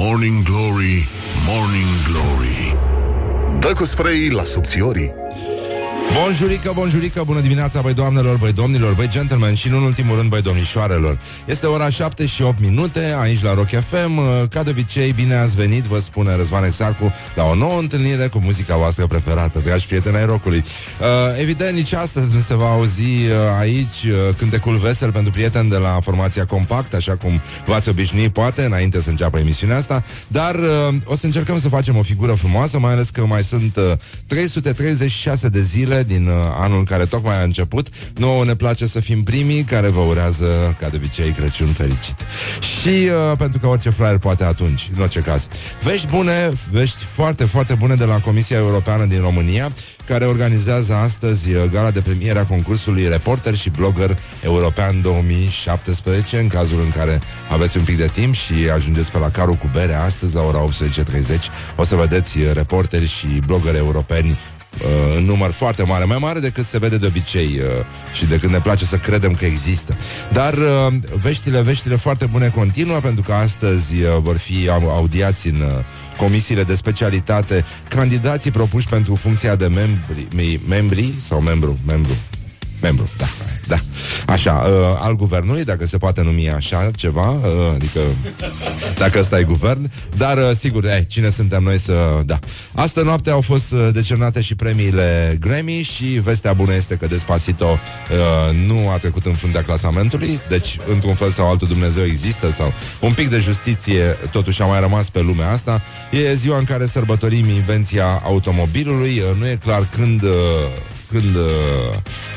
Morning 0.00 0.44
Glory, 0.44 1.08
Morning 1.46 1.88
Glory. 2.10 2.76
Dă 3.60 3.72
cu 3.72 3.84
spray 3.84 4.28
la 4.28 4.44
subțiorii 4.44 5.14
Bonjurică, 6.12 6.72
bonjurică, 6.74 7.22
bună 7.26 7.40
dimineața, 7.40 7.80
băi 7.80 7.94
doamnelor, 7.94 8.36
băi 8.36 8.52
domnilor, 8.52 8.94
băi 8.94 9.08
gentlemen 9.08 9.54
și, 9.54 9.68
în 9.68 9.82
ultimul 9.82 10.16
rând, 10.16 10.28
băi 10.28 10.42
domnișoarelor. 10.42 11.18
Este 11.46 11.66
ora 11.66 11.90
7 11.90 12.26
și 12.26 12.42
8 12.42 12.60
minute, 12.60 13.14
aici 13.20 13.42
la 13.42 13.54
Rock 13.54 13.68
FM. 13.68 14.20
Ca 14.48 14.62
de 14.62 14.70
obicei, 14.70 15.12
bine 15.12 15.34
ați 15.34 15.56
venit, 15.56 15.82
vă 15.82 15.98
spune 15.98 16.36
Răzvan 16.36 16.64
Exarcu, 16.64 17.12
la 17.34 17.44
o 17.44 17.54
nouă 17.54 17.78
întâlnire 17.78 18.26
cu 18.26 18.38
muzica 18.38 18.76
voastră 18.76 19.06
preferată, 19.06 19.60
dragi 19.64 19.86
prieteni 19.86 20.16
ai 20.16 20.26
rockului. 20.26 20.58
Uh, 20.58 21.06
evident, 21.40 21.76
nici 21.76 21.92
astăzi 21.92 22.32
nu 22.32 22.40
se 22.40 22.54
va 22.54 22.70
auzi 22.70 23.02
uh, 23.02 23.36
aici 23.58 24.04
uh, 24.04 24.34
cântecul 24.36 24.76
vesel 24.76 25.12
pentru 25.12 25.32
prieteni 25.32 25.70
de 25.70 25.76
la 25.76 25.98
formația 26.02 26.44
Compact, 26.44 26.94
așa 26.94 27.16
cum 27.16 27.40
v-ați 27.66 27.88
obișnuit, 27.88 28.32
poate, 28.32 28.64
înainte 28.64 29.00
să 29.00 29.10
înceapă 29.10 29.38
emisiunea 29.38 29.76
asta, 29.76 30.04
dar 30.28 30.54
uh, 30.54 30.94
o 31.04 31.16
să 31.16 31.26
încercăm 31.26 31.60
să 31.60 31.68
facem 31.68 31.96
o 31.96 32.02
figură 32.02 32.32
frumoasă, 32.32 32.78
mai 32.78 32.92
ales 32.92 33.10
că 33.10 33.26
mai 33.26 33.44
sunt 33.44 33.76
uh, 33.76 33.92
336 34.26 35.48
de 35.48 35.62
zile 35.62 35.97
din 36.02 36.26
uh, 36.26 36.34
anul 36.60 36.84
care 36.84 37.04
tocmai 37.04 37.40
a 37.40 37.42
început. 37.42 37.88
Nouă 38.14 38.44
ne 38.44 38.54
place 38.54 38.86
să 38.86 39.00
fim 39.00 39.22
primii 39.22 39.62
care 39.62 39.88
vă 39.88 40.00
urează, 40.00 40.76
ca 40.80 40.88
de 40.88 40.96
obicei, 40.96 41.30
Crăciun 41.30 41.72
fericit. 41.72 42.16
Și 42.80 42.88
uh, 42.88 43.36
pentru 43.38 43.58
că 43.58 43.66
orice 43.66 43.90
fraier 43.90 44.18
poate 44.18 44.44
atunci, 44.44 44.90
în 44.96 45.02
orice 45.02 45.20
caz. 45.20 45.48
Vești 45.82 46.06
bune, 46.06 46.52
vești 46.70 47.04
foarte, 47.04 47.44
foarte 47.44 47.74
bune 47.74 47.94
de 47.94 48.04
la 48.04 48.20
Comisia 48.20 48.56
Europeană 48.56 49.04
din 49.04 49.20
România, 49.20 49.72
care 50.04 50.24
organizează 50.24 50.94
astăzi 50.94 51.54
uh, 51.54 51.64
gala 51.72 51.90
de 51.90 52.00
premiere 52.00 52.38
a 52.38 52.44
concursului 52.44 53.08
Reporter 53.08 53.54
și 53.54 53.70
Blogger 53.70 54.18
European 54.42 55.02
2017, 55.02 56.38
în 56.38 56.48
cazul 56.48 56.80
în 56.80 56.90
care 56.90 57.20
aveți 57.50 57.76
un 57.76 57.84
pic 57.84 57.96
de 57.96 58.10
timp 58.12 58.34
și 58.34 58.54
ajungeți 58.74 59.10
pe 59.10 59.18
la 59.18 59.30
carul 59.30 59.54
cu 59.54 59.70
bere 59.72 59.94
astăzi 59.94 60.34
la 60.34 60.42
ora 60.42 60.68
18.30. 60.68 60.70
O 61.76 61.84
să 61.84 61.96
vedeți 61.96 62.38
uh, 62.38 62.50
reporteri 62.52 63.06
și 63.06 63.26
blogger 63.46 63.74
europeni 63.74 64.38
uh, 64.82 65.16
în 65.16 65.24
număr 65.24 65.50
foarte 65.50 65.82
mare, 65.82 66.04
mai 66.04 66.18
mare 66.20 66.40
decât 66.40 66.66
se 66.66 66.78
vede 66.78 66.96
de 66.98 67.06
obicei 67.06 67.46
uh, 67.58 67.84
și 68.12 68.26
decât 68.26 68.50
ne 68.50 68.60
place 68.60 68.84
să 68.84 68.96
credem 68.96 69.34
că 69.34 69.44
există. 69.44 69.96
Dar 70.32 70.54
uh, 70.54 70.92
veștile, 71.20 71.62
veștile 71.62 71.96
foarte 71.96 72.26
bune 72.26 72.48
continuă, 72.48 72.98
pentru 72.98 73.22
că 73.22 73.32
astăzi 73.32 73.94
uh, 73.94 74.16
vor 74.20 74.36
fi 74.36 74.68
au- 74.68 74.90
audiați 74.90 75.48
în 75.48 75.60
uh, 75.60 75.84
comisiile 76.16 76.62
de 76.62 76.74
specialitate 76.74 77.64
candidații 77.88 78.50
propuși 78.50 78.86
pentru 78.86 79.14
funcția 79.14 79.54
de 79.56 79.66
membri, 79.66 80.26
mei- 80.36 80.60
membri 80.68 81.14
sau 81.26 81.40
membru, 81.40 81.78
membru, 81.86 82.12
membru, 82.80 83.08
da, 83.18 83.26
da, 83.68 83.76
așa, 84.32 84.52
uh, 84.52 84.98
al 85.00 85.16
guvernului, 85.16 85.64
dacă 85.64 85.86
se 85.86 85.96
poate 85.96 86.22
numi 86.22 86.50
așa 86.50 86.90
ceva, 86.96 87.30
uh, 87.30 87.40
adică 87.74 88.00
dacă 88.98 89.18
ăsta 89.18 89.38
e 89.38 89.42
guvern, 89.42 89.90
dar 90.16 90.36
uh, 90.36 90.50
sigur, 90.58 90.84
eh, 90.84 91.02
cine 91.08 91.30
suntem 91.30 91.62
noi 91.62 91.78
să, 91.78 92.22
da. 92.26 92.38
Astă 92.74 93.02
noapte 93.02 93.30
au 93.30 93.40
fost 93.40 93.72
uh, 93.72 93.88
decernate 93.92 94.40
și 94.40 94.54
premiile 94.54 95.36
Grammy 95.40 95.82
și 95.82 96.04
vestea 96.04 96.52
bună 96.52 96.74
este 96.74 96.94
că 96.96 97.06
Despacito 97.06 97.66
uh, 97.68 98.56
nu 98.66 98.90
a 98.90 98.98
trecut 98.98 99.24
în 99.24 99.34
fruntea 99.34 99.62
clasamentului, 99.62 100.40
deci 100.48 100.78
într-un 100.86 101.14
fel 101.14 101.30
sau 101.30 101.50
altul 101.50 101.68
Dumnezeu 101.68 102.04
există 102.04 102.50
sau 102.50 102.72
un 103.00 103.12
pic 103.12 103.28
de 103.28 103.38
justiție 103.38 104.02
totuși 104.30 104.62
a 104.62 104.66
mai 104.66 104.80
rămas 104.80 105.10
pe 105.10 105.20
lumea 105.20 105.50
asta. 105.50 105.82
E 106.10 106.34
ziua 106.34 106.58
în 106.58 106.64
care 106.64 106.86
sărbătorim 106.86 107.48
invenția 107.48 108.20
automobilului, 108.24 109.18
uh, 109.18 109.38
nu 109.38 109.46
e 109.46 109.58
clar 109.64 109.88
când 109.90 110.22
uh, 110.22 110.30
când 111.10 111.34
uh, 111.34 111.42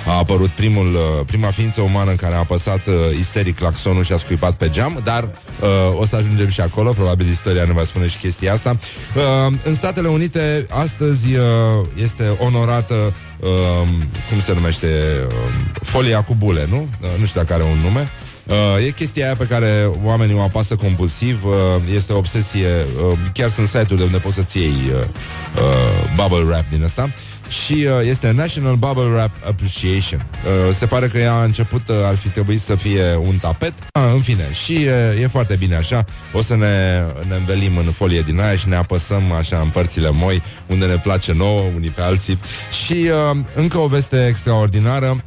a 0.06 0.18
apărut 0.18 0.50
primul, 0.50 0.94
uh, 0.94 1.26
prima 1.26 1.48
ființă 1.48 1.82
umană 1.82 2.12
care 2.12 2.36
a 2.36 2.38
apăsat 2.38 2.88
uh, 2.88 2.94
isteric 3.20 3.56
claxonul 3.56 4.04
și 4.04 4.14
a 4.14 4.18
scuipat 4.18 4.56
pe 4.56 4.70
geam, 4.70 5.02
dar 5.04 5.24
uh, 5.24 6.00
o 6.00 6.06
să 6.06 6.16
ajungem 6.16 6.48
și 6.48 6.62
acolo, 6.62 6.92
probabil 6.92 7.30
istoria 7.30 7.66
ne 7.66 7.74
va 7.74 7.84
spune 7.84 8.08
și 8.08 8.18
chestia 8.18 8.54
asta. 8.54 8.78
Uh, 9.16 9.54
în 9.64 9.76
Statele 9.76 10.08
Unite, 10.08 10.68
astăzi 10.70 11.36
uh, 11.36 11.42
este 12.04 12.36
onorată 12.38 13.14
uh, 13.40 13.50
cum 14.30 14.40
se 14.40 14.54
numește 14.54 14.88
uh, 15.28 15.34
folia 15.81 16.24
cu 16.24 16.36
bule, 16.38 16.66
nu? 16.70 16.88
Uh, 17.02 17.08
nu 17.20 17.26
știu 17.26 17.42
dacă 17.42 17.54
are 17.54 17.64
un 17.64 17.78
nume. 17.84 18.12
Uh, 18.48 18.86
e 18.86 18.90
chestia 18.92 19.26
aia 19.26 19.36
pe 19.36 19.46
care 19.46 19.90
oamenii 20.04 20.36
o 20.36 20.42
apasă 20.42 20.76
compulsiv, 20.76 21.46
uh, 21.46 21.54
este 21.96 22.14
o 22.14 22.18
obsesie, 22.18 22.86
uh, 23.10 23.18
chiar 23.34 23.50
sunt 23.50 23.68
site-uri 23.68 23.98
de 23.98 24.04
unde 24.04 24.18
poți 24.18 24.36
să-ți 24.36 24.58
iei 24.58 24.74
uh, 24.88 25.04
uh, 25.56 26.16
bubble 26.16 26.46
wrap 26.46 26.70
din 26.70 26.84
asta 26.84 27.14
și 27.51 27.73
uh, 27.73 28.07
este 28.07 28.31
National 28.31 28.75
Bubble 28.75 29.03
Wrap 29.03 29.31
Appreciation. 29.47 30.25
Uh, 30.45 30.75
se 30.75 30.85
pare 30.85 31.07
că 31.07 31.17
ea 31.17 31.34
a 31.34 31.44
început, 31.44 31.88
uh, 31.88 31.95
ar 32.03 32.16
fi 32.16 32.28
trebuit 32.28 32.62
să 32.62 32.75
fie 32.75 33.16
un 33.16 33.38
tapet. 33.38 33.73
Uh, 33.94 34.12
în 34.13 34.22
fine, 34.22 34.47
și 34.63 34.72
uh, 34.72 35.22
e 35.22 35.28
foarte 35.28 35.56
bine 35.56 35.75
așa. 35.75 36.06
O 36.34 36.41
să 36.41 36.56
ne, 36.56 37.06
ne 37.28 37.35
învelim 37.35 37.78
în 37.78 37.91
folie 37.91 38.22
din 38.22 38.39
aia 38.39 38.56
și 38.56 38.67
ne 38.67 38.75
apăsăm 38.75 39.31
așa 39.31 39.57
în 39.57 39.69
părțile 39.69 40.09
moi, 40.12 40.41
unde 40.67 40.85
ne 40.85 40.97
place 40.97 41.34
nouă, 41.34 41.62
unii 41.75 41.89
pe 41.89 42.01
alții. 42.01 42.39
Și 42.84 42.94
uh, 42.94 43.38
încă 43.53 43.78
o 43.78 43.88
veste 43.88 44.28
extraordinară. 44.28 45.23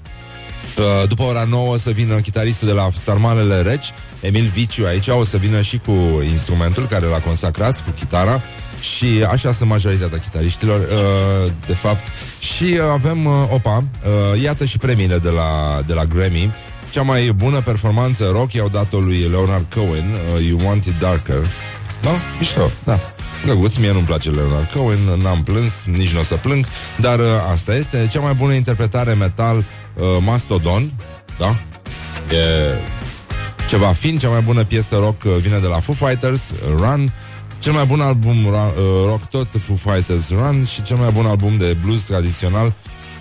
Uh, 0.78 1.08
după 1.08 1.22
ora 1.22 1.44
9 1.44 1.72
o 1.72 1.76
să 1.76 1.90
vină 1.90 2.14
chitaristul 2.14 2.68
de 2.68 2.74
la 2.74 2.88
Sarmalele 3.02 3.60
Reci, 3.60 3.86
Emil 4.20 4.46
Viciu 4.46 4.86
aici, 4.86 5.08
o 5.08 5.24
să 5.24 5.36
vină 5.36 5.60
și 5.60 5.78
cu 5.78 6.22
instrumentul 6.30 6.86
care 6.86 7.06
l-a 7.06 7.20
consacrat, 7.20 7.84
cu 7.84 7.90
chitara. 7.90 8.42
Și 8.92 9.26
așa 9.30 9.52
sunt 9.52 9.68
majoritatea 9.68 10.18
chitariștilor, 10.18 10.80
uh, 10.80 11.52
de 11.66 11.72
fapt. 11.72 12.04
Și 12.38 12.64
uh, 12.64 12.80
avem, 12.92 13.24
uh, 13.24 13.32
opa, 13.50 13.84
uh, 14.32 14.42
iată 14.42 14.64
și 14.64 14.78
premiile 14.78 15.18
de 15.18 15.28
la, 15.28 15.80
de 15.86 15.92
la 15.92 16.04
Grammy. 16.04 16.54
Cea 16.90 17.02
mai 17.02 17.32
bună 17.32 17.60
performanță 17.60 18.30
rock 18.32 18.52
i-au 18.52 18.68
dat-o 18.68 18.98
lui 18.98 19.18
Leonard 19.18 19.74
Cohen, 19.74 20.14
uh, 20.34 20.46
You 20.48 20.60
Want 20.64 20.84
It 20.84 20.98
Darker. 20.98 21.48
Da? 22.02 22.10
Mișto, 22.38 22.70
da. 22.84 23.00
Drăguț, 23.44 23.76
mie 23.76 23.92
nu-mi 23.92 24.06
place 24.06 24.30
Leonard 24.30 24.70
Cohen, 24.70 24.98
n-am 25.22 25.42
plâns, 25.42 25.72
nici 25.84 26.12
nu 26.12 26.20
o 26.20 26.22
să 26.22 26.34
plâng, 26.34 26.66
dar 26.96 27.18
uh, 27.18 27.26
asta 27.52 27.74
este. 27.74 28.08
Cea 28.12 28.20
mai 28.20 28.34
bună 28.34 28.52
interpretare 28.52 29.12
metal, 29.12 29.56
uh, 29.56 30.04
Mastodon, 30.20 30.92
da? 31.38 31.56
E 32.36 32.78
ceva 33.68 33.86
fin, 33.86 34.18
cea 34.18 34.28
mai 34.28 34.40
bună 34.40 34.64
piesă 34.64 34.96
rock 34.96 35.24
uh, 35.24 35.32
vine 35.40 35.58
de 35.58 35.66
la 35.66 35.80
Foo 35.80 35.94
Fighters, 35.94 36.50
uh, 36.50 36.56
Run, 36.78 37.12
cel 37.64 37.72
mai 37.72 37.84
bun 37.84 38.00
album 38.00 38.36
ra- 38.36 38.76
uh, 38.76 39.06
rock 39.06 39.24
tot 39.24 39.48
Foo 39.58 39.76
Fighters 39.76 40.30
Run 40.30 40.64
și 40.64 40.82
cel 40.82 40.96
mai 40.96 41.10
bun 41.10 41.26
album 41.26 41.56
de 41.56 41.76
blues 41.84 42.00
tradițional 42.00 42.74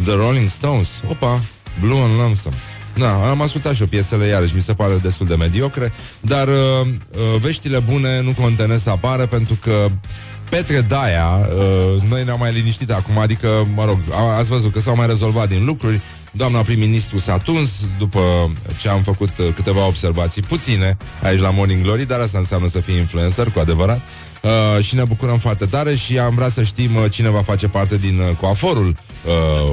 The 0.04 0.16
Rolling 0.16 0.48
Stones. 0.50 0.90
Opa, 1.10 1.42
Blue 1.80 2.00
and 2.00 2.20
Lonesome. 2.20 2.56
Da, 2.96 3.30
am 3.30 3.42
ascultat 3.42 3.74
și 3.74 3.82
eu 3.82 3.88
piesele 3.88 4.26
iarăși, 4.26 4.56
mi 4.56 4.62
se 4.62 4.74
pare 4.74 4.98
destul 5.02 5.28
de 5.28 5.36
mediocre, 5.36 5.94
dar 6.22 6.48
uh, 6.48 6.54
uh, 6.84 7.40
veștile 7.40 7.80
bune 7.80 8.22
nu 8.22 8.34
contenesc 8.42 8.84
să 8.84 8.90
apară 8.90 9.26
pentru 9.26 9.58
că 9.62 9.88
Petre 10.50 10.82
Daia, 10.82 11.28
uh, 11.28 12.02
noi 12.10 12.24
ne-am 12.24 12.40
mai 12.40 12.54
liniștit 12.54 12.92
acum, 12.92 13.18
adică, 13.18 13.68
mă 13.76 13.86
rog, 13.86 14.00
a, 14.12 14.38
ați 14.38 14.50
văzut 14.50 14.74
că 14.74 14.80
s-au 14.80 14.96
mai 14.96 15.08
rezolvat 15.08 15.48
din 15.48 15.66
lucruri, 15.66 16.02
doamna 16.32 16.62
prim-ministru 16.62 17.20
s-a 17.20 17.38
tuns 17.38 17.70
după 17.98 18.52
ce 18.80 18.90
am 18.90 19.02
făcut 19.02 19.30
uh, 19.38 19.54
câteva 19.56 19.86
observații 19.86 20.42
puține 20.42 20.98
aici 21.22 21.40
la 21.40 21.50
Morning 21.50 21.84
Glory, 21.84 22.06
dar 22.06 22.20
asta 22.20 22.38
înseamnă 22.38 22.68
să 22.68 22.80
fii 22.80 22.98
influencer, 22.98 23.52
cu 23.52 23.60
adevărat. 23.60 23.98
Uh, 23.98 24.33
și 24.80 24.96
ne 24.96 25.04
bucurăm 25.04 25.38
foarte 25.38 25.66
tare 25.66 25.96
și 25.96 26.20
am 26.20 26.36
vrea 26.36 26.50
să 26.50 26.64
știm 26.64 26.96
uh, 26.96 27.12
cine 27.12 27.30
va 27.30 27.42
face 27.42 27.68
parte 27.68 27.98
din 27.98 28.20
uh, 28.20 28.36
coaforul 28.36 28.96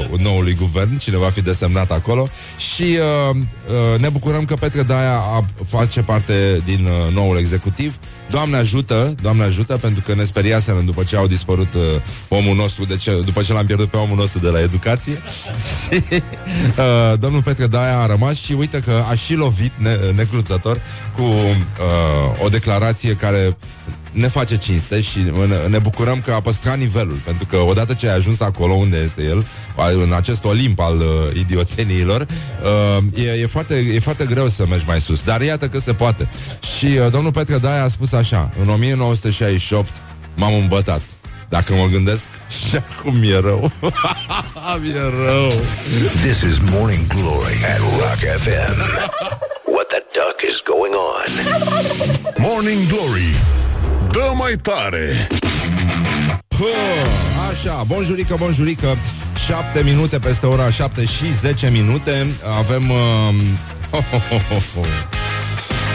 uh, 0.05 0.19
noului 0.19 0.55
guvern, 0.55 0.97
cine 0.97 1.17
va 1.17 1.29
fi 1.29 1.43
desemnat 1.43 1.91
acolo 1.91 2.29
și 2.75 2.83
uh, 2.83 3.37
uh, 3.37 4.01
ne 4.01 4.09
bucurăm 4.09 4.45
că 4.45 4.55
Petre 4.55 4.83
Daia 4.83 5.17
a, 5.17 5.45
face 5.67 6.03
parte 6.03 6.63
din 6.65 6.85
uh, 6.85 7.15
noul 7.15 7.39
executiv. 7.39 7.99
Doamne 8.31 8.57
ajută, 8.57 9.15
Doamne 9.23 9.45
ajută, 9.45 9.77
pentru 9.77 10.03
că 10.07 10.15
ne 10.15 10.25
speriaseră 10.25 10.83
după 10.85 11.03
ce 11.03 11.17
au 11.17 11.27
dispărut 11.27 11.75
uh, 11.75 11.81
omul 12.29 12.57
nostru, 12.57 12.85
de 12.85 12.97
ce, 12.97 13.21
după 13.25 13.43
ce 13.43 13.53
l-am 13.53 13.67
pierdut 13.67 13.91
pe 13.91 13.97
omul 13.97 14.17
nostru 14.17 14.39
de 14.39 14.49
la 14.49 14.61
educație. 14.61 15.23
Și, 15.91 16.03
uh, 16.13 17.19
domnul 17.19 17.43
Petre 17.43 17.67
Daia 17.67 17.99
a 17.99 18.07
rămas 18.07 18.37
și 18.37 18.53
uite 18.53 18.81
că 18.81 19.03
a 19.11 19.15
și 19.15 19.35
lovit 19.35 19.73
ne, 19.77 19.97
necruțător 20.15 20.81
cu 21.17 21.23
uh, 21.23 22.45
o 22.45 22.49
declarație 22.49 23.15
care 23.15 23.57
ne 24.13 24.29
face 24.29 24.59
cinste 24.59 25.01
și 25.01 25.19
ne- 25.19 25.67
ne 25.69 25.79
bucurăm 25.79 26.21
că 26.21 26.33
a 26.33 26.41
păstrat 26.41 26.79
nivelul, 26.79 27.21
pentru 27.25 27.47
că 27.47 27.57
odată 27.57 27.95
ce 27.95 28.09
ai 28.09 28.15
ajuns 28.17 28.41
acolo 28.41 28.73
unde 28.75 28.97
este 28.97 29.23
el, 29.23 29.47
în 30.05 30.13
acest 30.13 30.45
olimp 30.45 30.81
al 30.81 30.99
uh, 30.99 31.07
idioțeniilor, 31.39 32.21
uh, 32.21 33.25
e, 33.25 33.31
e, 33.31 33.47
foarte, 33.47 33.75
e 33.95 33.99
foarte 34.01 34.25
greu 34.25 34.49
să 34.49 34.67
mergi 34.67 34.85
mai 34.87 35.01
sus. 35.01 35.23
Dar 35.23 35.41
iată 35.41 35.69
că 35.69 35.79
se 35.79 35.93
poate. 35.93 36.29
Și 36.77 36.87
uh, 36.87 37.11
domnul 37.11 37.33
Petre 37.33 37.59
Daia 37.59 37.83
a 37.83 37.89
spus 37.89 38.13
așa, 38.13 38.51
în 38.61 38.69
1968 38.69 39.89
m-am 40.35 40.55
îmbătat. 40.55 41.01
Dacă 41.49 41.75
mă 41.75 41.87
gândesc, 41.91 42.23
și 42.69 42.77
acum 42.77 43.17
mi-e 43.17 43.39
rău. 43.39 43.73
mi-e 44.81 45.01
rău. 45.27 45.53
This 46.23 46.41
is 46.41 46.59
Morning 46.71 47.07
Glory 47.07 47.55
at 47.75 47.79
Rock 47.79 48.19
FM. 48.43 48.77
What 49.75 49.87
the 49.89 50.03
duck 50.19 50.39
is 50.51 50.63
going 50.73 50.95
on? 51.15 51.31
Morning 52.39 52.87
Glory. 52.89 53.35
Dă 54.13 54.33
mai 54.35 54.53
tare. 54.63 55.29
Huh, 56.49 57.07
Așa, 57.51 57.83
bonjurică, 57.87 58.35
bonjurică 58.39 58.97
7 59.47 59.83
minute 59.83 60.19
peste 60.19 60.47
ora 60.47 60.71
7 60.71 61.05
și 61.05 61.33
10 61.41 61.71
minute 61.71 62.27
Avem 62.59 62.91
uh, 62.91 62.97
ho, 63.91 63.97
ho, 64.11 64.19
ho, 64.29 64.37
ho, 64.49 64.81
ho. 64.81 64.87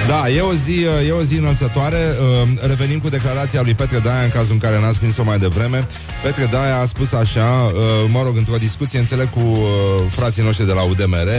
Da, 0.07 0.29
e 0.29 0.41
o 0.41 0.53
zi, 0.53 0.85
e 1.07 1.11
o 1.11 1.21
zi 1.21 1.35
înălțătoare. 1.35 1.97
Uh, 1.97 2.49
revenim 2.67 2.99
cu 2.99 3.09
declarația 3.09 3.61
lui 3.61 3.73
Petre 3.73 3.99
Daia 3.99 4.23
în 4.23 4.29
cazul 4.29 4.51
în 4.51 4.57
care 4.57 4.79
n-ați 4.79 4.99
prins-o 4.99 5.23
mai 5.23 5.39
devreme. 5.39 5.87
Petre 6.23 6.45
Daia 6.45 6.77
a 6.77 6.85
spus 6.85 7.13
așa, 7.13 7.71
uh, 7.73 7.81
mă 8.07 8.21
rog, 8.23 8.37
într-o 8.37 8.57
discuție, 8.57 8.99
înțeleg 8.99 9.29
cu 9.29 9.39
uh, 9.39 9.67
frații 10.09 10.43
noștri 10.43 10.65
de 10.65 10.71
la 10.71 10.81
UDMR, 10.81 11.29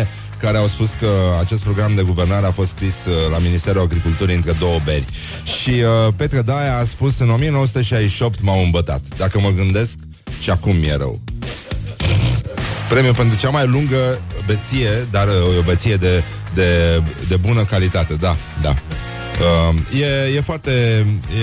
care 0.41 0.57
au 0.57 0.67
spus 0.67 0.91
că 1.01 1.09
acest 1.41 1.63
program 1.63 1.95
de 1.95 2.03
guvernare 2.03 2.47
a 2.47 2.51
fost 2.51 2.71
scris 2.71 2.95
la 3.31 3.39
Ministerul 3.39 3.83
Agriculturii 3.83 4.35
între 4.35 4.53
două 4.53 4.79
beri. 4.85 5.05
Și 5.61 5.71
uh, 5.71 6.13
Petre 6.17 6.43
Daia 6.43 6.77
a 6.77 6.85
spus 6.85 7.19
în 7.19 7.31
1968 7.31 8.43
m-au 8.43 8.63
îmbătat. 8.63 9.01
Dacă 9.17 9.41
mă 9.41 9.51
gândesc, 9.57 9.95
și 10.41 10.51
acum 10.51 10.77
mi-e 10.77 10.97
rău. 10.97 11.21
Premiu 12.89 13.13
pentru 13.13 13.39
cea 13.39 13.51
mai 13.51 13.67
lungă 13.67 14.19
beție, 14.47 15.07
dar 15.11 15.29
o 15.59 15.63
beție 15.63 15.97
de, 15.97 16.23
de, 16.55 17.03
de 17.29 17.37
bună 17.37 17.65
calitate, 17.65 18.15
da, 18.15 18.37
da. 18.63 18.75
Uh, 19.41 20.01
e, 20.01 20.37
e, 20.37 20.41
foarte, 20.41 20.71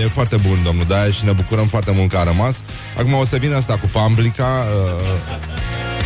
e 0.04 0.08
foarte 0.08 0.36
bun, 0.36 0.60
domnul 0.64 0.86
Daia, 0.88 1.12
și 1.12 1.26
ne 1.26 1.32
bucurăm 1.32 1.68
foarte 1.68 1.92
mult 1.92 2.10
că 2.10 2.18
a 2.18 2.24
rămas. 2.24 2.56
Acum 2.98 3.14
o 3.14 3.26
să 3.26 3.38
vină 3.38 3.56
asta 3.56 3.78
cu 3.78 3.90
Pamblica. 3.92 4.46
Uh, 4.46 5.44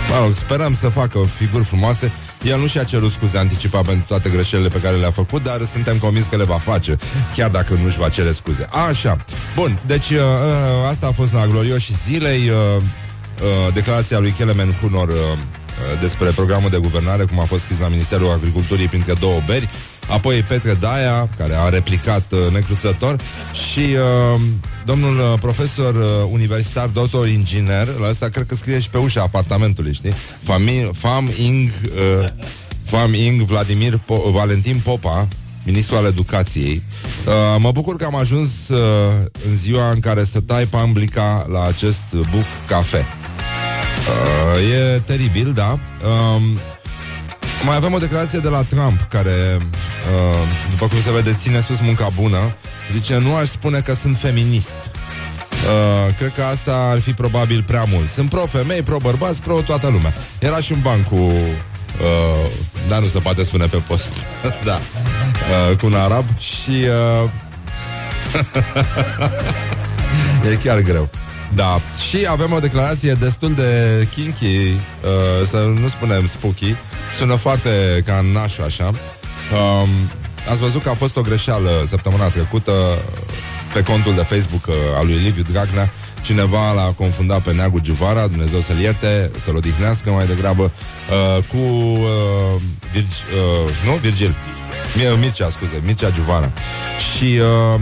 mă 0.09 0.23
rog, 0.23 0.33
sperăm 0.33 0.75
să 0.75 0.89
facă 0.89 1.19
figuri 1.37 1.63
frumoase. 1.63 2.11
El 2.43 2.59
nu 2.59 2.67
și-a 2.67 2.83
cerut 2.83 3.11
scuze 3.11 3.37
anticipat 3.37 3.85
pentru 3.85 4.05
toate 4.07 4.29
greșelile 4.29 4.69
pe 4.69 4.79
care 4.79 4.95
le-a 4.95 5.11
făcut, 5.11 5.43
dar 5.43 5.61
suntem 5.71 5.97
convins 5.97 6.25
că 6.25 6.35
le 6.35 6.43
va 6.43 6.57
face, 6.57 6.97
chiar 7.35 7.49
dacă 7.49 7.79
nu-și 7.83 7.97
va 7.97 8.09
cere 8.09 8.31
scuze. 8.31 8.65
Așa. 8.89 9.17
Bun, 9.55 9.79
deci 9.85 10.09
uh, 10.09 10.17
uh 10.19 10.89
asta 10.89 11.07
a 11.07 11.11
fost 11.11 11.33
la 11.33 11.47
glorioși 11.47 11.93
zilei. 12.05 12.49
Uh, 12.49 12.55
uh, 12.55 13.73
declarația 13.73 14.19
lui 14.19 14.33
Kelemen 14.37 14.73
Hunor 14.81 15.07
uh, 15.07 15.15
uh, 15.15 15.99
despre 15.99 16.29
programul 16.29 16.69
de 16.69 16.77
guvernare, 16.77 17.23
cum 17.23 17.39
a 17.39 17.43
fost 17.43 17.61
scris 17.61 17.79
la 17.79 17.87
Ministerul 17.87 18.29
Agriculturii 18.29 18.87
printre 18.87 19.13
două 19.13 19.39
beri, 19.45 19.69
apoi 20.07 20.41
Petre 20.41 20.73
Daia, 20.73 21.29
care 21.37 21.53
a 21.55 21.69
replicat 21.69 22.31
uh, 22.31 22.39
necruțător, 22.51 23.15
și 23.71 23.79
uh, 23.79 24.41
domnul 24.87 25.17
uh, 25.17 25.39
profesor 25.39 25.95
uh, 25.95 26.29
universitar, 26.31 26.87
doctor 26.87 27.27
inginer, 27.27 27.87
la 27.99 28.07
asta 28.07 28.29
cred 28.29 28.45
că 28.45 28.55
scrie 28.55 28.79
și 28.79 28.89
pe 28.89 28.97
ușa 28.97 29.21
apartamentului, 29.21 29.93
știi? 29.93 30.13
Fami- 30.43 30.89
Fam 30.93 31.29
Ing 31.43 31.69
uh, 32.19 32.27
Fam 32.83 33.13
Ing 33.13 33.41
Vladimir 33.41 33.97
po- 33.97 34.31
Valentin 34.31 34.81
Popa, 34.83 35.27
ministrul 35.65 35.97
al 35.97 36.05
educației. 36.05 36.83
Uh, 37.25 37.33
mă 37.59 37.71
bucur 37.71 37.95
că 37.95 38.05
am 38.05 38.15
ajuns 38.15 38.49
uh, 38.69 38.77
în 39.49 39.57
ziua 39.57 39.91
în 39.91 39.99
care 39.99 40.23
să 40.23 40.39
tai 40.39 40.65
pamblica 40.65 41.45
la 41.51 41.65
acest 41.65 42.01
buc 42.11 42.45
cafe. 42.67 43.05
Uh, 44.07 44.61
e 44.95 45.01
teribil, 45.05 45.53
da. 45.53 45.79
Uh, 46.03 46.41
mai 47.65 47.75
avem 47.75 47.93
o 47.93 47.97
declarație 47.97 48.39
de 48.39 48.47
la 48.47 48.61
Trump 48.61 49.01
care, 49.01 49.57
uh, 49.57 50.47
după 50.69 50.87
cum 50.87 51.01
se 51.01 51.11
vede, 51.11 51.37
ține 51.41 51.61
sus 51.61 51.79
munca 51.79 52.09
bună. 52.15 52.55
Zice, 52.91 53.17
nu 53.17 53.35
aș 53.35 53.47
spune 53.47 53.79
că 53.79 53.93
sunt 53.93 54.17
feminist. 54.17 54.77
Uh, 55.51 56.15
cred 56.15 56.31
că 56.31 56.43
asta 56.43 56.89
ar 56.91 56.99
fi 56.99 57.13
probabil 57.13 57.63
prea 57.67 57.83
mult. 57.83 58.09
Sunt 58.09 58.29
pro-femei, 58.29 58.81
pro-bărbați, 58.81 59.41
pro 59.41 59.61
toată 59.61 59.87
lumea. 59.87 60.13
Era 60.39 60.57
și 60.57 60.71
un 60.71 60.79
ban 60.81 61.03
cu... 61.03 61.15
Uh, 61.15 62.51
dar 62.87 62.99
nu 62.99 63.07
se 63.07 63.19
poate 63.19 63.43
spune 63.43 63.65
pe 63.65 63.77
post. 63.77 64.13
da. 64.65 64.79
Uh, 65.69 65.77
cu 65.77 65.85
un 65.85 65.93
arab 65.93 66.25
și... 66.37 66.71
Uh, 67.23 67.29
e 70.51 70.55
chiar 70.63 70.79
greu. 70.79 71.09
Da, 71.55 71.81
și 72.09 72.25
avem 72.29 72.53
o 72.53 72.59
declarație 72.59 73.13
destul 73.13 73.53
de 73.53 74.07
kinky, 74.15 74.45
uh, 74.45 75.47
să 75.47 75.57
nu 75.57 75.87
spunem 75.87 76.25
spooky, 76.25 76.75
sună 77.17 77.35
foarte 77.35 78.03
ca 78.05 78.25
naș 78.33 78.57
așa. 78.57 78.85
Um, 78.85 79.89
ați 80.49 80.61
văzut 80.61 80.83
că 80.83 80.89
a 80.89 80.93
fost 80.93 81.17
o 81.17 81.21
greșeală 81.21 81.69
săptămâna 81.89 82.29
trecută 82.29 82.71
pe 83.73 83.83
contul 83.83 84.13
de 84.13 84.21
Facebook 84.21 84.65
uh, 84.67 84.73
al 84.97 85.05
lui 85.05 85.15
Liviu 85.15 85.43
Dragnea. 85.51 85.91
Cineva 86.21 86.71
l-a 86.71 86.93
confundat 86.95 87.41
pe 87.41 87.53
Neagu 87.53 87.79
Giuvara, 87.79 88.27
Dumnezeu 88.27 88.61
să-l 88.61 88.79
ierte, 88.79 89.31
să-l 89.43 89.55
odihnească 89.55 90.09
mai 90.09 90.25
degrabă, 90.25 90.63
uh, 90.63 91.43
cu 91.43 91.57
uh, 91.57 92.61
Virg, 92.91 93.05
uh, 93.05 93.73
nu? 93.85 93.91
Virgil. 93.91 94.35
Mircea, 95.19 95.49
scuze, 95.49 95.81
Mircea 95.85 96.11
Giuvara. 96.11 96.51
Și 96.97 97.39
uh, 97.39 97.79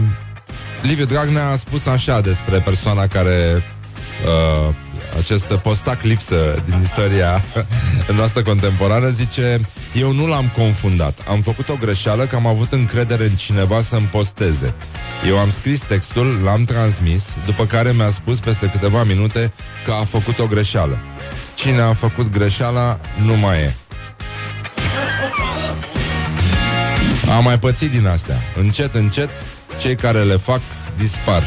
Liviu 0.82 1.04
Dragnea 1.04 1.48
a 1.48 1.56
spus 1.56 1.86
așa 1.86 2.20
despre 2.20 2.60
persoana 2.60 3.06
care 3.06 3.64
uh, 4.24 4.74
acest 5.18 5.54
postac 5.54 6.02
lipsă 6.02 6.62
din 6.64 6.80
istoria 6.82 7.42
noastră 8.16 8.42
contemporană, 8.42 9.08
zice 9.08 9.60
Eu 9.94 10.12
nu 10.12 10.26
l-am 10.26 10.52
confundat. 10.56 11.18
Am 11.28 11.40
făcut 11.40 11.68
o 11.68 11.74
greșeală 11.74 12.26
că 12.26 12.36
am 12.36 12.46
avut 12.46 12.72
încredere 12.72 13.24
în 13.24 13.34
cineva 13.34 13.82
să-mi 13.82 14.06
posteze. 14.06 14.74
Eu 15.26 15.38
am 15.38 15.50
scris 15.50 15.80
textul, 15.80 16.40
l-am 16.42 16.64
transmis, 16.64 17.24
după 17.46 17.66
care 17.66 17.92
mi-a 17.92 18.10
spus 18.10 18.40
peste 18.40 18.66
câteva 18.66 19.04
minute 19.04 19.52
că 19.84 19.92
a 19.92 20.04
făcut 20.04 20.38
o 20.38 20.46
greșeală. 20.46 21.00
Cine 21.54 21.80
a 21.80 21.92
făcut 21.92 22.30
greșeala 22.32 23.00
nu 23.24 23.36
mai 23.36 23.58
e. 23.58 23.74
Am 27.36 27.44
mai 27.44 27.58
pățit 27.58 27.90
din 27.90 28.06
astea. 28.06 28.36
Încet, 28.56 28.94
încet, 28.94 29.30
cei 29.80 29.96
care 29.96 30.22
le 30.22 30.36
fac 30.36 30.60
dispar. 30.96 31.42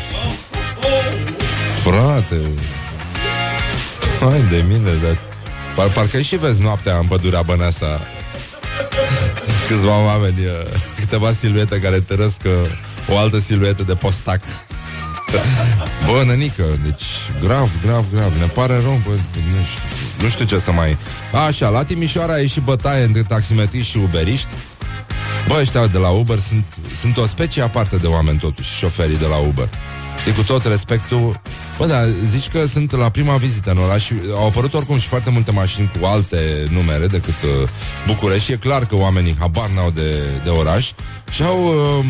Frate, 1.84 2.42
hai 4.20 4.42
de 4.50 4.64
mine, 4.68 4.92
dar 5.04 5.18
par, 5.76 5.88
parcă 5.88 6.20
și 6.20 6.36
vezi 6.36 6.62
noaptea 6.62 6.98
în 6.98 7.08
pădurea 7.08 7.42
Băneasa 7.42 8.02
câțiva 9.68 10.04
oameni, 10.04 10.46
uh, 10.46 10.52
câteva 11.00 11.32
siluete 11.32 11.80
care 11.80 12.00
tărăsc 12.00 12.42
uh, 12.46 12.52
o 13.10 13.18
altă 13.18 13.40
siluetă 13.40 13.84
de 13.84 13.96
postac. 13.96 14.42
Bă, 16.06 16.24
nănică, 16.26 16.64
deci 16.84 17.04
grav, 17.42 17.70
grav, 17.82 18.06
grav 18.14 18.34
Ne 18.40 18.46
pare 18.46 18.74
rău, 18.74 19.02
bă, 19.06 19.12
nu 19.12 19.64
știu, 19.70 20.22
nu 20.22 20.30
știu 20.30 20.46
ce 20.46 20.60
să 20.60 20.72
mai... 20.72 20.98
Așa, 21.48 21.70
la 21.70 21.84
Timișoara 21.84 22.34
a 22.34 22.38
ieșit 22.38 22.64
bătaie 22.64 23.04
între 23.04 23.24
taximetriști 23.24 23.92
și 23.92 23.98
uberiști 23.98 24.48
Bă, 25.48 25.58
ăștia 25.60 25.88
de 25.88 25.98
la 25.98 26.10
Uber 26.10 26.38
sunt, 26.38 26.66
sunt 27.00 27.18
o 27.18 27.26
specie 27.26 27.62
aparte 27.62 27.98
de 27.98 28.08
oameni 28.08 28.38
totuși, 28.38 28.76
șoferii 28.78 29.18
de 29.18 29.26
la 29.26 29.38
Uber. 29.38 29.70
Știi, 30.20 30.34
cu 30.34 30.44
tot 30.44 30.66
respectul, 30.66 31.42
Bă, 31.80 31.86
da, 31.86 32.06
zici 32.24 32.48
că 32.48 32.66
sunt 32.66 32.92
la 32.92 33.10
prima 33.10 33.38
vizită 33.38 33.72
în 33.72 33.78
oraș 33.78 34.04
și 34.04 34.14
au 34.36 34.46
apărut 34.46 34.74
oricum 34.74 34.98
și 34.98 35.08
foarte 35.08 35.30
multe 35.30 35.52
mașini 35.52 35.92
cu 36.00 36.06
alte 36.06 36.68
numere 36.72 37.08
decât 37.08 37.34
uh, 37.44 37.70
București 38.08 38.46
și 38.46 38.52
e 38.52 38.56
clar 38.56 38.86
că 38.86 38.96
oamenii 38.96 39.36
habar 39.40 39.70
n-au 39.70 39.92
de, 39.92 40.42
de 40.44 40.50
oraș 40.50 40.92
și 41.30 41.44
au 41.44 41.64
uh, 41.66 42.06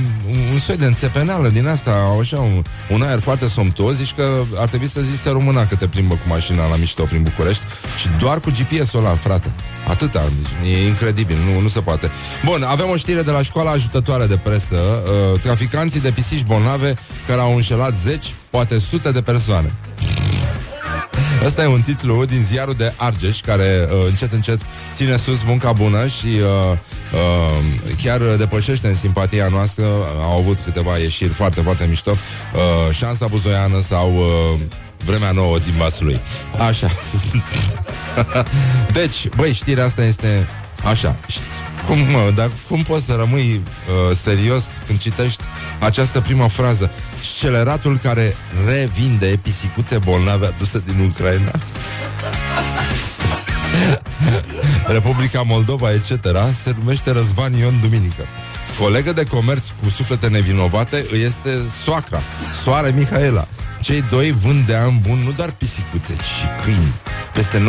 un 0.52 0.60
soi 0.60 0.78
de 0.78 0.86
înțepeneală 0.86 1.50
din 1.50 1.68
asta, 1.68 1.92
au 1.92 2.20
așa 2.20 2.38
un, 2.38 2.64
un 2.90 3.02
aer 3.02 3.20
foarte 3.20 3.48
somtuos, 3.48 3.96
zici 3.96 4.14
că 4.16 4.44
ar 4.56 4.68
trebui 4.68 4.88
să 4.88 5.02
zici 5.02 5.20
să 5.20 5.30
româna 5.30 5.68
că 5.68 5.76
te 5.76 5.88
plimbă 5.88 6.14
cu 6.14 6.28
mașina 6.28 6.70
la 6.70 6.76
mișto 6.76 7.04
prin 7.04 7.24
București 7.24 7.64
și 7.98 8.08
doar 8.20 8.40
cu 8.40 8.50
GPS-ul 8.50 9.00
ăla, 9.00 9.16
frate. 9.16 9.52
Atâta, 9.88 10.24
deci 10.62 10.74
e 10.74 10.88
incredibil, 10.88 11.38
nu, 11.52 11.60
nu 11.60 11.68
se 11.68 11.80
poate. 11.80 12.12
Bun, 12.46 12.64
avem 12.64 12.90
o 12.90 12.96
știre 12.96 13.22
de 13.22 13.32
la 13.32 13.42
școala 13.42 13.72
ajutătoare 13.72 14.26
de 14.26 14.38
presă. 14.38 14.76
Uh, 14.76 15.42
traficanții 15.42 16.00
de 16.00 16.12
pisici 16.12 16.44
bolnave 16.46 16.96
care 17.28 17.40
au 17.40 17.56
înșelat 17.56 17.94
zeci, 18.04 18.34
poate 18.50 18.80
sute 18.80 19.12
de 19.12 19.22
persoane. 19.22 19.74
Ăsta 21.46 21.64
e 21.64 21.66
un 21.66 21.82
titlu 21.82 22.26
din 22.26 22.44
ziarul 22.44 22.74
de 22.74 22.94
Argeș 22.96 23.42
Care 23.42 23.88
uh, 23.92 24.06
încet 24.08 24.34
încet 24.34 24.60
ține 24.94 25.18
sus 25.18 25.44
munca 25.46 25.72
bună 25.72 26.08
Și 26.08 26.26
uh, 26.26 26.78
uh, 27.14 27.96
chiar 28.04 28.22
depășește 28.22 28.88
în 28.88 28.96
simpatia 28.96 29.48
noastră. 29.48 29.84
Au 30.22 30.38
avut 30.38 30.60
câteva 30.60 30.98
ieșiri 30.98 31.34
foarte, 31.34 31.62
foarte 31.62 31.86
mișto. 31.86 32.12
Uh, 32.12 32.96
Șansa 32.96 33.28
buzoiană 33.28 33.82
sau 33.82 34.16
uh, 34.16 34.60
Vremea 35.06 35.32
nouă 35.32 35.58
din 35.60 35.74
vasului 35.78 36.20
Așa. 36.68 36.88
Deci, 39.00 39.28
băi, 39.36 39.54
știrea 39.54 39.86
asta 39.86 40.04
este 40.04 40.48
Așa. 40.84 41.16
Cum, 41.88 41.98
mă, 41.98 42.32
dar 42.36 42.52
cum 42.68 42.82
poți 42.82 43.06
să 43.06 43.14
rămâi 43.14 43.62
uh, 43.62 44.18
serios 44.18 44.64
când 44.88 45.00
citești 45.00 45.44
această 45.80 46.22
prima 46.22 46.48
frază? 46.48 46.92
Sceleratul 47.36 47.98
care 47.98 48.36
revinde 48.68 49.40
pisicuțe 49.42 49.98
bolnave 49.98 50.46
aduse 50.46 50.84
din 50.86 51.00
Ucraina? 51.00 51.52
Republica 54.98 55.42
Moldova, 55.42 55.92
etc., 55.92 56.10
se 56.64 56.76
numește 56.78 57.12
Răzvan 57.12 57.54
Ion 57.54 57.80
Duminică. 57.82 58.24
Colegă 58.80 59.14
de 59.14 59.24
comerț 59.24 59.64
cu 59.84 59.90
suflete 59.90 60.28
nevinovate 60.28 61.06
îi 61.12 61.22
este 61.22 61.58
soacra, 61.84 62.22
soare 62.64 62.92
Mihaela. 62.96 63.48
Cei 63.82 64.02
doi 64.10 64.32
vând 64.32 64.66
de 64.66 64.76
an 64.76 64.94
bun 65.02 65.18
nu 65.18 65.32
doar 65.32 65.52
pisicuțe, 65.52 66.14
ci 66.14 66.64
câini. 66.64 66.94
Peste 67.34 67.64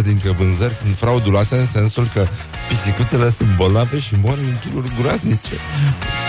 90% 0.00 0.02
dintre 0.02 0.30
vânzări 0.30 0.74
sunt 0.74 0.96
frauduloase 0.96 1.56
în 1.56 1.66
sensul 1.66 2.08
că 2.14 2.26
pisicuțele 2.68 3.30
sunt 3.30 3.56
bolnave 3.56 3.98
și 3.98 4.14
mor 4.22 4.38
în 4.38 4.58
chiluri 4.58 4.92
groaznice. 5.00 5.52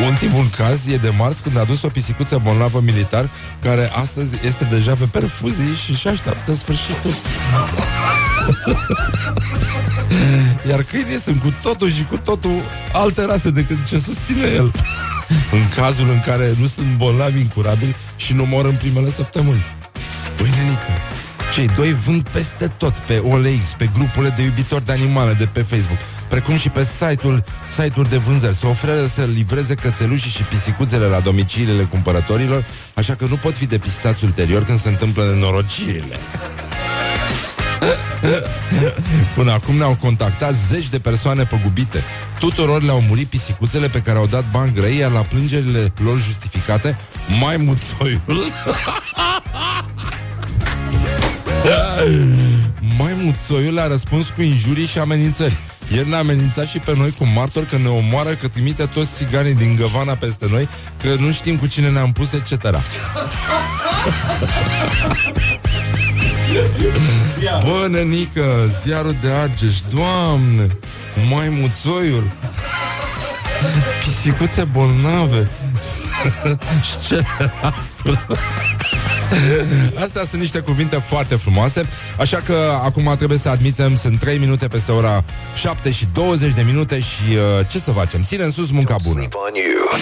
Ultimul 0.10 0.48
caz 0.58 0.88
e 0.88 0.98
de 0.98 1.14
marți 1.18 1.42
când 1.42 1.58
a 1.58 1.64
dus 1.64 1.82
o 1.82 1.88
pisicuță 1.88 2.40
bolnavă 2.44 2.80
militar 2.80 3.30
care 3.62 3.92
astăzi 4.02 4.36
este 4.46 4.64
deja 4.64 4.96
pe 4.96 5.06
perfuzii 5.06 5.74
și 5.74 5.96
și 5.96 6.08
așteaptă 6.08 6.54
sfârșitul. 6.54 7.12
Iar 10.70 10.84
câinii 10.84 11.20
sunt 11.20 11.42
cu 11.42 11.54
totul 11.62 11.92
și 11.92 12.04
cu 12.04 12.18
totul 12.18 12.64
alte 12.94 13.26
rase 13.26 13.50
decât 13.50 13.88
ce 13.88 13.98
susține 13.98 14.48
el. 14.56 14.72
în 15.52 15.70
cazul 15.76 16.10
în 16.10 16.20
care 16.20 16.54
nu 16.60 16.66
sunt 16.66 16.98
bolnavi 16.98 17.40
incurabili 17.40 17.96
și 18.16 18.34
nu 18.34 18.46
mor 18.46 18.66
în 18.66 18.76
primele 18.76 19.10
săptămâni. 19.10 19.66
Băi, 20.38 20.50
nenică, 20.58 20.92
cei 21.54 21.68
doi 21.68 21.94
vând 21.94 22.30
peste 22.30 22.68
tot, 22.68 22.94
pe 22.94 23.18
OLX, 23.18 23.72
pe 23.78 23.90
grupurile 23.94 24.34
de 24.36 24.44
iubitori 24.44 24.86
de 24.86 24.92
animale 24.92 25.34
de 25.34 25.46
pe 25.46 25.62
Facebook, 25.62 26.00
precum 26.34 26.58
și 26.58 26.70
pe 26.70 26.84
site-ul, 26.84 27.44
site-uri 27.70 28.10
de 28.10 28.18
vânzări. 28.18 28.56
Se 28.56 28.66
oferă 28.66 29.06
să 29.06 29.22
livreze 29.34 29.76
cățelușii 29.76 30.32
și 30.32 30.44
pisicuțele 30.44 31.06
la 31.06 31.20
domiciliile 31.20 31.84
cumpărătorilor, 31.84 32.66
așa 32.96 33.16
că 33.16 33.26
nu 33.26 33.38
pot 33.38 33.54
fi 33.54 33.66
depistați 33.66 34.24
ulterior 34.24 34.64
când 34.64 34.82
se 34.82 34.88
întâmplă 34.88 35.24
nenorocirile. 35.24 36.16
Până 39.36 39.52
acum 39.52 39.76
ne-au 39.76 39.98
contactat 40.02 40.54
zeci 40.70 40.90
de 40.90 41.00
persoane 41.00 41.44
păgubite. 41.44 42.04
Tuturor 42.40 42.82
le-au 42.82 43.02
murit 43.02 43.28
pisicuțele 43.28 43.88
pe 43.90 44.02
care 44.02 44.18
au 44.18 44.28
dat 44.28 44.52
bani 44.52 44.74
grei, 44.74 44.98
iar 44.98 45.12
la 45.12 45.22
plângerile 45.22 45.94
lor 46.04 46.20
justificate, 46.20 46.98
mai 47.40 47.58
muțoiul... 47.58 48.22
mai 52.98 53.14
muțoiul 53.24 53.80
a 53.80 53.88
răspuns 53.88 54.28
cu 54.28 54.42
injurii 54.42 54.86
și 54.86 55.00
amenințări. 55.00 55.58
El 55.92 56.06
ne-a 56.06 56.18
amenințat 56.18 56.68
și 56.68 56.80
pe 56.80 56.94
noi 56.96 57.12
cu 57.18 57.26
martor 57.26 57.64
că 57.66 57.78
ne 57.78 57.88
omoară, 57.88 58.30
că 58.30 58.48
trimite 58.48 58.86
toți 58.86 59.10
țiganii 59.18 59.54
din 59.54 59.76
Găvana 59.76 60.14
peste 60.14 60.48
noi, 60.50 60.70
că 61.02 61.16
nu 61.20 61.32
știm 61.32 61.58
cu 61.58 61.68
cine 61.68 61.90
ne-am 61.90 62.12
pus, 62.12 62.34
etc. 62.34 62.52
Bă, 67.66 67.88
nenică, 67.90 68.44
ziarul 68.84 69.18
de 69.22 69.30
Argeș, 69.30 69.80
doamne, 69.94 70.68
mai 71.30 71.50
muțoiul, 71.50 72.32
pisicuțe 74.00 74.64
bolnave, 74.64 75.50
sceleratul. 77.02 78.26
Astea 80.04 80.24
sunt 80.30 80.42
niște 80.42 80.60
cuvinte 80.60 80.96
foarte 80.96 81.36
frumoase 81.36 81.88
Așa 82.20 82.42
că 82.46 82.80
acum 82.84 83.14
trebuie 83.18 83.38
să 83.38 83.50
admitem 83.50 83.96
Sunt 83.96 84.20
3 84.20 84.38
minute 84.38 84.68
peste 84.68 84.92
ora 84.92 85.24
7 85.56 85.92
și 85.92 86.08
20 86.14 86.54
de 86.54 86.62
minute 86.62 87.00
Și 87.00 87.36
uh, 87.60 87.68
ce 87.68 87.80
să 87.80 87.92
facem? 87.92 88.24
Ține 88.24 88.44
în 88.44 88.52
sus 88.52 88.72
munca 88.72 88.96
bună 89.04 89.28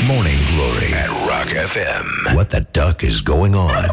Morning 0.07 0.39
Glory 0.55 0.93
at 0.93 1.07
Rock 1.07 1.65
FM 1.65 2.35
What 2.35 2.47
the 2.47 2.65
duck 2.71 3.01
is 3.01 3.21
going 3.21 3.55
on? 3.55 3.89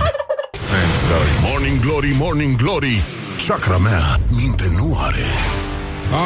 I'm 0.78 0.92
sorry 1.08 1.50
Morning 1.50 1.80
Glory, 1.80 2.14
Morning 2.18 2.56
Glory 2.56 3.04
Chakra 3.47 3.76
mea 3.76 4.20
minte 4.28 4.64
nu 4.76 4.99
are 5.00 5.25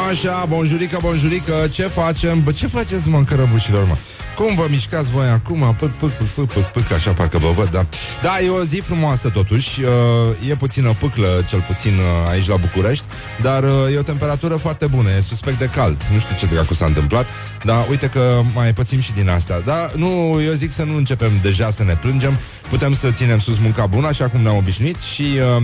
Așa, 0.09 0.45
bonjurică, 0.47 0.97
bonjurică 1.01 1.53
Ce 1.71 1.83
facem? 1.83 2.41
Bă, 2.43 2.51
ce 2.51 2.67
faceți, 2.67 3.09
mă, 3.09 3.23
cărăbușilor, 3.23 3.85
mă? 3.87 3.95
Cum 4.35 4.55
vă 4.55 4.65
mișcați 4.69 5.09
voi 5.09 5.27
acum? 5.27 5.75
Pâc, 5.79 5.91
pâc, 5.91 6.11
pâc, 6.11 6.27
pâc, 6.27 6.47
pâc, 6.51 6.63
pâc, 6.63 6.91
așa 6.91 7.11
parcă 7.11 7.37
vă 7.37 7.51
văd, 7.55 7.69
da. 7.71 7.85
Da, 8.21 8.39
e 8.39 8.49
o 8.49 8.63
zi 8.63 8.75
frumoasă 8.75 9.29
totuși, 9.29 9.81
uh, 9.81 10.49
e 10.49 10.55
puțină 10.55 10.95
pâclă, 10.99 11.43
cel 11.47 11.61
puțin 11.67 11.93
uh, 11.93 12.29
aici 12.29 12.47
la 12.47 12.55
București, 12.55 13.05
dar 13.41 13.63
uh, 13.63 13.93
e 13.93 13.97
o 13.97 14.01
temperatură 14.01 14.55
foarte 14.55 14.87
bună, 14.87 15.09
e 15.09 15.21
suspect 15.21 15.57
de 15.57 15.65
cald. 15.65 16.03
Nu 16.11 16.19
știu 16.19 16.35
ce 16.35 16.45
dracu 16.45 16.73
s-a 16.73 16.85
întâmplat, 16.85 17.27
dar 17.63 17.85
uite 17.89 18.07
că 18.07 18.41
mai 18.53 18.73
pățim 18.73 18.99
și 18.99 19.13
din 19.13 19.29
asta. 19.29 19.61
Dar 19.65 19.91
nu, 19.95 20.41
eu 20.45 20.51
zic 20.51 20.71
să 20.71 20.83
nu 20.83 20.95
începem 20.95 21.31
deja 21.41 21.71
să 21.71 21.83
ne 21.83 21.95
plângem, 21.95 22.39
putem 22.69 22.95
să 22.95 23.11
ținem 23.11 23.39
sus 23.39 23.57
munca 23.57 23.85
bună, 23.85 24.07
așa 24.07 24.29
cum 24.29 24.41
ne-am 24.41 24.55
obișnuit 24.55 24.97
și 24.99 25.21
uh, 25.21 25.63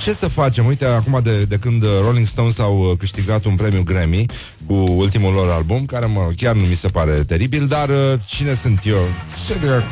ce 0.00 0.12
să 0.12 0.28
facem? 0.28 0.66
Uite, 0.66 0.84
acum 0.84 1.20
de, 1.22 1.44
de 1.44 1.56
când 1.56 1.84
Rolling 2.04 2.26
Stones 2.26 2.58
au 2.58 2.78
uh, 2.78 2.96
câștigat 2.98 3.44
un 3.44 3.54
premiu 3.54 3.82
Grammy 3.82 4.26
cu 4.66 4.74
ultimul 4.74 5.32
lor 5.32 5.50
album, 5.50 5.84
care 5.84 6.06
mă, 6.06 6.30
chiar 6.36 6.54
nu 6.54 6.64
mi 6.66 6.74
se 6.74 6.88
pare 6.88 7.12
teribil, 7.12 7.66
dar 7.66 7.88
uh, 7.88 8.12
cine 8.26 8.54
sunt 8.62 8.80
eu? 8.84 9.08
Ce 9.46 9.58
de 9.58 9.82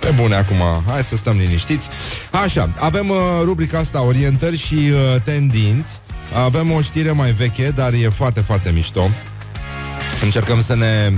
Pe 0.00 0.12
bune 0.20 0.34
acum, 0.34 0.56
hai 0.86 1.02
să 1.02 1.16
stăm 1.16 1.36
liniștiți. 1.36 1.88
Așa, 2.30 2.70
avem 2.78 3.08
uh, 3.08 3.16
rubrica 3.44 3.78
asta, 3.78 4.02
orientări 4.02 4.56
și 4.56 4.74
uh, 4.74 5.20
tendinți. 5.24 5.90
Avem 6.44 6.70
o 6.70 6.80
știre 6.80 7.10
mai 7.10 7.30
veche, 7.30 7.72
dar 7.74 7.92
e 7.92 8.08
foarte, 8.08 8.40
foarte 8.40 8.70
mișto. 8.70 9.10
Încercăm 10.22 10.62
să 10.62 10.74
ne 10.74 11.12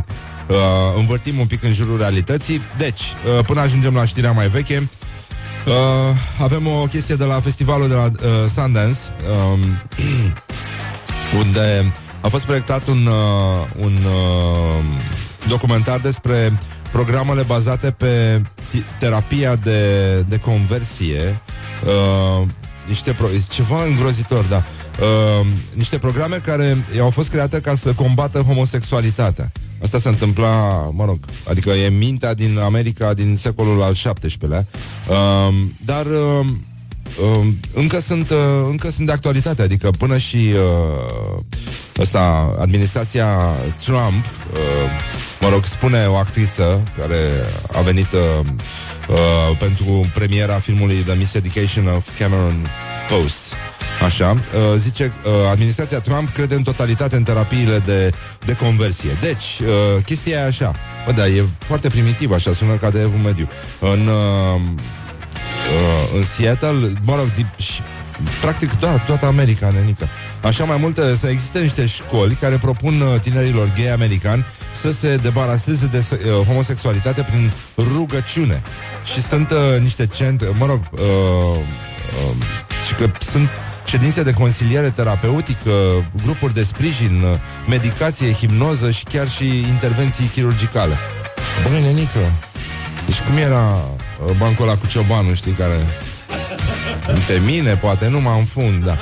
uh, 0.50 0.56
învârtim 0.96 1.38
un 1.38 1.46
pic 1.46 1.62
în 1.62 1.72
jurul 1.72 1.98
realității. 1.98 2.60
Deci, 2.78 3.00
uh, 3.00 3.44
până 3.46 3.60
ajungem 3.60 3.94
la 3.94 4.04
știrea 4.04 4.32
mai 4.32 4.48
veche, 4.48 4.88
Uh, 5.66 6.16
avem 6.42 6.66
o 6.66 6.84
chestie 6.84 7.14
de 7.14 7.24
la 7.24 7.40
festivalul 7.40 7.88
de 7.88 7.94
la 7.94 8.04
uh, 8.04 8.50
Sundance 8.54 8.98
um, 9.52 9.58
unde 11.40 11.92
a 12.20 12.28
fost 12.28 12.44
proiectat 12.44 12.86
un, 12.86 13.06
uh, 13.06 13.66
un 13.80 13.92
uh, 13.92 14.84
documentar 15.48 15.98
despre 16.00 16.58
programele 16.92 17.42
bazate 17.42 17.90
pe 17.90 18.42
t- 18.42 18.98
terapia 18.98 19.56
de, 19.56 20.20
de 20.20 20.38
conversie 20.38 21.40
uh, 21.84 22.46
niște 22.86 23.12
pro- 23.12 23.28
ceva 23.48 23.84
îngrozitor, 23.84 24.44
da. 24.44 24.64
Uh, 25.00 25.46
niște 25.74 25.98
programe 25.98 26.36
care 26.36 26.84
au 27.00 27.10
fost 27.10 27.30
create 27.30 27.60
ca 27.60 27.74
să 27.74 27.92
combată 27.92 28.38
homosexualitatea. 28.38 29.52
Asta 29.82 29.98
se 29.98 30.08
întâmpla, 30.08 30.88
mă 30.92 31.04
rog, 31.04 31.18
adică 31.48 31.70
e 31.70 31.88
mintea 31.88 32.34
din 32.34 32.58
America 32.58 33.14
din 33.14 33.36
secolul 33.36 33.82
al 33.82 33.92
XVII-lea. 33.92 34.66
Uh, 35.08 35.54
dar 35.84 36.06
uh, 36.06 36.46
uh, 37.20 37.46
încă, 37.74 38.00
sunt, 38.00 38.30
uh, 38.30 38.36
încă 38.68 38.90
sunt 38.90 39.06
de 39.06 39.12
actualitate, 39.12 39.62
adică 39.62 39.90
până 39.98 40.18
și 40.18 40.36
uh, 40.36 41.40
ăsta, 41.98 42.54
administrația 42.58 43.26
Trump, 43.84 44.24
uh, 44.52 44.90
mă 45.40 45.48
rog, 45.48 45.64
spune 45.64 46.06
o 46.06 46.14
actriță 46.14 46.82
care 46.98 47.46
a 47.72 47.80
venit 47.80 48.12
uh, 48.12 48.46
uh, 49.08 49.56
pentru 49.58 50.10
premiera 50.14 50.54
filmului 50.54 50.96
The 50.96 51.14
Miseducation 51.14 51.86
of 51.86 52.18
Cameron 52.18 52.66
Post. 53.08 53.69
Așa, 54.04 54.30
uh, 54.32 54.76
zice, 54.76 55.12
uh, 55.24 55.32
administrația 55.50 55.98
Trump 55.98 56.28
crede 56.28 56.54
în 56.54 56.62
totalitate 56.62 57.16
în 57.16 57.22
terapiile 57.22 57.78
de, 57.78 58.10
de 58.44 58.52
conversie. 58.56 59.16
Deci, 59.20 59.60
uh, 59.60 60.04
chestia 60.04 60.38
e 60.38 60.44
așa. 60.44 60.72
Bă, 61.06 61.12
da, 61.12 61.26
e 61.26 61.44
foarte 61.58 61.88
primitiv, 61.88 62.30
așa, 62.32 62.52
sună 62.52 62.74
ca 62.74 62.90
de 62.90 63.00
evul 63.00 63.18
mediu. 63.18 63.48
În, 63.78 64.06
uh, 64.06 64.60
uh, 64.60 66.16
în 66.16 66.24
Seattle, 66.36 66.92
mă 67.02 67.16
rog, 67.16 67.26
di- 67.30 67.62
și, 67.62 67.80
practic, 68.40 68.78
da, 68.78 68.96
toată 68.96 69.26
America, 69.26 69.70
nenică. 69.70 70.08
Așa 70.42 70.64
mai 70.64 70.76
multe, 70.80 71.16
să 71.16 71.28
existe 71.28 71.60
niște 71.60 71.86
școli 71.86 72.34
care 72.34 72.56
propun 72.56 73.00
uh, 73.00 73.20
tinerilor 73.20 73.72
gay 73.76 73.92
americani 73.92 74.46
să 74.80 74.92
se 74.92 75.16
debaraseze 75.16 75.86
de 75.86 76.04
uh, 76.12 76.46
homosexualitate 76.46 77.22
prin 77.22 77.52
rugăciune. 77.76 78.62
Și 79.14 79.22
sunt 79.22 79.50
uh, 79.50 79.80
niște 79.80 80.06
centre, 80.06 80.48
mă 80.58 80.66
rog, 80.66 80.80
uh, 80.90 81.00
uh, 81.00 82.36
și 82.86 82.94
că 82.94 83.10
sunt 83.30 83.50
ședințe 83.90 84.22
de 84.22 84.32
consiliere 84.32 84.90
terapeutică, 84.90 85.70
grupuri 86.22 86.54
de 86.54 86.62
sprijin, 86.62 87.22
uh, 87.22 87.38
medicație, 87.68 88.32
hipnoză 88.32 88.90
și 88.90 89.04
chiar 89.04 89.28
și 89.28 89.58
intervenții 89.58 90.26
chirurgicale. 90.26 90.96
Băi, 91.68 91.82
nenică, 91.82 92.18
deci 93.06 93.20
cum 93.20 93.36
era 93.36 93.74
uh, 94.26 94.36
bancul 94.36 94.68
ăla 94.68 94.76
cu 94.76 94.86
ciobanul, 94.86 95.34
știi, 95.34 95.52
care... 95.52 95.86
Pe 97.26 97.40
mine, 97.44 97.76
poate, 97.76 98.08
nu 98.08 98.20
mă 98.20 98.34
înfund, 98.38 98.84
da. 98.84 98.96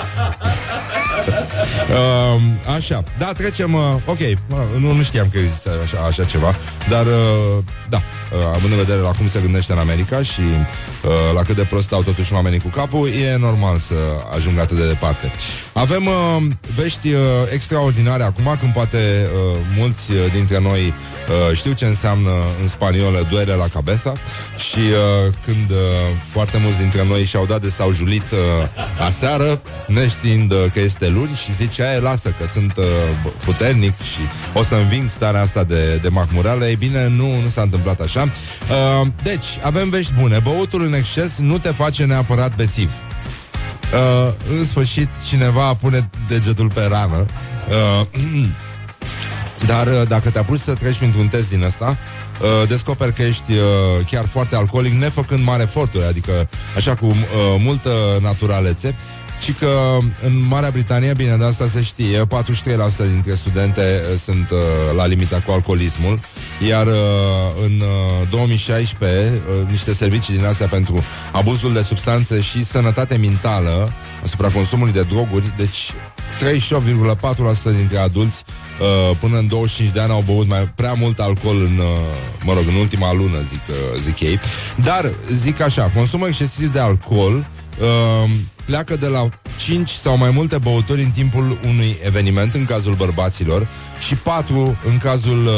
Uh, 1.89 2.43
așa, 2.77 3.05
da, 3.19 3.33
trecem 3.33 3.75
uh, 3.75 3.95
Ok, 4.05 4.19
uh, 4.19 4.37
nu, 4.79 4.93
nu 4.93 5.03
știam 5.03 5.29
că 5.33 5.39
există 5.39 5.71
așa, 5.83 5.99
așa 6.09 6.25
ceva 6.25 6.55
Dar, 6.89 7.07
uh, 7.07 7.65
da 7.89 7.97
uh, 7.97 8.18
Având 8.55 8.73
în 8.73 8.79
vedere 8.79 9.01
la 9.01 9.11
cum 9.11 9.29
se 9.29 9.41
gândește 9.41 9.73
în 9.73 9.79
America 9.79 10.23
Și 10.23 10.41
uh, 10.41 11.11
la 11.35 11.43
cât 11.43 11.57
de 11.57 11.65
prost 11.65 11.87
stau 11.87 12.03
totuși 12.03 12.33
oamenii 12.33 12.59
cu 12.59 12.69
capul 12.69 13.09
E 13.09 13.37
normal 13.37 13.79
să 13.79 13.95
ajungă 14.35 14.61
atât 14.61 14.77
de 14.77 14.87
departe. 14.87 15.33
Avem 15.73 16.07
uh, 16.07 16.43
vești 16.75 17.09
uh, 17.09 17.21
extraordinare 17.53 18.23
acum 18.23 18.57
Când 18.61 18.73
poate 18.73 18.99
uh, 18.99 19.61
mulți 19.77 20.11
uh, 20.11 20.33
dintre 20.33 20.61
noi 20.61 20.81
uh, 20.87 21.57
Știu 21.57 21.73
ce 21.73 21.85
înseamnă 21.85 22.31
în 22.63 22.69
spaniolă 22.69 23.27
Duere 23.31 23.53
la 23.53 23.69
cabeza 23.73 24.13
Și 24.71 24.79
uh, 24.79 25.33
când 25.45 25.71
uh, 25.71 25.77
foarte 26.33 26.59
mulți 26.63 26.79
dintre 26.79 27.05
noi 27.05 27.25
Și-au 27.25 27.47
dat 27.47 27.61
de 27.61 27.69
s-au 27.69 27.93
julit 27.93 28.31
uh, 28.33 28.39
aseară 29.07 29.61
Neștiind 29.87 30.53
uh, 30.53 30.59
că 30.73 30.81
este 30.81 31.09
luni 31.09 31.35
Și 31.45 31.55
zice, 31.55 31.83
aia 31.83 32.01
lasă 32.01 32.35
că 32.39 32.47
sunt 32.47 32.77
uh, 32.77 32.85
puternic 33.45 33.95
Și 34.03 34.21
o 34.55 34.63
să 34.63 34.75
înving 34.75 35.09
starea 35.09 35.41
asta 35.41 35.65
de, 35.65 35.99
de 36.03 36.09
mahmureală 36.09 36.67
Ei 36.67 36.77
bine, 36.77 37.09
nu, 37.09 37.41
nu 37.41 37.49
s-a 37.49 37.63
întâmplat 37.63 38.01
așa 38.01 38.18
uh, 38.23 39.07
Deci, 39.23 39.47
avem 39.63 39.91
vești 39.91 40.13
bune. 40.21 40.39
Băutul 40.39 40.83
în 40.83 40.95
exces 40.95 41.39
nu 41.39 41.59
te 41.59 41.69
face 41.69 42.05
neapărat 42.05 42.57
bețiv 42.57 42.91
uh, 43.93 44.33
În 44.59 44.67
sfârșit, 44.67 45.09
cineva 45.29 45.75
pune 45.75 46.11
degetul 46.29 46.71
pe 46.71 46.87
rană. 46.91 47.27
Uh, 47.69 48.07
Dar 49.67 49.87
uh, 49.87 50.09
dacă 50.09 50.31
te 50.31 50.39
apuci 50.39 50.61
să 50.61 50.75
treci 50.75 50.97
printr-un 50.97 51.29
test 51.29 51.49
din 51.49 51.63
ăsta 51.63 51.99
uh, 52.41 52.69
descoperi 52.69 53.13
că 53.13 53.23
ești 53.23 53.53
uh, 53.53 54.07
chiar 54.11 54.27
foarte 54.27 54.57
alcoolic, 54.57 54.93
nefăcând 54.93 55.45
mare 55.45 55.63
eforturi, 55.63 56.05
adică 56.05 56.49
așa 56.77 56.95
cu 56.95 57.07
uh, 57.07 57.17
multă 57.59 57.91
naturalețe 58.21 58.97
și 59.41 59.53
că 59.53 59.99
în 60.23 60.47
Marea 60.49 60.71
Britanie, 60.71 61.13
bine, 61.13 61.37
de 61.37 61.45
asta 61.45 61.67
se 61.67 61.83
știe, 61.83 62.27
43% 62.27 62.27
dintre 63.11 63.35
studente 63.35 64.03
uh, 64.13 64.19
sunt 64.19 64.51
uh, 64.51 64.59
la 64.97 65.07
limita 65.07 65.41
cu 65.41 65.51
alcoolismul, 65.51 66.21
iar 66.69 66.87
uh, 66.87 66.93
în 67.65 67.81
uh, 67.81 68.29
2016 68.31 69.43
uh, 69.61 69.69
niște 69.71 69.95
servicii 69.95 70.35
din 70.35 70.45
astea 70.45 70.67
pentru 70.67 71.05
abuzul 71.33 71.73
de 71.73 71.83
substanțe 71.83 72.41
și 72.41 72.65
sănătate 72.65 73.17
mentală 73.17 73.93
asupra 74.23 74.49
consumului 74.49 74.93
de 74.93 75.03
droguri, 75.03 75.55
deci 75.57 75.93
38,4% 76.39 77.77
dintre 77.77 77.99
adulți 77.99 78.45
uh, 78.81 79.17
până 79.21 79.39
în 79.39 79.49
25 79.49 79.95
de 79.95 80.01
ani 80.01 80.13
au 80.13 80.25
băut 80.27 80.49
mai 80.49 80.73
prea 80.75 80.93
mult 80.93 81.19
alcool 81.19 81.61
în, 81.61 81.79
uh, 81.79 81.87
mă 82.45 82.53
rog, 82.53 82.63
în 82.69 82.75
ultima 82.75 83.13
lună, 83.13 83.41
zic, 83.49 83.61
uh, 83.69 84.01
zic 84.01 84.21
ei. 84.21 84.41
Dar, 84.85 85.13
zic 85.33 85.61
așa, 85.61 85.91
consumul 85.95 86.29
excesiv 86.29 86.73
de 86.73 86.81
alcool 86.81 87.47
uh, 87.81 88.31
pleacă 88.69 88.97
de 88.97 89.07
la 89.07 89.29
5 89.57 89.91
sau 89.91 90.17
mai 90.17 90.31
multe 90.31 90.59
băuturi 90.59 91.03
în 91.03 91.11
timpul 91.11 91.59
unui 91.65 91.97
eveniment, 92.05 92.55
în 92.55 92.65
cazul 92.65 92.95
bărbaților, 92.95 93.69
și 94.07 94.15
4 94.15 94.79
în 94.85 94.99
cazul 94.99 95.47
uh, 95.47 95.53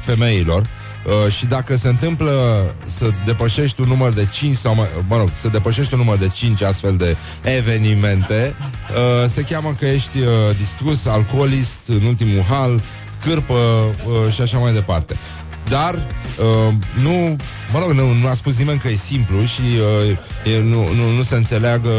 femeilor. 0.00 0.60
Uh, 1.06 1.32
și 1.32 1.46
dacă 1.46 1.76
se 1.76 1.88
întâmplă 1.88 2.64
să 2.98 3.10
depășești 3.24 3.80
un 3.80 3.86
număr 3.88 4.12
de 4.12 4.28
5 4.32 4.56
sau 4.56 4.74
mai, 4.74 4.86
mă 5.08 5.16
rog, 5.16 5.30
să 5.40 5.48
depășești 5.48 5.94
un 5.94 5.98
număr 5.98 6.16
de 6.18 6.28
5 6.28 6.62
astfel 6.62 6.96
de 6.96 7.16
evenimente, 7.42 8.56
uh, 8.90 9.30
se 9.30 9.42
cheamă 9.42 9.74
că 9.78 9.86
ești 9.86 10.18
uh, 10.18 10.56
distrus, 10.58 11.06
alcoolist, 11.06 11.78
în 11.86 12.02
ultimul 12.02 12.42
hal, 12.42 12.82
cârpă 13.22 13.54
uh, 13.54 14.32
și 14.32 14.40
așa 14.40 14.58
mai 14.58 14.72
departe. 14.72 15.16
Dar 15.68 15.94
uh, 15.94 16.74
nu, 17.02 17.36
mă 17.72 17.78
rog, 17.78 17.90
nu, 17.90 18.12
nu 18.12 18.28
a 18.28 18.34
spus 18.34 18.56
nimeni 18.56 18.78
că 18.78 18.88
e 18.88 18.96
simplu 18.96 19.44
și 19.44 19.60
uh, 20.10 20.52
e, 20.52 20.60
nu, 20.62 20.94
nu, 20.94 21.16
nu 21.16 21.22
se 21.22 21.34
înțeleagă, 21.34 21.90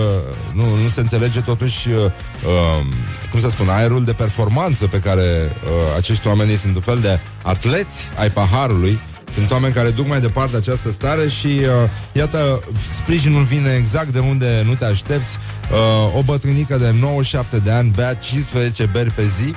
nu, 0.54 0.76
nu 0.76 0.90
se 0.90 1.00
înțelege 1.00 1.42
totuși, 1.42 1.90
uh, 1.90 1.96
uh, 2.04 2.86
cum 3.32 3.40
să 3.40 3.50
spun, 3.50 3.70
aerul 3.70 4.04
de 4.04 4.14
performanță 4.14 4.88
pe 4.88 5.00
care 5.00 5.52
uh, 5.64 5.70
acești 5.98 6.28
oameni 6.28 6.56
sunt 6.56 6.76
un 6.76 6.82
fel 6.82 7.00
de 7.00 7.20
atleți 7.44 8.10
ai 8.18 8.32
paharului. 8.32 9.00
Sunt 9.34 9.52
oameni 9.52 9.74
care 9.74 9.90
duc 9.90 10.08
mai 10.08 10.20
departe 10.20 10.58
această 10.58 10.92
stare 10.92 11.28
și 11.28 11.48
uh, 11.48 11.90
iată, 12.12 12.64
sprijinul 12.98 13.44
vine 13.44 13.76
exact 13.78 14.10
de 14.10 14.20
unde 14.20 14.64
nu 14.66 14.74
te 14.74 14.86
aștepți. 14.86 15.38
Uh, 15.72 16.18
o 16.18 16.22
bătrânică 16.24 16.78
de 16.78 16.96
97 17.00 17.58
de 17.58 17.72
ani 17.72 17.94
bea 17.96 18.14
15 18.14 18.86
beri 18.86 19.12
pe 19.12 19.24
zi 19.26 19.56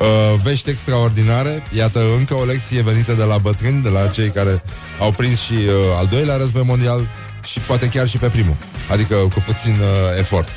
Uh, 0.00 0.40
vești 0.42 0.70
extraordinare. 0.70 1.62
Iată 1.72 2.00
încă 2.18 2.34
o 2.34 2.44
lecție 2.44 2.82
venită 2.82 3.12
de 3.12 3.22
la 3.22 3.38
bătrâni 3.38 3.82
De 3.82 3.88
la 3.88 4.06
cei 4.06 4.28
care 4.28 4.62
au 5.00 5.10
prins 5.10 5.40
și 5.40 5.52
uh, 5.52 5.98
al 5.98 6.06
doilea 6.06 6.36
război 6.36 6.62
mondial 6.66 7.08
Și 7.44 7.60
poate 7.60 7.88
chiar 7.88 8.08
și 8.08 8.18
pe 8.18 8.28
primul. 8.28 8.56
Adică 8.90 9.14
cu 9.14 9.42
puțin 9.46 9.72
uh, 9.72 10.18
efort. 10.18 10.48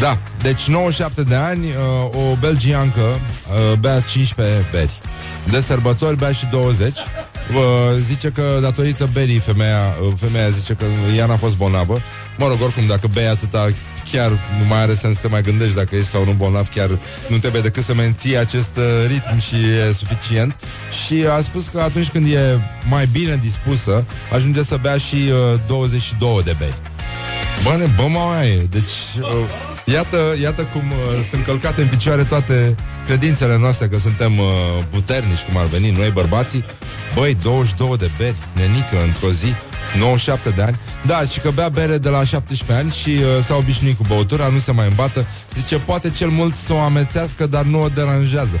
Da, 0.00 0.18
deci 0.42 0.66
97 0.66 1.22
de 1.22 1.34
ani 1.34 1.66
uh, 1.66 2.30
O 2.30 2.36
belgiancă 2.40 3.00
uh, 3.00 3.78
Bea 3.78 4.00
15 4.00 4.68
beri. 4.70 5.00
De 5.50 5.60
sărbători 5.60 6.16
bea 6.16 6.32
și 6.32 6.46
20 6.46 6.98
uh, 6.98 7.62
Zice 8.06 8.28
că 8.28 8.58
datorită 8.60 9.08
berii 9.12 9.38
femeia, 9.38 9.96
uh, 10.02 10.12
femeia 10.16 10.48
zice 10.48 10.72
că 10.72 10.84
ea 11.16 11.26
n-a 11.26 11.36
fost 11.36 11.56
bolnavă. 11.56 12.00
Mă 12.38 12.48
rog, 12.48 12.62
oricum, 12.62 12.86
dacă 12.86 13.08
bei 13.12 13.28
atâta 13.28 13.68
chiar 14.16 14.30
nu 14.58 14.64
mai 14.68 14.78
are 14.78 14.94
sens 14.94 15.14
să 15.14 15.20
te 15.20 15.28
mai 15.28 15.42
gândești 15.42 15.74
dacă 15.74 15.96
ești 15.96 16.08
sau 16.08 16.24
nu 16.24 16.32
bolnav, 16.32 16.68
chiar 16.68 16.98
nu 17.28 17.38
trebuie 17.38 17.62
decât 17.62 17.84
să 17.84 17.94
menții 17.94 18.38
acest 18.38 18.76
uh, 18.76 18.84
ritm 19.06 19.38
și 19.38 19.54
e 19.54 19.92
suficient. 19.92 20.54
Și 21.04 21.26
a 21.36 21.40
spus 21.40 21.66
că 21.66 21.80
atunci 21.80 22.08
când 22.08 22.26
e 22.32 22.60
mai 22.88 23.06
bine 23.06 23.36
dispusă, 23.36 24.04
ajunge 24.32 24.62
să 24.62 24.76
bea 24.80 24.96
și 24.96 25.14
uh, 25.14 25.60
22 25.66 26.42
de 26.44 26.54
bei. 26.58 26.74
Bă, 27.62 27.76
ne, 27.78 27.86
bă, 27.96 28.02
mai 28.02 28.66
Deci, 28.70 28.96
uh, 29.20 29.28
iată, 29.84 30.16
iată 30.42 30.62
cum 30.62 30.82
uh, 30.90 31.24
sunt 31.30 31.44
călcate 31.44 31.82
în 31.82 31.88
picioare 31.88 32.22
toate 32.24 32.74
credințele 33.06 33.58
noastre 33.58 33.86
că 33.86 33.98
suntem 33.98 34.38
uh, 34.38 34.46
puternici, 34.90 35.42
cum 35.48 35.56
ar 35.56 35.66
veni, 35.66 35.90
noi 35.90 36.10
bărbații. 36.10 36.64
Băi, 37.14 37.36
22 37.42 37.96
de 37.96 38.10
beri, 38.18 38.36
nenică, 38.52 38.96
într-o 39.04 39.30
zi. 39.30 39.54
97 39.98 40.50
de 40.50 40.62
ani. 40.62 40.76
Da, 41.02 41.20
și 41.30 41.40
că 41.40 41.50
bea 41.50 41.68
bere 41.68 41.98
de 41.98 42.08
la 42.08 42.24
17 42.24 42.78
ani 42.78 42.92
Și 42.92 43.08
uh, 43.08 43.44
s-a 43.44 43.54
obișnuit 43.54 43.96
cu 43.96 44.04
băutura, 44.08 44.48
nu 44.48 44.58
se 44.58 44.72
mai 44.72 44.88
îmbată. 44.88 45.26
Zice, 45.54 45.78
poate 45.78 46.10
cel 46.10 46.28
mult 46.28 46.54
să 46.54 46.72
o 46.72 46.78
amețească 46.80 47.46
Dar 47.46 47.62
nu 47.62 47.82
o 47.82 47.88
deranjează. 47.88 48.60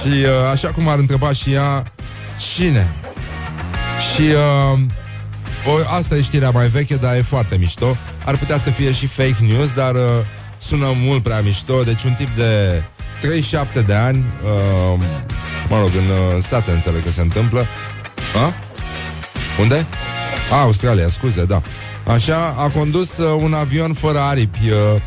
Și 0.00 0.08
uh, 0.08 0.50
așa 0.52 0.68
cum 0.68 0.88
ar 0.88 0.98
întreba 0.98 1.32
și 1.32 1.52
ea 1.52 1.82
Cine? 2.54 2.92
Și 4.14 4.22
uh, 4.22 4.80
o, 5.66 5.96
asta 5.96 6.14
e 6.16 6.22
știrea 6.22 6.50
mai 6.50 6.68
veche, 6.68 6.96
dar 6.96 7.14
e 7.14 7.22
foarte 7.22 7.56
mișto. 7.56 7.96
Ar 8.24 8.36
putea 8.36 8.58
să 8.58 8.70
fie 8.70 8.92
și 8.92 9.06
fake 9.06 9.36
news 9.40 9.74
Dar 9.74 9.94
uh, 9.94 10.00
sună 10.58 10.86
mult 11.04 11.22
prea 11.22 11.40
mișto. 11.40 11.82
Deci 11.82 12.02
un 12.02 12.12
tip 12.12 12.36
de 12.36 12.82
37 13.20 13.80
de 13.80 13.94
ani 13.94 14.24
uh, 14.42 15.00
Mă 15.68 15.78
rog, 15.78 15.90
în 15.94 16.36
uh, 16.36 16.42
state 16.42 16.70
înțeleg 16.70 17.02
că 17.02 17.10
se 17.10 17.20
întâmplă. 17.20 17.66
A? 18.44 18.54
Unde? 19.60 19.86
A, 20.50 20.60
Australia, 20.60 21.08
scuze, 21.08 21.44
da. 21.44 21.62
Așa, 22.06 22.54
a 22.58 22.68
condus 22.68 23.16
uh, 23.16 23.40
un 23.42 23.52
avion 23.52 23.92
fără 23.92 24.18
aripi 24.18 24.70
uh, 24.70 25.00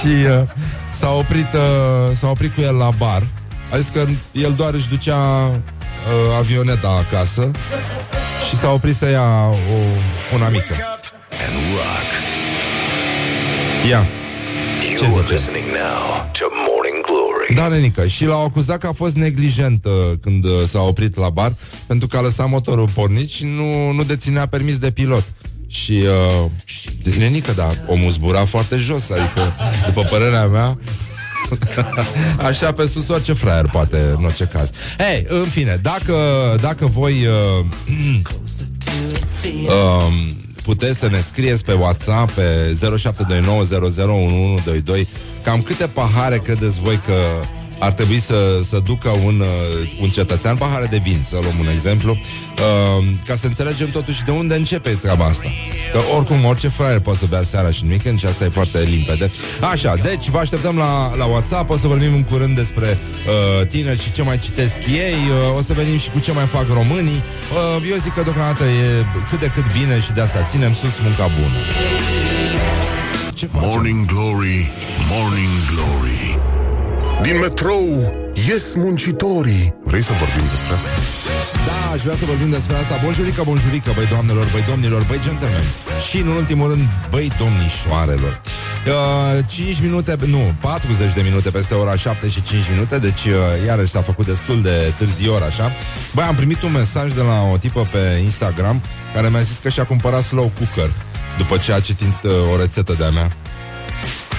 și 0.00 0.06
uh, 0.06 0.42
s-a 0.90 1.10
oprit, 1.10 1.52
uh, 1.54 2.16
s-a 2.16 2.28
oprit 2.28 2.54
cu 2.54 2.60
el 2.60 2.74
la 2.74 2.90
bar. 2.98 3.22
A 3.72 3.76
zis 3.76 3.88
că 3.88 4.04
el 4.32 4.52
doar 4.52 4.74
își 4.74 4.88
ducea 4.88 5.16
uh, 5.16 6.36
avioneta 6.38 7.04
acasă 7.06 7.50
și 8.48 8.56
s-a 8.56 8.72
oprit 8.72 8.96
să 8.96 9.08
ia 9.08 9.48
o, 9.48 9.78
una 10.34 10.48
mică. 10.48 10.74
And 11.46 11.56
rock. 11.74 12.10
Ia. 13.88 14.06
You 15.00 15.18
are 15.18 16.71
listening 17.48 17.56
now 17.56 17.68
to 17.68 17.68
Morning 17.68 17.68
Glory. 17.68 17.68
Da, 17.68 17.68
nenică. 17.68 18.06
Și 18.06 18.24
l-au 18.24 18.44
acuzat 18.44 18.78
că 18.78 18.86
a 18.86 18.92
fost 18.92 19.14
neglijent 19.14 19.84
uh, 19.84 19.92
când 20.20 20.44
uh, 20.44 20.50
s-a 20.68 20.80
oprit 20.80 21.16
la 21.16 21.30
bar 21.30 21.52
pentru 21.86 22.08
că 22.08 22.16
a 22.16 22.20
lăsat 22.20 22.48
motorul 22.48 22.88
pornit 22.94 23.28
și 23.28 23.44
nu, 23.44 23.92
nu 23.92 24.04
deținea 24.04 24.46
permis 24.46 24.78
de 24.78 24.90
pilot. 24.90 25.24
Și, 25.66 25.92
uh, 25.92 27.16
nenică, 27.18 27.52
da, 27.52 27.68
omul 27.86 28.10
zbura 28.10 28.44
foarte 28.44 28.76
jos, 28.76 29.10
adică, 29.10 29.52
după 29.86 30.02
părerea 30.10 30.46
mea, 30.46 30.78
Așa 32.48 32.72
pe 32.72 32.86
sus 32.86 33.08
orice 33.08 33.32
fraier 33.32 33.68
poate 33.72 34.14
în 34.18 34.24
orice 34.24 34.44
caz 34.44 34.70
Hei, 34.98 35.24
în 35.28 35.44
fine, 35.44 35.78
dacă, 35.82 36.16
dacă 36.60 36.86
voi 36.86 37.12
uh, 37.12 37.64
uh, 39.66 40.12
puteți 40.62 40.98
să 40.98 41.08
ne 41.08 41.20
scrieți 41.30 41.62
pe 41.62 41.72
WhatsApp 41.72 42.32
pe 42.32 42.76
0729001122 44.94 45.06
cam 45.44 45.62
câte 45.62 45.86
pahare 45.86 46.38
credeți 46.38 46.80
voi 46.80 47.00
că 47.06 47.14
ar 47.82 47.92
trebui 47.92 48.20
să, 48.20 48.60
să 48.68 48.78
ducă 48.78 49.08
un, 49.08 49.40
uh, 49.40 50.00
un 50.00 50.08
cetățean 50.08 50.56
pahare 50.56 50.86
de 50.86 51.00
vin, 51.02 51.24
să 51.28 51.38
luăm 51.42 51.58
un 51.60 51.68
exemplu, 51.68 52.12
uh, 52.12 53.04
ca 53.26 53.34
să 53.34 53.46
înțelegem 53.46 53.90
totuși 53.90 54.24
de 54.24 54.30
unde 54.30 54.54
începe 54.54 54.90
treaba 54.90 55.24
asta. 55.24 55.48
Că 55.92 55.98
oricum 56.16 56.44
orice 56.44 56.68
fraier 56.68 57.00
poate 57.00 57.18
să 57.18 57.26
bea 57.26 57.42
seara 57.42 57.70
și 57.70 57.82
în 57.82 57.88
weekend 57.88 58.18
și 58.18 58.26
asta 58.26 58.44
e 58.44 58.48
foarte 58.48 58.82
limpede. 58.82 59.30
Așa, 59.70 59.94
deci 60.02 60.28
vă 60.28 60.38
așteptăm 60.38 60.76
la, 60.76 61.14
la 61.16 61.24
WhatsApp, 61.24 61.70
o 61.70 61.76
să 61.76 61.86
vorbim 61.86 62.14
în 62.14 62.22
curând 62.22 62.56
despre 62.56 62.98
uh, 62.98 63.66
tineri 63.66 64.02
și 64.02 64.12
ce 64.12 64.22
mai 64.22 64.38
citesc 64.38 64.78
ei, 64.86 65.14
uh, 65.14 65.58
o 65.58 65.62
să 65.62 65.72
venim 65.72 65.98
și 65.98 66.10
cu 66.10 66.18
ce 66.18 66.32
mai 66.32 66.46
fac 66.46 66.66
românii. 66.68 67.22
Uh, 67.52 67.90
eu 67.90 67.96
zic 67.96 68.14
că 68.14 68.22
deocamdată 68.22 68.64
e 68.64 69.04
cât 69.30 69.40
de 69.40 69.46
cât 69.54 69.72
bine 69.78 70.00
și 70.00 70.12
de 70.12 70.20
asta 70.20 70.48
ținem 70.50 70.74
sus 70.74 70.94
munca 71.02 71.26
bună. 71.26 71.58
Ce 73.42 73.48
facem? 73.48 73.68
Morning 73.68 74.06
Glory, 74.06 74.70
Morning 75.10 75.54
Glory. 75.70 76.22
Din 77.22 77.38
metrou 77.38 77.86
ies 78.48 78.74
muncitorii. 78.74 79.74
Vrei 79.84 80.02
să 80.02 80.12
vorbim 80.22 80.46
despre 80.54 80.74
asta? 80.78 80.90
Da, 81.68 81.78
aș 81.94 82.00
vrea 82.06 82.16
să 82.20 82.24
vorbim 82.24 82.50
despre 82.50 82.76
asta 82.76 83.00
Bonjurică, 83.04 83.42
bonjurică, 83.50 83.90
băi 83.94 84.06
doamnelor, 84.14 84.46
băi 84.52 84.64
domnilor, 84.70 85.02
băi 85.08 85.20
gentlemen 85.26 85.66
Și 86.06 86.16
în 86.24 86.28
ultimul 86.40 86.68
rând, 86.72 86.86
băi 87.10 87.28
domnișoarelor 87.38 88.34
uh, 88.40 89.44
5 89.46 89.80
minute, 89.86 90.16
nu, 90.36 90.42
40 90.60 91.12
de 91.18 91.22
minute 91.28 91.50
peste 91.50 91.74
ora 91.74 91.94
7 91.96 92.28
și 92.28 92.42
5 92.42 92.70
minute 92.72 92.98
Deci 92.98 93.24
uh, 93.24 93.66
iarăși 93.66 93.94
s-a 93.94 94.02
făcut 94.02 94.26
destul 94.26 94.58
de 94.62 94.76
târziu 94.98 95.34
ora 95.34 95.46
așa 95.52 95.66
Băi, 96.14 96.24
am 96.24 96.34
primit 96.34 96.60
un 96.62 96.72
mesaj 96.72 97.08
de 97.18 97.22
la 97.30 97.38
o 97.52 97.56
tipă 97.56 97.82
pe 97.92 98.02
Instagram 98.28 98.76
Care 99.14 99.28
mi-a 99.28 99.48
zis 99.50 99.58
că 99.62 99.68
și-a 99.68 99.86
cumpărat 99.92 100.22
slow 100.22 100.48
cooker 100.58 100.90
După 101.38 101.56
ce 101.56 101.72
a 101.72 101.80
citit 101.80 102.22
uh, 102.22 102.30
o 102.52 102.56
rețetă 102.56 102.94
de-a 102.98 103.10
mea 103.10 103.32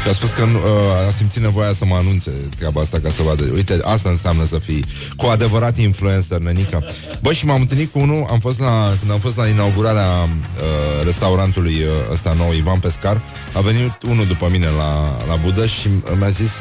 și 0.03 0.09
a 0.09 0.11
spus 0.11 0.31
că 0.31 0.43
uh, 0.43 1.07
a 1.07 1.11
simțit 1.17 1.41
nevoia 1.41 1.73
să 1.73 1.85
mă 1.85 1.95
anunțe 1.95 2.31
treaba 2.57 2.81
asta 2.81 2.99
ca 3.03 3.09
să 3.09 3.21
vadă. 3.21 3.43
Uite, 3.53 3.79
asta 3.83 4.09
înseamnă 4.09 4.45
să 4.45 4.59
fii 4.59 4.85
cu 5.15 5.25
adevărat 5.25 5.77
influencer, 5.77 6.37
nănica. 6.37 6.79
Bă, 7.21 7.33
și 7.33 7.45
m-am 7.45 7.61
întâlnit 7.61 7.91
cu 7.91 7.99
unul, 7.99 8.27
am 8.29 8.39
fost 8.39 8.59
la, 8.59 8.95
când 8.99 9.11
am 9.11 9.19
fost 9.19 9.37
la 9.37 9.47
inaugurarea 9.47 10.07
uh, 10.23 11.03
restaurantului 11.03 11.73
uh, 11.73 12.11
ăsta 12.11 12.33
nou, 12.37 12.51
Ivan 12.51 12.79
Pescar, 12.79 13.21
a 13.53 13.61
venit 13.61 14.01
unul 14.01 14.25
după 14.25 14.47
mine 14.51 14.67
la, 14.77 15.17
la 15.27 15.35
Budă 15.35 15.65
și 15.65 15.87
mi-a 16.17 16.29
zis, 16.29 16.51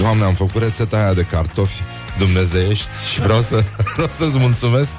Doamne, 0.00 0.24
am 0.24 0.34
făcut 0.34 0.62
rețeta 0.62 0.96
aia 0.96 1.14
de 1.14 1.22
cartofi 1.22 1.82
dumnezeiești 2.24 2.86
și 3.12 3.20
vreau, 3.20 3.40
să, 3.40 3.64
vreau 3.94 4.10
să-ți 4.18 4.38
mulțumesc. 4.38 4.94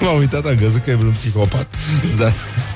M-am 0.00 0.16
uitat, 0.16 0.44
am 0.46 0.54
găsit 0.54 0.84
că 0.84 0.90
e 0.90 0.94
un 0.94 1.10
psihopat. 1.12 1.66
Dar 2.18 2.32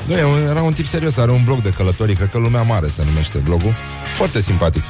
nu, 0.07 0.15
era 0.51 0.63
un 0.63 0.73
tip 0.73 0.87
serios, 0.87 1.17
are 1.17 1.31
un 1.31 1.45
blog 1.45 1.61
de 1.61 1.71
călătorii, 1.71 2.15
cred 2.15 2.29
că 2.29 2.39
Lumea 2.39 2.63
Mare 2.63 2.89
se 2.89 3.03
numește 3.05 3.39
blogul. 3.39 3.75
Foarte 4.17 4.41
simpatic. 4.41 4.83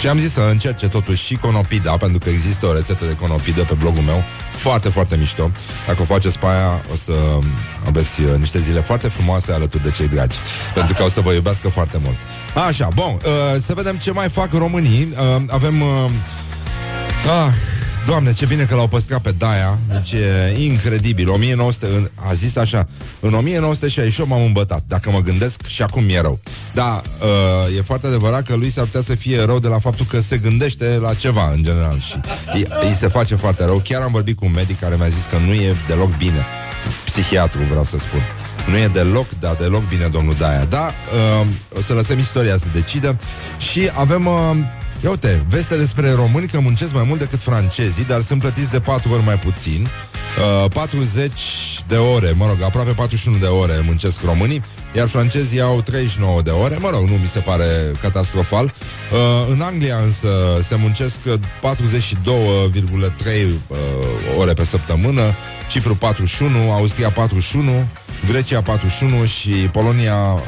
Și 0.00 0.08
am 0.08 0.18
zis 0.18 0.32
să 0.32 0.40
încerce 0.40 0.88
totuși 0.88 1.24
și 1.24 1.36
conopida, 1.36 1.96
pentru 1.96 2.18
că 2.18 2.28
există 2.28 2.66
o 2.66 2.72
rețetă 2.72 3.04
de 3.04 3.16
conopidă 3.20 3.62
pe 3.62 3.74
blogul 3.74 4.02
meu, 4.02 4.24
foarte, 4.56 4.88
foarte 4.88 5.16
mișto. 5.16 5.50
Dacă 5.86 6.02
o 6.02 6.04
faceți 6.04 6.38
pe 6.38 6.46
aia, 6.46 6.82
o 6.92 6.96
să 7.04 7.12
aveți 7.86 8.22
uh, 8.22 8.38
niște 8.38 8.58
zile 8.58 8.80
foarte 8.80 9.08
frumoase 9.08 9.52
alături 9.52 9.82
de 9.82 9.90
cei 9.90 10.08
dragi, 10.08 10.36
pentru 10.74 10.94
că 10.94 11.02
o 11.02 11.08
să 11.08 11.20
vă 11.20 11.32
iubească 11.32 11.68
foarte 11.68 11.98
mult. 12.02 12.16
Așa, 12.66 12.88
bun, 12.94 13.12
uh, 13.14 13.62
să 13.66 13.74
vedem 13.74 13.96
ce 13.96 14.10
mai 14.10 14.28
fac 14.28 14.52
românii. 14.52 15.08
Uh, 15.12 15.42
avem... 15.48 15.80
Uh, 15.80 16.10
ah, 17.44 17.52
Doamne, 18.06 18.32
ce 18.32 18.46
bine 18.46 18.64
că 18.64 18.74
l-au 18.74 18.88
păstrat 18.88 19.20
pe 19.20 19.30
Daia 19.30 19.78
Deci 19.88 20.12
e 20.12 20.64
incredibil. 20.64 21.28
1900, 21.28 22.10
A 22.14 22.32
zis 22.32 22.56
așa 22.56 22.88
În 23.20 23.34
1968 23.34 24.30
m-am 24.30 24.42
îmbătat 24.42 24.82
Dacă 24.88 25.10
mă 25.10 25.18
gândesc 25.18 25.66
și 25.66 25.82
acum 25.82 26.04
mi-e 26.04 26.20
rău. 26.20 26.40
Da, 26.74 27.02
uh, 27.20 27.76
e 27.76 27.82
foarte 27.82 28.06
adevărat 28.06 28.42
că 28.42 28.54
lui 28.54 28.70
s-ar 28.70 28.84
putea 28.84 29.02
să 29.02 29.14
fie 29.14 29.44
rău 29.44 29.58
De 29.58 29.68
la 29.68 29.78
faptul 29.78 30.06
că 30.06 30.20
se 30.20 30.38
gândește 30.38 30.98
la 31.00 31.14
ceva 31.14 31.50
În 31.50 31.62
general 31.62 31.98
Și 31.98 32.20
îi, 32.54 32.64
îi 32.80 32.96
se 33.00 33.08
face 33.08 33.34
foarte 33.34 33.64
rău. 33.64 33.82
Chiar 33.84 34.02
am 34.02 34.12
vorbit 34.12 34.36
cu 34.36 34.44
un 34.44 34.52
medic 34.52 34.80
care 34.80 34.96
mi-a 34.96 35.08
zis 35.08 35.24
că 35.30 35.38
nu 35.38 35.52
e 35.52 35.76
deloc 35.86 36.16
bine. 36.16 36.46
Psihiatru 37.04 37.60
vreau 37.68 37.84
să 37.84 37.98
spun. 37.98 38.20
Nu 38.66 38.76
e 38.76 38.88
deloc, 38.88 39.26
da, 39.38 39.54
deloc 39.58 39.88
bine, 39.88 40.06
domnul 40.06 40.34
Daia. 40.38 40.64
Da, 40.64 40.94
uh, 41.40 41.46
o 41.76 41.80
să 41.80 41.92
lăsăm 41.92 42.18
istoria 42.18 42.56
să 42.56 42.64
decidă. 42.72 43.18
Și 43.58 43.90
avem 43.94 44.26
uh, 44.26 44.56
Ia 45.04 45.10
uite, 45.10 45.44
veste 45.48 45.76
despre 45.76 46.12
români 46.12 46.46
că 46.46 46.60
muncesc 46.60 46.92
mai 46.92 47.04
mult 47.06 47.18
decât 47.18 47.38
francezii, 47.38 48.04
dar 48.04 48.20
sunt 48.20 48.40
plătiți 48.40 48.70
de 48.70 48.80
4 48.80 49.12
ori 49.12 49.22
mai 49.22 49.38
puțin. 49.38 49.88
Uh, 50.64 50.70
40 50.70 51.30
de 51.88 51.96
ore, 51.96 52.32
mă 52.36 52.46
rog, 52.46 52.62
aproape 52.62 52.92
41 52.92 53.36
de 53.36 53.46
ore 53.46 53.82
muncesc 53.84 54.22
românii, 54.24 54.62
iar 54.94 55.08
francezii 55.08 55.60
au 55.60 55.80
39 55.80 56.42
de 56.42 56.50
ore, 56.50 56.76
mă 56.80 56.90
rog, 56.90 57.08
nu 57.08 57.16
mi 57.16 57.28
se 57.28 57.40
pare 57.40 57.64
catastrofal. 58.00 58.64
Uh, 58.64 58.70
în 59.48 59.60
Anglia 59.60 59.96
însă 59.96 60.28
se 60.68 60.74
muncesc 60.74 61.18
42,3 61.24 61.30
uh, 63.66 63.78
ore 64.38 64.52
pe 64.52 64.64
săptămână, 64.64 65.22
Cipru 65.70 65.94
41, 65.94 66.72
Austria 66.72 67.10
41, 67.10 67.86
Grecia 68.26 68.62
41 68.62 69.24
și 69.24 69.50
Polonia 69.50 70.14
uh, 70.14 70.40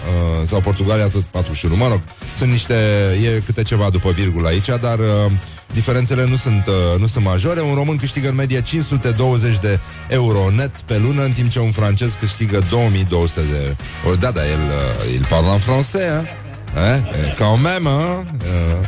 sau 0.46 0.60
Portugalia 0.60 1.08
tot 1.08 1.22
41. 1.22 1.76
Mă 1.76 1.88
rog, 1.88 2.00
sunt 2.36 2.50
niște, 2.50 2.74
e 3.22 3.42
câte 3.44 3.62
ceva 3.62 3.88
după 3.90 4.10
virgulă 4.10 4.48
aici, 4.48 4.66
dar 4.80 4.98
uh, 4.98 5.32
diferențele 5.72 6.26
nu 6.26 6.36
sunt, 6.36 6.66
uh, 6.66 7.00
nu 7.00 7.06
sunt 7.06 7.24
majore. 7.24 7.60
Un 7.60 7.74
român 7.74 7.96
câștigă 7.96 8.28
în 8.28 8.34
medie 8.34 8.62
520 8.62 9.58
de 9.58 9.80
euro 10.08 10.50
net 10.50 10.80
pe 10.80 10.98
lună, 10.98 11.22
în 11.22 11.32
timp 11.32 11.50
ce 11.50 11.58
un 11.60 11.70
francez 11.70 12.16
câștigă 12.20 12.64
2200 12.70 13.40
de 13.40 13.76
euro. 14.04 14.16
Da, 14.16 14.30
da, 14.30 14.40
el, 14.46 14.60
uh, 14.60 15.14
il 15.14 15.26
parle 15.28 15.48
en 15.48 15.60
français, 15.60 16.08
hein? 16.16 16.26
Hein? 16.74 17.04
Quand 17.38 17.60
même, 17.60 17.86
hein? 17.86 18.26
Uh, 18.44 18.86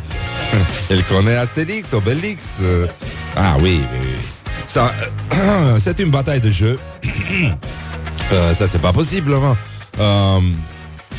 il 0.95 1.03
connaît 1.03 1.37
Astérix, 1.37 1.91
Obélix. 1.91 2.41
Uh, 2.61 2.89
ah 3.35 3.55
oui, 3.61 3.81
oui, 3.91 3.99
oui. 4.01 4.17
Ça, 4.67 4.93
uh, 5.31 5.79
c'est 5.83 5.99
une 5.99 6.11
bataille 6.11 6.41
de 6.41 6.49
jeu. 6.49 6.79
Uh, 8.31 8.53
ça, 8.53 8.67
c'est 8.67 8.81
pas 8.81 8.93
possible, 8.93 9.33
hein? 9.33 9.57
uh, 9.97 10.39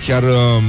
Chiar 0.04 0.22
uh, 0.22 0.60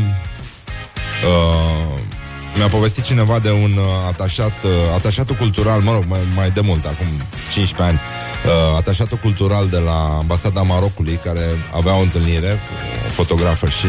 uh, 1.23 2.11
mi-a 2.55 2.67
povestit 2.67 3.03
cineva 3.03 3.39
de 3.39 3.51
un 3.51 3.71
uh, 3.77 3.83
atașat, 4.07 4.63
uh, 4.63 4.71
atașatul 4.95 5.35
cultural, 5.35 5.81
mă 5.81 5.91
rog, 5.91 6.03
mai, 6.07 6.19
mai 6.35 6.49
de 6.49 6.61
mult, 6.61 6.85
acum 6.85 7.07
15 7.53 7.81
ani, 7.81 7.99
uh, 8.45 8.77
atașatul 8.77 9.17
cultural 9.17 9.67
de 9.67 9.77
la 9.77 10.17
ambasada 10.17 10.61
Marocului, 10.61 11.19
care 11.23 11.45
avea 11.75 11.97
o 11.97 12.01
întâlnire 12.01 12.49
cu 12.49 12.73
o 13.07 13.09
fotografă 13.09 13.67
și 13.67 13.87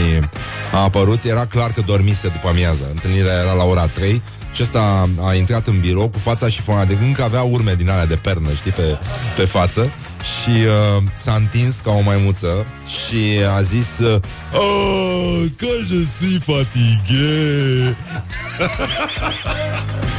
a 0.72 0.82
apărut, 0.82 1.24
era 1.24 1.46
clar 1.46 1.70
că 1.72 1.80
dormise 1.80 2.28
după 2.28 2.48
amiază. 2.48 2.86
Întâlnirea 2.92 3.40
era 3.42 3.52
la 3.52 3.64
ora 3.64 3.86
3 3.86 4.22
și 4.52 4.62
ăsta 4.62 5.08
a 5.20 5.34
intrat 5.34 5.66
în 5.66 5.80
birou 5.80 6.08
cu 6.08 6.18
fața 6.18 6.48
și 6.48 6.60
fona 6.60 6.84
de 6.84 6.96
încă 7.00 7.22
avea 7.22 7.42
urme 7.42 7.74
din 7.74 7.90
alea 7.90 8.06
de 8.06 8.16
pernă, 8.16 8.48
știi, 8.52 8.70
pe, 8.70 8.98
pe 9.36 9.44
față 9.44 9.92
și 10.22 10.50
uh, 10.50 11.02
s-a 11.14 11.34
întins 11.34 11.74
ca 11.84 11.90
o 11.90 12.00
maimuță 12.00 12.66
și 12.86 13.44
a 13.56 13.62
zis 13.62 13.98
uh, 13.98 14.20
oh, 14.52 15.44
că 15.56 15.66
je 15.86 16.04
suis 16.18 16.42
fatigué. 16.42 17.96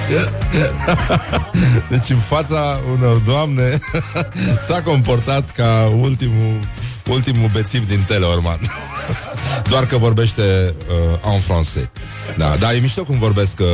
Deci 1.89 2.09
în 2.09 2.17
fața 2.17 2.81
unor 2.91 3.17
doamne 3.17 3.79
S-a 4.67 4.81
comportat 4.81 5.51
ca 5.51 5.91
ultimul 5.99 6.59
Ultimul 7.07 7.49
bețiv 7.53 7.87
din 7.87 8.03
Teleorman 8.07 8.59
Doar 9.69 9.85
că 9.85 9.97
vorbește 9.97 10.73
uh, 11.23 11.33
en 11.33 11.41
français 11.41 11.89
Da, 12.37 12.55
dar 12.59 12.73
e 12.73 12.77
mișto 12.77 13.03
cum 13.03 13.19
vorbesc 13.19 13.59
uh, 13.59 13.67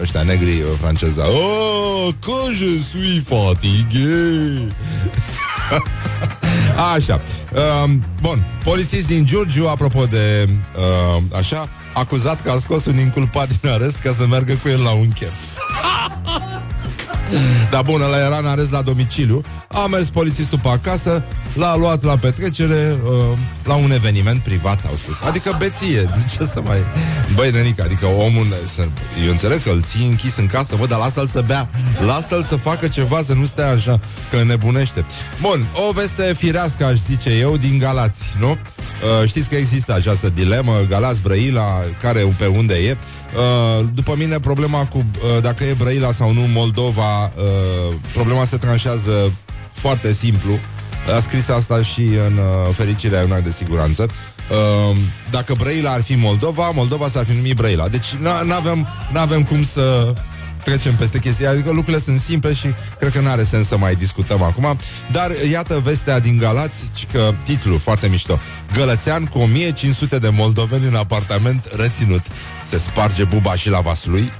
ăștia 0.00 0.22
negri 0.22 0.60
uh, 0.60 0.68
franceza 0.80 1.24
Oh, 1.26 2.08
că 2.20 2.32
je 2.56 2.66
suis 2.90 3.22
fatigué 3.24 4.74
Așa. 6.94 7.20
Uh, 7.52 7.90
bun. 8.20 8.46
Polițist 8.64 9.06
din 9.06 9.24
Giurgiu, 9.24 9.68
apropo 9.68 10.04
de 10.04 10.48
uh, 10.76 11.22
așa, 11.36 11.68
acuzat 11.94 12.42
că 12.42 12.50
a 12.50 12.58
scos 12.60 12.84
un 12.84 12.98
inculpat 12.98 13.60
din 13.60 13.70
arest 13.70 13.96
ca 13.96 14.14
să 14.18 14.26
meargă 14.26 14.54
cu 14.62 14.68
el 14.68 14.82
la 14.82 14.90
un 14.90 15.08
chef. 15.08 15.34
Dar 17.70 17.82
bun, 17.82 18.00
ăla 18.00 18.18
era 18.18 18.36
în 18.36 18.46
arest 18.46 18.70
la 18.70 18.82
domiciliu 18.82 19.44
A 19.68 19.86
mers 19.86 20.08
polițistul 20.08 20.58
pe 20.62 20.68
acasă 20.68 21.24
L-a 21.54 21.76
luat 21.76 22.02
la 22.02 22.16
petrecere 22.16 22.98
uh, 23.04 23.38
La 23.64 23.74
un 23.74 23.90
eveniment 23.90 24.42
privat, 24.42 24.84
au 24.88 24.94
spus 24.94 25.20
Adică 25.20 25.56
beție, 25.58 26.08
ce 26.30 26.44
să 26.52 26.60
mai... 26.64 26.78
Băi, 27.34 27.50
nenic, 27.50 27.80
adică 27.80 28.06
omul 28.06 28.46
să... 28.74 28.88
Eu 29.24 29.30
înțeleg 29.30 29.62
că 29.62 29.70
îl 29.70 29.82
ții 29.82 30.06
închis 30.06 30.36
în 30.36 30.46
casă 30.46 30.76
Bă, 30.78 30.86
dar 30.86 30.98
lasă-l 30.98 31.26
să 31.26 31.40
bea 31.46 31.68
Lasă-l 32.06 32.42
să 32.42 32.56
facă 32.56 32.88
ceva, 32.88 33.22
să 33.26 33.34
nu 33.34 33.44
stea 33.44 33.70
așa 33.70 34.00
Că 34.30 34.42
nebunește 34.42 35.04
Bun, 35.40 35.66
o 35.88 35.92
veste 35.92 36.34
firească, 36.36 36.84
aș 36.84 36.98
zice 36.98 37.30
eu, 37.30 37.56
din 37.56 37.78
Galați, 37.78 38.22
nu? 38.38 38.50
Uh, 38.50 39.28
știți 39.28 39.48
că 39.48 39.54
există 39.54 39.94
această 39.94 40.28
dilemă 40.28 40.80
Galați, 40.88 41.22
Brăila, 41.22 41.82
care 42.00 42.34
pe 42.38 42.46
unde 42.46 42.74
e 42.74 42.96
Uh, 43.34 43.86
după 43.94 44.14
mine, 44.18 44.40
problema 44.40 44.86
cu 44.86 44.96
uh, 44.96 45.42
dacă 45.42 45.64
e 45.64 45.74
Brăila 45.78 46.12
sau 46.12 46.32
nu 46.32 46.40
Moldova, 46.40 47.24
uh, 47.24 47.94
problema 48.12 48.44
se 48.44 48.56
tranșează 48.56 49.32
foarte 49.72 50.12
simplu. 50.12 50.58
A 51.12 51.20
scris 51.20 51.48
asta 51.48 51.82
și 51.82 52.00
în 52.00 52.36
uh, 52.36 52.74
Fericirea 52.74 53.20
e 53.20 53.24
un 53.24 53.32
act 53.32 53.44
de 53.44 53.50
siguranță. 53.50 54.06
Uh, 54.50 54.96
dacă 55.30 55.54
Brăila 55.54 55.92
ar 55.92 56.02
fi 56.02 56.14
Moldova, 56.14 56.70
Moldova 56.70 57.08
s-ar 57.08 57.24
fi 57.24 57.32
numit 57.32 57.56
Brăila. 57.56 57.88
Deci 57.88 58.14
nu 58.44 58.54
avem, 58.54 58.88
avem 59.14 59.42
cum 59.42 59.64
să 59.64 60.14
trecem 60.64 60.94
peste 60.94 61.18
chestia, 61.18 61.50
adică 61.50 61.70
lucrurile 61.70 62.02
sunt 62.02 62.20
simple 62.20 62.54
și 62.54 62.74
cred 62.98 63.12
că 63.12 63.20
nu 63.20 63.28
are 63.28 63.44
sens 63.44 63.66
să 63.66 63.76
mai 63.76 63.94
discutăm 63.94 64.42
acum. 64.42 64.78
Dar 65.12 65.30
iată 65.50 65.80
vestea 65.84 66.18
din 66.18 66.38
Galați, 66.38 67.06
că 67.12 67.34
titlul 67.44 67.78
foarte 67.78 68.08
mișto. 68.08 68.38
Gălățean 68.76 69.24
cu 69.24 69.38
1500 69.38 70.18
de 70.18 70.28
moldoveni 70.28 70.86
în 70.86 70.94
apartament 70.94 71.68
reținut. 71.76 72.22
Se 72.68 72.78
sparge 72.78 73.24
buba 73.24 73.54
și 73.54 73.70
la 73.70 73.80
vaslui. 73.80 74.32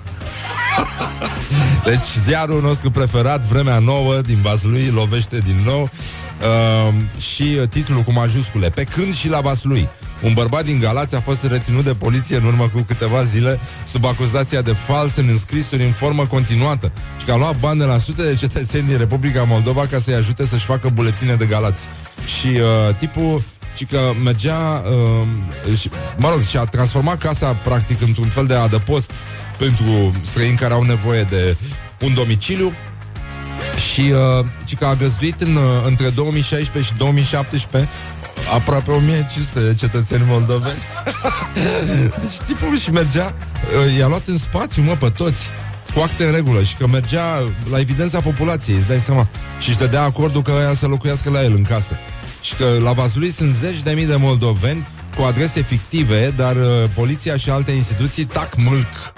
deci 1.85 2.07
ziarul 2.25 2.63
nostru 2.63 2.91
preferat, 2.91 3.41
Vremea 3.41 3.79
Nouă 3.79 4.21
din 4.21 4.39
Vaslui, 4.43 4.91
lovește 4.95 5.39
din 5.39 5.63
nou 5.65 5.91
uh, 6.41 6.95
și 7.21 7.45
titlul 7.45 8.03
cu 8.03 8.13
majuscule, 8.13 8.71
pe 8.71 8.85
când 8.85 9.15
și 9.15 9.29
la 9.29 9.41
Vaslui. 9.41 9.89
Un 10.23 10.33
bărbat 10.33 10.65
din 10.65 10.79
Galați 10.79 11.15
a 11.15 11.21
fost 11.21 11.45
reținut 11.45 11.85
de 11.85 11.95
poliție 11.95 12.37
în 12.37 12.45
urmă 12.45 12.69
cu 12.69 12.81
câteva 12.81 13.23
zile 13.23 13.61
sub 13.89 14.05
acuzația 14.05 14.63
de 14.63 14.73
fals 14.73 15.17
în 15.17 15.29
înscrisuri 15.29 15.85
în 15.85 15.91
formă 15.91 16.27
continuată 16.27 16.93
și 17.19 17.25
că 17.25 17.33
a 17.33 17.37
luat 17.37 17.59
bani 17.59 17.79
de 17.79 17.85
la 17.85 17.99
sute 17.99 18.23
de 18.23 18.35
cetățeni 18.35 18.87
din 18.87 18.99
Republica 18.99 19.43
Moldova 19.43 19.87
ca 19.87 19.99
să-i 19.99 20.15
ajute 20.15 20.47
să-și 20.47 20.65
facă 20.65 20.89
buletine 20.89 21.35
de 21.35 21.47
Galați. 21.47 21.83
Și 22.39 22.47
uh, 22.47 22.95
tipul 22.99 23.43
și 23.77 23.85
că 23.85 23.99
mergea, 24.25 24.83
uh, 25.69 25.79
și, 25.79 25.91
mă 26.17 26.29
rog, 26.29 26.43
și 26.43 26.57
a 26.57 26.65
transformat 26.65 27.19
casa 27.19 27.55
practic 27.55 28.01
într-un 28.01 28.29
fel 28.29 28.47
de 28.47 28.55
adăpost 28.55 29.11
pentru 29.59 30.15
străini 30.21 30.57
care 30.57 30.75
au 30.75 30.83
nevoie 30.83 31.23
de 31.23 31.57
un 32.01 32.15
domiciliu 32.15 32.73
și, 33.95 34.01
uh, 34.01 34.47
și 34.65 34.75
că 34.75 34.85
a 34.85 34.95
găzduit 34.95 35.41
în, 35.41 35.57
uh, 35.57 35.63
între 35.87 36.09
2016 36.09 36.93
și 36.93 36.99
2017 36.99 37.91
aproape 38.55 38.91
1500 38.91 39.61
de 39.61 39.75
cetățeni 39.75 40.25
moldoveni. 40.27 40.79
deci 42.21 42.39
tipul 42.47 42.79
și 42.79 42.91
mergea, 42.91 43.35
uh, 43.35 43.99
i-a 43.99 44.07
luat 44.07 44.27
în 44.27 44.39
spațiu, 44.39 44.83
mă, 44.83 44.97
pe 44.97 45.09
toți 45.09 45.51
cu 45.95 46.01
acte 46.01 46.25
în 46.25 46.33
regulă 46.33 46.63
și 46.63 46.77
că 46.77 46.87
mergea 46.87 47.53
la 47.71 47.79
evidența 47.79 48.21
populației, 48.21 48.77
îți 48.77 48.87
dai 48.87 49.03
seama, 49.05 49.29
și 49.59 49.69
își 49.69 49.79
dădea 49.79 50.03
acordul 50.03 50.43
că 50.43 50.51
ea 50.51 50.75
să 50.75 50.87
locuiască 50.87 51.31
la 51.31 51.43
el 51.43 51.53
în 51.53 51.63
casă. 51.63 51.99
Și 52.41 52.55
că 52.55 52.65
la 52.83 52.93
Vaslui 52.93 53.31
sunt 53.31 53.55
zeci 53.55 53.83
de 53.83 53.93
mii 53.93 54.07
de 54.07 54.17
moldoveni 54.17 54.87
cu 55.17 55.23
adrese 55.23 55.63
fictive, 55.63 56.33
dar 56.37 56.57
uh, 56.57 56.63
poliția 56.95 57.37
și 57.37 57.51
alte 57.51 57.71
instituții 57.71 58.25
tac 58.25 58.57
mâlc. 58.57 59.15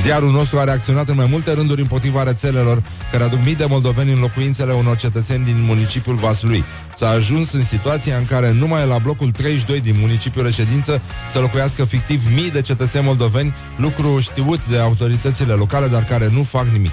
Ziarul 0.00 0.30
nostru 0.30 0.58
a 0.58 0.64
reacționat 0.64 1.08
în 1.08 1.14
mai 1.14 1.26
multe 1.30 1.52
rânduri 1.52 1.80
împotriva 1.80 2.22
rețelelor 2.22 2.82
care 3.10 3.24
aduc 3.24 3.44
mii 3.44 3.54
de 3.54 3.64
moldoveni 3.64 4.12
în 4.12 4.18
locuințele 4.18 4.72
unor 4.72 4.96
cetățeni 4.96 5.44
din 5.44 5.62
municipiul 5.66 6.14
Vaslui. 6.14 6.64
S-a 6.96 7.08
ajuns 7.08 7.52
în 7.52 7.64
situația 7.64 8.16
în 8.16 8.24
care 8.24 8.52
numai 8.52 8.86
la 8.86 8.98
blocul 8.98 9.30
32 9.30 9.80
din 9.80 9.96
municipiul 9.98 10.44
reședință 10.44 11.02
să 11.30 11.38
locuiască 11.38 11.84
fictiv 11.84 12.22
mii 12.34 12.50
de 12.50 12.60
cetățeni 12.60 13.04
moldoveni, 13.04 13.54
lucru 13.76 14.20
știut 14.20 14.66
de 14.66 14.78
autoritățile 14.78 15.52
locale, 15.52 15.86
dar 15.86 16.04
care 16.04 16.28
nu 16.32 16.42
fac 16.42 16.66
nimic. 16.66 16.92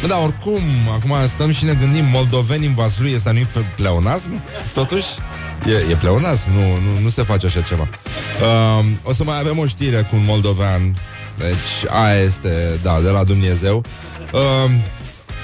Bă, 0.00 0.06
da, 0.06 0.18
oricum, 0.18 0.62
acum 0.98 1.14
stăm 1.34 1.50
și 1.52 1.64
ne 1.64 1.74
gândim 1.74 2.04
moldoveni 2.04 2.66
în 2.66 2.74
Vaslui, 2.74 3.14
ăsta 3.14 3.30
nu-i 3.30 3.48
pleonasm? 3.76 4.42
Totuși, 4.72 5.06
E, 5.66 5.90
e 5.90 5.94
pleonasm, 5.94 6.50
nu, 6.52 6.60
nu, 6.60 6.98
nu 7.02 7.08
se 7.08 7.22
face 7.22 7.46
așa 7.46 7.60
ceva. 7.60 7.88
Uh, 8.78 8.84
o 9.02 9.12
să 9.12 9.24
mai 9.24 9.38
avem 9.38 9.58
o 9.58 9.66
știre 9.66 9.96
cu 10.10 10.16
un 10.16 10.24
moldovean. 10.24 10.96
Deci, 11.38 11.90
aia 11.90 12.20
este, 12.20 12.78
da, 12.82 13.00
de 13.00 13.08
la 13.08 13.24
Dumnezeu. 13.24 13.84
Uh, 14.32 14.70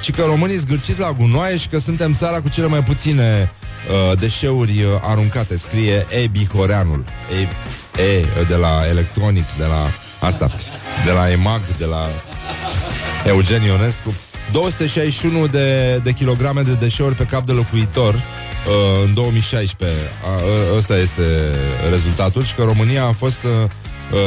și 0.03 0.11
că 0.11 0.22
românii 0.22 0.57
zgârciți 0.57 1.00
la 1.00 1.12
gunoaie 1.12 1.57
și 1.57 1.68
că 1.68 1.79
suntem 1.79 2.14
țara 2.14 2.40
cu 2.40 2.48
cele 2.48 2.66
mai 2.66 2.83
puține 2.83 3.53
uh, 3.88 4.18
deșeuri 4.18 4.83
uh, 4.83 4.90
aruncate. 5.03 5.57
Scrie 5.57 6.07
E. 6.22 6.26
Bihoreanul. 6.26 7.05
E, 7.40 8.03
e 8.03 8.24
de 8.48 8.57
la 8.57 8.83
electronic, 8.88 9.44
de 9.59 9.64
la 9.64 9.90
asta, 10.26 10.55
de 11.05 11.11
la 11.11 11.31
EMAG, 11.31 11.61
de 11.79 11.85
la 11.85 12.09
Eugen 13.26 13.62
Ionescu. 13.62 14.14
261 14.53 15.46
de, 15.46 15.96
de 16.03 16.12
kilograme 16.12 16.62
de 16.62 16.74
deșeuri 16.74 17.14
pe 17.14 17.24
cap 17.24 17.46
de 17.46 17.53
locuitor 17.53 18.14
uh, 18.14 19.05
în 19.05 19.14
2016. 19.14 19.98
Uh, 19.98 20.76
ăsta 20.76 20.96
este 20.96 21.22
rezultatul 21.90 22.44
și 22.44 22.55
că 22.55 22.62
România 22.62 23.05
a 23.05 23.12
fost 23.12 23.42
uh, 23.42 23.50
uh, 23.50 23.70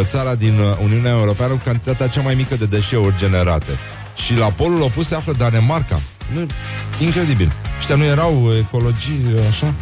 țara 0.03 0.35
din 0.35 0.59
Uniunea 0.83 1.11
Europeană 1.11 1.53
cu 1.53 1.61
cantitatea 1.63 2.07
cea 2.07 2.21
mai 2.21 2.35
mică 2.35 2.55
de 2.55 2.65
deșeuri 2.65 3.17
generate. 3.17 3.79
Și 4.25 4.37
la 4.37 4.45
polul 4.45 4.81
opus 4.81 5.07
se 5.07 5.15
află 5.15 5.33
Danemarca. 5.37 6.01
Nu, 6.33 6.47
incredibil. 6.99 7.51
Ăștia 7.79 7.95
nu 7.95 8.03
erau 8.03 8.51
ecologii, 8.59 9.25
așa? 9.49 9.73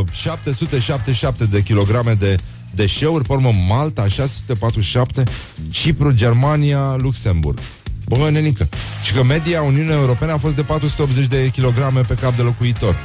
Uh, 0.00 0.06
777 0.12 1.44
de 1.44 1.62
kilograme 1.62 2.12
de 2.12 2.36
deșeuri, 2.74 3.24
pe 3.24 3.32
urmă 3.32 3.52
Malta 3.68 4.08
647, 4.08 5.24
Cipru, 5.70 6.12
Germania, 6.12 6.94
Luxemburg. 6.96 7.58
Bă, 8.06 8.30
nenică. 8.30 8.68
Și 9.02 9.12
că 9.12 9.22
media 9.22 9.62
Uniunii 9.62 9.92
Europene 9.92 10.32
a 10.32 10.38
fost 10.38 10.54
de 10.54 10.62
480 10.62 11.26
de 11.26 11.50
kilograme 11.52 12.00
pe 12.00 12.14
cap 12.14 12.36
de 12.36 12.42
locuitor. 12.42 12.98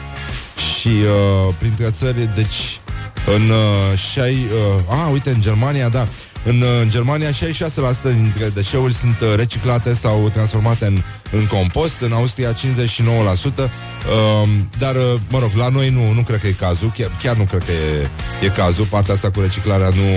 Și 0.79 0.87
uh, 0.87 1.53
printre 1.57 1.89
țări, 1.89 2.35
deci 2.35 2.79
în 3.25 3.49
uh, 3.49 3.97
șai, 4.11 4.47
uh, 4.87 5.03
a, 5.03 5.07
uite, 5.07 5.29
în 5.29 5.41
Germania, 5.41 5.89
da, 5.89 6.07
în, 6.43 6.61
uh, 6.61 6.67
în 6.81 6.89
Germania 6.89 7.29
66% 7.29 7.33
dintre 8.15 8.49
deșeuri 8.49 8.93
sunt 8.93 9.19
uh, 9.19 9.33
reciclate 9.35 9.93
sau 9.93 10.29
transformate 10.29 10.85
în, 10.85 11.03
în 11.31 11.45
compost, 11.45 12.01
în 12.01 12.11
Austria 12.11 12.53
59%, 12.53 12.55
uh, 12.55 14.49
dar, 14.77 14.95
uh, 14.95 15.19
mă 15.29 15.39
rog, 15.39 15.51
la 15.53 15.69
noi 15.69 15.89
nu, 15.89 16.11
nu 16.11 16.21
cred 16.21 16.39
că 16.39 16.47
e 16.47 16.51
cazul, 16.51 16.91
chiar, 16.97 17.11
chiar 17.21 17.35
nu 17.35 17.43
cred 17.43 17.63
că 17.63 17.71
e, 17.71 18.09
e 18.45 18.49
cazul, 18.49 18.85
partea 18.85 19.13
asta 19.13 19.31
cu 19.31 19.39
reciclarea 19.39 19.89
nu, 19.89 20.09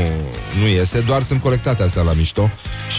nu 0.61 0.67
iese, 0.67 1.01
doar 1.01 1.23
sunt 1.23 1.41
colectate 1.41 1.83
astea 1.83 2.03
la 2.03 2.13
mișto. 2.13 2.51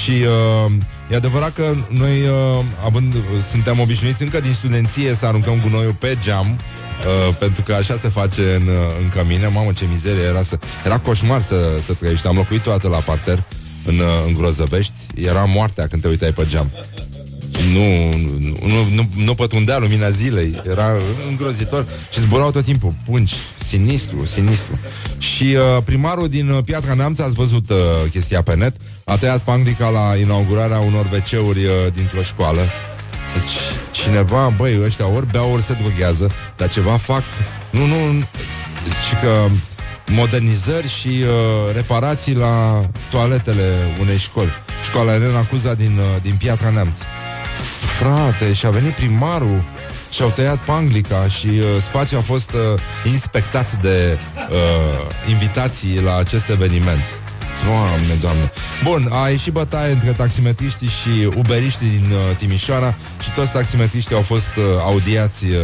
Și 0.03 0.11
uh, 0.11 0.71
e 1.11 1.15
adevărat 1.15 1.53
că 1.53 1.75
noi, 1.89 2.19
uh, 2.21 2.65
având, 2.85 3.15
suntem 3.51 3.79
obișnuiți 3.79 4.23
încă 4.23 4.39
din 4.39 4.53
studenție 4.53 5.13
să 5.13 5.25
aruncăm 5.25 5.59
gunoiul 5.61 5.93
pe 5.93 6.17
geam, 6.21 6.59
Uh, 6.99 7.35
pentru 7.39 7.61
că 7.61 7.73
așa 7.73 7.95
se 7.95 8.09
face 8.09 8.41
în, 8.55 8.67
uh, 8.67 9.01
în 9.01 9.09
cămine 9.09 9.47
Mamă, 9.47 9.71
ce 9.71 9.85
mizerie 9.85 10.23
era 10.23 10.43
să... 10.43 10.59
Era 10.85 10.99
coșmar 10.99 11.41
să, 11.41 11.55
să 11.85 11.93
trăiești. 11.93 12.27
Am 12.27 12.35
locuit 12.35 12.61
toată 12.61 12.87
la 12.87 12.97
parter 12.97 13.43
în, 13.85 13.97
uh, 13.97 14.05
în 14.27 14.33
Grozăvești. 14.33 14.93
Era 15.15 15.43
moartea 15.43 15.87
când 15.87 16.01
te 16.01 16.07
uitai 16.07 16.31
pe 16.31 16.45
geam. 16.47 16.71
Nu, 17.73 18.17
nu, 18.67 18.87
nu, 18.93 19.09
nu 19.15 19.35
pătundea 19.35 19.77
lumina 19.77 20.09
zilei. 20.09 20.61
Era 20.69 20.91
îngrozitor 21.29 21.87
Și 22.11 22.19
zburau 22.19 22.51
tot 22.51 22.63
timpul. 22.63 22.93
Pungi 23.05 23.33
Sinistru, 23.67 24.25
sinistru. 24.25 24.79
Și 25.17 25.43
uh, 25.43 25.83
primarul 25.83 26.27
din 26.27 26.49
uh, 26.49 26.63
Piatra 26.65 26.93
Neamț 26.93 27.19
Ați 27.19 27.33
văzut 27.33 27.69
uh, 27.69 27.77
chestia 28.11 28.41
pe 28.41 28.55
net 28.55 28.75
A 29.03 29.17
tăiat 29.17 29.43
panglica 29.43 29.89
la 29.89 30.15
inaugurarea 30.15 30.79
unor 30.79 31.05
wc 31.05 31.45
uh, 31.45 31.55
Dintr-o 31.93 32.21
școală 32.21 32.61
deci 33.33 33.57
cineva, 33.91 34.53
băi, 34.57 34.79
ăștia 34.83 35.07
ori 35.07 35.27
beau, 35.31 35.51
ori 35.53 35.61
se 35.61 35.73
droghează, 35.73 36.31
dar 36.57 36.69
ceva 36.69 36.97
fac. 36.97 37.23
Nu, 37.69 37.85
nu, 37.85 37.95
deci 38.83 39.21
că 39.21 39.47
modernizări 40.07 40.87
și 40.87 41.07
uh, 41.07 41.73
reparații 41.73 42.35
la 42.35 42.85
toaletele 43.09 43.95
unei 43.99 44.17
școli. 44.17 44.53
Școala 44.83 45.13
Elena 45.13 45.45
Cuza 45.45 45.73
din, 45.73 45.97
uh, 45.97 46.21
din 46.21 46.35
Piatra 46.35 46.69
Neamț. 46.69 46.97
Frate, 47.99 48.53
și 48.53 48.65
a 48.65 48.69
venit 48.69 48.93
primarul 48.93 49.63
și-au 50.11 50.29
tăiat 50.29 50.57
panglica 50.57 51.27
și 51.27 51.47
uh, 51.47 51.81
spațiul 51.81 52.19
a 52.19 52.23
fost 52.23 52.51
uh, 52.51 52.59
inspectat 53.03 53.81
de 53.81 54.17
uh, 54.49 55.29
invitații 55.29 56.01
la 56.01 56.17
acest 56.17 56.49
eveniment. 56.49 57.21
Doamne, 57.65 58.13
doamne. 58.21 58.51
Bun, 58.83 59.07
a 59.11 59.29
ieșit 59.29 59.53
bătaie 59.53 59.91
între 59.91 60.11
taximetriștii 60.11 60.87
și 60.87 61.29
uberiștii 61.35 61.87
din 61.89 62.11
uh, 62.11 62.35
Timișoara 62.37 62.95
și 63.23 63.31
toți 63.31 63.51
taximetriștii 63.51 64.15
au 64.15 64.21
fost 64.21 64.55
uh, 64.57 64.63
audiați 64.81 65.45
uh, 65.45 65.55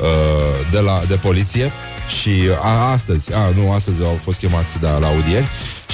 uh, 0.00 0.70
de, 0.70 0.78
la, 0.78 1.02
de 1.08 1.14
poliție 1.14 1.72
și 2.20 2.30
a, 2.62 2.90
astăzi, 2.90 3.34
a, 3.34 3.52
nu, 3.54 3.72
astăzi 3.72 4.02
au 4.02 4.20
fost 4.24 4.38
chemați 4.38 4.80
de 4.80 4.86
la 5.00 5.06
audieri 5.06 5.48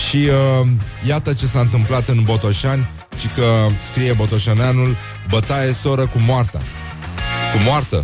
și 0.09 0.17
uh, 0.17 0.67
iată 1.07 1.33
ce 1.33 1.47
s-a 1.47 1.61
întâmplat 1.61 2.09
în 2.09 2.23
Botoșani 2.23 2.89
și 3.21 3.27
că 3.27 3.67
scrie 3.91 4.13
Botoșaneanul 4.13 4.97
bătaie 5.29 5.73
soră 5.83 6.07
cu 6.07 6.19
moarta. 6.19 6.59
Cu 7.53 7.59
moartă. 7.65 8.03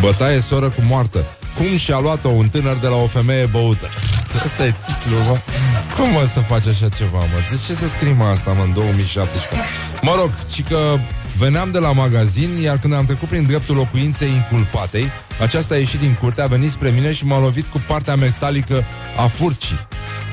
Bătaie 0.00 0.40
soră 0.40 0.68
cu 0.68 0.80
moartă. 0.84 1.26
Cum 1.54 1.76
și-a 1.76 1.98
luat-o 1.98 2.28
un 2.28 2.48
tânăr 2.48 2.76
de 2.76 2.86
la 2.86 2.96
o 2.96 3.06
femeie 3.06 3.46
băută. 3.46 3.88
Asta 4.44 4.64
e 4.64 4.74
titlul, 4.86 5.20
mă. 5.20 5.38
Cum 5.96 6.10
mă 6.10 6.24
să 6.32 6.40
faci 6.40 6.66
așa 6.66 6.88
ceva, 6.88 7.18
mă? 7.18 7.38
De 7.50 7.56
ce 7.66 7.74
să 7.74 7.88
scrim 7.88 8.20
asta, 8.20 8.52
mă, 8.52 8.62
în 8.62 8.72
2017? 8.72 9.68
Mă 10.02 10.14
rog, 10.18 10.30
ci 10.52 10.62
că 10.68 10.96
veneam 11.38 11.70
de 11.70 11.78
la 11.78 11.92
magazin, 11.92 12.56
iar 12.56 12.78
când 12.78 12.92
am 12.92 13.04
trecut 13.04 13.28
prin 13.28 13.46
dreptul 13.46 13.76
locuinței 13.76 14.28
inculpatei, 14.28 15.12
aceasta 15.40 15.74
a 15.74 15.78
ieșit 15.78 16.00
din 16.00 16.16
curte, 16.20 16.42
a 16.42 16.46
venit 16.46 16.70
spre 16.70 16.90
mine 16.90 17.12
și 17.12 17.26
m-a 17.26 17.38
lovit 17.38 17.66
cu 17.66 17.82
partea 17.86 18.16
metalică 18.16 18.84
a 19.16 19.26
furcii. 19.26 19.86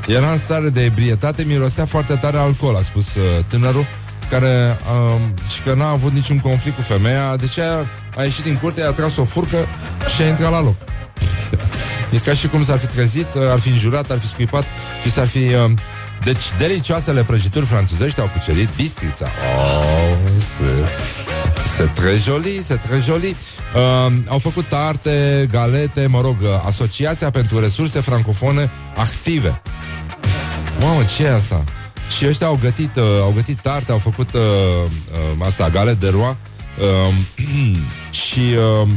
Era 0.08 0.32
în 0.32 0.38
stare 0.38 0.70
de 0.70 0.84
ebrietate, 0.84 1.44
mirosea 1.44 1.86
foarte 1.86 2.16
tare 2.16 2.38
alcool, 2.38 2.76
a 2.76 2.82
spus 2.82 3.16
uh, 3.16 3.24
tânărul, 3.48 3.88
care 4.30 4.78
uh, 5.16 5.22
și 5.54 5.62
că 5.62 5.74
n-a 5.74 5.90
avut 5.90 6.12
niciun 6.12 6.40
conflict 6.40 6.76
cu 6.76 6.82
femeia, 6.82 7.36
de 7.36 7.48
ce 7.48 7.62
a, 7.62 7.86
a 8.18 8.24
ieșit 8.24 8.44
din 8.44 8.58
curte, 8.62 8.84
a 8.84 8.92
tras 8.92 9.18
o 9.18 9.26
furcă 9.26 9.58
și 10.16 10.22
a 10.22 10.28
intrat 10.28 10.52
la 10.52 10.62
loc. 10.62 10.76
E 12.14 12.18
ca 12.18 12.34
și 12.34 12.48
cum 12.48 12.64
s-ar 12.64 12.80
fi 12.80 12.88
trezit, 12.88 13.28
ar 13.36 13.60
fi 13.60 13.70
înjurat, 13.70 14.12
ar 14.12 14.20
fi 14.20 14.28
scuipat 14.28 14.66
și 15.04 15.12
s-ar 15.12 15.28
fi... 15.28 15.38
Uh, 15.38 15.72
deci, 16.24 16.44
delicioasele 16.58 17.24
prăjituri 17.24 17.66
franțuzești 17.66 18.20
au 18.20 18.30
cucerit 18.30 18.70
Bistrița. 18.76 19.26
Oh, 19.26 20.18
se, 20.38 20.90
se 21.78 21.84
tre 21.84 22.18
joli, 22.18 22.62
se 22.66 22.76
tre 22.76 23.02
joli. 23.06 23.36
Uh, 23.76 24.14
au 24.28 24.40
făcut 24.40 24.68
tarte, 24.68 25.48
galete, 25.52 26.08
mă 26.08 26.22
rog, 26.22 26.36
Asociația 26.66 27.30
pentru 27.30 27.60
Resurse 27.60 28.00
Francofone 28.00 28.72
Active. 28.96 29.62
Mamă, 30.80 31.02
ce 31.16 31.24
e 31.24 31.34
asta? 31.34 31.64
Și 32.18 32.28
ăștia 32.28 32.48
au 32.48 32.60
gătit, 32.62 32.96
uh, 32.96 33.04
au 33.22 33.32
gătit 33.32 33.60
tarte, 33.60 33.92
au 33.92 33.98
făcut 33.98 34.34
uh, 34.34 34.42
uh, 34.42 35.46
asta, 35.46 35.70
galet 35.70 36.00
de 36.00 36.10
roa 36.10 36.38
uh, 36.80 37.16
și 38.28 38.42
uh, 38.82 38.90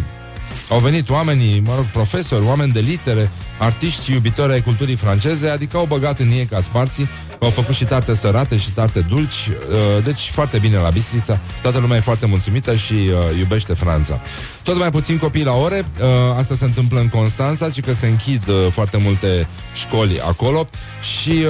au 0.69 0.79
venit 0.79 1.11
oamenii, 1.11 1.61
mă 1.61 1.75
rog, 1.77 1.85
profesori, 1.85 2.45
oameni 2.45 2.73
de 2.73 2.81
litere, 2.81 3.31
artiști 3.59 4.13
iubitori 4.13 4.53
ai 4.53 4.63
culturii 4.63 4.97
franceze, 4.97 5.49
adică 5.49 5.77
au 5.77 5.85
băgat 5.85 6.21
în 6.21 6.31
ei 6.31 6.45
ca 6.45 6.61
sparții, 6.61 7.09
au 7.41 7.51
făcut 7.51 7.75
și 7.75 7.85
tarte 7.85 8.15
sărate 8.15 8.57
și 8.57 8.71
tarte 8.71 9.01
dulci, 9.01 9.49
uh, 9.49 10.05
deci 10.05 10.31
foarte 10.33 10.59
bine 10.59 10.77
la 10.77 10.89
Bistrița, 10.89 11.39
toată 11.63 11.79
lumea 11.79 11.97
e 11.97 12.01
foarte 12.01 12.27
mulțumită 12.27 12.75
și 12.75 12.93
uh, 12.93 13.39
iubește 13.39 13.75
Franța. 13.75 14.21
Tot 14.63 14.79
mai 14.79 14.91
puțin 14.91 15.17
copii 15.17 15.45
la 15.45 15.53
ore, 15.53 15.85
uh, 16.01 16.07
asta 16.39 16.55
se 16.55 16.65
întâmplă 16.65 17.01
în 17.01 17.09
Constanța, 17.09 17.71
și 17.71 17.81
că 17.81 17.93
se 17.93 18.07
închid 18.07 18.43
foarte 18.71 18.97
multe 18.97 19.47
școli 19.75 20.21
acolo 20.21 20.69
și 21.01 21.47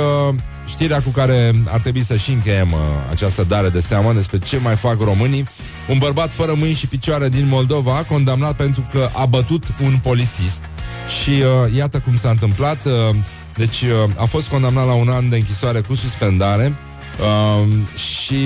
știrea 0.68 1.02
cu 1.02 1.09
care 1.09 1.50
ar 1.64 1.81
trebui 1.81 2.05
să 2.05 2.16
și 2.16 2.31
încheiem 2.31 2.72
uh, 2.72 2.79
această 3.11 3.44
dare 3.44 3.68
de 3.68 3.81
seamă 3.81 4.12
despre 4.12 4.38
ce 4.38 4.59
mai 4.59 4.76
fac 4.76 5.00
românii. 5.00 5.46
Un 5.88 5.99
bărbat 5.99 6.31
fără 6.31 6.55
mâini 6.55 6.75
și 6.75 6.87
picioare 6.87 7.29
din 7.29 7.49
Moldova, 7.49 8.05
condamnat 8.09 8.57
pentru 8.57 8.87
că 8.92 9.09
a 9.12 9.27
bătut 9.27 9.64
un 9.83 9.99
polițist. 10.03 10.62
Și 11.20 11.31
uh, 11.31 11.75
iată 11.77 11.99
cum 11.99 12.16
s-a 12.16 12.31
întâmplat. 12.31 12.85
Uh, 12.85 12.92
deci 13.57 13.83
uh, 13.83 14.11
a 14.16 14.25
fost 14.25 14.49
condamnat 14.49 14.87
la 14.87 14.92
un 14.92 15.09
an 15.09 15.29
de 15.29 15.37
închisoare 15.37 15.81
cu 15.81 15.94
suspendare 15.94 16.75
uh, 17.20 17.72
și 17.99 18.37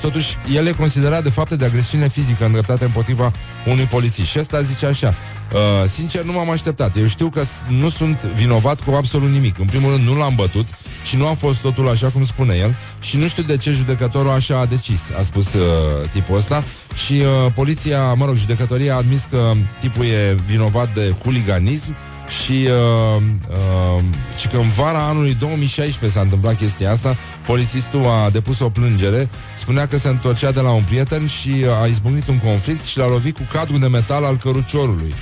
totuși 0.00 0.36
el 0.54 0.66
e 0.66 0.72
considerat 0.72 1.22
de 1.22 1.30
fapte 1.30 1.56
de 1.56 1.64
agresiune 1.64 2.08
fizică 2.08 2.44
îndreptate 2.44 2.84
împotriva 2.84 3.32
unui 3.66 3.86
polițist. 3.86 4.30
Și 4.30 4.38
ăsta 4.38 4.60
zice 4.60 4.86
așa, 4.86 5.14
Uh, 5.52 5.88
sincer, 5.88 6.22
nu 6.22 6.32
m-am 6.32 6.50
așteptat. 6.50 6.96
Eu 6.96 7.06
știu 7.06 7.28
că 7.28 7.42
nu 7.68 7.90
sunt 7.90 8.22
vinovat 8.22 8.80
cu 8.80 8.90
absolut 8.90 9.30
nimic. 9.30 9.58
În 9.58 9.66
primul 9.66 9.90
rând, 9.90 10.08
nu 10.08 10.16
l-am 10.18 10.34
bătut 10.34 10.66
și 11.04 11.16
nu 11.16 11.26
a 11.26 11.32
fost 11.32 11.58
totul 11.58 11.88
așa 11.88 12.08
cum 12.08 12.24
spune 12.24 12.54
el 12.54 12.76
și 13.00 13.16
nu 13.16 13.26
știu 13.26 13.42
de 13.42 13.56
ce 13.56 13.70
judecătorul 13.70 14.30
așa 14.30 14.58
a 14.58 14.66
decis, 14.66 15.00
a 15.18 15.22
spus 15.22 15.54
uh, 15.54 16.08
tipul 16.12 16.36
ăsta 16.36 16.64
și 17.06 17.12
uh, 17.12 17.52
poliția, 17.54 18.14
mă 18.14 18.24
rog, 18.24 18.34
judecătoria 18.34 18.94
a 18.94 18.96
admis 18.96 19.26
că 19.30 19.52
tipul 19.80 20.04
e 20.04 20.36
vinovat 20.46 20.94
de 20.94 21.14
huliganism 21.22 21.96
și, 22.42 22.68
uh, 23.16 23.22
uh, 23.48 24.02
și 24.38 24.48
că 24.48 24.56
în 24.56 24.68
vara 24.68 24.98
anului 24.98 25.34
2016 25.34 26.18
s-a 26.18 26.24
întâmplat 26.24 26.56
chestia 26.56 26.92
asta, 26.92 27.16
polițistul 27.46 28.06
a 28.06 28.30
depus 28.30 28.60
o 28.60 28.68
plângere, 28.68 29.28
spunea 29.58 29.86
că 29.86 29.98
se 29.98 30.08
întorcea 30.08 30.50
de 30.50 30.60
la 30.60 30.70
un 30.70 30.82
prieten 30.82 31.26
și 31.26 31.50
a 31.82 31.86
izbucnit 31.86 32.28
un 32.28 32.38
conflict 32.38 32.84
și 32.84 32.98
l-a 32.98 33.08
lovit 33.08 33.36
cu 33.36 33.42
cadrul 33.52 33.78
de 33.78 33.86
metal 33.86 34.24
al 34.24 34.36
căruciorului. 34.36 35.14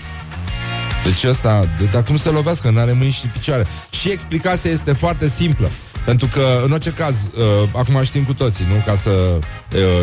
Deci 1.05 1.25
ăsta, 1.25 1.69
de, 1.79 1.85
dar 1.85 2.03
cum 2.03 2.17
să 2.17 2.31
lovească, 2.31 2.71
nu 2.71 2.81
are 2.81 2.93
mâini 2.93 3.13
și 3.13 3.27
picioare. 3.27 3.67
Și 3.91 4.11
explicația 4.11 4.71
este 4.71 4.93
foarte 4.93 5.29
simplă. 5.29 5.71
Pentru 6.05 6.29
că, 6.33 6.61
în 6.65 6.73
orice 6.73 6.91
caz, 6.91 7.15
uh, 7.15 7.69
acum 7.73 8.03
știm 8.03 8.25
cu 8.25 8.35
toții, 8.35 8.67
nu? 8.69 8.83
Ca 8.87 8.95
să 9.03 9.11
uh, 9.11 9.41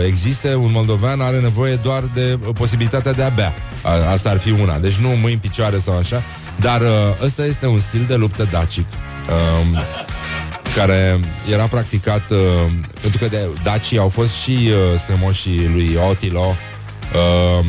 existe, 0.05 0.55
un 0.55 0.71
moldovean 0.71 1.21
are 1.21 1.39
nevoie 1.39 1.75
doar 1.75 2.03
de 2.13 2.39
uh, 2.41 2.53
posibilitatea 2.53 3.13
de 3.13 3.23
a 3.23 3.29
bea. 3.29 3.55
A, 3.81 4.11
asta 4.11 4.29
ar 4.29 4.37
fi 4.37 4.51
una. 4.51 4.77
Deci 4.77 4.95
nu 4.95 5.07
mâini, 5.07 5.39
picioare 5.39 5.79
sau 5.79 5.97
așa. 5.97 6.23
Dar 6.59 6.81
uh, 6.81 6.87
ăsta 7.23 7.45
este 7.45 7.67
un 7.67 7.79
stil 7.79 8.05
de 8.07 8.15
luptă 8.15 8.47
dacic. 8.51 8.87
Uh, 9.29 9.79
care 10.75 11.19
era 11.51 11.67
practicat 11.67 12.29
uh, 12.29 12.37
pentru 13.01 13.19
că 13.19 13.27
de, 13.27 13.49
dacii 13.63 13.97
au 13.97 14.09
fost 14.09 14.33
și 14.33 14.51
uh, 14.51 14.99
strămoșii 14.99 15.67
lui 15.67 15.97
Otilo 16.09 16.55
uh, 17.59 17.65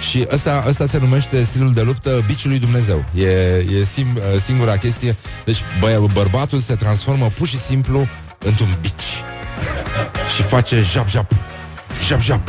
și 0.00 0.26
ăsta, 0.32 0.64
ăsta 0.68 0.86
se 0.86 0.98
numește 0.98 1.42
stilul 1.42 1.72
de 1.72 1.82
luptă 1.82 2.22
biciul 2.26 2.50
lui 2.50 2.58
Dumnezeu. 2.58 3.04
E, 3.14 3.28
e 3.80 3.84
sim, 3.92 4.06
uh, 4.16 4.40
singura 4.40 4.76
chestie. 4.76 5.16
Deci 5.44 5.58
bă, 5.80 6.06
bărbatul 6.12 6.58
se 6.58 6.74
transformă 6.74 7.28
pur 7.36 7.48
și 7.48 7.58
simplu 7.58 8.08
într-un 8.38 8.78
bici. 8.80 9.24
și 10.34 10.42
face 10.42 10.80
jap-jap, 10.80 11.32
jap-jap, 12.06 12.48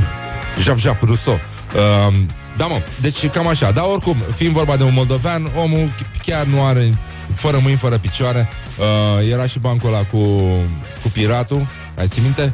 jap-jap, 0.64 1.02
Rousseau. 1.02 1.40
Uh, 1.74 2.14
da, 2.58 2.66
mă, 2.66 2.82
deci 3.02 3.28
cam 3.28 3.48
așa. 3.48 3.72
Dar 3.72 3.86
oricum, 3.86 4.18
fiind 4.36 4.54
vorba 4.54 4.78
de 4.78 4.84
un 4.84 4.94
moldovean, 4.94 5.52
omul 5.56 5.94
chiar 6.26 6.46
nu 6.46 6.64
are 6.66 6.98
fără 7.36 7.60
mâini, 7.62 7.78
fără 7.78 7.98
picioare. 7.98 8.50
Uh, 8.78 9.32
era 9.32 9.46
și 9.46 9.60
bancul 9.60 9.90
ăla 9.90 10.04
cu, 10.04 10.18
cu 11.02 11.10
piratul. 11.14 11.68
Ai 11.98 12.08
ții 12.08 12.22
minte? 12.22 12.54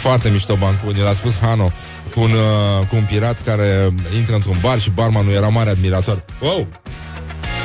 Foarte 0.00 0.28
mișto 0.28 0.54
bancul. 0.54 0.92
Ne 0.92 1.02
l-a 1.02 1.12
spus 1.12 1.38
Hano 1.38 1.72
cu 2.14 2.20
un, 2.20 2.30
uh, 2.30 2.86
cu 2.86 2.96
un 2.96 3.04
pirat 3.04 3.42
care 3.44 3.92
intră 4.16 4.34
într-un 4.34 4.58
bar 4.60 4.80
și 4.80 4.90
barmanul 4.90 5.32
era 5.32 5.48
mare 5.48 5.70
admirator. 5.70 6.24
Wow! 6.40 6.68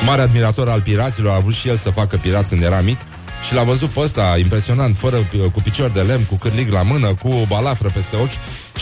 Mare 0.04 0.22
admirator 0.22 0.68
al 0.68 0.82
piraților, 0.82 1.34
a 1.34 1.38
vrut 1.38 1.54
și 1.54 1.68
el 1.68 1.76
să 1.76 1.90
facă 1.90 2.16
pirat 2.16 2.48
când 2.48 2.62
era 2.62 2.80
mic 2.80 3.00
și 3.42 3.54
l-a 3.54 3.62
văzut 3.62 3.88
pe 3.88 4.00
ăsta 4.00 4.36
impresionant, 4.38 4.96
fără, 4.96 5.28
cu 5.52 5.60
picior 5.62 5.90
de 5.90 6.00
lemn, 6.00 6.24
cu 6.24 6.34
cârlig 6.34 6.72
la 6.72 6.82
mână, 6.82 7.14
cu 7.14 7.28
o 7.28 7.44
balafră 7.48 7.90
peste 7.94 8.16
ochi 8.16 8.38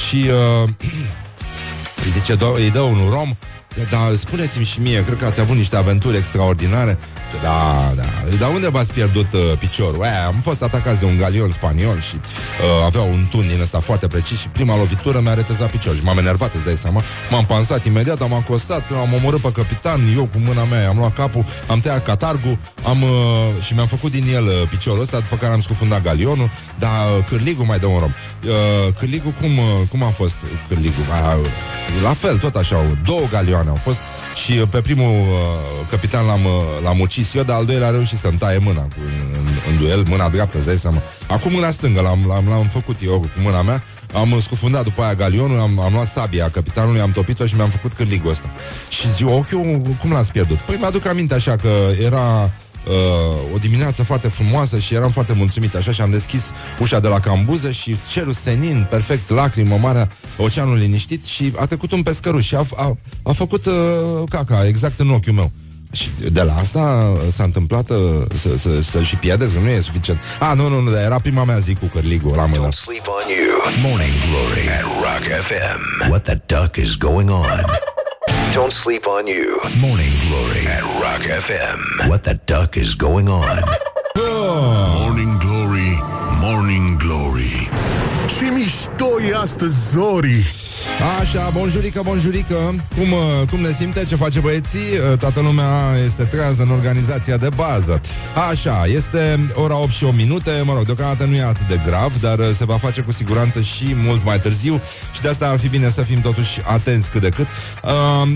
și 0.09 0.17
uh, 0.17 0.69
îi 2.05 2.11
zice, 2.11 2.37
îi 2.55 2.71
dă 2.71 2.81
un 2.81 2.99
rom 3.11 3.37
dar 3.91 4.17
spuneți-mi 4.17 4.65
și 4.65 4.81
mie, 4.81 5.05
cred 5.05 5.19
că 5.19 5.25
ați 5.25 5.41
avut 5.41 5.57
niște 5.57 5.77
aventuri 5.77 6.17
extraordinare 6.17 6.99
da, 7.43 7.93
da. 7.97 8.37
Dar 8.39 8.51
unde 8.51 8.69
v-ați 8.69 8.93
pierdut 8.93 9.33
uh, 9.33 9.41
piciorul? 9.59 10.03
Aia, 10.03 10.27
am 10.27 10.41
fost 10.43 10.63
atacați 10.63 11.01
de 11.01 11.07
un 11.07 11.17
galion 11.17 11.51
spaniol 11.51 12.01
și 12.01 12.15
uh, 12.15 12.85
avea 12.85 13.01
un 13.01 13.27
tun 13.31 13.47
din 13.47 13.61
ăsta 13.61 13.81
foarte 13.81 14.09
precis 14.09 14.39
și 14.39 14.49
prima 14.49 14.77
lovitură 14.77 15.21
mi-a 15.21 15.35
retezat 15.35 15.71
piciorul 15.71 15.99
și 15.99 16.05
m-am 16.05 16.19
enervat, 16.19 16.55
îți 16.55 16.65
dai 16.65 16.75
seama. 16.75 17.03
M-am 17.31 17.47
pansat 17.47 17.87
imediat, 17.87 18.21
am 18.21 18.33
acostat, 18.33 18.85
am 18.93 19.13
omorât 19.15 19.41
pe 19.41 19.53
capitan, 19.53 20.01
eu 20.17 20.25
cu 20.25 20.39
mâna 20.47 20.65
mea 20.65 20.89
am 20.89 20.97
luat 20.97 21.15
capul, 21.15 21.45
am 21.69 21.81
tăiat 21.81 22.05
catargul 22.05 22.59
am, 22.85 23.03
uh, 23.03 23.63
și 23.63 23.75
mi-am 23.75 23.87
făcut 23.87 24.11
din 24.11 24.35
el 24.35 24.45
uh, 24.45 24.69
piciorul 24.69 25.01
ăsta, 25.01 25.19
după 25.19 25.37
care 25.37 25.53
am 25.53 25.61
scufundat 25.61 26.03
galionul, 26.03 26.51
dar 26.79 26.91
uh, 27.19 27.25
cârligul 27.29 27.65
mai 27.65 27.79
dă 27.79 27.87
un 27.87 27.99
rom. 27.99 28.13
Uh, 28.45 28.95
cârligul, 28.99 29.33
cum, 29.41 29.59
uh, 29.59 29.65
cum 29.91 30.03
a 30.03 30.11
fost 30.11 30.37
cârligul? 30.69 31.05
Uh, 31.09 31.51
la 32.03 32.13
fel, 32.13 32.39
tot 32.39 32.55
așa, 32.55 32.77
două 33.05 33.27
galioane 33.31 33.69
au 33.69 33.81
fost 33.83 33.99
și 34.45 34.53
uh, 34.53 34.69
pe 34.71 34.81
primul 34.81 35.21
uh, 35.21 35.87
capitan 35.91 36.27
l-am, 36.27 36.45
uh, 36.45 36.53
l-am 36.83 37.01
ucis 37.01 37.35
eu, 37.35 37.43
dar 37.43 37.57
al 37.57 37.65
doilea 37.65 37.87
a 37.87 37.91
reușit 37.91 38.19
să-mi 38.19 38.39
taie 38.39 38.59
mâna 38.59 38.83
cu, 38.83 39.01
în, 39.33 39.47
în 39.71 39.77
duel, 39.79 40.03
mâna 40.09 40.29
dreaptă, 40.29 40.57
îți 40.57 40.67
dai 40.67 40.77
seama. 40.77 41.03
Acum 41.29 41.53
mâna 41.53 41.71
stângă 41.71 42.01
l-am, 42.01 42.25
l-am, 42.27 42.49
l-am 42.49 42.69
făcut 42.69 42.97
eu 43.03 43.21
cu 43.21 43.41
mâna 43.43 43.63
mea, 43.63 43.83
am 44.15 44.41
scufundat 44.41 44.85
după 44.85 45.03
aia 45.03 45.15
galionul, 45.15 45.61
am, 45.61 45.81
am 45.81 45.93
luat 45.93 46.07
sabia 46.07 46.51
capitanului, 46.51 47.01
am 47.01 47.13
topit-o 47.13 47.47
și 47.47 47.55
mi-am 47.55 47.69
făcut 47.69 47.93
cârligul 47.93 48.31
ăsta. 48.31 48.53
Și 48.89 49.13
zic, 49.13 49.29
ochiul, 49.29 49.83
cum 50.01 50.11
l-ați 50.11 50.33
pierdut? 50.33 50.59
Păi 50.59 50.77
mi-aduc 50.79 51.07
aminte 51.07 51.35
așa 51.35 51.57
că 51.57 51.69
era 52.01 52.53
uh, 52.89 53.55
o 53.55 53.59
dimineață 53.59 54.03
foarte 54.03 54.29
frumoasă 54.29 54.79
și 54.79 54.95
eram 54.95 55.11
foarte 55.11 55.33
mulțumit 55.33 55.75
așa 55.75 55.93
și 55.93 56.01
am 56.01 56.11
deschis 56.11 56.43
ușa 56.79 57.01
de 57.01 57.09
la 57.09 57.21
cambuză 57.21 57.71
și 57.71 57.97
cerul 58.11 58.33
senin, 58.33 58.87
perfect, 58.91 59.31
lacrimă, 59.31 59.77
marea, 59.77 60.09
oceanul 60.37 60.77
liniștit 60.77 61.25
și 61.25 61.53
a 61.57 61.67
trecut 61.67 61.93
un 61.93 62.03
pescăruș 62.03 62.47
și 62.47 62.55
a, 62.55 62.67
a, 62.77 62.95
a 63.23 63.33
făcut 63.33 63.67
uh, 63.67 63.73
caca 64.29 64.67
exact 64.67 65.01
în 65.01 65.11
ochiul 65.11 65.33
meu. 65.33 65.51
Și 65.93 66.11
de 66.31 66.43
la 66.43 66.57
asta 66.57 67.13
s-a 67.31 67.45
întâmplat 67.45 67.91
uh, 67.91 67.97
să, 68.35 68.57
să, 68.57 68.83
să 68.83 69.03
și 69.03 69.17
pierdeți, 69.17 69.53
că 69.53 69.59
nu 69.59 69.69
e 69.69 69.81
suficient. 69.81 70.21
Ah, 70.41 70.53
nu, 70.57 70.69
nu, 70.69 70.81
nu, 70.81 70.91
dar 70.91 71.05
era 71.05 71.19
prima 71.19 71.45
mea 71.45 71.59
zi 71.59 71.75
cu 71.75 71.87
cărligul 71.87 72.33
la 72.37 72.47
mână. 72.47 72.69
Don't 72.69 72.73
sleep 72.73 73.07
on 73.07 73.25
you. 73.37 73.91
Morning 73.91 74.13
Glory 74.29 74.69
at 74.69 74.83
Rock 74.83 75.25
FM. 75.47 76.11
What 76.11 76.23
the 76.23 76.41
duck 76.47 76.77
is 76.77 76.97
going 76.97 77.31
on? 77.31 77.65
Don't 78.59 78.73
sleep 78.73 79.07
on 79.07 79.29
you. 79.29 79.57
Morning 79.79 80.13
Glory 80.27 80.67
at 80.67 80.83
Rock 81.01 81.21
FM. 81.21 82.09
What 82.09 82.25
the 82.25 82.35
duck 82.47 82.77
is 82.77 82.97
going 82.97 83.29
on? 83.29 83.57
Morning 84.99 85.39
Glory, 85.39 85.93
Morning 86.41 86.97
Glory. 86.97 87.69
Ce 88.27 88.51
mișto 88.51 89.21
e 89.31 89.37
astăzi, 89.37 89.91
Zori! 89.91 90.45
Așa, 90.99 91.51
bonjurică, 91.53 92.01
bonjurică. 92.05 92.55
Cum, 92.97 93.13
uh, 93.13 93.49
cum 93.51 93.61
ne 93.61 93.73
simte, 93.79 94.05
ce 94.05 94.17
face 94.17 94.41
băieții? 94.41 94.79
Uh, 94.79 95.19
toată 95.19 95.41
lumea 95.41 95.97
este 96.07 96.25
trează 96.25 96.63
în 96.63 96.71
organizația 96.71 97.37
de 97.37 97.49
bază. 97.57 98.01
Așa, 98.51 98.87
este 98.95 99.47
ora 99.55 99.79
8 99.83 99.91
și 99.91 100.05
8 100.05 100.17
minute. 100.17 100.51
Mă 100.65 100.73
rog, 100.75 100.85
deocamdată 100.85 101.25
nu 101.25 101.35
e 101.35 101.43
atât 101.43 101.67
de 101.69 101.81
grav 101.85 102.21
Dar 102.21 102.39
uh, 102.39 102.49
se 102.57 102.65
va 102.65 102.75
face 102.75 103.01
cu 103.01 103.13
siguranță 103.13 103.61
și 103.61 103.95
mult 104.05 104.25
mai 104.25 104.41
târziu. 104.41 104.81
Și 105.13 105.21
de 105.21 105.29
asta 105.29 105.49
ar 105.49 105.59
fi 105.59 105.69
bine 105.69 105.91
să 105.91 106.03
fim 106.03 106.21
totuși 106.21 106.61
atenți 106.65 107.11
cât 107.11 107.21
de 107.21 107.29
cât. 107.29 107.47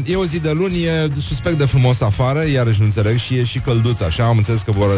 E 0.05 0.17
o 0.17 0.25
zi 0.25 0.39
de 0.39 0.51
luni, 0.51 0.85
e 0.85 1.11
suspect 1.29 1.59
de 1.59 1.65
frumos 1.65 2.01
afară 2.01 2.49
Iarăși 2.49 2.81
nu 2.81 2.85
înțeleg 2.85 3.19
și 3.19 3.37
e 3.37 3.45
și 3.45 3.59
călduț 3.59 4.01
Așa, 4.01 4.25
am 4.25 4.37
înțeles 4.37 4.61
că 4.61 4.73
vor, 4.73 4.91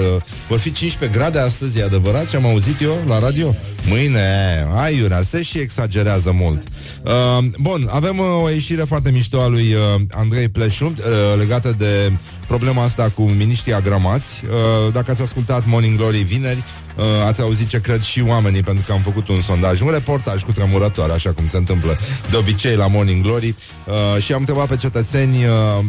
vor 0.48 0.58
fi 0.58 0.72
15 0.72 1.18
grade 1.18 1.38
astăzi 1.38 1.78
E 1.78 1.82
adevărat 1.82 2.30
ce 2.30 2.36
am 2.36 2.46
auzit 2.46 2.80
eu 2.80 2.98
la 3.06 3.18
radio? 3.18 3.54
Mâine, 3.88 4.66
ai 4.76 4.96
iurea, 4.96 5.22
se 5.22 5.42
și 5.42 5.58
exagerează 5.58 6.32
mult. 6.32 6.62
Uh, 7.02 7.44
Bun, 7.60 7.88
avem 7.90 8.18
uh, 8.18 8.26
o 8.42 8.48
ieșire 8.48 8.82
foarte 8.82 9.10
mișto 9.10 9.40
a 9.40 9.46
lui 9.46 9.72
uh, 9.72 10.00
Andrei 10.10 10.48
Pleșu 10.48 10.84
uh, 10.84 10.94
legată 11.38 11.74
de 11.78 12.12
problema 12.46 12.82
asta 12.82 13.10
cu 13.14 13.22
miniștrii 13.22 13.74
agramați. 13.74 14.26
Uh, 14.44 14.92
dacă 14.92 15.10
ați 15.10 15.22
ascultat 15.22 15.66
Morning 15.66 15.96
Glory 15.96 16.22
vineri, 16.22 16.64
uh, 16.96 17.04
ați 17.26 17.40
auzit 17.40 17.68
ce 17.68 17.80
cred 17.80 18.02
și 18.02 18.24
oamenii, 18.26 18.62
pentru 18.62 18.84
că 18.86 18.92
am 18.92 19.00
făcut 19.00 19.28
un 19.28 19.40
sondaj, 19.40 19.80
un 19.80 19.90
reportaj 19.90 20.42
cu 20.42 20.52
tremurătoare, 20.52 21.12
așa 21.12 21.32
cum 21.32 21.46
se 21.46 21.56
întâmplă 21.56 21.98
de 22.30 22.36
obicei 22.36 22.76
la 22.76 22.86
Morning 22.86 23.22
Glory, 23.22 23.54
uh, 23.86 24.22
și 24.22 24.32
am 24.32 24.40
întrebat 24.40 24.68
pe 24.68 24.76
cetățeni 24.76 25.44
uh, 25.44 25.84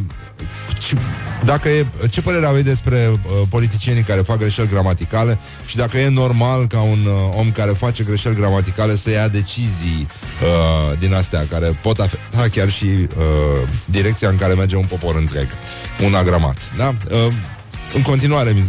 dacă 1.45 1.69
e, 1.69 1.85
ce 2.09 2.21
părere 2.21 2.45
aveți 2.45 2.65
despre 2.65 3.11
uh, 3.11 3.47
politicienii 3.49 4.03
care 4.03 4.21
fac 4.21 4.37
greșeli 4.37 4.67
gramaticale 4.67 5.39
și 5.65 5.75
dacă 5.75 5.97
e 5.97 6.09
normal 6.09 6.67
ca 6.67 6.81
un 6.81 7.05
uh, 7.05 7.37
om 7.37 7.51
care 7.51 7.71
face 7.71 8.03
greșeli 8.03 8.35
gramaticale 8.35 8.95
să 8.95 9.09
ia 9.09 9.27
decizii 9.27 10.07
uh, 10.41 10.97
din 10.99 11.13
astea 11.13 11.45
care 11.49 11.79
pot 11.81 11.99
afecta 11.99 12.45
chiar 12.51 12.69
și 12.69 12.85
uh, 12.85 13.67
direcția 13.85 14.29
în 14.29 14.37
care 14.37 14.53
merge 14.53 14.75
un 14.75 14.85
popor 14.85 15.15
întreg, 15.15 15.47
un 16.05 16.13
agramat. 16.13 16.57
Da? 16.77 16.95
Uh, 17.11 17.33
în 17.95 18.01
continuare 18.01 18.51
mi, 18.51 18.63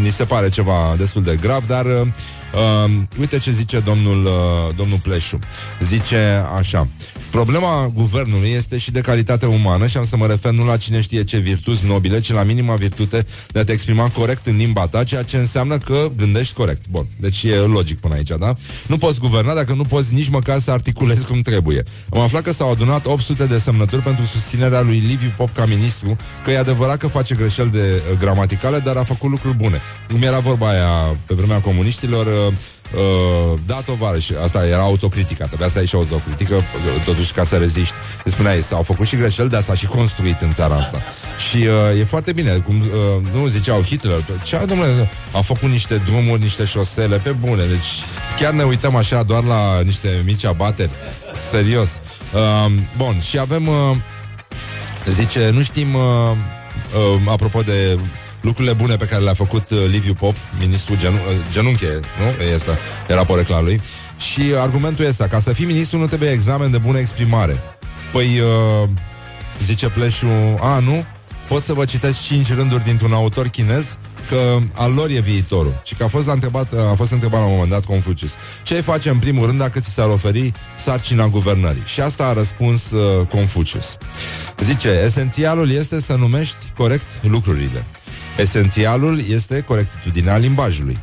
mi 0.00 0.08
se 0.10 0.24
pare 0.24 0.48
ceva 0.48 0.94
destul 0.98 1.22
de 1.22 1.38
grav, 1.40 1.66
dar 1.66 1.84
uh, 1.84 2.06
uh, 2.54 2.90
uite 3.18 3.38
ce 3.38 3.50
zice 3.50 3.78
domnul, 3.80 4.24
uh, 4.24 4.74
domnul 4.76 4.98
Pleșu. 5.02 5.38
Zice 5.80 6.44
așa. 6.58 6.88
Problema 7.32 7.90
guvernului 7.94 8.48
este 8.48 8.78
și 8.78 8.90
de 8.90 9.00
calitate 9.00 9.46
umană 9.46 9.86
și 9.86 9.96
am 9.96 10.04
să 10.04 10.16
mă 10.16 10.26
refer 10.26 10.52
nu 10.52 10.64
la 10.64 10.76
cine 10.76 11.00
știe 11.00 11.24
ce 11.24 11.38
virtuți 11.38 11.86
nobile, 11.86 12.20
ci 12.20 12.32
la 12.32 12.42
minima 12.42 12.74
virtute 12.74 13.26
de 13.48 13.58
a 13.58 13.64
te 13.64 13.72
exprima 13.72 14.08
corect 14.08 14.46
în 14.46 14.56
limba 14.56 14.86
ta, 14.86 15.04
ceea 15.04 15.22
ce 15.22 15.36
înseamnă 15.36 15.78
că 15.78 16.08
gândești 16.16 16.54
corect. 16.54 16.88
Bun, 16.88 17.06
deci 17.20 17.42
e 17.42 17.54
logic 17.54 18.00
până 18.00 18.14
aici, 18.14 18.28
da? 18.38 18.54
Nu 18.86 18.96
poți 18.98 19.18
guverna 19.18 19.54
dacă 19.54 19.74
nu 19.74 19.84
poți 19.84 20.14
nici 20.14 20.28
măcar 20.28 20.60
să 20.60 20.70
articulezi 20.70 21.24
cum 21.24 21.40
trebuie. 21.40 21.82
Am 22.10 22.20
aflat 22.20 22.42
că 22.42 22.52
s-au 22.52 22.70
adunat 22.70 23.06
800 23.06 23.46
de 23.46 23.58
semnături 23.58 24.02
pentru 24.02 24.24
susținerea 24.24 24.80
lui 24.80 24.98
Liviu 24.98 25.34
Pop 25.36 25.52
ca 25.54 25.66
ministru, 25.66 26.16
că 26.44 26.50
e 26.50 26.58
adevărat 26.58 26.96
că 26.96 27.06
face 27.06 27.34
greșeli 27.34 27.70
de 27.70 28.02
uh, 28.10 28.18
gramaticale, 28.18 28.78
dar 28.78 28.96
a 28.96 29.04
făcut 29.04 29.30
lucruri 29.30 29.56
bune. 29.56 29.80
Cum 30.10 30.22
era 30.22 30.38
vorba 30.38 30.68
aia 30.68 31.16
pe 31.26 31.34
vremea 31.34 31.60
comuniștilor, 31.60 32.26
uh, 32.26 32.54
Uh, 32.94 33.58
da, 33.66 33.74
tovarăș, 33.74 34.30
asta 34.44 34.66
era 34.66 34.80
autocritica, 34.80 35.46
trebuia 35.46 35.68
să 35.68 35.78
ai 35.78 35.86
și 35.86 35.94
autocritică, 35.94 36.54
uh, 36.54 37.04
totuși 37.04 37.32
ca 37.32 37.44
să 37.44 37.56
reziști. 37.56 37.94
Îți 38.24 38.34
spuneai, 38.34 38.62
s-au 38.62 38.82
făcut 38.82 39.06
și 39.06 39.16
greșeli, 39.16 39.48
dar 39.48 39.62
s-a 39.62 39.74
și 39.74 39.86
construit 39.86 40.40
în 40.40 40.52
țara 40.52 40.74
asta. 40.74 41.02
Și 41.50 41.56
uh, 41.56 42.00
e 42.00 42.04
foarte 42.04 42.32
bine, 42.32 42.50
cum 42.50 42.80
uh, 42.80 43.32
nu 43.32 43.46
ziceau 43.46 43.82
Hitler, 43.82 44.24
ce 44.44 44.64
domnule, 44.66 45.10
a 45.32 45.40
făcut 45.40 45.68
niște 45.68 45.96
drumuri, 45.96 46.40
niște 46.40 46.64
șosele, 46.64 47.16
pe 47.16 47.30
bune, 47.30 47.64
deci 47.64 48.04
chiar 48.38 48.52
ne 48.52 48.62
uităm 48.62 48.96
așa 48.96 49.22
doar 49.22 49.44
la 49.44 49.80
niște 49.80 50.08
mici 50.24 50.44
abateri, 50.44 50.90
serios. 51.50 52.00
Uh, 52.34 52.72
bun, 52.96 53.20
și 53.20 53.38
avem, 53.38 53.68
uh, 53.68 53.96
zice, 55.04 55.50
nu 55.52 55.62
știm, 55.62 55.94
uh, 55.94 56.02
uh, 57.14 57.20
apropo 57.28 57.60
de 57.60 57.98
lucrurile 58.42 58.72
bune 58.72 58.96
pe 58.96 59.04
care 59.04 59.22
le-a 59.22 59.34
făcut 59.34 59.70
uh, 59.70 59.78
Liviu 59.90 60.14
Pop, 60.14 60.36
ministrul 60.58 60.96
genu- 60.98 61.14
uh, 61.14 61.52
genunche, 61.52 62.00
nu? 62.18 62.44
Este, 62.54 62.78
era 63.08 63.24
porecla 63.24 63.60
lui. 63.60 63.80
Și 64.16 64.42
argumentul 64.58 65.04
este, 65.04 65.26
ca 65.30 65.40
să 65.40 65.52
fii 65.52 65.66
ministru 65.66 65.98
nu 65.98 66.06
trebuie 66.06 66.30
examen 66.30 66.70
de 66.70 66.78
bună 66.78 66.98
exprimare. 66.98 67.62
Păi, 68.12 68.40
uh, 68.40 68.88
zice 69.64 69.88
Pleșu, 69.88 70.26
a, 70.60 70.78
nu? 70.78 71.04
Pot 71.48 71.62
să 71.62 71.72
vă 71.72 71.84
citesc 71.84 72.22
cinci 72.22 72.54
rânduri 72.54 72.84
dintr-un 72.84 73.12
autor 73.12 73.48
chinez 73.48 73.96
că 74.28 74.58
al 74.74 74.92
lor 74.92 75.10
e 75.10 75.20
viitorul. 75.20 75.80
Și 75.84 75.94
că 75.94 76.04
a 76.04 76.08
fost, 76.08 76.26
la 76.26 76.32
întrebat, 76.32 76.72
a 76.90 76.94
fost 76.94 77.12
întrebat 77.12 77.40
la 77.40 77.46
un 77.46 77.52
moment 77.52 77.70
dat 77.70 77.84
Confucius. 77.84 78.34
Ce 78.62 78.74
ai 78.74 78.82
face 78.82 79.08
în 79.08 79.18
primul 79.18 79.46
rând 79.46 79.58
dacă 79.58 79.80
ți 79.80 79.88
s-ar 79.88 80.08
oferi 80.08 80.52
sarcina 80.78 81.26
guvernării? 81.26 81.82
Și 81.84 82.00
asta 82.00 82.26
a 82.26 82.32
răspuns 82.32 82.90
uh, 82.90 83.26
Confucius. 83.26 83.96
Zice, 84.58 85.02
esențialul 85.04 85.70
este 85.70 86.00
să 86.00 86.14
numești 86.14 86.56
corect 86.76 87.06
lucrurile. 87.22 87.84
Esențialul 88.38 89.22
este 89.28 89.60
corectitudinea 89.60 90.36
limbajului. 90.36 90.98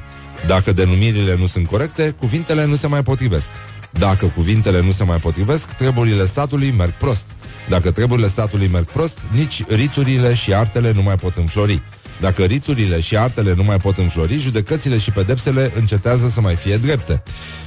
Dacă 0.48 0.72
denumirile 0.72 1.36
nu 1.36 1.48
sunt 1.48 1.68
corecte, 1.68 2.10
cuvintele 2.10 2.66
nu 2.66 2.76
se 2.76 2.88
mai 2.88 3.04
potrivesc. 3.04 3.50
Dacă 3.92 4.26
cuvintele 4.26 4.82
nu 4.82 4.92
se 4.92 5.04
mai 5.04 5.18
potrivesc, 5.18 5.66
treburile 5.66 6.26
statului 6.26 6.72
merg 6.72 6.92
prost. 6.92 7.26
Dacă 7.70 7.92
treburile 7.92 8.28
statului 8.28 8.68
merg 8.68 8.86
prost, 8.86 9.20
nici 9.32 9.64
riturile 9.68 10.34
și 10.34 10.54
artele 10.54 10.92
nu 10.92 11.02
mai 11.02 11.16
pot 11.16 11.36
înflori. 11.36 11.82
Dacă 12.20 12.44
riturile 12.44 13.00
și 13.00 13.18
artele 13.18 13.54
nu 13.54 13.64
mai 13.64 13.78
pot 13.78 13.98
înflori, 13.98 14.38
judecățile 14.38 14.98
și 14.98 15.12
pedepsele 15.12 15.72
încetează 15.76 16.30
să 16.30 16.42
mai 16.42 16.56
fie 16.56 16.78
drepte. 16.78 17.24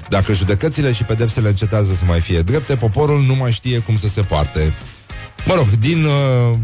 Dacă 0.08 0.32
judecățile 0.32 0.92
și 0.92 1.04
pedepsele 1.04 1.48
încetează 1.48 1.94
să 1.94 2.04
mai 2.04 2.20
fie 2.20 2.40
drepte, 2.40 2.76
poporul 2.76 3.22
nu 3.22 3.34
mai 3.34 3.52
știe 3.52 3.78
cum 3.78 3.96
să 3.96 4.08
se 4.08 4.22
poarte. 4.22 4.74
Mă 5.46 5.54
rog, 5.54 5.66
din 5.70 6.04
uh, 6.04 6.58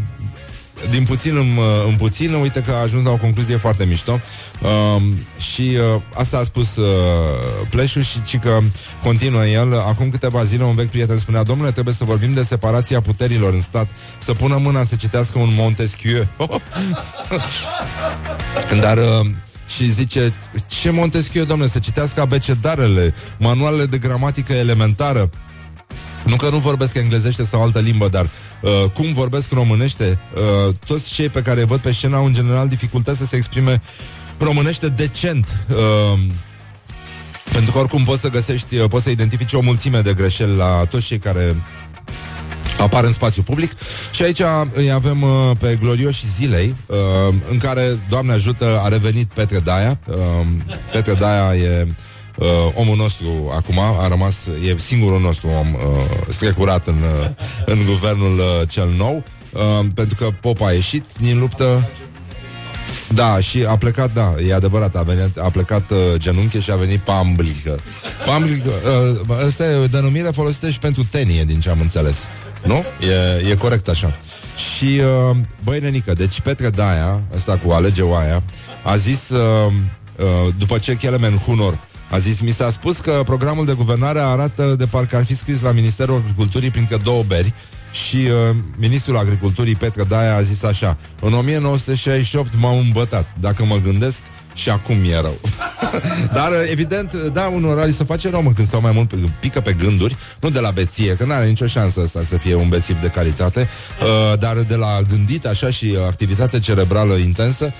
din 0.89 1.03
puțin 1.03 1.35
în, 1.35 1.59
în 1.87 1.95
puțin, 1.95 2.33
uite 2.33 2.61
că 2.61 2.71
a 2.71 2.81
ajuns 2.81 3.03
la 3.03 3.11
o 3.11 3.17
concluzie 3.17 3.57
foarte 3.57 3.85
mișto 3.85 4.19
uh, 4.61 5.03
și 5.37 5.61
uh, 5.95 6.01
asta 6.13 6.37
a 6.37 6.43
spus 6.43 6.75
uh, 6.75 6.85
Pleșu 7.69 8.01
și 8.01 8.23
ci 8.23 8.37
că 8.37 8.59
continuă 9.03 9.45
el. 9.45 9.79
Acum 9.79 10.09
câteva 10.09 10.43
zile 10.43 10.63
un 10.63 10.75
vechi 10.75 10.89
prieten 10.89 11.19
spunea, 11.19 11.43
domnule, 11.43 11.71
trebuie 11.71 11.93
să 11.93 12.03
vorbim 12.03 12.33
de 12.33 12.43
separația 12.43 13.01
puterilor 13.01 13.53
în 13.53 13.61
stat, 13.61 13.89
să 14.19 14.33
pună 14.33 14.57
mâna 14.57 14.83
să 14.83 14.95
citească 14.95 15.39
un 15.39 15.49
Montesquieu. 15.53 16.27
Dar 18.81 18.97
uh, 18.97 19.27
și 19.67 19.91
zice, 19.91 20.33
ce 20.67 20.89
Montesquieu, 20.89 21.45
domnule, 21.45 21.69
să 21.69 21.79
citească 21.79 22.21
abecedarele, 22.21 23.13
manualele 23.37 23.85
de 23.85 23.97
gramatică 23.97 24.53
elementară. 24.53 25.29
Nu 26.29 26.35
că 26.35 26.49
nu 26.49 26.57
vorbesc 26.57 26.95
englezește 26.95 27.45
sau 27.45 27.61
altă 27.61 27.79
limbă, 27.79 28.07
dar 28.07 28.29
uh, 28.61 28.89
cum 28.93 29.13
vorbesc 29.13 29.51
românește, 29.51 30.19
uh, 30.67 30.75
toți 30.85 31.13
cei 31.13 31.29
pe 31.29 31.41
care 31.41 31.63
văd 31.63 31.79
pe 31.79 31.91
scenă 31.91 32.15
au 32.15 32.25
în 32.25 32.33
general 32.33 32.67
dificultăți 32.67 33.17
să 33.17 33.25
se 33.25 33.35
exprime 33.35 33.81
românește 34.39 34.87
decent. 34.87 35.47
Uh, 35.69 36.19
pentru 37.51 37.71
că 37.71 37.77
oricum 37.77 38.03
poți 38.03 38.21
să 38.21 38.29
găsești, 38.29 38.77
uh, 38.77 38.89
poți 38.89 39.03
să 39.03 39.09
identifici 39.09 39.53
o 39.53 39.61
mulțime 39.61 39.99
de 40.01 40.13
greșeli 40.13 40.55
la 40.55 40.85
toți 40.89 41.05
cei 41.05 41.17
care 41.17 41.55
apar 42.79 43.03
în 43.03 43.13
spațiu 43.13 43.41
public 43.41 43.71
și 44.11 44.23
aici 44.23 44.41
îi 44.73 44.91
avem 44.91 45.21
uh, 45.21 45.29
pe 45.59 45.77
glorioși 45.81 46.25
zilei 46.37 46.75
uh, 46.85 46.97
în 47.49 47.57
care, 47.57 47.99
Doamne 48.09 48.33
ajută, 48.33 48.79
a 48.83 48.87
revenit 48.87 49.27
Petre 49.33 49.59
Daia. 49.59 49.99
Uh, 50.05 50.15
Petre 50.91 51.13
Daia 51.13 51.55
e 51.55 51.81
uh, 51.87 51.93
omul 52.73 52.95
nostru 52.95 53.51
acum 53.55 53.79
a 53.79 54.07
rămas, 54.07 54.35
e 54.67 54.75
singurul 54.77 55.21
nostru 55.21 55.47
om 55.47 55.73
uh, 55.73 55.81
strecurat 56.27 56.87
în, 56.87 57.01
uh, 57.01 57.29
în 57.65 57.85
guvernul 57.85 58.37
uh, 58.39 58.67
cel 58.67 58.93
nou, 58.97 59.23
uh, 59.51 59.85
pentru 59.93 60.15
că 60.15 60.27
Popa 60.41 60.65
a 60.65 60.71
ieșit 60.71 61.05
din 61.19 61.39
luptă 61.39 61.89
da, 63.13 63.39
și 63.39 63.65
a 63.67 63.77
plecat, 63.77 64.13
da, 64.13 64.35
e 64.47 64.53
adevărat, 64.53 64.95
a, 64.95 65.01
venit, 65.01 65.37
a 65.37 65.49
plecat 65.49 65.91
uh, 65.91 65.97
genunche 66.17 66.59
și 66.59 66.71
a 66.71 66.75
venit 66.75 66.99
pamblică. 66.99 67.79
Pamblică, 68.25 68.69
uh, 69.29 69.45
asta 69.45 69.65
e 69.65 69.75
o 69.75 69.87
denumire 69.87 70.29
folosită 70.29 70.69
și 70.69 70.79
pentru 70.79 71.03
tenie, 71.03 71.43
din 71.43 71.59
ce 71.59 71.69
am 71.69 71.79
înțeles. 71.79 72.17
Nu? 72.63 72.83
E, 73.45 73.49
e 73.51 73.55
corect 73.55 73.87
așa. 73.87 74.17
Și, 74.55 75.01
uh, 75.29 75.37
băi, 75.63 75.79
nenică, 75.79 76.13
deci 76.13 76.41
Petre 76.41 76.69
Daia, 76.69 77.21
ăsta 77.35 77.59
cu 77.65 77.71
alege 77.71 78.01
oaia, 78.01 78.43
a 78.83 78.95
zis, 78.95 79.29
uh, 79.29 79.73
uh, 80.15 80.53
după 80.57 80.77
ce 80.77 80.95
Kelemen 80.95 81.37
Hunor 81.37 81.79
a 82.09 82.17
zis, 82.17 82.39
mi 82.39 82.51
s-a 82.51 82.69
spus 82.69 82.97
că 82.97 83.21
programul 83.25 83.65
de 83.65 83.73
guvernare 83.73 84.19
arată 84.19 84.75
de 84.77 84.85
parcă 84.85 85.15
ar 85.15 85.25
fi 85.25 85.35
scris 85.35 85.61
la 85.61 85.71
Ministerul 85.71 86.15
Agriculturii 86.15 86.71
printre 86.71 86.97
două 86.97 87.23
beri 87.23 87.53
și 87.91 88.15
uh, 88.15 88.55
ministrul 88.77 89.17
agriculturii 89.17 89.75
Petre 89.75 90.03
Daia 90.03 90.35
a 90.35 90.41
zis 90.41 90.63
așa 90.63 90.97
În 91.21 91.33
1968 91.33 92.53
m-am 92.59 92.77
îmbătat. 92.77 93.33
Dacă 93.39 93.65
mă 93.65 93.75
gândesc, 93.83 94.21
și 94.59 94.69
acum 94.69 95.03
e 95.03 95.21
rău. 95.21 95.39
Dar, 96.37 96.51
evident, 96.71 97.13
da, 97.13 97.47
unor 97.47 97.85
li 97.85 97.93
se 97.93 98.03
face 98.03 98.29
rău, 98.29 98.41
mă, 98.41 98.51
când 98.51 98.67
stau 98.67 98.81
mai 98.81 98.91
mult, 98.91 99.07
pe, 99.07 99.15
pică 99.39 99.61
pe 99.61 99.73
gânduri, 99.73 100.17
nu 100.39 100.49
de 100.49 100.59
la 100.59 100.71
beție, 100.71 101.15
că 101.15 101.25
nu 101.25 101.33
are 101.33 101.45
nicio 101.45 101.65
șansă 101.65 102.01
asta 102.05 102.21
să 102.29 102.37
fie 102.37 102.55
un 102.55 102.69
bețiv 102.69 103.01
de 103.01 103.07
calitate, 103.07 103.69
uh, 104.01 104.39
dar 104.39 104.57
de 104.57 104.75
la 104.75 104.99
gândit, 105.09 105.45
așa, 105.45 105.69
și 105.69 105.97
activitate 106.07 106.59
cerebrală 106.59 107.13
intensă, 107.13 107.73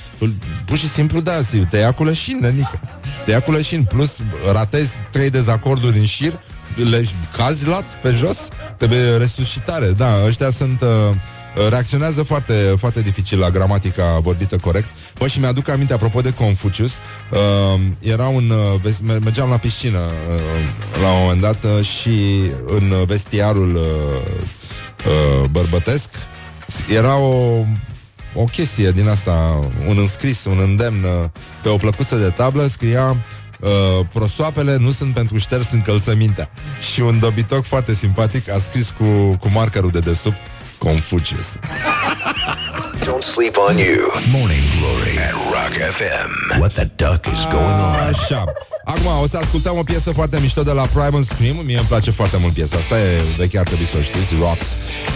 pur 0.66 0.78
și 0.78 0.90
simplu, 0.90 1.22
da, 1.22 1.40
te 1.70 1.78
ia 1.78 1.92
cu 1.92 2.04
leșin, 2.04 2.38
nenică. 2.42 2.80
Te 3.26 3.32
ia 3.32 3.40
cu 3.40 3.52
leșin, 3.52 3.84
plus 3.84 4.18
ratezi 4.52 4.92
trei 5.12 5.30
dezacorduri 5.30 5.98
în 5.98 6.06
șir, 6.06 6.40
le 6.76 7.06
cazi 7.38 7.68
lat 7.68 8.02
pe 8.02 8.12
jos, 8.12 8.48
trebuie 8.78 9.18
resuscitare. 9.18 9.86
Da, 9.98 10.24
ăștia 10.26 10.50
sunt... 10.50 10.82
Uh, 10.82 11.16
reacționează 11.70 12.24
foarte, 12.24 12.54
foarte 12.78 13.02
dificil 13.02 13.40
la 13.40 13.50
gramatica 13.50 14.20
vorbită 14.22 14.58
corect. 14.58 14.90
Bă, 15.18 15.28
și 15.28 15.40
mi-aduc 15.40 15.68
aminte, 15.68 15.94
apropo 15.94 16.22
de 16.22 16.34
Confucius, 16.34 16.92
uh, 17.32 17.80
era 18.00 18.28
un... 18.28 18.52
Uh, 18.84 18.94
mergeam 19.22 19.50
la 19.50 19.58
piscină 19.58 20.00
uh, 20.00 21.02
la 21.02 21.12
un 21.12 21.22
moment 21.22 21.42
dat 21.42 21.64
uh, 21.64 21.86
și 21.86 22.42
în 22.66 22.94
vestiarul 23.06 23.76
uh, 23.76 23.82
uh, 25.06 25.50
bărbătesc 25.50 26.10
era 26.94 27.18
o 27.18 27.66
o 28.34 28.44
chestie 28.44 28.92
din 28.92 29.08
asta, 29.08 29.60
un 29.88 29.98
înscris, 29.98 30.46
un 30.46 30.60
îndemn 30.60 31.04
uh, 31.04 31.30
pe 31.64 31.70
o 31.70 31.78
plăcuță 31.78 32.16
de 32.16 32.30
tablă, 32.30 32.66
scria 32.68 33.10
uh, 33.60 34.06
prosoapele 34.14 34.78
nu 34.78 34.92
sunt 34.92 35.14
pentru 35.14 35.38
șters 35.38 35.72
încălțămintea. 35.72 36.50
Și 36.94 37.02
un 37.02 37.20
dobitoc 37.20 37.64
foarte 37.64 37.94
simpatic 37.94 38.50
a 38.50 38.58
scris 38.58 38.94
cu, 38.98 39.38
cu 39.40 39.50
markerul 39.50 39.90
de 39.90 40.00
desubt 40.00 40.38
Confucius. 40.80 41.58
Don't 43.08 43.24
sleep 43.24 43.58
on 43.58 43.78
you. 43.78 43.98
Morning 44.32 44.64
Glory 44.78 45.18
at 45.18 45.34
Rock 45.54 45.74
FM. 45.98 46.60
What 46.60 46.72
the 46.72 46.86
duck 46.96 47.28
is 47.28 47.46
going 47.46 47.80
on? 47.88 47.96
Așa. 48.14 48.44
Acum 48.86 49.22
o 49.24 49.28
să 49.28 49.38
ascultăm 49.38 49.78
o 49.78 49.84
piesă 49.84 50.12
foarte 50.12 50.40
mișto 50.40 50.62
de 50.64 50.72
la 50.72 50.86
Primal 50.86 51.24
Scream. 51.24 51.56
Mie 51.66 51.78
îmi 51.78 51.88
place 51.88 52.12
foarte 52.12 52.38
mult 52.42 52.54
piesa 52.54 52.78
asta, 52.78 53.00
e 53.00 53.22
veche 53.38 53.60
ar 53.60 53.66
trebui 53.66 53.86
să 53.86 53.98
o 53.98 54.02
știți, 54.02 54.34
Rocks. 54.40 54.68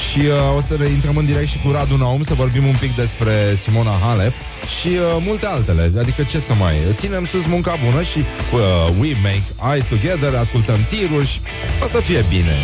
Și 0.09 0.19
uh, 0.19 0.57
o 0.57 0.61
să 0.67 0.75
ne 0.79 0.87
intrăm 0.89 1.15
în 1.17 1.25
direct 1.25 1.47
și 1.47 1.59
cu 1.63 1.71
Radu 1.71 1.97
Naum 1.97 2.23
să 2.23 2.33
vorbim 2.33 2.65
un 2.65 2.75
pic 2.79 2.95
despre 2.95 3.33
Simona 3.63 3.95
Halep 4.05 4.33
și 4.79 4.87
uh, 4.87 5.23
multe 5.27 5.45
altele. 5.45 5.91
Adică 5.99 6.23
ce 6.31 6.39
să 6.39 6.53
mai... 6.53 6.75
Ținem 6.99 7.25
sus 7.25 7.45
munca 7.45 7.75
bună 7.85 8.01
și 8.01 8.19
uh, 8.19 8.59
We 8.99 9.11
Make 9.27 9.47
Eyes 9.71 9.85
Together, 9.85 10.33
ascultăm 10.35 10.79
tiruri 10.89 11.27
și 11.27 11.39
o 11.83 11.87
să 11.87 11.99
fie 11.99 12.25
bine. 12.29 12.55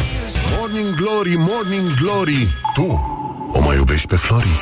Morning 0.58 0.96
Glory, 1.02 1.36
Morning 1.38 1.88
Glory, 2.02 2.48
tu 2.74 2.89
o 3.52 3.62
mai 3.62 3.76
iubești 3.76 4.08
pe 4.08 4.16
Flori? 4.16 4.60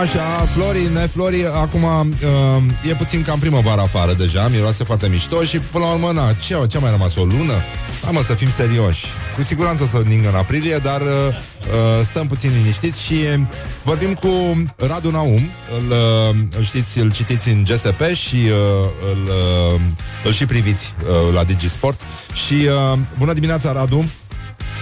Așa, 0.00 0.46
Flori, 0.54 0.92
neflori, 0.92 1.46
acum 1.46 1.82
uh, 1.82 2.90
e 2.90 2.94
puțin 2.94 3.22
cam 3.22 3.38
primăvară 3.38 3.80
afară 3.80 4.12
deja, 4.12 4.48
miroase 4.48 4.84
foarte 4.84 5.08
mișto 5.08 5.42
și 5.42 5.58
până 5.58 5.84
la 5.84 5.90
urmă, 5.90 6.12
na, 6.12 6.32
ce, 6.32 6.66
ce 6.68 6.78
mai 6.78 6.90
rămas, 6.90 7.16
o 7.16 7.24
lună? 7.24 7.62
Hai 8.02 8.12
mă, 8.12 8.22
să 8.22 8.34
fim 8.34 8.50
serioși. 8.50 9.06
Cu 9.36 9.42
siguranță 9.42 9.88
să 9.90 10.02
ningă 10.08 10.28
în 10.28 10.34
aprilie, 10.34 10.76
dar 10.76 11.00
uh, 11.00 11.08
uh, 11.08 12.04
stăm 12.04 12.26
puțin 12.26 12.50
liniștiți 12.54 13.02
și 13.02 13.14
vorbim 13.82 14.14
cu 14.14 14.28
Radu 14.76 15.10
Naum, 15.10 15.50
îl, 15.78 15.90
uh, 15.90 16.36
îl 16.56 16.62
știți, 16.62 16.98
îl 16.98 17.12
citiți 17.12 17.48
în 17.48 17.64
GSP 17.64 18.02
și 18.14 18.36
uh, 18.36 18.90
îl, 19.12 19.22
uh, 19.74 19.80
îl 20.24 20.32
și 20.32 20.46
priviți 20.46 20.94
uh, 21.02 21.34
la 21.34 21.44
Digisport. 21.44 22.00
Și 22.32 22.54
uh, 22.92 22.98
bună 23.18 23.32
dimineața, 23.32 23.72
Radu! 23.72 24.04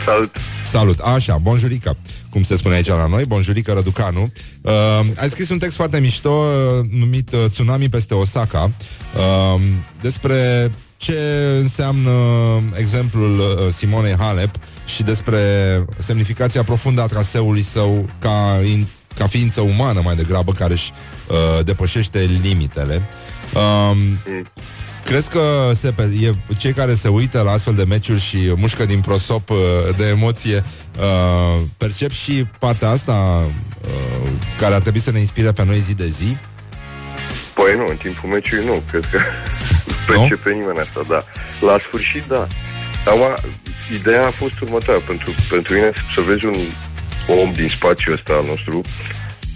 Salut! 0.06 0.36
Salut! 0.64 0.98
Așa, 0.98 1.36
bonjurică, 1.36 1.96
cum 2.30 2.42
se 2.42 2.56
spune 2.56 2.74
aici 2.74 2.86
la 2.86 3.06
noi, 3.06 3.24
bonjurică 3.24 3.72
Răducanu. 3.72 4.32
Uh, 4.60 4.72
ai 5.16 5.28
scris 5.28 5.48
un 5.48 5.58
text 5.58 5.76
foarte 5.76 6.00
mișto 6.00 6.30
uh, 6.30 6.86
numit 6.90 7.32
uh, 7.32 7.44
Tsunami 7.48 7.88
peste 7.88 8.14
Osaka 8.14 8.70
uh, 9.16 9.60
despre 10.00 10.70
ce 10.96 11.18
înseamnă 11.60 12.10
exemplul 12.74 13.38
uh, 13.38 13.72
Simonei 13.72 14.16
Halep 14.18 14.54
și 14.84 15.02
despre 15.02 15.40
semnificația 15.98 16.62
profundă 16.62 17.02
a 17.02 17.06
traseului 17.06 17.62
său 17.62 18.08
ca, 18.18 18.60
in, 18.64 18.86
ca 19.14 19.26
ființă 19.26 19.60
umană 19.60 20.00
mai 20.04 20.14
degrabă 20.14 20.52
care 20.52 20.72
își 20.72 20.92
uh, 21.28 21.64
depășește 21.64 22.38
limitele. 22.42 23.08
Um, 23.54 23.98
mm. 23.98 24.46
Crezi 25.06 25.30
că 25.30 25.70
se, 25.74 25.94
e, 26.20 26.54
cei 26.58 26.72
care 26.72 26.94
se 26.94 27.08
uită 27.08 27.42
la 27.42 27.50
astfel 27.50 27.74
de 27.74 27.84
meciuri 27.84 28.20
și 28.20 28.52
mușcă 28.56 28.84
din 28.84 29.00
prosop 29.00 29.50
uh, 29.50 29.56
de 29.96 30.08
emoție 30.08 30.62
uh, 30.98 31.62
percep 31.76 32.10
și 32.10 32.46
partea 32.58 32.88
asta 32.88 33.46
uh, 33.84 34.30
care 34.58 34.74
ar 34.74 34.80
trebui 34.80 35.00
să 35.00 35.10
ne 35.10 35.18
inspire 35.18 35.52
pe 35.52 35.64
noi 35.64 35.78
zi 35.78 35.94
de 35.94 36.06
zi? 36.06 36.36
Păi 37.54 37.76
nu, 37.76 37.86
în 37.88 37.96
timpul 37.96 38.28
meciului 38.28 38.64
nu, 38.64 38.82
cred 38.90 39.04
că 39.10 39.20
percepe 40.12 40.52
nimeni 40.52 40.78
asta, 40.78 41.04
da. 41.08 41.24
La 41.60 41.78
sfârșit, 41.78 42.24
da. 42.24 42.46
Dar 43.04 43.44
ideea 43.92 44.26
a 44.26 44.30
fost 44.30 44.60
următoarea, 44.60 45.04
pentru, 45.06 45.30
pentru 45.50 45.74
mine 45.74 45.90
să 46.14 46.20
vezi 46.20 46.44
un 46.44 46.56
om 47.26 47.52
din 47.52 47.68
spațiul 47.68 48.14
ăsta 48.14 48.32
al 48.32 48.44
nostru, 48.46 48.80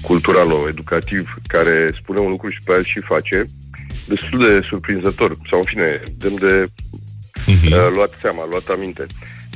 cultural, 0.01 0.49
educativ, 0.69 1.35
care 1.47 1.91
spune 2.03 2.19
un 2.19 2.31
lucru 2.31 2.51
și 2.51 2.61
pe 2.65 2.73
el 2.73 2.85
și 2.85 3.01
face, 3.01 3.47
destul 4.15 4.39
de 4.39 4.67
surprinzător, 4.69 5.31
sau 5.49 5.59
în 5.59 5.65
fine, 5.65 6.03
demn 6.17 6.39
de 6.47 6.55
uh-huh. 6.67 7.73
uh, 7.73 7.91
luat 7.95 8.13
seama, 8.23 8.47
luat 8.51 8.67
aminte. 8.77 9.07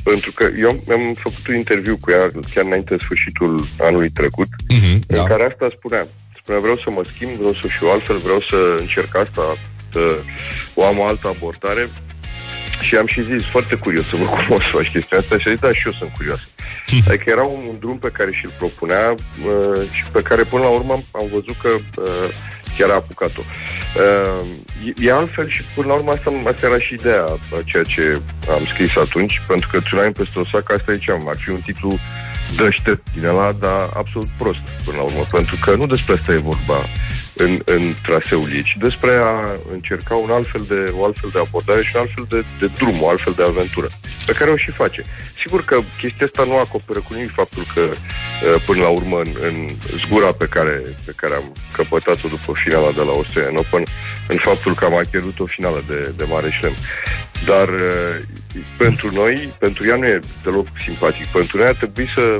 Pentru 0.03 0.31
că 0.31 0.45
eu 0.59 0.69
am 0.69 1.13
făcut 1.25 1.47
un 1.47 1.55
interviu 1.55 1.97
cu 1.97 2.11
ea 2.11 2.25
chiar 2.53 2.65
înainte 2.65 2.95
de 2.95 3.03
sfârșitul 3.03 3.65
anului 3.79 4.09
trecut, 4.09 4.47
uh-huh, 4.47 4.99
în 5.07 5.17
da. 5.17 5.23
care 5.23 5.43
asta 5.43 5.67
spunea. 5.77 6.07
Spunea, 6.37 6.59
vreau 6.61 6.77
să 6.77 6.89
mă 6.89 7.03
schimb, 7.13 7.31
vreau 7.31 7.53
să 7.53 7.67
fiu 7.77 7.87
altfel, 7.87 8.17
vreau 8.17 8.39
să 8.49 8.57
încerc 8.79 9.15
asta, 9.15 9.57
să 9.91 10.03
o 10.73 10.85
am 10.85 10.99
o 10.99 11.05
altă 11.05 11.27
abordare. 11.27 11.89
Și 12.81 12.95
am 12.95 13.07
și 13.07 13.23
zis, 13.23 13.43
foarte 13.43 13.75
curios 13.75 14.05
să 14.05 14.15
văd 14.15 14.27
cum 14.27 14.55
o 14.55 14.59
să 14.59 14.69
faci 14.71 14.91
chestia 14.91 15.17
asta 15.17 15.37
și 15.37 15.47
a 15.47 15.51
zis, 15.51 15.59
da, 15.59 15.71
și 15.73 15.85
eu 15.85 15.91
sunt 15.91 16.11
curios. 16.17 16.41
Adică 17.07 17.29
era 17.29 17.43
un 17.43 17.75
drum 17.79 17.97
pe 17.97 18.09
care 18.17 18.31
și-l 18.31 18.53
propunea 18.57 19.05
uh, 19.11 19.81
și 19.91 20.03
pe 20.11 20.21
care 20.21 20.43
până 20.43 20.63
la 20.63 20.69
urmă 20.69 20.93
am 21.11 21.27
văzut 21.31 21.55
că 21.61 21.69
uh, 21.69 22.29
chiar 22.77 22.89
a 22.89 22.93
apucat-o. 22.93 23.41
Uh, 23.41 24.45
e, 24.85 25.07
e 25.07 25.11
altfel 25.11 25.49
și 25.49 25.61
până 25.75 25.87
la 25.87 25.93
urmă 25.93 26.11
asta, 26.11 26.31
asta 26.47 26.65
era 26.65 26.79
și 26.79 26.93
ideea 26.93 27.25
ceea 27.65 27.83
ce 27.83 28.21
am 28.49 28.65
scris 28.71 28.95
atunci, 28.95 29.41
pentru 29.47 29.69
că 29.71 29.79
Tsunami 29.79 30.11
peste 30.11 30.39
Osaka, 30.39 30.73
asta 30.73 30.93
ziceam, 30.93 31.27
ar 31.27 31.37
fi 31.37 31.49
un 31.49 31.59
titlu 31.59 31.99
dăște 32.55 33.01
din 33.13 33.25
ăla, 33.25 33.51
dar 33.51 33.89
absolut 33.93 34.27
prost 34.37 34.59
până 34.85 34.97
la 34.97 35.03
urmă, 35.03 35.23
pentru 35.31 35.55
că 35.61 35.75
nu 35.75 35.85
despre 35.85 36.13
asta 36.13 36.31
e 36.31 36.37
vorba 36.37 36.77
în, 37.35 37.59
în 37.65 37.93
traseul 38.03 38.53
ei, 38.53 38.63
ci 38.63 38.77
despre 38.79 39.11
a 39.11 39.59
încerca 39.71 40.15
un 40.15 40.29
alt 40.29 40.47
fel 40.51 40.65
de, 40.67 40.93
o 40.97 41.05
altfel 41.05 41.29
de 41.33 41.39
abordare 41.39 41.83
și 41.83 41.91
un 41.95 42.01
altfel 42.01 42.25
de, 42.29 42.45
de 42.59 42.69
drum, 42.77 43.01
o 43.01 43.09
altfel 43.09 43.33
de 43.35 43.43
aventură, 43.43 43.87
pe 44.25 44.33
care 44.33 44.51
o 44.51 44.55
și 44.55 44.71
face. 44.71 45.05
Sigur 45.41 45.63
că 45.63 45.79
chestia 45.97 46.25
asta 46.25 46.43
nu 46.43 46.57
acoperă 46.57 46.99
cu 46.99 47.13
nimic 47.13 47.31
faptul 47.31 47.63
că 47.73 47.81
uh, 47.81 48.61
până 48.65 48.81
la 48.81 48.87
urmă 48.87 49.19
în, 49.19 49.31
în 49.41 49.69
zgura 49.97 50.31
pe 50.31 50.47
care, 50.47 50.81
pe 51.05 51.13
care 51.15 51.33
am 51.33 51.53
căpătat-o 51.71 52.27
după 52.27 52.51
finala 52.55 52.91
de 52.91 53.01
la 53.01 53.11
Australian 53.11 53.55
Open, 53.55 53.83
în 54.27 54.37
faptul 54.37 54.75
că 54.75 54.85
am 54.85 54.97
acierut 54.97 55.39
o 55.39 55.45
finală 55.45 55.83
de, 55.87 56.13
de 56.17 56.23
mare 56.23 56.49
șlem. 56.49 56.73
Dar 57.45 57.67
uh, 57.67 58.17
pentru 58.77 59.09
noi, 59.13 59.53
pentru 59.59 59.87
ea 59.87 59.95
nu 59.95 60.05
e 60.05 60.19
deloc 60.43 60.67
simpatic. 60.83 61.25
Pentru 61.25 61.57
noi 61.57 61.67
ar 61.67 61.73
trebui 61.73 62.07
să, 62.13 62.37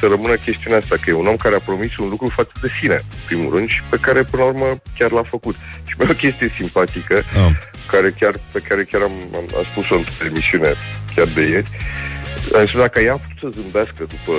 să 0.00 0.06
rămână 0.06 0.34
chestiunea 0.34 0.78
asta, 0.78 0.96
că 0.96 1.10
e 1.10 1.12
un 1.12 1.26
om 1.26 1.36
care 1.36 1.54
a 1.54 1.68
promis 1.70 1.96
un 1.96 2.08
lucru 2.08 2.28
față 2.28 2.52
de 2.60 2.68
sine, 2.80 2.94
în 2.94 3.22
primul 3.26 3.54
rând, 3.54 3.68
și 3.68 3.82
pe 3.90 3.98
care 4.00 4.22
până 4.22 4.42
la 4.42 4.48
urmă 4.48 4.78
chiar 4.98 5.10
l-a 5.10 5.22
făcut. 5.22 5.56
Și 5.84 5.94
mai 5.98 6.08
o 6.10 6.14
chestie 6.14 6.54
simpatică, 6.56 7.14
oh. 7.36 7.50
care 7.86 8.14
chiar, 8.20 8.34
pe 8.52 8.60
care 8.68 8.84
chiar 8.84 9.02
am, 9.02 9.12
am, 9.34 9.46
am 9.56 9.64
spus-o 9.70 9.94
într-o 9.94 10.24
emisiune 10.26 10.74
chiar 11.14 11.26
de 11.26 11.40
ieri, 11.40 11.70
am 12.54 12.66
spus, 12.66 12.80
dacă 12.80 13.00
ea 13.00 13.12
a 13.12 13.20
putut 13.26 13.52
să 13.52 13.60
zâmbească 13.60 14.04
după 14.14 14.32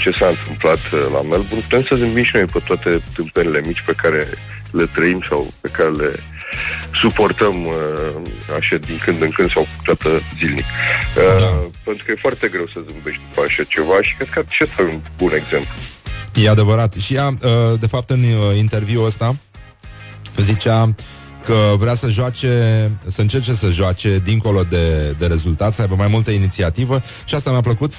ce 0.00 0.10
s-a 0.10 0.26
întâmplat 0.26 0.82
uh, 0.92 1.06
la 1.12 1.22
Melbourne, 1.22 1.66
putem 1.68 1.84
să 1.88 1.94
zâmbim 1.96 2.22
și 2.22 2.34
noi 2.34 2.44
pe 2.44 2.58
toate 2.66 3.02
tâmpenile 3.14 3.60
mici 3.66 3.82
pe 3.86 3.92
care 3.96 4.28
le 4.70 4.86
trăim 4.94 5.22
sau 5.28 5.52
pe 5.60 5.68
care 5.68 5.90
le 5.90 6.12
suportăm 6.92 7.64
uh, 7.64 7.74
așa 8.58 8.76
din 8.76 8.98
când 9.04 9.22
în 9.22 9.30
când 9.30 9.50
sau 9.50 9.66
toată 9.84 10.08
zilnic. 10.38 10.64
Uh, 10.64 11.38
da. 11.38 11.68
Pentru 11.84 12.04
că 12.04 12.12
e 12.12 12.24
foarte 12.26 12.48
greu 12.48 12.66
să 12.66 12.80
zâmbești 12.90 13.20
după 13.28 13.46
așa 13.46 13.62
ceva 13.62 14.02
și 14.02 14.14
cred 14.14 14.28
că 14.28 14.42
și 14.48 14.64
ăsta 14.64 14.82
e 14.82 14.84
un 14.84 15.00
bun 15.16 15.32
exemplu. 15.34 15.74
E 16.34 16.48
adevărat. 16.48 16.92
Și 16.92 17.14
ea, 17.14 17.34
de 17.78 17.86
fapt, 17.86 18.10
în 18.10 18.22
interviul 18.56 19.06
ăsta 19.06 19.36
zicea 20.36 20.94
că 21.44 21.74
vrea 21.78 21.94
să 21.94 22.08
joace, 22.08 22.48
să 23.06 23.20
încerce 23.20 23.52
să 23.52 23.68
joace 23.68 24.18
dincolo 24.18 24.62
de, 24.62 25.14
de 25.18 25.26
rezultat, 25.26 25.74
să 25.74 25.80
aibă 25.80 25.94
mai 25.94 26.08
multă 26.08 26.30
inițiativă 26.30 27.00
și 27.24 27.34
asta 27.34 27.50
mi-a 27.50 27.60
plăcut 27.60 27.92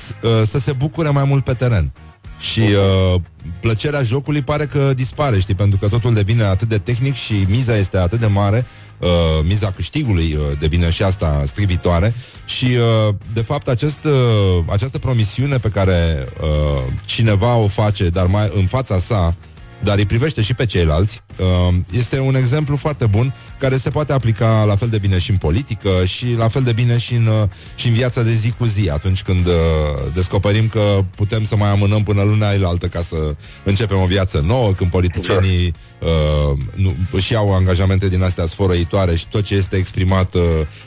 să 0.45 0.59
se 0.59 0.71
bucure 0.71 1.09
mai 1.09 1.23
mult 1.23 1.43
pe 1.43 1.53
teren. 1.53 1.91
Și 2.39 2.59
uh, 2.59 3.21
plăcerea 3.59 4.03
jocului 4.03 4.41
pare 4.41 4.65
că 4.65 4.93
dispare, 4.95 5.39
știi, 5.39 5.55
pentru 5.55 5.77
că 5.77 5.87
totul 5.87 6.13
devine 6.13 6.43
atât 6.43 6.67
de 6.67 6.77
tehnic 6.77 7.13
și 7.13 7.45
miza 7.47 7.77
este 7.77 7.97
atât 7.97 8.19
de 8.19 8.25
mare, 8.25 8.65
uh, 8.97 9.09
miza 9.43 9.71
câștigului 9.71 10.33
uh, 10.33 10.57
devine 10.59 10.89
și 10.89 11.03
asta 11.03 11.43
stribitoare 11.45 12.13
și, 12.45 12.65
uh, 12.65 13.15
de 13.33 13.41
fapt, 13.41 13.67
acest, 13.67 14.05
uh, 14.05 14.63
această 14.65 14.97
promisiune 14.97 15.57
pe 15.57 15.69
care 15.69 16.27
uh, 16.41 16.83
cineva 17.05 17.55
o 17.55 17.67
face, 17.67 18.09
dar 18.09 18.25
mai 18.25 18.51
în 18.55 18.65
fața 18.65 18.99
sa, 18.99 19.35
dar 19.83 19.97
îi 19.97 20.05
privește 20.05 20.41
și 20.41 20.53
pe 20.53 20.65
ceilalți, 20.65 21.21
uh, 21.26 21.26
este 21.91 22.19
un 22.19 22.35
exemplu 22.35 22.75
foarte 22.75 23.05
bun 23.05 23.33
care 23.59 23.77
se 23.77 23.89
poate 23.89 24.13
aplica 24.13 24.63
la 24.63 24.75
fel 24.75 24.87
de 24.87 24.97
bine 24.97 25.17
și 25.17 25.31
în 25.31 25.37
politică 25.37 25.89
și 26.05 26.35
la 26.37 26.47
fel 26.47 26.63
de 26.63 26.71
bine 26.71 26.97
și 26.97 27.13
în, 27.13 27.25
uh, 27.25 27.49
și 27.75 27.87
în 27.87 27.93
viața 27.93 28.21
de 28.21 28.33
zi 28.33 28.53
cu 28.57 28.65
zi, 28.65 28.89
atunci 28.89 29.21
când 29.23 29.45
uh, 29.45 29.53
descoperim 30.13 30.67
că 30.67 31.03
putem 31.15 31.43
să 31.43 31.55
mai 31.55 31.69
amânăm 31.69 32.03
până 32.03 32.23
luna 32.23 32.47
altă 32.47 32.87
ca 32.87 33.01
să 33.01 33.35
începem 33.63 34.01
o 34.01 34.05
viață 34.05 34.43
nouă, 34.45 34.71
când 34.71 34.89
politicienii 34.89 35.73
uh, 36.01 36.57
nu, 36.75 36.95
își 37.11 37.31
iau 37.31 37.53
angajamente 37.53 38.09
din 38.09 38.23
astea 38.23 38.45
sfărăitoare 38.45 39.15
și 39.15 39.27
tot 39.27 39.43
ce 39.43 39.55
este 39.55 39.75
exprimat 39.75 40.33
uh, 40.33 40.41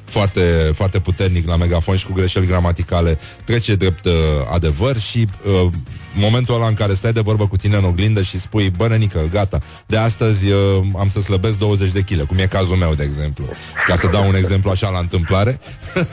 foarte, 0.04 0.70
foarte 0.74 0.98
puternic 0.98 1.46
la 1.46 1.56
megafon 1.56 1.96
și 1.96 2.06
cu 2.06 2.12
greșeli 2.12 2.46
gramaticale 2.46 3.18
trece 3.44 3.74
drept 3.74 4.04
uh, 4.04 4.12
adevăr 4.52 4.98
și 4.98 5.28
uh, 5.64 5.72
momentul 6.14 6.54
ăla 6.54 6.66
în 6.66 6.74
care 6.74 6.94
stai 6.94 7.12
de 7.12 7.20
vorbă 7.20 7.46
cu 7.46 7.56
tine 7.56 7.76
în 7.76 7.84
oglindă 7.84 8.22
și 8.22 8.40
spui, 8.40 8.70
bă, 8.70 8.88
nenică, 8.88 9.28
gata, 9.30 9.60
de 9.86 9.96
astăzi 9.96 10.39
uh, 10.46 10.84
am 10.98 11.08
să 11.08 11.20
slăbesc 11.20 11.58
20 11.58 11.90
de 11.90 12.00
kg, 12.00 12.26
cum 12.26 12.38
e 12.38 12.46
cazul 12.46 12.76
meu, 12.76 12.94
de 12.94 13.04
exemplu. 13.04 13.44
Ca 13.86 13.96
să 13.96 14.06
dau 14.06 14.26
un 14.28 14.34
exemplu 14.34 14.70
așa 14.70 14.90
la 14.90 14.98
întâmplare. 14.98 15.58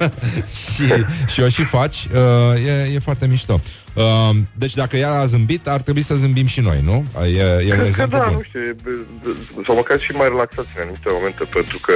și, 0.74 1.06
și 1.28 1.42
o 1.42 1.48
și 1.48 1.64
faci, 1.64 2.08
uh, 2.14 2.66
e, 2.66 2.94
e 2.94 3.00
foarte 3.00 3.28
mișto. 3.28 3.62
Uh, 3.94 4.36
deci 4.54 4.74
dacă 4.74 4.98
ea 4.98 5.12
a 5.12 5.26
zâmbit, 5.26 5.68
ar 5.68 5.82
trebui 5.82 6.02
să 6.02 6.16
zâmbim 6.16 6.46
și 6.46 6.62
noi, 6.62 6.82
nu? 6.84 7.06
E, 7.26 7.66
e 7.68 7.74
un 7.74 7.86
exemplu 7.86 8.18
da, 8.18 8.24
bun. 8.24 8.34
nu 8.34 8.44
știu, 8.44 8.76
sau 9.66 9.76
măcar 9.76 10.00
și 10.00 10.12
mai 10.12 10.28
relaxați 10.28 10.70
în 10.76 10.82
anumite 10.82 11.10
momente, 11.12 11.44
pentru 11.44 11.80
că 11.80 11.94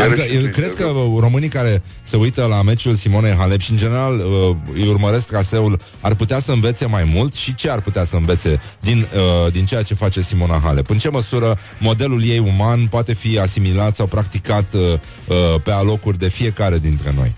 Adică, 0.00 0.22
eu 0.22 0.48
crezi 0.50 0.76
că 0.76 0.92
românii 1.18 1.48
care 1.48 1.82
se 2.02 2.16
uită 2.16 2.46
la 2.46 2.62
meciul 2.62 2.94
Simone 2.94 3.34
Halep 3.38 3.60
și 3.60 3.70
în 3.70 3.76
general 3.76 4.18
uh, 4.18 4.56
îi 4.74 4.88
urmăresc 4.88 5.26
traseul 5.26 5.80
ar 6.00 6.14
putea 6.14 6.38
să 6.38 6.52
învețe 6.52 6.86
mai 6.86 7.04
mult 7.04 7.34
și 7.34 7.54
ce 7.54 7.70
ar 7.70 7.80
putea 7.80 8.04
să 8.04 8.16
învețe 8.16 8.60
din, 8.80 9.06
uh, 9.44 9.52
din 9.52 9.64
ceea 9.64 9.82
ce 9.82 9.94
face 9.94 10.20
Simona 10.20 10.60
Halep? 10.64 10.90
În 10.90 10.98
ce 10.98 11.08
măsură 11.08 11.58
modelul 11.78 12.24
ei 12.24 12.38
uman 12.38 12.86
poate 12.86 13.14
fi 13.14 13.38
asimilat 13.38 13.94
sau 13.94 14.06
practicat 14.06 14.74
uh, 14.74 14.80
uh, 14.80 15.60
pe 15.62 15.70
alocuri 15.70 16.18
de 16.18 16.28
fiecare 16.28 16.78
dintre 16.78 17.12
noi? 17.16 17.34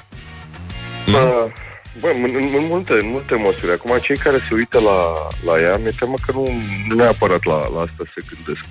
Uh, 1.09 1.71
Bă, 2.01 2.09
în, 2.15 2.23
în, 2.23 2.49
în, 2.57 2.67
multe, 2.67 2.93
în 2.93 3.09
multe 3.09 3.35
măsuri. 3.35 3.73
Acum, 3.73 3.99
cei 4.01 4.17
care 4.17 4.37
se 4.49 4.55
uită 4.55 4.81
la, 4.81 5.29
la 5.53 5.61
ea, 5.61 5.77
mi-e 5.77 5.93
teamă 5.99 6.15
că 6.27 6.33
nu, 6.33 6.49
nu 6.89 6.95
neapărat 6.95 7.45
la, 7.45 7.69
la 7.69 7.81
asta 7.81 8.05
se 8.15 8.23
gândesc. 8.31 8.65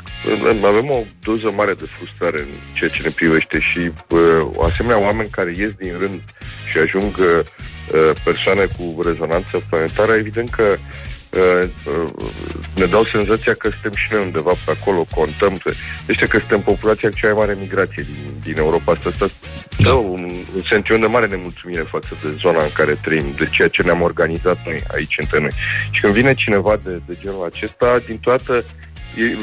Avem 0.66 0.90
o 0.90 1.04
doză 1.24 1.52
mare 1.52 1.74
de 1.74 1.86
frustrare 1.86 2.40
în 2.40 2.54
ceea 2.74 2.90
ce 2.90 3.02
ne 3.04 3.10
privește 3.10 3.60
și 3.60 3.92
bă, 4.08 4.48
asemenea 4.62 5.00
oameni 5.00 5.30
care 5.30 5.56
ies 5.58 5.72
din 5.72 5.96
rând 6.00 6.22
și 6.72 6.78
ajung 6.78 7.18
uh, 7.18 8.12
persoane 8.24 8.66
cu 8.78 9.02
rezonanță 9.02 9.62
planetară, 9.70 10.14
evident 10.14 10.50
că 10.50 10.64
uh, 10.64 10.80
ne 12.76 12.86
dau 12.86 13.04
senzația 13.04 13.54
că 13.54 13.70
suntem 13.70 13.94
și 13.94 14.08
noi 14.12 14.22
undeva 14.22 14.52
pe 14.66 14.72
acolo, 14.72 15.08
contăm. 15.16 15.62
Deci 16.06 16.26
că 16.26 16.38
suntem 16.38 16.62
populația 16.62 17.10
cu 17.10 17.16
cea 17.16 17.34
mai 17.34 17.46
mare 17.46 17.58
migrație 17.60 18.04
din, 18.04 18.34
din 18.44 18.58
Europa. 18.58 18.92
Asta, 18.92 19.10
asta 19.10 19.28
da. 19.78 19.94
un, 19.94 20.32
un 20.56 20.62
sentiment 20.70 21.02
de 21.02 21.08
mare 21.08 21.26
nemulțumire 21.28 21.82
față 21.82 22.18
de 22.22 22.36
zona 22.40 22.64
în 22.64 22.72
care 22.74 22.94
trăim, 23.02 23.34
de 23.38 23.48
ceea 23.52 23.68
ce 23.68 23.84
ne-am 23.84 24.02
organizat 24.02 24.58
noi 24.66 24.84
aici 24.94 25.16
între 25.18 25.40
noi. 25.40 25.52
Și 25.92 26.02
când 26.02 26.14
vine 26.14 26.34
cineva 26.34 26.80
de, 26.84 27.02
de 27.06 27.18
genul 27.22 27.50
acesta, 27.54 28.02
din 28.06 28.18
toată 28.18 28.64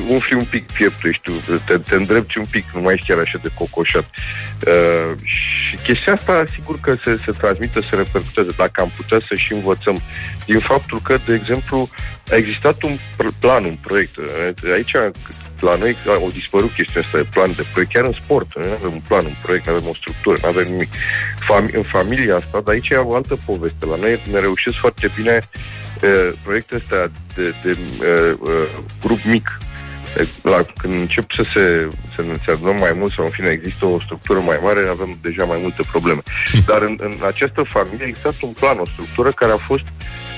umfli 0.08 0.36
un 0.36 0.44
pic 0.44 0.72
pieptul, 0.72 1.12
știu, 1.12 1.32
te, 1.66 1.78
te 1.78 1.94
îndrepti 1.94 2.38
un 2.38 2.44
pic, 2.50 2.64
nu 2.74 2.80
mai 2.80 2.94
ești 2.94 3.06
chiar 3.06 3.18
așa 3.18 3.38
de 3.42 3.50
cocoșat. 3.54 4.04
Uh, 4.66 5.16
și 5.22 5.76
chestia 5.76 6.12
asta, 6.12 6.44
sigur 6.54 6.80
că 6.80 6.94
se, 7.04 7.18
se 7.24 7.32
transmite, 7.32 7.80
se 7.80 7.96
repercutează, 7.96 8.54
dacă 8.56 8.80
am 8.80 8.92
putea 8.96 9.18
să 9.28 9.34
și 9.34 9.52
învățăm 9.52 10.00
din 10.44 10.58
faptul 10.58 11.00
că, 11.02 11.18
de 11.26 11.34
exemplu, 11.34 11.88
a 12.30 12.34
existat 12.34 12.82
un 12.82 12.98
plan, 13.40 13.64
un 13.64 13.76
proiect. 13.80 14.18
Aici 14.72 14.92
la 15.60 15.74
noi 15.74 15.96
au 16.06 16.30
dispărut 16.32 16.72
chestiunea 16.72 17.08
asta 17.08 17.18
de 17.18 17.28
plan 17.32 17.52
de 17.56 17.66
proiect, 17.72 17.92
chiar 17.92 18.04
în 18.04 18.12
sport. 18.12 18.56
Noi 18.56 18.66
nu 18.66 18.72
avem 18.72 18.92
un 18.92 19.02
plan, 19.08 19.24
un 19.24 19.36
proiect, 19.42 19.66
nu 19.66 19.72
avem 19.72 19.88
o 19.88 19.94
structură, 19.94 20.38
nu 20.42 20.48
avem 20.48 20.70
nimic. 20.70 20.88
Fam- 21.48 21.74
în 21.74 21.82
familia 21.82 22.36
asta, 22.36 22.60
dar 22.64 22.74
aici 22.74 22.88
e 22.88 22.96
o 22.96 23.14
altă 23.14 23.38
poveste. 23.44 23.86
La 23.86 23.96
noi 23.96 24.22
ne 24.30 24.40
reușesc 24.40 24.76
foarte 24.76 25.10
bine 25.16 25.38
uh, 25.42 25.77
proiectul 26.42 26.76
ăsta 26.76 27.10
de, 27.34 27.54
de 27.62 27.78
uh, 27.78 28.36
uh, 28.40 28.50
grup 29.02 29.22
mic, 29.22 29.58
la, 30.42 30.64
când 30.76 30.92
încep 30.94 31.32
să 31.32 31.42
se, 31.42 31.88
să 32.14 32.22
ne 32.22 32.52
adunăm 32.52 32.76
mai 32.76 32.92
mult 32.94 33.12
sau 33.12 33.24
în 33.24 33.30
fine 33.30 33.48
există 33.48 33.84
o 33.86 34.00
structură 34.00 34.38
mai 34.38 34.58
mare, 34.62 34.88
avem 34.88 35.18
deja 35.22 35.44
mai 35.44 35.58
multe 35.60 35.82
probleme. 35.90 36.20
Dar 36.66 36.82
în, 36.82 36.96
în 37.00 37.16
această 37.26 37.62
familie 37.62 38.06
există 38.06 38.32
un 38.40 38.52
plan, 38.52 38.78
o 38.78 38.86
structură 38.86 39.30
care 39.30 39.52
a 39.52 39.56
fost 39.56 39.84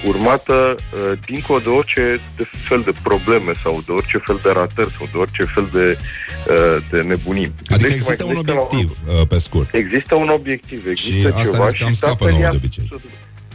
urmată 0.04 0.76
uh, 0.76 1.18
dincolo 1.26 1.58
de 1.58 1.68
orice 1.68 2.20
de 2.36 2.48
fel 2.68 2.80
de 2.80 2.92
probleme 3.02 3.52
sau 3.62 3.82
de 3.86 3.92
orice 3.92 4.18
fel 4.18 4.40
de 4.42 4.50
ratări 4.52 4.94
sau 4.98 5.08
de 5.12 5.18
orice 5.18 5.44
fel 5.54 5.68
de, 5.72 5.96
uh, 5.96 6.82
de 6.90 7.00
nebunii. 7.02 7.52
Adică 7.66 7.88
deci 7.88 7.92
există 7.92 8.24
un 8.24 8.36
obiectiv, 8.36 8.98
la, 9.06 9.12
uh, 9.12 9.26
pe 9.28 9.38
scurt. 9.38 9.74
Există 9.74 10.14
un 10.14 10.28
obiectiv, 10.28 10.86
există 10.86 11.28
și 11.28 11.44
ceva 11.44 11.64
asta 11.64 11.86
și 11.86 11.94
scapă 11.94 12.28
nouă 12.28 12.40
de 12.40 12.56
obicei. 12.56 12.90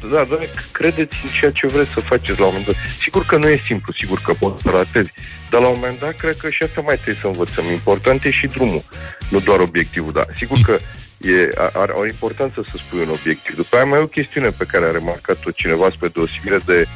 Da, 0.02 0.24
dar 0.24 0.50
credeți 0.72 1.16
în 1.24 1.30
ceea 1.39 1.52
ce 1.52 1.68
vreți 1.68 1.91
să 1.91 2.00
faceți 2.00 2.39
la 2.39 2.46
un 2.46 2.52
moment 2.52 2.66
dat. 2.66 2.76
Sigur 3.00 3.26
că 3.26 3.38
nu 3.38 3.48
e 3.48 3.62
simplu, 3.66 3.93
sigur 3.93 4.22
că 4.26 4.34
poți 4.34 4.62
să 4.62 4.70
ratezi, 4.70 5.14
dar 5.50 5.62
la 5.62 5.68
un 5.68 5.74
moment 5.76 6.00
dat 6.00 6.16
cred 6.16 6.38
că 6.38 6.50
și 6.50 6.64
asta 6.64 6.82
mai 6.82 6.96
trebuie 6.96 7.22
să 7.22 7.28
învățăm. 7.28 7.66
Important 7.66 8.24
e 8.24 8.32
și 8.32 8.48
drumul, 8.48 8.84
nu 9.30 9.39
doar 9.39 9.60
obiectivul, 9.60 10.12
da. 10.12 10.26
Sigur 10.38 10.58
că 10.66 10.78
e, 11.18 11.50
are 11.74 11.91
o 11.91 12.06
importanță 12.06 12.66
să 12.72 12.78
spui 12.78 13.00
un 13.00 13.10
obiectiv. 13.20 13.56
După 13.56 13.76
aia 13.76 13.86
mai 13.86 14.00
e 14.00 14.02
o 14.02 14.08
chestiune 14.08 14.50
pe 14.50 14.66
care 14.68 14.86
a 14.86 14.91
remarcat-o 14.91 15.52
cineva 15.52 15.89
spre 15.89 16.08
deosebire 16.08 16.60
de 16.66 16.88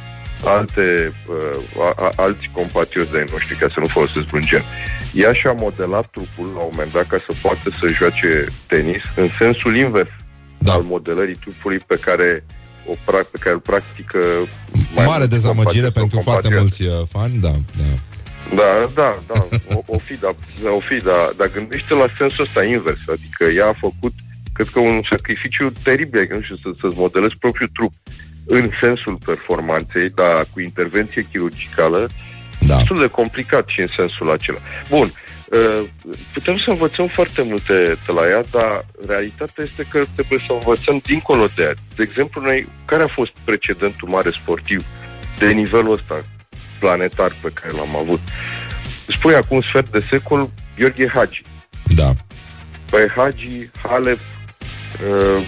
alte, 0.44 1.12
uh, 1.26 1.82
a, 1.82 1.94
a, 1.96 2.12
alți 2.16 2.50
compatrioți 2.52 3.10
de 3.10 3.24
noștri, 3.30 3.56
ca 3.56 3.68
să 3.68 3.80
nu 3.80 3.86
folosesc 3.86 4.26
vreun 4.26 4.44
gen. 4.44 4.64
Ea 5.12 5.32
și-a 5.32 5.52
modelat 5.52 6.06
trupul 6.10 6.46
la 6.54 6.60
un 6.60 6.68
moment 6.70 6.92
dat 6.92 7.06
ca 7.06 7.18
să 7.18 7.32
poată 7.42 7.70
să 7.78 7.86
joace 7.88 8.44
tenis 8.66 9.02
în 9.16 9.28
sensul 9.38 9.76
invers 9.76 10.10
da. 10.58 10.72
al 10.72 10.82
modelării 10.82 11.34
trupului 11.34 11.78
pe 11.78 11.96
care 11.96 12.44
o 12.86 12.94
pe 13.06 13.38
care 13.40 13.54
îl 13.54 13.60
practică 13.60 14.18
Mare 14.94 15.26
dezamăgire 15.26 15.90
pentru 15.90 16.20
foarte 16.20 16.48
mulți 16.58 16.82
uh, 16.82 16.92
fani, 17.08 17.38
da, 17.40 17.52
da. 17.76 17.84
Da, 18.54 18.90
da, 18.94 19.22
da, 19.26 19.46
o, 19.74 19.82
o 19.86 19.98
fi, 19.98 20.14
da, 20.14 20.34
o 20.76 20.80
fi, 20.80 20.96
da, 20.96 21.30
dar 21.36 21.50
gândește 21.50 21.94
la 21.94 22.06
sensul 22.18 22.44
ăsta 22.44 22.64
invers, 22.64 22.98
adică 23.08 23.44
ea 23.44 23.66
a 23.66 23.72
făcut, 23.72 24.12
cred 24.52 24.68
că 24.68 24.78
un 24.78 25.02
sacrificiu 25.10 25.72
teribil, 25.82 26.28
nu 26.34 26.40
știu, 26.40 26.56
să, 26.56 26.68
să-ți 26.80 26.96
modelezi 26.96 27.36
propriul 27.38 27.70
trup 27.74 27.92
în 28.46 28.70
sensul 28.80 29.18
performanței, 29.24 30.10
dar 30.10 30.46
cu 30.52 30.60
intervenție 30.60 31.26
chirurgicală, 31.30 32.08
da. 32.60 32.76
destul 32.76 32.98
de 32.98 33.06
complicat 33.06 33.68
și 33.68 33.80
în 33.80 33.88
sensul 33.96 34.30
acela. 34.30 34.58
Bun, 34.88 35.06
uh, 35.06 35.29
putem 36.32 36.56
să 36.56 36.70
învățăm 36.70 37.06
foarte 37.06 37.42
multe 37.42 37.98
de 38.06 38.12
la 38.12 38.28
ea, 38.28 38.44
dar 38.50 38.84
realitatea 39.06 39.64
este 39.64 39.86
că 39.90 40.04
trebuie 40.14 40.38
să 40.46 40.52
învățăm 40.52 41.00
dincolo 41.02 41.46
de 41.56 41.62
ea. 41.62 41.74
De 41.96 42.02
exemplu, 42.02 42.40
noi, 42.40 42.68
care 42.84 43.02
a 43.02 43.06
fost 43.06 43.32
precedentul 43.44 44.08
mare 44.08 44.30
sportiv 44.30 44.84
de 45.38 45.52
nivelul 45.52 45.92
ăsta? 45.92 46.24
planetar 46.80 47.36
pe 47.40 47.50
care 47.54 47.72
l-am 47.72 47.96
avut. 47.96 48.20
Spui 49.06 49.34
acum 49.34 49.56
un 49.56 49.62
sfert 49.62 49.90
de 49.90 50.04
secol 50.10 50.50
Gheorghe 50.78 51.08
Hagi. 51.08 51.42
Da. 51.94 52.12
Păi 52.90 53.08
Hagi, 53.16 53.70
Halep, 53.82 54.18
uh, 55.08 55.44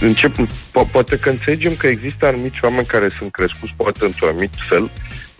încep, 0.00 0.34
po- 0.46 0.90
poate 0.90 1.18
că 1.18 1.28
înțelegem 1.30 1.74
că 1.76 1.86
există 1.86 2.26
anumiți 2.26 2.58
oameni 2.62 2.86
care 2.86 3.08
sunt 3.18 3.32
crescuți 3.32 3.74
poate 3.76 4.04
într-un 4.04 4.28
anumit 4.28 4.52
fel, 4.68 4.90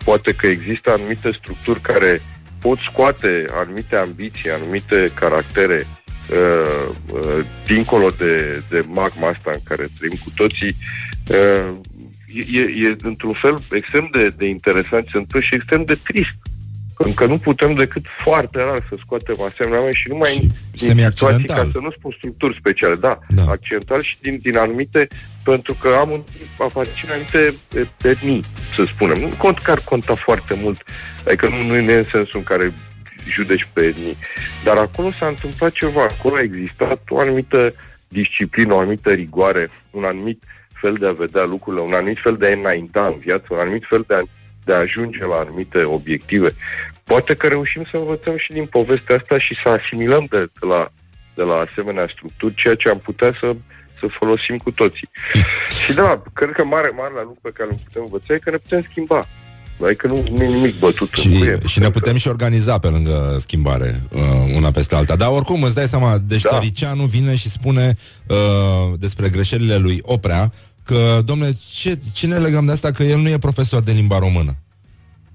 poate 0.03 0.33
că 0.33 0.47
există 0.47 0.91
anumite 0.91 1.31
structuri 1.31 1.79
care 1.79 2.21
pot 2.67 2.79
scoate 2.91 3.45
anumite 3.51 3.95
ambiții, 3.95 4.49
anumite 4.51 5.11
caractere 5.13 5.87
uh, 5.87 6.89
uh, 7.13 7.45
dincolo 7.65 8.09
de, 8.09 8.63
de 8.69 8.85
magma 8.87 9.27
asta 9.27 9.51
în 9.53 9.59
care 9.63 9.87
trăim 9.97 10.17
cu 10.23 10.31
toții. 10.35 10.75
Uh, 11.29 11.73
e, 12.53 12.61
e 12.85 12.97
într-un 13.01 13.33
fel 13.33 13.57
extrem 13.71 14.09
de, 14.11 14.33
de 14.37 14.47
interesant 14.47 15.03
ce 15.03 15.17
întâmplă 15.17 15.39
și 15.39 15.55
extrem 15.55 15.83
de 15.83 15.97
trist. 16.03 16.37
Încă 16.97 17.25
nu 17.25 17.37
putem 17.37 17.73
decât 17.73 18.05
foarte 18.23 18.57
rar 18.57 18.85
să 18.89 18.95
scoatem 18.99 19.41
asemenea 19.41 19.77
oameni 19.77 19.95
și 19.95 20.09
numai 20.09 20.51
și 20.75 20.85
din 20.85 21.09
situații, 21.09 21.47
ca 21.47 21.69
să 21.71 21.79
nu 21.81 21.91
spun 21.91 22.11
structuri 22.17 22.55
speciale, 22.59 22.95
da, 22.95 23.19
da. 23.27 23.43
accidental 23.49 24.01
și 24.01 24.17
din, 24.21 24.37
din 24.41 24.57
anumite, 24.57 25.07
pentru 25.49 25.73
că 25.73 25.87
am 25.87 26.11
un, 26.11 26.23
aparțin 26.57 27.09
anumite 27.11 27.53
etnii, 28.03 28.43
să 28.75 28.83
spunem. 28.85 29.19
Nu 29.19 29.27
cont 29.37 29.59
că 29.59 29.71
ar 29.71 29.79
conta 29.83 30.15
foarte 30.15 30.53
mult, 30.53 30.83
adică 31.27 31.47
nu, 31.47 31.63
nu 31.63 31.75
e 31.75 31.97
în 31.97 32.03
sensul 32.03 32.39
în 32.39 32.43
care 32.43 32.73
judeci 33.29 33.67
pe 33.73 33.81
etnii, 33.81 34.17
dar 34.63 34.77
acolo 34.77 35.11
s-a 35.11 35.27
întâmplat 35.27 35.71
ceva, 35.71 36.01
acolo 36.01 36.35
a 36.35 36.41
existat 36.41 37.01
o 37.09 37.19
anumită 37.19 37.73
disciplină, 38.07 38.73
o 38.73 38.79
anumită 38.79 39.11
rigoare, 39.11 39.69
un 39.91 40.03
anumit 40.03 40.43
uh, 40.43 40.57
fel 40.79 40.93
de 40.93 41.07
a 41.07 41.11
vedea 41.11 41.43
lucrurile, 41.43 41.83
un 41.83 41.93
anumit 41.93 42.19
fel 42.19 42.37
de 42.37 42.47
a 42.47 42.57
înainta 42.57 43.05
în 43.05 43.17
viață, 43.17 43.45
un 43.49 43.59
anumit 43.59 43.83
fel 43.85 44.03
de 44.07 44.13
a, 44.13 44.21
de 44.63 44.73
a 44.73 44.77
ajunge 44.77 45.25
la 45.25 45.35
anumite 45.35 45.83
obiective. 45.83 46.49
Poate 47.03 47.35
că 47.35 47.47
reușim 47.47 47.83
să 47.91 47.97
învățăm 47.97 48.37
și 48.37 48.51
din 48.53 48.65
povestea 48.65 49.15
asta 49.15 49.37
și 49.37 49.55
să 49.63 49.69
asimilăm 49.69 50.25
de, 50.29 50.39
de, 50.39 50.65
la, 50.67 50.91
de 51.35 51.43
la 51.43 51.55
asemenea 51.55 52.07
structuri 52.07 52.53
ceea 52.53 52.75
ce 52.75 52.89
am 52.89 52.99
putea 52.99 53.33
să, 53.39 53.55
să 53.99 54.07
folosim 54.07 54.57
cu 54.57 54.71
toții. 54.71 55.09
și 55.83 55.93
da, 55.93 56.23
cred 56.33 56.51
că 56.51 56.63
mare, 56.63 56.91
mare 56.95 57.13
la 57.13 57.21
lucru 57.21 57.39
pe 57.41 57.51
care 57.53 57.69
îl 57.71 57.79
putem 57.83 58.01
învăța 58.03 58.33
e 58.33 58.37
că 58.37 58.49
ne 58.49 58.57
putem 58.57 58.81
schimba. 58.89 59.27
Adică 59.83 60.07
nu, 60.07 60.23
nu 60.31 60.43
e 60.43 60.47
nimic 60.47 60.79
bătut 60.79 61.13
și, 61.13 61.27
în 61.27 61.39
cuie, 61.39 61.57
și 61.67 61.79
ne 61.79 61.89
putem 61.89 62.13
că... 62.13 62.19
și 62.19 62.27
organiza 62.27 62.77
pe 62.79 62.87
lângă 62.87 63.35
schimbare 63.39 64.01
uh, 64.11 64.21
una 64.55 64.71
peste 64.71 64.95
alta. 64.95 65.15
Dar 65.15 65.29
oricum 65.29 65.63
îți 65.63 65.75
dai 65.75 65.87
seama, 65.87 66.17
deci 66.17 66.41
da. 66.41 66.49
Tăricianu 66.49 67.03
vine 67.03 67.35
și 67.35 67.49
spune 67.49 67.95
uh, 68.27 68.99
despre 68.99 69.29
greșelile 69.29 69.77
lui 69.77 69.99
Oprea 70.01 70.51
că, 70.83 71.21
domnule, 71.25 71.51
ce, 71.73 71.99
ce 72.13 72.27
ne 72.27 72.37
legăm 72.37 72.65
de 72.65 72.71
asta? 72.71 72.91
Că 72.91 73.03
el 73.03 73.19
nu 73.19 73.29
e 73.29 73.37
profesor 73.37 73.81
de 73.81 73.91
limba 73.91 74.19
română. 74.19 74.55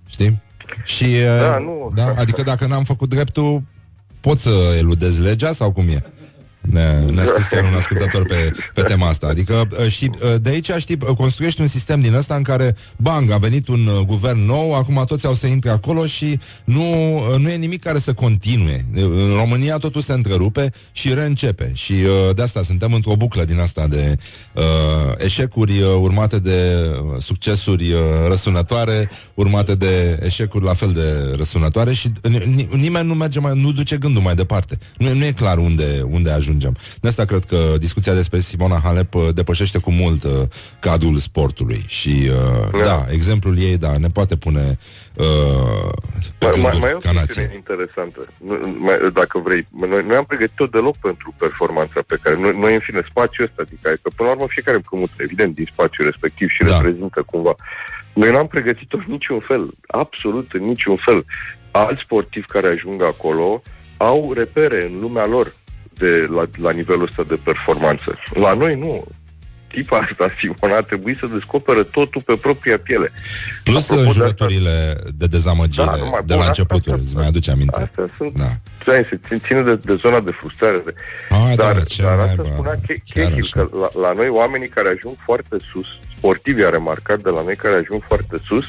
Știi? 0.07 0.43
Și, 0.85 1.05
uh, 1.05 1.41
da, 1.41 1.59
nu. 1.59 1.93
Da? 1.95 2.15
Adică 2.17 2.43
dacă 2.43 2.67
n-am 2.67 2.85
făcut 2.85 3.09
dreptul, 3.09 3.63
pot 4.21 4.39
să 4.39 4.75
eludez 4.79 5.19
legea 5.19 5.53
sau 5.53 5.73
cum 5.73 5.89
e? 5.89 6.05
Ne, 6.63 7.05
ne-a 7.13 7.25
scris 7.25 7.47
chiar 7.47 7.65
un 7.65 7.75
ascultător 7.79 8.27
pe, 8.27 8.51
pe 8.75 8.83
tema 8.83 9.09
asta. 9.09 9.27
Adică 9.27 9.67
uh, 9.71 9.91
și 9.91 10.11
uh, 10.15 10.35
de 10.41 10.49
aici, 10.49 10.71
știi, 10.79 10.99
uh, 11.09 11.17
construiești 11.17 11.61
un 11.61 11.67
sistem 11.67 12.01
din 12.01 12.15
ăsta 12.15 12.35
în 12.35 12.43
care, 12.43 12.77
bang, 12.97 13.31
a 13.31 13.37
venit 13.37 13.69
un 13.69 13.89
guvern 14.07 14.47
nou, 14.47 14.75
acum 14.75 15.05
toți 15.07 15.27
au 15.27 15.35
să 15.35 15.47
intre 15.47 15.71
acolo 15.71 16.07
și 16.07 16.39
nu, 16.65 16.83
nu 17.39 17.51
e 17.51 17.57
nimic 17.57 17.83
care 17.83 17.99
să 17.99 18.13
continue. 18.13 18.87
În 18.95 19.35
România 19.37 19.77
totul 19.77 20.01
se 20.01 20.13
întrerupe 20.13 20.73
și 20.93 21.15
reîncepe. 21.15 21.71
Și 21.75 21.95
de 22.35 22.43
asta 22.43 22.63
suntem 22.63 22.93
într-o 22.93 23.17
buclă 23.17 23.45
din 23.45 23.59
asta 23.59 23.87
de 23.87 24.17
uh, 24.55 24.63
eșecuri 25.19 25.83
urmate 25.83 26.39
de 26.39 26.87
succesuri 27.19 27.95
răsunătoare, 28.29 29.11
urmate 29.35 29.75
de 29.75 30.19
eșecuri 30.25 30.65
la 30.65 30.75
fel 30.75 30.93
de 30.93 31.35
răsunătoare 31.37 31.93
și 31.93 32.13
nimeni 32.71 33.07
nu 33.07 33.15
merge 33.15 33.41
mai, 33.41 33.53
nu 33.55 33.73
duce 33.73 33.97
gândul 33.97 34.23
mai 34.23 34.35
departe. 34.35 34.79
Nu, 34.97 35.15
nu 35.15 35.25
e 35.25 35.33
clar 35.33 35.59
unde, 35.59 36.05
unde 36.11 36.31
ajunge 36.31 36.52
ajungem. 36.53 36.77
De 37.01 37.09
asta 37.09 37.25
cred 37.25 37.45
că 37.45 37.57
discuția 37.79 38.15
despre 38.15 38.39
Simona 38.39 38.81
Halep 38.85 39.15
uh, 39.15 39.29
depășește 39.35 39.79
cu 39.79 39.91
mult 39.91 40.25
uh, 40.25 40.31
cadrul 40.81 41.17
sportului 41.17 41.85
și, 41.87 42.29
uh, 42.29 42.69
da. 42.73 42.79
da, 42.79 43.05
exemplul 43.11 43.59
ei, 43.59 43.79
da, 43.79 43.99
ne 43.99 44.09
poate 44.09 44.37
pune 44.37 44.79
uh, 45.17 45.93
pe 46.39 46.47
mai, 46.47 46.61
mai, 46.61 46.79
mai 46.81 46.91
e 46.91 46.95
o 46.95 47.25
chestie 47.25 47.53
interesantă, 47.55 48.33
mai, 48.79 48.97
dacă 49.13 49.39
vrei. 49.39 49.67
Noi, 49.71 50.05
noi 50.07 50.17
am 50.17 50.25
pregătit-o 50.25 50.67
deloc 50.67 50.97
pentru 50.97 51.35
performanța 51.39 52.01
pe 52.07 52.19
care 52.23 52.37
noi, 52.37 52.59
noi 52.59 52.75
în 52.75 52.81
fine, 52.81 53.03
spațiul 53.09 53.47
ăsta, 53.47 53.63
adică 53.67 53.99
că 54.03 54.11
până 54.17 54.29
la 54.29 54.35
urmă 54.35 54.47
fiecare 54.49 54.77
împrumut, 54.77 55.11
evident, 55.17 55.55
din 55.55 55.69
spațiul 55.73 56.07
respectiv 56.07 56.49
și 56.49 56.63
da. 56.63 56.77
reprezintă 56.77 57.23
cumva. 57.27 57.57
Noi 58.15 58.31
n-am 58.31 58.47
pregătit-o 58.47 58.97
în 58.97 59.05
niciun 59.07 59.41
fel, 59.41 59.75
absolut 59.87 60.53
în 60.53 60.65
niciun 60.65 60.97
fel. 60.97 61.25
Alți 61.71 62.01
sportivi 62.01 62.47
care 62.47 62.69
ajung 62.69 63.03
acolo 63.03 63.63
au 63.97 64.33
repere 64.33 64.85
în 64.85 65.01
lumea 65.01 65.27
lor 65.27 65.55
de, 65.99 66.27
la, 66.31 66.45
la 66.63 66.71
nivelul 66.71 67.03
ăsta 67.03 67.23
de 67.29 67.39
performanță. 67.45 68.19
La 68.35 68.53
noi 68.55 68.79
nu. 68.79 69.05
Tipa 69.73 69.99
asta, 69.99 70.35
Simona, 70.39 70.77
a 70.77 70.81
trebuit 70.81 71.19
să 71.19 71.27
descoperă 71.27 71.83
totul 71.83 72.21
pe 72.21 72.35
propria 72.41 72.79
piele. 72.79 73.13
Plus 73.63 73.91
Apropo 73.91 74.13
jurăturile 74.13 74.71
de, 74.71 74.95
asta, 74.97 75.11
de 75.17 75.27
dezamăgire 75.27 75.85
da, 75.85 75.97
numai, 75.97 76.21
de 76.25 76.35
bun, 76.35 76.43
la 76.43 76.47
începutul, 76.47 76.99
îți 77.01 77.17
mai 77.17 77.27
aduce 77.27 77.51
aminte. 77.51 77.81
Astea 77.81 78.09
sunt, 78.17 78.39
da. 78.39 78.49
se 78.85 79.39
ține 79.47 79.63
de, 79.63 79.77
de 79.77 79.95
zona 79.95 80.21
de 80.21 80.31
frustrare. 80.31 80.83
De, 80.85 80.95
A, 81.29 81.55
dar, 81.55 81.75
da, 81.75 82.03
dar 82.03 82.19
asta 82.19 82.43
spunea 82.53 82.79
Chechil, 82.87 83.47
că 83.51 83.69
la, 83.81 84.01
la 84.01 84.13
noi 84.13 84.29
oamenii 84.29 84.69
care 84.69 84.89
ajung 84.89 85.17
foarte 85.25 85.57
sus, 85.73 85.87
sportivi 86.17 86.65
a 86.65 86.69
remarcat 86.71 87.21
de 87.21 87.31
la 87.31 87.43
noi 87.43 87.57
care 87.57 87.75
ajung 87.75 88.03
foarte 88.07 88.37
sus, 88.45 88.65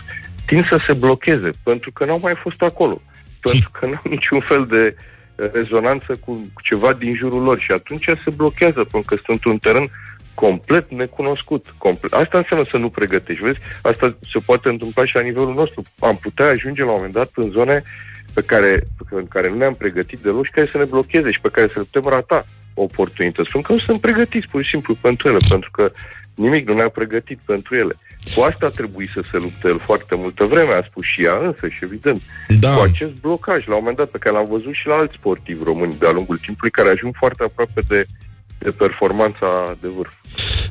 tind 0.46 0.68
să 0.68 0.82
se 0.88 0.94
blocheze, 0.94 1.52
pentru 1.64 1.92
că 1.92 2.06
n-au 2.06 2.20
mai 2.22 2.36
fost 2.36 2.62
acolo. 2.62 3.02
Pentru 3.44 3.70
că 3.72 3.86
n-au 3.86 4.02
niciun 4.04 4.40
fel 4.40 4.66
de 4.70 4.96
uh, 4.98 5.13
rezonanță 5.36 6.16
cu 6.26 6.52
ceva 6.62 6.94
din 6.94 7.16
jurul 7.16 7.44
lor 7.44 7.60
și 7.60 7.72
atunci 7.72 8.06
se 8.24 8.30
blochează 8.36 8.84
pentru 8.84 9.02
că 9.06 9.16
sunt 9.16 9.28
într-un 9.28 9.58
teren 9.58 9.90
complet 10.34 10.92
necunoscut. 10.92 11.74
Complet. 11.78 12.14
Asta 12.14 12.38
înseamnă 12.38 12.66
să 12.70 12.78
nu 12.78 12.90
pregătești. 12.90 13.44
Vezi? 13.44 13.60
Asta 13.82 14.18
se 14.32 14.40
poate 14.46 14.70
întâmpla 14.70 15.06
și 15.06 15.16
la 15.16 15.22
nivelul 15.22 15.54
nostru. 15.54 15.84
Am 16.00 16.18
putea 16.18 16.46
ajunge 16.46 16.84
la 16.84 16.90
un 16.90 16.96
moment 16.96 17.14
dat 17.14 17.32
în 17.36 17.50
zone 17.50 17.84
pe 18.34 18.42
care, 18.42 18.80
pe 19.10 19.26
care 19.30 19.50
nu 19.50 19.56
ne-am 19.56 19.76
pregătit 19.76 20.20
deloc 20.20 20.46
și 20.46 20.52
care 20.52 20.68
să 20.68 20.78
ne 20.78 20.84
blocheze 20.84 21.32
și 21.32 21.42
pe 21.42 21.50
care 21.50 21.68
să 21.68 21.80
le 21.80 21.88
putem 21.92 22.12
rata 22.12 22.46
oportunități. 22.74 23.50
Pentru 23.50 23.62
că 23.62 23.72
nu 23.72 23.86
sunt 23.86 24.02
pregătiți 24.02 24.48
pur 24.48 24.64
și 24.64 24.70
simplu 24.70 24.96
pentru 25.02 25.28
ele, 25.28 25.38
pentru 25.50 25.72
că 25.72 25.92
nimic 26.36 26.68
nu 26.68 26.74
ne-a 26.74 26.90
pregătit 26.90 27.40
pentru 27.46 27.76
ele. 27.76 27.94
Cu 28.36 28.42
asta 28.42 28.66
a 28.66 28.70
trebuit 28.70 29.10
să 29.10 29.22
se 29.32 29.38
lupte 29.38 29.68
el 29.68 29.80
foarte 29.80 30.16
multă 30.16 30.44
vreme, 30.46 30.74
a 30.74 30.84
spus 30.84 31.06
și 31.06 31.24
ea 31.24 31.38
însă 31.38 31.68
și 31.68 31.84
evident. 31.84 32.22
Da. 32.60 32.74
Cu 32.76 32.82
acest 32.82 33.14
blocaj, 33.22 33.68
la 33.68 33.74
un 33.74 33.80
moment 33.80 33.98
dat, 33.98 34.10
pe 34.10 34.18
care 34.18 34.36
l-am 34.36 34.48
văzut 34.50 34.74
și 34.74 34.88
la 34.88 34.96
alți 34.96 35.16
sportivi 35.20 35.64
români 35.64 35.96
de-a 36.00 36.12
lungul 36.12 36.38
timpului, 36.38 36.72
care 36.72 36.90
ajung 36.90 37.14
foarte 37.18 37.44
aproape 37.44 37.82
de, 37.88 38.06
de 38.58 38.72
performanța 38.72 39.78
de 39.82 39.88
vârf. 39.96 40.14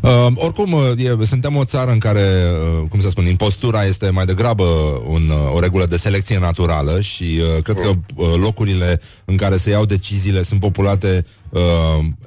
Uh, 0.02 0.26
oricum, 0.34 0.72
uh, 0.72 0.82
e, 0.96 1.24
suntem 1.24 1.56
o 1.56 1.64
țară 1.64 1.90
în 1.90 1.98
care, 1.98 2.20
uh, 2.20 2.88
cum 2.88 3.00
să 3.00 3.08
spun, 3.08 3.26
impostura 3.26 3.84
este 3.84 4.10
mai 4.10 4.24
degrabă 4.24 4.64
un, 5.06 5.28
uh, 5.28 5.54
o 5.54 5.60
regulă 5.60 5.86
de 5.86 5.96
selecție 5.96 6.38
naturală 6.38 7.00
și 7.00 7.22
uh, 7.22 7.62
cred 7.62 7.76
că 7.76 7.88
uh, 7.88 8.34
locurile 8.36 9.00
în 9.24 9.36
care 9.36 9.56
se 9.56 9.70
iau 9.70 9.84
deciziile 9.84 10.42
sunt 10.42 10.60
populate 10.60 11.26
uh, 11.50 11.60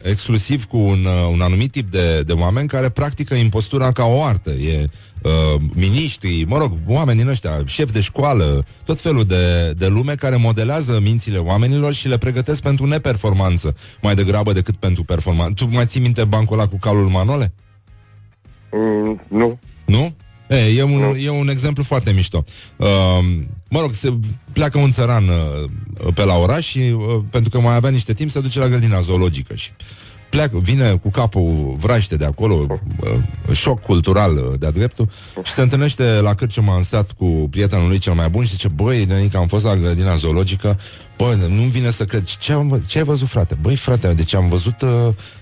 exclusiv 0.01 0.65
cu 0.65 0.77
un, 0.77 1.05
uh, 1.05 1.29
un 1.31 1.41
anumit 1.41 1.71
tip 1.71 1.91
de, 1.91 2.21
de 2.21 2.33
oameni 2.33 2.67
care 2.67 2.89
practică 2.89 3.33
impostura 3.33 3.91
ca 3.91 4.05
o 4.05 4.23
artă. 4.23 4.49
E 4.49 4.85
uh, 5.25 5.61
miniștri, 5.73 6.45
mă 6.47 6.57
rog, 6.57 6.71
oameni 6.87 7.19
din 7.19 7.27
ăștia, 7.27 7.51
șef 7.65 7.91
de 7.91 8.01
școală, 8.01 8.65
tot 8.83 8.99
felul 8.99 9.23
de, 9.23 9.73
de 9.77 9.87
lume 9.87 10.15
care 10.15 10.35
modelează 10.35 10.99
mințile 11.01 11.37
oamenilor 11.37 11.93
și 11.93 12.07
le 12.07 12.17
pregătesc 12.17 12.61
pentru 12.61 12.85
neperformanță, 12.85 13.75
mai 14.01 14.15
degrabă 14.15 14.53
decât 14.53 14.75
pentru 14.75 15.03
performanță. 15.03 15.65
Tu 15.65 15.73
mai 15.73 15.85
ții 15.85 16.01
minte 16.01 16.23
bancul 16.23 16.59
ăla 16.59 16.67
cu 16.67 16.77
calul 16.77 17.07
Manole? 17.07 17.53
Mm, 18.71 19.21
nu. 19.27 19.59
Nu? 19.85 20.15
E, 20.49 20.55
e, 20.55 20.83
un, 20.83 20.99
Nu. 20.99 21.15
e 21.15 21.29
un 21.29 21.47
exemplu 21.47 21.83
foarte 21.83 22.11
mișto. 22.11 22.43
Uh, 22.75 22.87
mă 23.69 23.79
rog, 23.79 23.93
se 23.93 24.17
pleacă 24.53 24.77
un 24.77 24.91
țăran 24.91 25.27
uh, 25.27 26.13
pe 26.13 26.23
la 26.23 26.35
oraș 26.35 26.65
și, 26.65 26.79
uh, 26.79 27.23
pentru 27.29 27.49
că 27.49 27.59
mai 27.59 27.75
avea 27.75 27.89
niște 27.89 28.13
timp, 28.13 28.29
se 28.29 28.39
duce 28.39 28.59
la 28.59 28.67
grădina 28.67 29.01
zoologică 29.01 29.55
și 29.55 29.71
pleacă, 30.35 30.59
vine 30.59 30.91
cu 30.91 31.09
capul 31.09 31.75
vraște 31.77 32.15
de 32.15 32.25
acolo, 32.25 32.67
uh, 32.99 33.55
șoc 33.55 33.81
cultural 33.81 34.37
uh, 34.37 34.59
de-a 34.59 34.71
dreptul, 34.71 35.09
și 35.43 35.51
se 35.51 35.61
întâlnește 35.61 36.03
la 36.03 36.33
cârciuma 36.33 36.75
în 36.75 36.83
sat 36.83 37.11
cu 37.11 37.25
prietenul 37.25 37.87
lui 37.87 37.97
cel 37.97 38.13
mai 38.13 38.29
bun 38.29 38.43
și 38.43 38.49
zice, 38.49 38.67
băi, 38.67 39.05
Nenica, 39.05 39.39
am 39.39 39.47
fost 39.47 39.65
la 39.65 39.75
grădina 39.75 40.15
zoologică, 40.15 40.79
băi, 41.17 41.37
nu-mi 41.49 41.69
vine 41.69 41.89
să 41.89 42.05
cred. 42.05 42.25
Ce, 42.25 42.53
am, 42.53 42.81
ce 42.85 42.97
ai 42.97 43.03
văzut, 43.03 43.27
frate? 43.27 43.57
Băi, 43.61 43.75
frate, 43.75 44.13
deci 44.13 44.35
am 44.35 44.49
văzut 44.49 44.81
uh, 44.81 44.89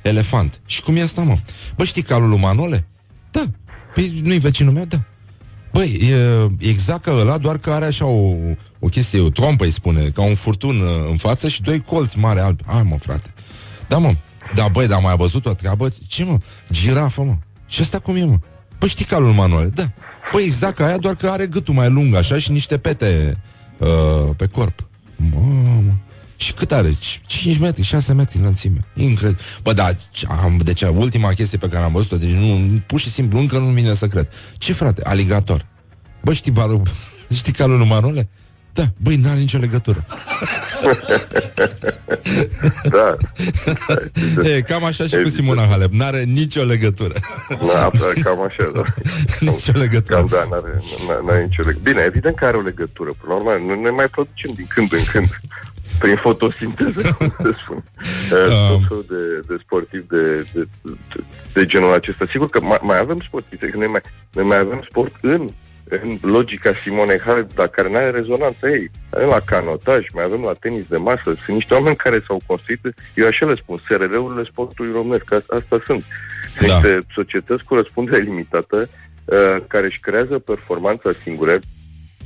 elefant. 0.02 0.62
Și 0.66 0.82
cum 0.82 0.96
e 0.96 1.02
asta, 1.02 1.22
mă? 1.22 1.38
Bă, 1.76 1.84
știi 1.84 2.02
calul 2.02 2.30
lui 2.30 2.40
Manole? 2.40 2.88
Da. 3.32 3.44
Păi 3.94 4.22
nu-i 4.24 4.40
vecinul 4.40 4.74
meu? 4.74 4.86
Da. 4.86 5.04
Băi, 5.72 6.00
e 6.60 6.68
exact 6.70 7.04
ca 7.04 7.12
ăla, 7.12 7.38
doar 7.38 7.58
că 7.58 7.72
are 7.72 7.86
așa 7.86 8.06
o, 8.06 8.36
o 8.80 8.88
chestie, 8.88 9.20
o 9.20 9.30
trompă 9.30 9.64
îi 9.64 9.72
spune, 9.72 10.02
ca 10.02 10.22
un 10.22 10.36
furtun 10.36 10.80
uh, 10.80 11.10
în 11.10 11.18
față 11.18 11.48
și 11.48 11.62
doi 11.62 11.80
colți 11.80 12.18
mari 12.18 12.40
albi. 12.40 12.64
Hai 12.66 12.84
mă, 12.84 12.96
frate. 12.98 13.34
Da, 13.88 13.98
mă. 13.98 14.14
Da, 14.56 14.68
băi, 14.68 14.88
dar 14.88 15.02
mai 15.02 15.12
a 15.12 15.16
văzut 15.16 15.46
o 15.46 15.54
treabă? 15.54 15.88
Ce, 16.08 16.24
mă? 16.24 16.38
Girafă, 16.72 17.22
mă. 17.22 17.38
Și 17.68 17.82
asta 17.82 18.00
cum 18.00 18.16
e, 18.16 18.24
mă? 18.24 18.38
Păi 18.80 18.90
știi 18.90 19.06
calul 19.06 19.32
Manuel, 19.34 19.72
da. 19.76 19.84
Păi 20.32 20.44
exact 20.44 20.76
ca 20.76 20.86
aia, 20.86 20.98
doar 20.98 21.16
că 21.16 21.28
are 21.30 21.48
gâtul 21.48 21.74
mai 21.74 21.90
lung 21.90 22.16
așa 22.16 22.38
și 22.38 22.52
niște 22.52 22.78
pete 22.78 23.38
uh, 23.78 24.30
pe 24.38 24.46
corp. 24.46 24.88
Mamă. 25.16 25.98
Și 26.36 26.54
cât 26.54 26.72
are? 26.72 26.92
5 27.26 27.58
metri, 27.58 27.82
6 27.82 28.14
metri 28.14 28.38
înălțime. 28.38 28.86
Incredibil. 28.96 29.42
Bă, 29.64 29.74
da, 29.74 29.90
ce- 30.12 30.28
am, 30.30 30.60
deci 30.64 30.82
ultima 30.82 31.30
chestie 31.30 31.58
pe 31.58 31.68
care 31.68 31.84
am 31.84 31.92
văzut-o, 31.92 32.18
deci 32.18 32.30
nu, 32.34 32.82
pur 32.88 33.00
și 33.00 33.10
simplu 33.12 33.40
încă 33.40 33.58
nu 33.58 33.66
vine 33.66 33.94
să 33.94 34.08
cred. 34.08 34.28
Ce 34.58 34.74
frate? 34.74 35.02
Aligator. 35.06 35.66
Bă, 36.24 36.34
știi 36.34 36.52
balul, 36.52 36.82
știi 37.38 37.54
calul 37.54 37.78
lui 37.78 37.88
Manole? 37.88 38.30
Da, 38.74 38.84
băi, 38.98 39.16
n-are 39.16 39.40
nicio 39.40 39.58
legătură. 39.58 40.06
Da. 42.90 43.18
E, 44.56 44.62
cam 44.62 44.84
așa 44.86 45.04
și 45.04 45.10
cu 45.10 45.16
Evident. 45.16 45.36
Simona 45.36 45.66
Halep. 45.66 45.92
N-are 45.92 46.24
nicio 46.24 46.64
legătură. 46.64 47.14
Da, 47.50 47.90
da, 47.94 48.22
cam 48.24 48.42
așa, 48.42 48.72
da. 48.74 48.84
nicio 49.52 49.72
legătură. 49.74 50.18
Cam 50.18 50.28
da, 50.32 50.48
n-are, 50.50 50.72
n- 50.78 51.26
n-are 51.26 51.44
nicio 51.44 51.62
legătură. 51.66 51.92
Bine, 51.92 52.02
evident 52.06 52.36
că 52.36 52.46
are 52.46 52.58
o 52.58 52.62
legătură. 52.62 53.14
Până 53.22 53.34
la 53.34 53.40
urmă, 53.40 53.74
nu 53.74 53.82
ne 53.82 53.90
mai 53.90 54.08
producem 54.08 54.52
din 54.56 54.68
când 54.70 54.94
în 54.94 55.04
când 55.12 55.28
prin 56.00 56.16
fotosinteză, 56.16 57.02
cum 57.18 57.36
se 57.42 57.56
spune. 57.64 57.84
Uh, 58.32 58.68
Tot 58.70 58.88
felul 58.88 59.06
de, 59.08 59.44
de 59.48 59.56
sportivi 59.64 60.06
de, 60.08 60.46
de, 60.54 60.68
de, 60.82 61.24
de 61.54 61.66
genul 61.66 61.94
acesta. 61.94 62.26
Sigur 62.30 62.50
că 62.50 62.60
mai, 62.62 62.80
mai 62.82 62.98
avem 63.00 63.20
sportivi, 63.28 63.70
că 63.72 63.78
noi 63.78 63.88
mai, 63.88 64.02
noi 64.32 64.46
mai 64.46 64.58
avem 64.58 64.82
sport 64.90 65.14
în 65.22 65.50
în 66.04 66.18
logica 66.22 66.74
Simonei 66.84 67.20
Halep, 67.20 67.54
dar 67.54 67.68
care 67.68 67.90
nu 67.90 67.96
are 67.96 68.10
rezonanță 68.10 68.68
ei. 68.70 68.92
Avem 69.10 69.28
la 69.28 69.40
canotaj, 69.40 70.08
mai 70.14 70.24
avem 70.24 70.42
la 70.42 70.54
tenis 70.54 70.86
de 70.88 70.98
masă, 70.98 71.24
sunt 71.24 71.48
niște 71.48 71.74
oameni 71.74 71.96
care 71.96 72.24
s-au 72.28 72.42
construit, 72.46 72.80
eu 73.14 73.28
așa 73.28 73.46
le 73.46 73.56
spun, 73.56 73.82
SRL-urile 73.88 74.44
sportului 74.44 74.92
românesc, 74.92 75.32
asta, 75.34 75.56
asta 75.56 75.82
sunt. 75.86 76.04
Sunt 76.58 76.68
Da. 76.68 76.74
niște 76.74 77.06
societăți 77.14 77.64
cu 77.64 77.76
răspundere 77.76 78.22
limitată, 78.22 78.90
uh, 79.26 79.58
care 79.68 79.86
își 79.86 80.00
creează 80.00 80.40
performanța 80.40 81.12
singure, 81.24 81.60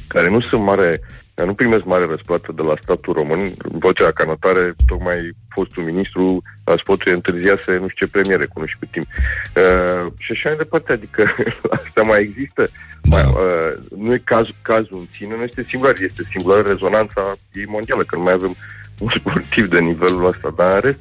care 0.07 0.29
nu 0.29 0.39
sunt 0.39 0.61
mare, 0.61 1.01
nu 1.45 1.53
primesc 1.53 1.83
mare 1.83 2.05
răsplată 2.05 2.51
de 2.55 2.61
la 2.61 2.73
statul 2.81 3.13
român. 3.13 3.39
În 3.39 3.79
vocea 3.79 4.03
la 4.03 4.11
canotare, 4.11 4.73
tocmai 4.85 5.31
fostul 5.49 5.83
ministru 5.83 6.41
a 6.63 6.75
sportului 6.77 7.13
întârziase 7.13 7.77
nu 7.77 7.87
știu 7.87 8.05
ce 8.05 8.11
premiere 8.11 8.45
cu 8.45 8.59
nu 8.59 8.65
știu 8.65 8.79
cât 8.79 8.91
timp. 8.91 9.07
Uh, 9.07 10.11
și 10.17 10.31
așa 10.31 10.49
mai 10.49 10.57
departe, 10.57 10.91
adică 10.91 11.35
asta 11.77 12.01
mai 12.01 12.21
există. 12.21 12.69
Da. 13.01 13.17
Mai, 13.17 13.23
uh, 13.25 13.73
nu 13.97 14.13
e 14.13 14.21
caz, 14.23 14.47
cazul 14.61 14.97
în 14.97 15.07
sine, 15.17 15.35
nu 15.35 15.43
este 15.43 15.65
singular, 15.67 15.93
este 15.99 16.23
singular 16.29 16.65
rezonanța 16.65 17.35
ei 17.53 17.65
mondială, 17.67 18.03
că 18.03 18.15
nu 18.15 18.21
mai 18.21 18.33
avem 18.33 18.55
un 19.03 19.09
sportiv 19.09 19.65
de 19.69 19.79
nivelul 19.79 20.27
ăsta, 20.27 20.53
dar 20.55 20.73
în 20.73 20.79
rest, 20.79 20.99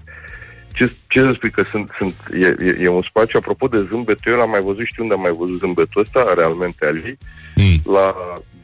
ce, 0.72 0.92
ce 1.08 1.20
să 1.20 1.32
spui 1.32 1.50
că 1.50 1.64
sunt, 1.70 1.90
sunt 1.98 2.14
e, 2.32 2.56
e, 2.66 2.76
e, 2.80 2.88
un 2.88 3.02
spațiu, 3.02 3.38
apropo 3.38 3.66
de 3.66 3.86
zâmbetul, 3.90 4.32
eu 4.32 4.38
l-am 4.38 4.50
mai 4.50 4.60
văzut, 4.60 4.84
știu 4.84 5.02
unde 5.02 5.14
am 5.14 5.20
mai 5.20 5.36
văzut 5.38 5.58
zâmbetul 5.58 6.00
ăsta, 6.00 6.32
realmente 6.34 6.86
al 6.86 6.94
lui, 6.94 7.18
Mm. 7.56 7.92
la 7.92 8.14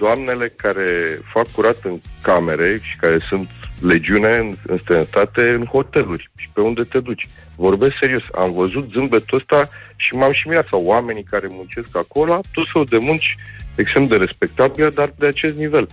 doamnele 0.05 0.53
care 0.57 1.19
fac 1.33 1.47
curat 1.53 1.79
în 1.83 2.01
camere 2.23 2.79
și 2.83 2.97
care 2.97 3.19
sunt 3.19 3.49
legiune 3.81 4.35
în, 4.37 4.57
în 4.67 4.79
străinătate 4.79 5.51
în 5.51 5.65
hoteluri 5.65 6.31
și 6.37 6.49
pe 6.53 6.61
unde 6.61 6.83
te 6.83 7.01
duci. 7.01 7.29
Vorbesc 7.57 7.97
serios, 7.97 8.23
am 8.35 8.53
văzut 8.53 8.91
zâmbetul 8.93 9.39
ăsta 9.39 9.69
și 9.97 10.15
m-am 10.15 10.33
și 10.33 10.49
mirat. 10.49 10.67
Sau 10.69 10.85
oamenii 10.85 11.31
care 11.31 11.47
muncesc 11.51 11.97
acolo, 11.97 12.41
tot 12.53 12.65
felul 12.73 12.87
de 12.91 12.99
munci 12.99 13.37
extrem 13.75 14.07
de 14.07 14.17
respectabile, 14.17 14.91
dar 14.91 15.13
de 15.19 15.27
acest 15.27 15.57
nivel 15.57 15.89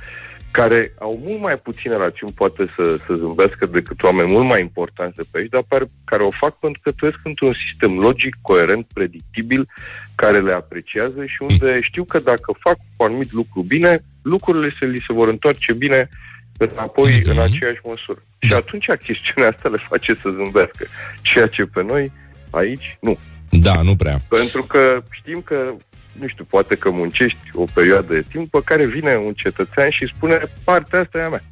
care 0.51 0.93
au 0.99 1.21
mult 1.23 1.39
mai 1.39 1.57
puține 1.57 1.95
rațiuni 1.95 2.33
poate 2.33 2.67
să, 2.75 2.97
să 3.05 3.13
zâmbească 3.13 3.65
decât 3.65 4.03
oameni 4.03 4.31
mult 4.31 4.45
mai 4.45 4.61
importanți 4.61 5.15
de 5.15 5.23
pe 5.31 5.37
aici, 5.37 5.49
dar 5.49 5.63
par, 5.67 5.87
care 6.05 6.23
o 6.23 6.31
fac 6.31 6.59
pentru 6.59 6.81
că 6.83 6.91
trăiesc 6.91 7.19
într-un 7.23 7.53
sistem 7.53 7.99
logic, 7.99 8.35
coerent, 8.41 8.87
predictibil, 8.93 9.67
care 10.15 10.39
le 10.39 10.53
apreciază 10.53 11.25
și 11.25 11.41
unde 11.41 11.79
știu 11.81 12.03
că 12.03 12.19
dacă 12.19 12.55
fac 12.59 12.77
un 12.97 13.05
anumit 13.05 13.31
lucru 13.31 13.61
bine, 13.61 14.03
lucrurile 14.21 14.75
se 14.79 14.85
li 14.85 15.03
se 15.07 15.13
vor 15.13 15.27
întoarce 15.27 15.73
bine 15.73 16.09
înapoi 16.57 17.21
Mhm. 17.23 17.29
în 17.29 17.39
aceeași 17.39 17.79
măsură. 17.83 18.23
Și 18.39 18.53
atunci 18.53 18.85
chestiunea 19.03 19.49
asta 19.49 19.69
le 19.69 19.77
face 19.89 20.13
să 20.21 20.29
zâmbească. 20.29 20.85
Ceea 21.21 21.47
ce 21.47 21.65
pe 21.65 21.83
noi 21.83 22.11
aici 22.49 22.97
nu. 23.01 23.17
Da, 23.49 23.81
nu 23.81 23.95
prea. 23.95 24.17
Pentru 24.29 24.63
că 24.63 25.03
știm 25.09 25.41
că, 25.41 25.73
nu 26.11 26.27
știu, 26.27 26.45
poate 26.49 26.75
că 26.75 26.89
muncești 26.89 27.37
o 27.53 27.65
perioadă 27.73 28.13
de 28.13 28.25
timp 28.31 28.51
pe 28.51 28.59
care 28.65 28.85
vine 28.85 29.15
un 29.25 29.33
cetățean 29.33 29.89
și 29.89 30.11
spune 30.15 30.39
partea 30.63 30.99
asta 30.99 31.17
e 31.17 31.23
a 31.23 31.29
mea 31.29 31.43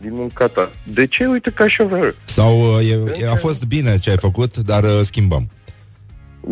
din 0.00 0.14
munca 0.14 0.46
ta. 0.46 0.70
De 0.84 1.06
ce? 1.06 1.26
Uite 1.26 1.50
că 1.50 1.62
așa 1.62 1.84
vreau 1.84 2.04
eu. 2.04 2.14
Sau 2.24 2.60
uh, 2.76 2.88
e, 2.90 3.22
e, 3.24 3.30
a 3.30 3.34
fost 3.36 3.64
bine 3.66 3.98
ce 3.98 4.10
ai 4.10 4.16
făcut, 4.16 4.56
dar 4.56 4.84
uh, 4.84 5.00
schimbăm. 5.02 5.50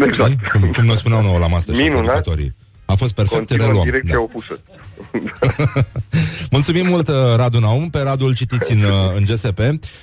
Exact. 0.00 0.30
Știi? 0.30 0.61
Cum, 0.61 0.70
cum 0.70 0.84
ne 0.84 0.94
spuneau 0.94 1.22
nouă 1.22 1.38
la 1.38 1.46
Masterchef 1.46 1.82
Minunat. 1.84 2.04
producătorii. 2.04 2.54
A 2.84 2.94
fost 2.94 3.14
perfect, 3.14 3.36
Continuă 3.38 3.66
în 3.66 3.70
reluăm. 3.72 3.84
direcția 3.90 4.14
Da. 4.14 4.20
opusă. 4.20 4.61
Mulțumim 6.50 6.86
mult, 6.86 7.09
uh, 7.09 7.14
Radu 7.36 7.59
Naum. 7.59 7.90
Pe 7.90 7.98
Radul 8.02 8.28
îl 8.28 8.34
citiți 8.34 8.72
în, 8.72 8.78
uh, 8.82 9.12
în 9.16 9.24
GSP. 9.24 9.61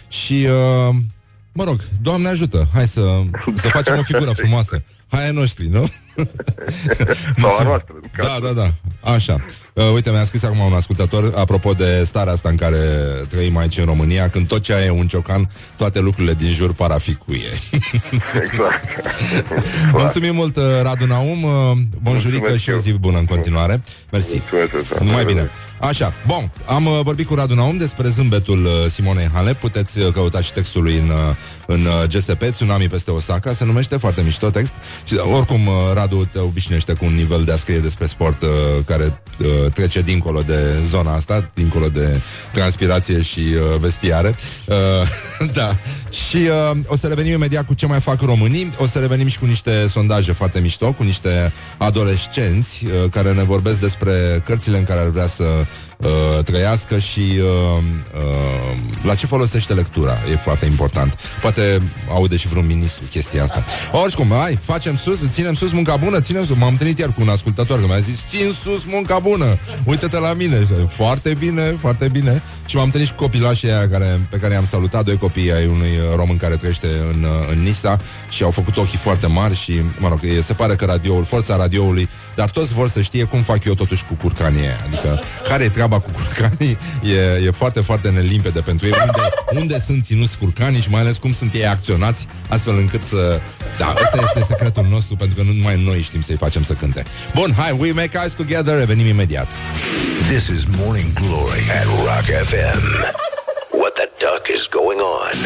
Și, 0.08 0.48
uh, 0.90 0.96
mă 1.56 1.64
rog, 1.64 1.80
Doamne 2.02 2.28
ajută. 2.28 2.68
Hai 2.74 2.88
să, 2.88 3.02
să 3.56 3.68
facem 3.68 3.98
o 3.98 4.02
figură 4.04 4.32
frumoasă. 4.42 4.84
Hai 5.10 5.26
ai 5.26 5.32
noștri, 5.32 5.68
nu? 5.68 5.90
Sau 7.42 7.56
a 7.60 7.64
noastră. 7.64 7.94
în 8.02 8.10
Da, 8.18 8.26
cazul 8.28 8.54
da, 8.56 8.62
da. 8.62 9.12
Așa. 9.12 9.46
Uh, 9.74 9.84
uite, 9.94 10.10
mi-a 10.10 10.24
scris 10.24 10.44
acum 10.44 10.60
un 10.60 10.74
ascultător 10.74 11.34
apropo 11.36 11.72
de 11.74 12.04
starea 12.06 12.34
asta 12.34 12.50
în 12.50 12.56
care 12.56 12.78
trăim 13.30 13.58
aici 13.58 13.78
în 13.78 13.86
România, 13.86 14.30
când 14.30 14.48
tot 14.48 14.62
ce 14.62 14.74
ai 14.74 14.86
e 14.86 14.90
un 14.90 15.08
ciocan, 15.08 15.50
toate 15.78 16.00
lucrurile 16.00 16.34
din 16.34 16.54
jur 16.54 16.74
par 16.74 16.92
a 16.92 16.98
fi 16.98 17.16
cuie. 17.16 17.48
Exact. 18.46 18.84
Mulțumim 19.92 20.36
mult, 20.36 20.56
uh, 20.56 20.64
Radu 20.82 21.06
Naum. 21.06 21.44
Uh, 21.44 21.52
Bonjurică 22.02 22.38
Mulțumesc 22.38 22.62
și 22.64 22.70
o 22.70 22.74
eu. 22.74 22.80
zi 22.80 22.92
bună 22.94 23.18
în 23.18 23.26
continuare. 23.26 23.82
Mersi. 24.12 24.42
Mulțumesc, 24.52 24.90
da. 24.90 25.04
Numai 25.04 25.26
bine. 25.26 25.50
Așa, 25.80 26.14
bun, 26.28 26.52
am 26.66 26.86
uh, 26.86 27.00
vorbit 27.04 27.28
cu 27.28 27.36
Radu 27.36 27.54
Naum 27.54 27.78
despre 27.78 28.10
zâmbetul 28.10 28.66
uh, 28.66 28.72
Simonei 28.92 29.30
Halep. 29.34 29.60
Puteți 29.60 30.00
uh, 30.00 30.14
căuta 30.14 30.42
și 30.42 30.54
textul 30.54 30.84
lui 30.84 30.98
în, 30.98 31.10
uh, 31.10 31.36
în 31.66 31.86
uh, 31.86 32.08
GSP, 32.08 32.44
Tsunami 32.44 32.88
peste 32.88 33.12
Osaka. 33.12 33.54
Se 33.54 33.66
numește 33.66 33.98
foarte 33.98 34.22
mișto 34.22 34.50
text. 34.50 34.74
Și 35.04 35.14
uh, 35.14 35.20
oricum, 35.34 35.68
uh, 35.68 35.74
Radu 35.94 36.16
Radu 36.16 36.26
te 36.26 36.40
obișnuiește 36.40 36.94
cu 36.94 37.06
un 37.06 37.14
nivel 37.14 37.44
de 37.44 37.52
a 37.52 37.56
scrie 37.56 37.80
despre 37.80 38.06
sport 38.06 38.42
uh, 38.42 38.50
care 38.86 39.22
uh, 39.40 39.72
trece 39.74 40.02
dincolo 40.02 40.42
de 40.42 40.76
zona 40.90 41.14
asta, 41.14 41.46
dincolo 41.54 41.88
de 41.88 42.22
transpirație 42.52 43.22
și 43.22 43.40
uh, 43.40 43.80
vestiare. 43.80 44.36
Uh, 44.66 44.76
da. 45.60 45.78
Și 46.16 46.38
uh, 46.38 46.78
o 46.88 46.96
să 46.96 47.08
revenim 47.08 47.34
imediat 47.34 47.66
cu 47.66 47.74
ce 47.74 47.86
mai 47.86 48.00
fac 48.00 48.22
românii. 48.22 48.70
O 48.78 48.86
să 48.86 49.00
revenim 49.00 49.28
și 49.28 49.40
cu 49.40 49.46
niște 49.46 49.88
sondaje 49.88 50.32
foarte 50.32 50.60
mișto, 50.60 50.92
cu 50.94 51.04
niște 51.04 51.54
adolescenți 51.78 52.86
uh, 52.86 53.10
care 53.12 53.34
ne 53.34 53.44
vorbesc 53.44 53.80
despre 53.80 54.42
cărțile 54.46 54.78
în 54.78 54.84
care 54.84 55.00
ar 55.00 55.10
vrea 55.10 55.28
să 55.28 55.44
uh, 55.98 56.44
trăiască 56.44 57.00
și 57.00 57.20
uh, 57.20 57.84
uh, 58.16 58.78
la 59.04 59.16
ce 59.16 59.26
folosește 59.26 59.74
lectura. 59.74 60.18
E 60.32 60.36
foarte 60.36 60.66
important. 60.66 61.18
Poate 61.42 61.82
aude 62.10 62.38
și 62.38 62.48
vreun 62.48 62.66
ministru 62.66 63.04
chestia 63.10 63.44
asta. 63.44 63.66
Oricum, 63.92 64.28
hai, 64.30 64.60
facem 64.64 64.98
sus, 64.98 65.20
ținem 65.32 65.54
sus 65.54 65.72
munca 65.72 65.96
bună, 65.96 66.20
ținem 66.20 66.46
sus. 66.46 66.58
M-am 66.58 66.70
întâlnit 66.70 66.98
iar 66.98 67.14
cu 67.14 67.22
un 67.22 67.30
ascultător 67.30 67.76
care 67.76 67.88
mi-a 67.88 68.00
zis, 68.00 68.18
țin 68.30 68.54
sus 68.64 68.84
munca 68.86 69.20
bună, 69.20 69.58
uite-te 69.84 70.20
la 70.20 70.34
mine. 70.34 70.68
Foarte 70.90 71.34
bine, 71.34 71.62
foarte 71.80 72.08
bine. 72.08 72.42
Și 72.66 72.76
m-am 72.76 72.86
întâlnit 72.86 73.10
și 73.10 73.16
copilașii 73.16 73.72
aia 73.72 73.90
care, 73.90 74.28
pe 74.30 74.38
care 74.38 74.54
i-am 74.54 74.66
salutat, 74.66 75.06
doi 75.06 75.18
copii 75.18 75.52
ai 75.52 75.66
unui 75.66 75.92
român 76.16 76.38
care 76.38 76.56
trăiește 76.56 76.88
în, 77.12 77.26
în 77.52 77.62
Nisa 77.62 78.00
și 78.30 78.44
au 78.44 78.52
făcut 78.52 78.78
ochii 78.78 78.98
foarte 78.98 79.28
mari 79.28 79.56
și, 79.56 79.74
mă 80.00 80.08
rog, 80.08 80.20
se 80.46 80.54
pare 80.54 80.76
că 80.76 80.86
radioul, 80.86 81.24
forța 81.24 81.56
radioului, 81.56 82.10
dar 82.36 82.50
toți 82.50 82.74
vor 82.74 82.90
să 82.90 83.02
știe 83.02 83.24
cum 83.24 83.42
fac 83.42 83.64
eu 83.64 83.74
totuși 83.74 84.06
cu 84.06 84.14
curcanii 84.14 84.62
aia. 84.62 84.78
Adică, 84.86 85.22
care 85.48 85.64
e 85.64 85.70
treaba 85.70 85.85
cu 85.90 86.10
curcanii? 86.12 86.78
E, 87.04 87.46
e 87.46 87.52
foarte, 87.52 87.80
foarte 87.80 88.10
nelimpede 88.10 88.62
pentru 88.62 88.86
ei. 88.86 88.94
Unde, 89.06 89.60
unde 89.60 89.84
sunt 89.86 90.06
ținuți 90.06 90.38
curcanii 90.38 90.82
și 90.82 90.90
mai 90.90 91.02
ales 91.02 91.18
cum 91.18 91.34
sunt 91.34 91.54
ei 91.54 91.68
acționați, 91.68 92.28
astfel 92.50 92.78
încât 92.78 93.04
să... 93.04 93.42
Da, 93.78 93.94
ăsta 94.04 94.20
este 94.24 94.46
secretul 94.48 94.86
nostru, 94.90 95.16
pentru 95.16 95.38
că 95.38 95.44
nu 95.44 95.52
numai 95.52 95.84
noi 95.84 96.00
știm 96.02 96.22
să-i 96.22 96.36
facem 96.36 96.64
să 96.64 96.74
cânte. 96.74 97.04
Bun, 97.34 97.54
hai, 97.58 97.76
we 97.80 97.92
make 97.92 98.18
eyes 98.18 98.32
together, 98.32 98.78
revenim 98.78 99.06
imediat. 99.06 99.48
This 100.32 100.48
is 100.48 100.64
Morning 100.78 101.14
Glory 101.14 101.64
at 101.80 101.86
Rock 101.86 102.28
FM. 102.50 102.82
What 103.82 103.94
the 104.00 104.10
duck 104.24 104.44
is 104.56 104.68
going 104.80 105.00
on? 105.22 105.38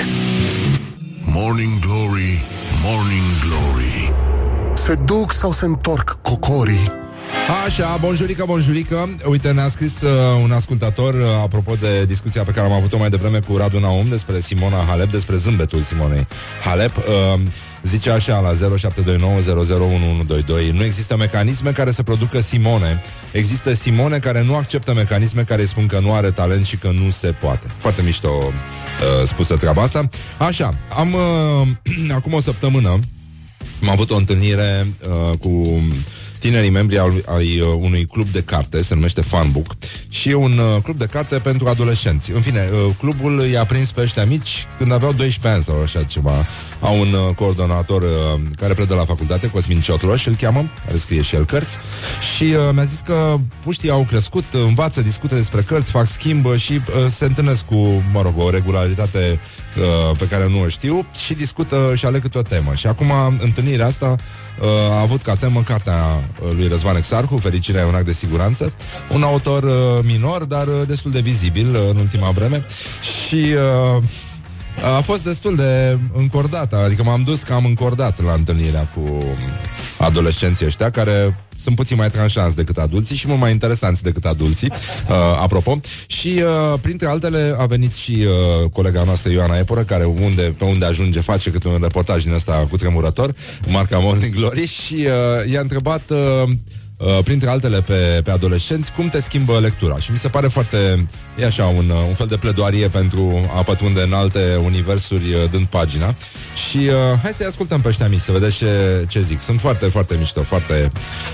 Morning 1.34 1.80
Glory, 1.80 2.42
Morning 2.84 3.28
Glory 3.46 4.14
Se 4.74 4.96
duc 4.96 5.32
sau 5.32 5.52
se 5.52 5.66
întorc 5.66 6.18
cocorii? 6.22 6.92
Așa, 7.50 7.97
bonjurică, 8.02 8.43
bonjurică. 8.45 9.16
Uite, 9.26 9.52
ne-a 9.52 9.70
scris 9.70 10.02
uh, 10.02 10.10
un 10.43 10.52
ascultator 10.52 11.14
uh, 11.14 11.22
Apropo 11.41 11.76
de 11.76 12.06
discuția 12.06 12.43
pe 12.43 12.52
care 12.52 12.66
am 12.66 12.74
avut-o 12.74 12.97
mai 12.97 13.10
devreme 13.10 13.39
Cu 13.39 13.58
Radu 13.58 13.80
Naum 13.80 14.10
despre 14.10 14.39
Simona 14.39 14.84
Halep 14.88 15.12
Despre 15.12 15.36
zâmbetul 15.36 15.82
Simonei 15.82 16.28
Halep. 16.64 16.97
Uh, 16.97 17.04
Zice 17.84 18.10
așa 18.10 18.39
la 18.39 18.52
0729001122 18.52 18.56
Nu 20.74 20.84
există 20.84 21.18
mecanisme 21.18 21.72
care 21.72 21.91
să 21.91 22.04
producă 22.04 22.39
Simone. 22.39 23.02
Există 23.32 23.74
Simone 23.74 24.20
care 24.20 24.43
nu 24.43 24.56
acceptă 24.56 24.93
mecanisme 24.93 25.43
Care 25.43 25.66
spun 25.66 25.86
că 25.86 26.00
nu 26.00 26.14
are 26.14 26.32
talent 26.32 26.66
și 26.66 26.78
că 26.78 26.91
nu 26.91 27.10
se 27.10 27.32
poate. 27.32 27.68
Foarte 27.78 28.02
mișto 28.02 28.30
uh, 28.30 29.28
spusă 29.28 29.58
treaba 29.58 29.82
asta. 29.82 30.10
Așa, 30.38 30.78
am 30.97 31.14
uh, 31.14 31.68
Acum 32.18 32.34
o 32.34 32.41
săptămână 32.41 32.89
Am 33.82 33.89
avut 33.89 34.12
o 34.12 34.16
întâlnire 34.16 34.88
uh, 35.08 35.38
cu 35.38 35.82
tinerii 36.40 36.70
membri 36.70 37.00
ai, 37.00 37.24
ai 37.26 37.60
uh, 37.60 37.68
unui 37.80 38.06
club 38.06 38.30
de 38.30 38.42
carte, 38.42 38.82
se 38.82 38.94
numește 38.94 39.22
Funbook, 39.22 39.76
și 40.10 40.30
e 40.30 40.34
un 40.34 40.58
uh, 40.58 40.82
club 40.84 40.98
de 40.98 41.06
carte 41.06 41.40
pentru 41.40 41.68
adolescenți. 41.68 42.32
În 42.32 42.42
fine, 42.42 42.70
uh, 42.74 42.96
clubul 42.98 43.46
i-a 43.46 43.66
prins 43.66 43.92
pe 43.92 44.02
ăștia 44.02 44.26
mici 44.26 44.68
când 44.78 44.92
aveau 44.92 45.12
12 45.14 45.48
ani 45.48 45.64
sau 45.64 45.82
așa 45.82 46.04
ceva. 46.04 46.46
Au 46.80 47.00
un 47.00 47.08
uh, 47.14 47.36
coordonator 47.36 48.02
uh, 48.02 48.42
care 48.56 48.74
predă 48.74 48.96
la 48.96 49.06
facultate, 49.06 49.50
Cosmin 49.50 49.80
Ciotroș, 49.80 50.26
îl 50.26 50.36
cheamă, 50.36 50.70
care 50.86 50.98
scrie 50.98 51.22
și 51.22 51.36
el 51.36 51.46
cărți, 51.46 51.78
și 52.36 52.44
uh, 52.44 52.70
mi-a 52.74 52.84
zis 52.84 53.00
că 53.06 53.36
puștii 53.64 53.90
au 53.90 54.06
crescut, 54.10 54.46
învață, 54.52 55.02
discută 55.02 55.36
despre 55.36 55.62
cărți, 55.62 55.92
fac 55.92 56.08
schimb 56.08 56.56
și 56.56 56.74
uh, 56.74 57.12
se 57.16 57.26
întâlnesc 57.26 57.66
cu, 57.66 58.04
mă 58.12 58.22
rog, 58.22 58.34
o 58.38 58.50
regularitate 58.50 59.40
uh, 59.78 60.18
pe 60.18 60.28
care 60.28 60.50
nu 60.50 60.62
o 60.62 60.68
știu 60.68 61.08
și 61.26 61.34
discută 61.34 61.94
și 61.96 62.06
aleg 62.06 62.22
câte 62.22 62.38
o 62.38 62.42
temă. 62.42 62.74
Și 62.74 62.88
acum 62.88 63.12
întâlnirea 63.40 63.86
asta 63.86 64.06
uh, 64.06 64.18
a 64.91 64.99
avut 64.99 65.22
ca 65.22 65.36
temă 65.36 65.62
cartea 65.62 66.24
lui 66.55 66.68
Răzvan 66.68 66.95
Exarhu, 66.95 67.38
Fericirea 67.38 67.82
e 67.82 67.86
un 67.86 67.95
act 67.95 68.05
de 68.05 68.14
siguranță, 68.14 68.74
un 69.10 69.24
autor 69.24 69.64
uh, 69.64 70.03
minor, 70.03 70.43
dar 70.43 70.68
uh, 70.68 70.82
destul 70.88 71.12
de 71.12 71.20
vizibil 71.20 71.70
uh, 71.70 71.82
în 71.89 71.97
ultima 71.97 72.30
vreme. 72.30 72.66
Și 73.01 73.45
uh, 73.97 74.03
a 74.84 75.02
fost 75.02 75.24
destul 75.24 75.56
de 75.56 76.00
încordată, 76.14 76.78
adică 76.78 77.04
m-am 77.04 77.24
dus 77.24 77.42
cam 77.42 77.66
încordat 77.66 78.24
la 78.24 78.34
întâlnirea 78.34 78.88
cu 78.96 79.24
adolescenții 79.98 80.66
ăștia 80.66 80.90
care 80.90 81.38
sunt 81.62 81.76
puțin 81.76 81.98
mai 81.98 82.10
tranșanți 82.10 82.56
decât 82.56 82.78
adulții 82.78 83.16
și 83.16 83.28
mult 83.28 83.40
mai 83.40 83.52
interesanți 83.52 84.04
decât 84.04 84.26
adulții, 84.26 84.72
uh, 84.72 85.16
apropo. 85.40 85.80
Și 86.08 86.28
uh, 86.28 86.80
printre 86.82 87.08
altele 87.08 87.56
a 87.58 87.66
venit 87.66 87.94
și 87.94 88.12
uh, 88.12 88.70
colega 88.70 89.04
noastră 89.04 89.32
Ioana 89.32 89.58
Epură, 89.58 89.84
care 89.84 90.04
unde, 90.04 90.42
pe 90.58 90.64
unde 90.64 90.86
ajunge 90.86 91.20
face 91.20 91.52
câte 91.52 91.68
un 91.68 91.80
reportaj 91.82 92.24
din 92.24 92.34
ăsta 92.34 92.68
cu 92.70 92.78
tremurător, 92.78 93.32
marca 93.68 93.98
Morning 93.98 94.36
Glory, 94.36 94.68
și 94.68 94.96
uh, 94.96 95.52
i-a 95.52 95.60
întrebat 95.60 96.10
uh, 96.10 96.18
Uh, 96.20 96.56
printre 97.24 97.50
altele 97.50 97.82
pe, 97.82 98.22
pe 98.24 98.32
adolescenți, 98.32 98.91
cum 98.91 99.08
te 99.08 99.22
schimbă 99.22 99.60
lectura. 99.60 100.00
Și 100.00 100.12
mi 100.12 100.18
se 100.18 100.28
pare 100.28 100.47
foarte, 100.47 101.08
e 101.38 101.45
așa, 101.45 101.66
un, 101.66 101.89
uh, 101.89 102.06
un 102.08 102.14
fel 102.14 102.28
de 102.28 102.38
pledoarie 102.38 102.88
pentru 102.88 103.50
a 103.56 103.64
pătrunde 103.64 104.02
în 104.02 104.14
alte 104.14 104.60
universuri 104.64 105.34
uh, 105.34 105.50
dând 105.52 105.66
pagina. 105.66 106.16
Și 106.70 106.78
uh, 106.78 107.20
hai 107.22 107.32
să-i 107.32 107.45
ascultăm 107.45 107.82
pe 107.82 107.88
ăștia 107.88 108.08
mici, 108.08 108.20
să 108.20 108.32
vedeți 108.32 108.58
ce, 108.58 109.06
ce 109.08 109.22
zic. 109.22 109.41
Sunt 109.41 109.60
foarte, 109.60 109.86
foarte 109.86 110.16
mișto, 110.18 110.43
foarte... 110.43 110.91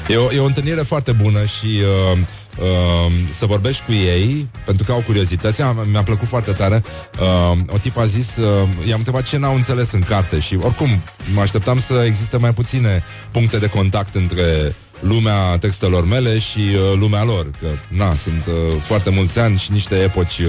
E 0.07 0.15
o, 0.15 0.33
e 0.33 0.39
o 0.39 0.45
întâlnire 0.45 0.81
foarte 0.81 1.11
bună 1.11 1.45
și... 1.45 1.65
Uh, 2.13 2.19
Uh, 2.59 3.11
să 3.37 3.45
vorbești 3.45 3.83
cu 3.85 3.91
ei 3.91 4.47
pentru 4.65 4.85
că 4.85 4.91
au 4.91 5.01
curiozități. 5.01 5.61
Mi-a 5.91 6.03
plăcut 6.03 6.27
foarte 6.27 6.51
tare. 6.51 6.83
Uh, 7.19 7.57
o 7.67 7.77
tip 7.77 7.97
a 7.97 8.05
zis, 8.05 8.35
uh, 8.35 8.69
i-am 8.87 8.97
întrebat 8.97 9.23
ce 9.23 9.37
n-au 9.37 9.55
înțeles 9.55 9.91
în 9.91 10.01
carte 10.01 10.39
și 10.39 10.57
oricum 10.61 10.89
mă 11.33 11.41
așteptam 11.41 11.79
să 11.79 12.03
existe 12.05 12.37
mai 12.37 12.53
puține 12.53 13.03
puncte 13.31 13.57
de 13.57 13.67
contact 13.67 14.15
între 14.15 14.75
lumea 15.07 15.57
textelor 15.57 16.05
mele 16.05 16.39
și 16.39 16.59
uh, 16.59 16.97
lumea 16.99 17.23
lor. 17.23 17.51
Că, 17.61 17.67
na, 17.87 18.15
sunt 18.15 18.45
uh, 18.45 18.81
foarte 18.81 19.09
mulți 19.09 19.39
ani 19.39 19.57
și 19.57 19.71
niște 19.71 19.95
epoci 19.95 20.39
uh, 20.39 20.47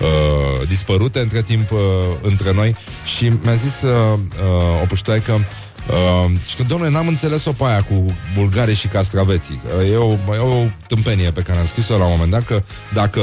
uh, 0.00 0.68
dispărute 0.68 1.18
între 1.20 1.42
timp 1.42 1.70
uh, 1.70 1.78
între 2.22 2.52
noi 2.52 2.76
și 3.16 3.32
mi-a 3.42 3.54
zis 3.54 3.82
uh, 3.82 4.18
uh, 4.18 4.82
o 4.82 4.86
puștoaică 4.86 5.46
Uh, 5.88 6.30
și 6.46 6.56
că, 6.56 6.62
domnule, 6.62 6.90
n-am 6.90 7.06
înțeles-o 7.06 7.52
pe 7.52 7.64
aia 7.64 7.82
cu 7.82 8.16
bulgarii 8.34 8.74
și 8.74 8.86
castraveții. 8.86 9.60
Uh, 9.78 9.90
e, 9.90 9.96
o, 9.96 10.12
e 10.34 10.38
o 10.38 10.66
tâmpenie 10.86 11.30
pe 11.30 11.40
care 11.40 11.58
am 11.58 11.66
scris-o 11.66 11.96
la 11.98 12.04
un 12.04 12.10
moment 12.10 12.30
dat, 12.30 12.44
că 12.44 12.62
dacă 12.92 13.20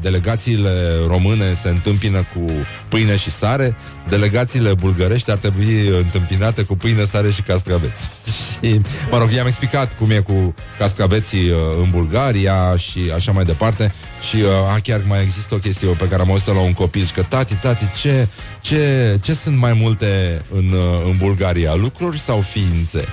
delegațiile 0.00 0.70
române 1.06 1.54
se 1.62 1.68
întâmpină 1.68 2.26
cu 2.34 2.50
pâine 2.88 3.16
și 3.16 3.30
sare, 3.30 3.76
delegațiile 4.08 4.74
bulgărești 4.74 5.30
ar 5.30 5.36
trebui 5.36 5.88
întâmpinate 5.88 6.62
cu 6.62 6.76
pâine, 6.76 7.04
sare 7.04 7.30
și 7.30 7.42
castraveți. 7.42 8.10
și, 8.62 8.80
mă 9.10 9.18
rog, 9.18 9.30
i-am 9.30 9.46
explicat 9.46 9.96
cum 9.96 10.10
e 10.10 10.18
cu 10.18 10.54
castraveții 10.78 11.48
uh, 11.50 11.56
în 11.82 11.90
Bulgaria 11.90 12.76
și 12.76 13.00
așa 13.14 13.32
mai 13.32 13.44
departe. 13.44 13.92
Și 14.28 14.36
uh, 14.36 14.82
chiar 14.82 15.00
mai 15.06 15.22
există 15.22 15.54
o 15.54 15.58
chestie 15.58 15.88
pe 15.88 16.08
care 16.08 16.22
am 16.22 16.30
auzit 16.30 16.46
la 16.46 16.60
un 16.60 16.72
copil 16.72 17.04
și 17.04 17.12
că 17.12 17.22
tati, 17.22 17.54
tati, 17.54 17.84
ce, 18.00 18.28
ce, 18.60 19.18
ce 19.22 19.34
sunt 19.34 19.58
mai 19.58 19.72
multe 19.72 20.42
în, 20.54 20.72
uh, 20.72 21.10
în 21.10 21.16
Bulgaria? 21.16 21.74
Lucruri 21.74 22.01
sau 22.10 22.40
ființe? 22.40 23.04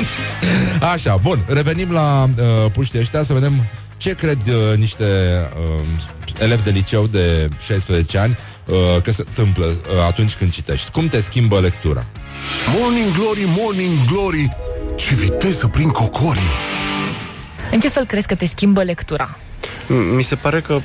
Așa, 0.92 1.16
bun, 1.16 1.44
revenim 1.48 1.90
la 1.90 2.30
uh, 2.38 2.70
puștii 2.72 2.98
ăștia 2.98 3.22
să 3.22 3.32
vedem 3.32 3.52
ce 3.96 4.14
cred 4.14 4.38
uh, 4.46 4.76
niște 4.76 5.04
uh, 5.56 5.86
elevi 6.40 6.62
de 6.62 6.70
liceu 6.70 7.06
de 7.06 7.48
16 7.64 8.18
ani 8.18 8.38
uh, 8.66 8.76
că 9.02 9.12
se 9.12 9.24
întâmplă 9.26 9.64
uh, 9.64 10.04
atunci 10.06 10.34
când 10.34 10.52
citești. 10.52 10.90
Cum 10.90 11.08
te 11.08 11.20
schimbă 11.20 11.60
lectura? 11.60 12.04
Morning 12.78 13.12
Glory, 13.14 13.44
Morning 13.46 14.04
Glory 14.10 14.56
Ce 14.96 15.14
viteză 15.14 15.66
prin 15.66 15.88
cocorii 15.88 16.50
În 17.72 17.80
ce 17.80 17.88
fel 17.88 18.06
crezi 18.06 18.26
că 18.26 18.34
te 18.34 18.46
schimbă 18.46 18.82
lectura? 18.82 19.36
Mi 20.14 20.22
se 20.22 20.34
pare 20.34 20.60
că 20.60 20.80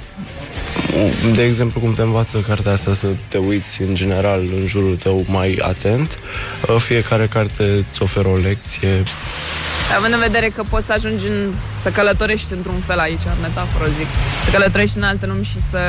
de 1.36 1.44
exemplu, 1.44 1.80
cum 1.80 1.94
te 1.94 2.02
învață 2.02 2.38
cartea 2.48 2.72
asta 2.72 2.94
să 2.94 3.08
te 3.28 3.38
uiți 3.38 3.82
în 3.82 3.96
general 3.96 4.42
în 4.60 4.68
jurul 4.68 4.96
tău 4.96 5.24
mai 5.28 5.60
atent. 5.62 6.18
Fiecare 6.80 7.28
carte 7.28 7.64
îți 7.64 8.02
oferă 8.02 8.28
o 8.28 8.38
lecție. 8.38 9.04
Având 9.98 10.14
în 10.14 10.20
vedere 10.20 10.52
că 10.56 10.64
poți 10.70 10.86
să 10.86 10.94
ajungi 10.94 11.26
în, 11.28 11.54
să 11.80 11.90
călătorești 11.90 12.54
într-un 12.54 12.80
fel 12.86 13.00
aici, 13.00 13.22
metaforă 13.42 13.90
zic, 13.98 14.08
să 14.46 14.52
călătorești 14.52 14.98
în 14.98 15.04
alte 15.04 15.26
lumi 15.26 15.44
și 15.44 15.62
să 15.62 15.80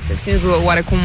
îți 0.00 0.12
extinzi 0.12 0.46
oarecum 0.46 0.98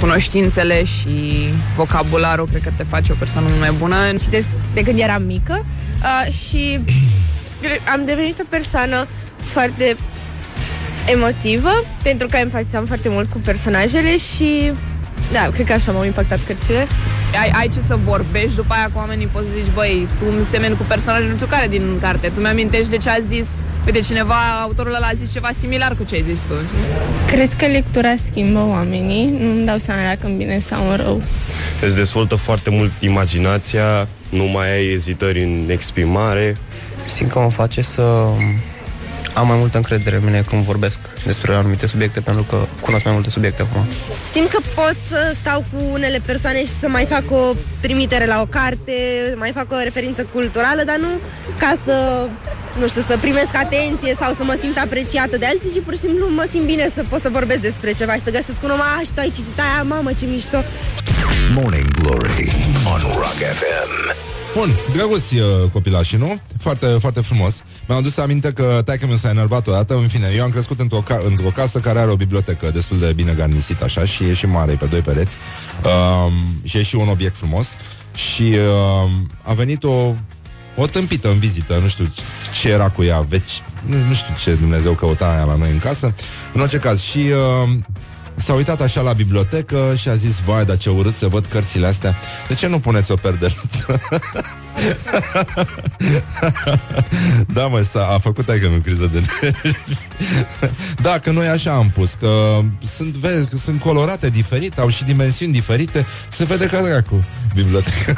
cunoștințele 0.00 0.84
și 0.84 1.48
vocabularul, 1.76 2.46
cred 2.46 2.62
că 2.62 2.70
te 2.76 2.84
face 2.88 3.12
o 3.12 3.14
persoană 3.18 3.46
mult 3.48 3.60
mai 3.60 3.72
bună. 3.78 3.96
Citesc 4.20 4.46
de 4.74 4.82
când 4.82 4.98
eram 4.98 5.22
mică 5.22 5.64
uh, 6.02 6.32
și 6.32 6.80
am 7.92 8.04
devenit 8.04 8.38
o 8.40 8.44
persoană 8.48 9.06
foarte 9.44 9.96
emotivă, 11.06 11.84
pentru 12.02 12.26
că 12.26 12.36
empatizam 12.36 12.84
foarte 12.84 13.08
mult 13.08 13.30
cu 13.30 13.38
personajele 13.38 14.16
și 14.16 14.72
da, 15.32 15.48
cred 15.52 15.66
că 15.66 15.72
așa 15.72 15.92
m-au 15.92 16.04
impactat 16.04 16.38
cărțile. 16.46 16.86
ai, 17.40 17.50
ai 17.54 17.68
ce 17.68 17.80
să 17.80 17.98
vorbești 18.04 18.54
după 18.54 18.74
aia 18.74 18.90
cu 18.92 18.98
oamenii, 18.98 19.26
poți 19.26 19.46
să 19.46 19.52
zici, 19.56 19.72
băi, 19.74 20.08
tu 20.18 20.24
îmi 20.36 20.44
semeni 20.44 20.76
cu 20.76 20.82
personajul 20.82 21.28
nu 21.28 21.34
știu 21.34 21.46
care 21.46 21.68
din 21.68 21.98
carte, 22.00 22.28
tu 22.34 22.40
mi-amintești 22.40 22.90
de 22.90 22.96
ce 22.96 23.10
a 23.10 23.18
zis, 23.20 23.48
uite, 23.86 24.00
cineva, 24.00 24.34
autorul 24.62 24.94
ăla 24.94 25.06
a 25.06 25.14
zis 25.14 25.32
ceva 25.32 25.48
similar 25.58 25.94
cu 25.96 26.04
ce 26.04 26.14
ai 26.14 26.24
zis 26.34 26.42
tu. 26.42 26.52
Cred 27.26 27.54
că 27.54 27.66
lectura 27.66 28.14
schimbă 28.24 28.66
oamenii, 28.68 29.34
nu-mi 29.40 29.66
dau 29.66 29.78
seama 29.78 30.02
dacă 30.02 30.26
în 30.26 30.36
bine 30.36 30.58
sau 30.58 30.90
în 30.90 30.96
rău. 30.96 31.22
Îți 31.80 31.96
dezvoltă 31.96 32.34
foarte 32.34 32.70
mult 32.70 32.92
imaginația, 33.00 34.08
nu 34.28 34.44
mai 34.44 34.72
ai 34.72 34.92
ezitări 34.92 35.42
în 35.42 35.68
exprimare. 35.70 36.56
Simt 37.06 37.30
că 37.30 37.38
mă 37.38 37.50
face 37.50 37.82
să 37.82 38.26
am 39.34 39.46
mai 39.46 39.56
multă 39.56 39.76
încredere 39.76 40.16
în 40.16 40.24
mine 40.24 40.44
când 40.48 40.62
vorbesc 40.62 40.98
despre 41.24 41.54
anumite 41.54 41.86
subiecte, 41.86 42.20
pentru 42.20 42.42
că 42.42 42.56
cunosc 42.80 43.04
mai 43.04 43.12
multe 43.12 43.30
subiecte 43.30 43.62
acum. 43.62 43.84
Simt 44.32 44.50
că 44.50 44.58
pot 44.74 44.96
să 45.08 45.32
stau 45.40 45.64
cu 45.72 45.84
unele 45.92 46.20
persoane 46.24 46.60
și 46.64 46.72
să 46.72 46.88
mai 46.88 47.04
fac 47.04 47.30
o 47.30 47.52
trimitere 47.80 48.26
la 48.26 48.40
o 48.40 48.46
carte, 48.46 48.92
mai 49.36 49.52
fac 49.54 49.72
o 49.72 49.82
referință 49.82 50.26
culturală, 50.32 50.82
dar 50.82 50.96
nu 50.96 51.08
ca 51.58 51.76
să, 51.84 52.26
nu 52.80 52.88
știu, 52.88 53.04
să 53.06 53.18
primesc 53.20 53.54
atenție 53.54 54.16
sau 54.20 54.34
să 54.34 54.44
mă 54.44 54.56
simt 54.60 54.78
apreciată 54.78 55.36
de 55.36 55.46
alții, 55.46 55.70
ci 55.74 55.84
pur 55.84 55.92
și 55.92 56.00
simplu 56.00 56.26
mă 56.28 56.46
simt 56.50 56.64
bine 56.64 56.90
să 56.94 57.04
pot 57.08 57.20
să 57.20 57.28
vorbesc 57.28 57.60
despre 57.60 57.92
ceva 57.92 58.14
și 58.14 58.22
să 58.22 58.30
găsesc 58.30 58.62
un 58.62 58.70
om, 58.70 58.80
a, 58.80 59.00
și 59.04 59.10
tu 59.14 59.20
ai 59.20 59.30
citit 59.30 59.58
aia, 59.60 59.82
mamă, 59.82 60.12
ce 60.12 60.26
mișto. 60.26 60.58
Morning 61.54 61.90
Glory 62.00 62.52
on 62.92 63.00
Rock 63.00 63.38
FM. 63.58 64.29
Bun, 64.54 64.74
drăguț 64.92 65.30
uh, 65.30 65.70
copilașii, 65.72 66.18
nu? 66.18 66.40
Foarte, 66.60 66.86
foarte 66.86 67.20
frumos. 67.20 67.62
Mi-am 67.88 67.98
adus 68.00 68.16
aminte 68.16 68.52
că 68.52 68.82
taică 68.84 69.06
mi 69.06 69.18
s-a 69.18 69.28
enervat 69.28 69.66
odată. 69.66 69.94
În 69.94 70.08
fine, 70.08 70.32
eu 70.36 70.42
am 70.42 70.50
crescut 70.50 70.80
într-o, 70.80 70.98
ca- 71.00 71.22
într-o 71.26 71.48
casă 71.48 71.78
care 71.78 71.98
are 71.98 72.10
o 72.10 72.16
bibliotecă 72.16 72.70
destul 72.70 72.98
de 72.98 73.12
bine 73.12 73.32
garnisită, 73.32 73.84
așa, 73.84 74.04
și 74.04 74.24
e 74.24 74.34
și 74.34 74.46
mare, 74.46 74.72
e 74.72 74.74
pe 74.74 74.86
doi 74.86 75.00
pereți. 75.00 75.36
Uh, 75.84 76.32
și 76.62 76.78
e 76.78 76.82
și 76.82 76.94
un 76.94 77.08
obiect 77.08 77.36
frumos. 77.36 77.68
Și 78.14 78.42
uh, 78.42 79.10
a 79.42 79.52
venit 79.52 79.84
o 79.84 80.14
o 80.76 80.86
tâmpită 80.86 81.28
în 81.28 81.38
vizită, 81.38 81.78
nu 81.82 81.88
știu 81.88 82.12
ce 82.60 82.68
era 82.68 82.90
cu 82.90 83.02
ea, 83.02 83.20
veci, 83.20 83.62
nu, 83.86 83.96
nu 84.08 84.14
știu 84.14 84.34
ce 84.42 84.54
Dumnezeu 84.54 84.92
căuta 84.92 85.30
aia 85.30 85.44
la 85.44 85.56
noi 85.56 85.70
în 85.70 85.78
casă. 85.78 86.14
În 86.52 86.60
orice 86.60 86.78
caz, 86.78 87.00
și 87.00 87.18
uh, 87.18 87.70
s-a 88.42 88.52
uitat 88.52 88.80
așa 88.80 89.00
la 89.00 89.12
bibliotecă 89.12 89.94
și 89.96 90.08
a 90.08 90.14
zis, 90.14 90.38
vai, 90.38 90.64
dar 90.64 90.76
ce 90.76 90.90
urât 90.90 91.14
să 91.14 91.28
văd 91.28 91.46
cărțile 91.46 91.86
astea. 91.86 92.18
De 92.48 92.54
ce 92.54 92.66
nu 92.66 92.78
puneți 92.78 93.12
o 93.12 93.16
perdeluță? 93.16 94.00
da, 97.54 97.66
mă, 97.66 97.80
s-a, 97.80 98.06
a 98.06 98.18
făcut 98.18 98.48
aici 98.48 98.64
o 98.64 98.68
criză 98.68 99.10
de 99.12 99.22
nervi. 99.40 99.76
da, 101.02 101.18
că 101.18 101.30
noi 101.30 101.46
așa 101.46 101.72
am 101.72 101.90
pus, 101.90 102.12
că 102.20 102.60
sunt, 102.96 103.14
vezi, 103.14 103.46
că 103.46 103.56
sunt 103.56 103.80
colorate 103.80 104.28
diferit, 104.28 104.78
au 104.78 104.88
și 104.88 105.04
dimensiuni 105.04 105.52
diferite, 105.52 106.06
se 106.32 106.44
vede 106.44 106.66
ca 106.66 106.82
dracu 106.82 107.24
biblioteca. 107.54 108.14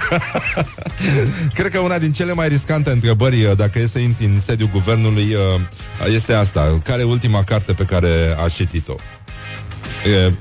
Cred 1.55 1.71
că 1.71 1.79
una 1.79 1.99
din 1.99 2.13
cele 2.13 2.33
mai 2.33 2.49
riscante 2.49 2.91
întrebări, 2.91 3.45
uh, 3.45 3.57
dacă 3.57 3.79
e 3.79 3.87
să 3.87 3.99
intri 3.99 4.25
în 4.25 4.41
sediul 4.41 4.69
guvernului, 4.73 5.35
uh, 5.35 6.11
este 6.15 6.33
asta. 6.33 6.81
Care 6.85 7.01
e 7.01 7.05
ultima 7.05 7.45
carte 7.45 7.73
pe 7.73 7.85
care 7.85 8.37
a 8.45 8.49
citit-o? 8.49 8.95
E, 10.07 10.33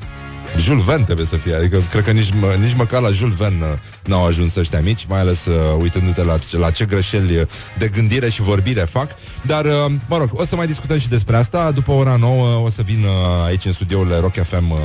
Jules 0.57 0.83
Verne 0.83 1.03
trebuie 1.03 1.25
să 1.25 1.35
fie, 1.35 1.55
adică 1.55 1.83
cred 1.89 2.03
că 2.03 2.11
nici, 2.11 2.31
mă, 2.39 2.55
nici 2.59 2.75
măcar 2.75 3.01
la 3.01 3.09
Jules 3.09 3.35
Verne 3.35 3.65
uh, 3.65 3.77
n-au 4.03 4.25
ajuns 4.25 4.55
ăștia 4.55 4.81
mici, 4.81 5.05
mai 5.07 5.19
ales 5.19 5.45
uh, 5.45 5.55
uitându-te 5.79 6.23
la, 6.23 6.37
la 6.51 6.71
ce 6.71 6.85
greșeli 6.85 7.37
uh, 7.37 7.47
de 7.77 7.87
gândire 7.87 8.29
și 8.29 8.41
vorbire 8.41 8.81
fac. 8.81 9.11
Dar, 9.45 9.65
uh, 9.65 9.91
mă 10.07 10.17
rog, 10.17 10.29
o 10.33 10.45
să 10.45 10.55
mai 10.55 10.67
discutăm 10.67 10.99
și 10.99 11.09
despre 11.09 11.35
asta. 11.35 11.71
După 11.71 11.91
ora 11.91 12.15
nouă 12.15 12.47
o 12.65 12.69
să 12.69 12.81
vin 12.85 13.03
uh, 13.03 13.45
aici 13.45 13.65
în 13.65 13.71
studiourile 13.71 14.19
Rock 14.19 14.33
FM 14.33 14.69
uh, 14.69 14.77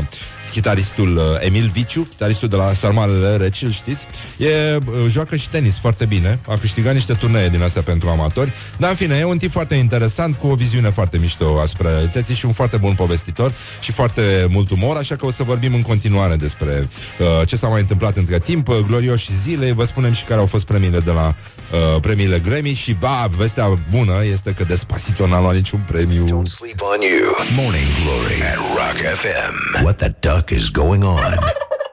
chitaristul 0.56 1.16
uh, 1.16 1.22
Emil 1.38 1.68
Viciu, 1.72 2.02
chitaristul 2.02 2.48
de 2.48 2.56
la 2.56 2.72
Sarmalele 2.72 3.36
Reci, 3.36 3.62
îl 3.62 3.70
știți. 3.70 4.06
E, 4.38 4.46
uh, 4.76 4.82
joacă 5.08 5.36
și 5.36 5.48
tenis 5.48 5.78
foarte 5.78 6.04
bine, 6.04 6.40
a 6.48 6.56
câștigat 6.56 6.94
niște 6.94 7.12
turnee 7.12 7.48
din 7.48 7.62
astea 7.62 7.82
pentru 7.82 8.08
amatori, 8.08 8.52
dar 8.76 8.90
în 8.90 8.96
fine, 8.96 9.16
e 9.16 9.24
un 9.24 9.38
tip 9.38 9.50
foarte 9.50 9.74
interesant, 9.74 10.36
cu 10.36 10.46
o 10.46 10.54
viziune 10.54 10.90
foarte 10.90 11.18
mișto 11.18 11.60
asupra 11.60 11.90
realității 11.90 12.34
și 12.34 12.46
un 12.46 12.52
foarte 12.52 12.76
bun 12.76 12.94
povestitor 12.94 13.54
și 13.80 13.92
foarte 13.92 14.46
mult 14.50 14.70
umor, 14.70 14.96
așa 14.96 15.16
că 15.16 15.26
o 15.26 15.30
să 15.30 15.42
vorbim 15.42 15.74
în 15.74 15.82
continuare 15.82 16.36
despre 16.36 16.88
uh, 17.18 17.46
ce 17.46 17.56
s-a 17.56 17.68
mai 17.68 17.80
întâmplat 17.80 18.16
între 18.16 18.38
timp, 18.38 18.68
uh, 18.68 18.76
glorioși 18.86 19.32
zile, 19.42 19.72
vă 19.72 19.84
spunem 19.84 20.12
și 20.12 20.24
care 20.24 20.40
au 20.40 20.46
fost 20.46 20.64
premiile 20.64 21.00
de 21.00 21.10
la 21.10 21.34
uh, 21.72 22.00
premiile 22.00 22.38
Grammy 22.38 22.72
și, 22.72 22.92
ba, 22.94 23.28
vestea 23.36 23.68
bună 23.90 24.24
este 24.32 24.52
că 24.52 24.64
Despacito 24.64 25.26
n-a 25.26 25.40
luat 25.40 25.54
niciun 25.54 25.84
premiu. 25.86 26.24
Don't 26.24 26.50
sleep 26.50 26.80
on 26.80 27.00
you. 27.00 27.64
Morning 27.64 27.86
Glory 28.02 28.42
at 28.42 28.56
Rock 28.56 28.98
FM. 29.20 29.82
What 29.82 29.96
the 29.96 30.14
duck 30.20 30.50
is 30.50 30.68
going 30.70 31.04
on? 31.04 31.38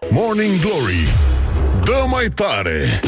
Morning 0.09 0.59
Glory 0.59 1.07
Dă 1.83 2.05
mai 2.07 2.25
tare 2.25 3.01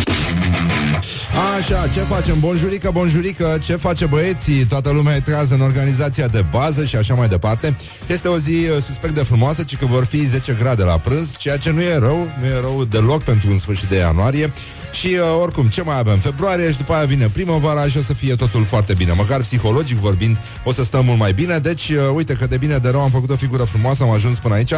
Așa, 1.57 1.87
ce 1.93 1.99
facem? 1.99 2.39
Bonjurică, 2.39 2.89
bonjurică, 2.93 3.59
ce 3.63 3.75
face 3.75 4.05
băieții? 4.05 4.65
Toată 4.65 4.89
lumea 4.89 5.15
e 5.15 5.19
trează 5.19 5.53
în 5.53 5.61
organizația 5.61 6.27
de 6.27 6.45
bază 6.51 6.83
și 6.83 6.95
așa 6.95 7.13
mai 7.13 7.27
departe. 7.27 7.77
Este 8.07 8.27
o 8.27 8.37
zi 8.37 8.51
uh, 8.51 8.83
suspect 8.83 9.13
de 9.13 9.23
frumoasă, 9.23 9.63
ci 9.63 9.77
că 9.77 9.85
vor 9.85 10.05
fi 10.05 10.25
10 10.25 10.57
grade 10.59 10.83
la 10.83 10.97
prânz, 10.97 11.37
ceea 11.37 11.57
ce 11.57 11.71
nu 11.71 11.81
e 11.81 11.97
rău, 11.97 12.29
nu 12.39 12.45
e 12.45 12.59
rău 12.59 12.85
deloc 12.85 13.23
pentru 13.23 13.49
un 13.49 13.57
sfârșit 13.57 13.89
de 13.89 13.95
ianuarie. 13.95 14.53
Și 14.99 15.07
uh, 15.07 15.41
oricum, 15.41 15.67
ce 15.67 15.81
mai 15.81 15.97
avem? 15.97 16.17
Februarie 16.17 16.71
și 16.71 16.77
după 16.77 16.93
aia 16.93 17.05
vine 17.05 17.27
primăvara 17.27 17.87
și 17.87 17.97
o 17.97 18.01
să 18.01 18.13
fie 18.13 18.35
totul 18.35 18.65
foarte 18.65 18.93
bine. 18.93 19.11
Măcar 19.11 19.41
psihologic 19.41 19.97
vorbind, 19.97 20.37
o 20.63 20.71
să 20.71 20.83
stăm 20.83 21.05
mult 21.05 21.19
mai 21.19 21.33
bine. 21.33 21.57
Deci, 21.57 21.89
uh, 21.89 21.97
uite 22.13 22.33
că 22.33 22.47
de 22.47 22.57
bine 22.57 22.77
de 22.77 22.89
rău 22.89 23.01
am 23.01 23.09
făcut 23.09 23.29
o 23.29 23.35
figură 23.35 23.63
frumoasă, 23.63 24.03
am 24.03 24.09
ajuns 24.09 24.37
până 24.37 24.53
aici. 24.53 24.73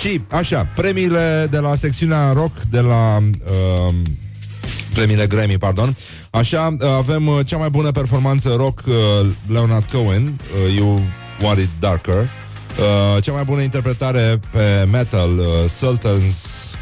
Și, 0.00 0.20
așa, 0.28 0.68
premiile 0.74 1.46
de 1.50 1.58
la 1.58 1.74
secțiunea 1.74 2.32
rock 2.32 2.56
de 2.70 2.80
la... 2.80 3.16
Uh, 3.16 3.94
premiile 4.94 5.26
Grammy, 5.26 5.58
pardon. 5.58 5.96
Așa, 6.30 6.76
uh, 6.80 6.88
avem 6.88 7.26
uh, 7.26 7.46
cea 7.46 7.56
mai 7.56 7.68
bună 7.68 7.90
performanță 7.90 8.54
rock 8.56 8.82
uh, 8.86 8.94
Leonard 9.46 9.90
Cohen, 9.90 10.40
uh, 10.66 10.76
You 10.76 11.02
Want 11.42 11.58
It 11.58 11.70
Darker. 11.78 12.16
Uh, 12.16 13.22
cea 13.22 13.32
mai 13.32 13.44
bună 13.44 13.60
interpretare 13.60 14.40
pe 14.50 14.88
metal 14.90 15.38
uh, 15.38 15.46
Sultan's 15.64 16.34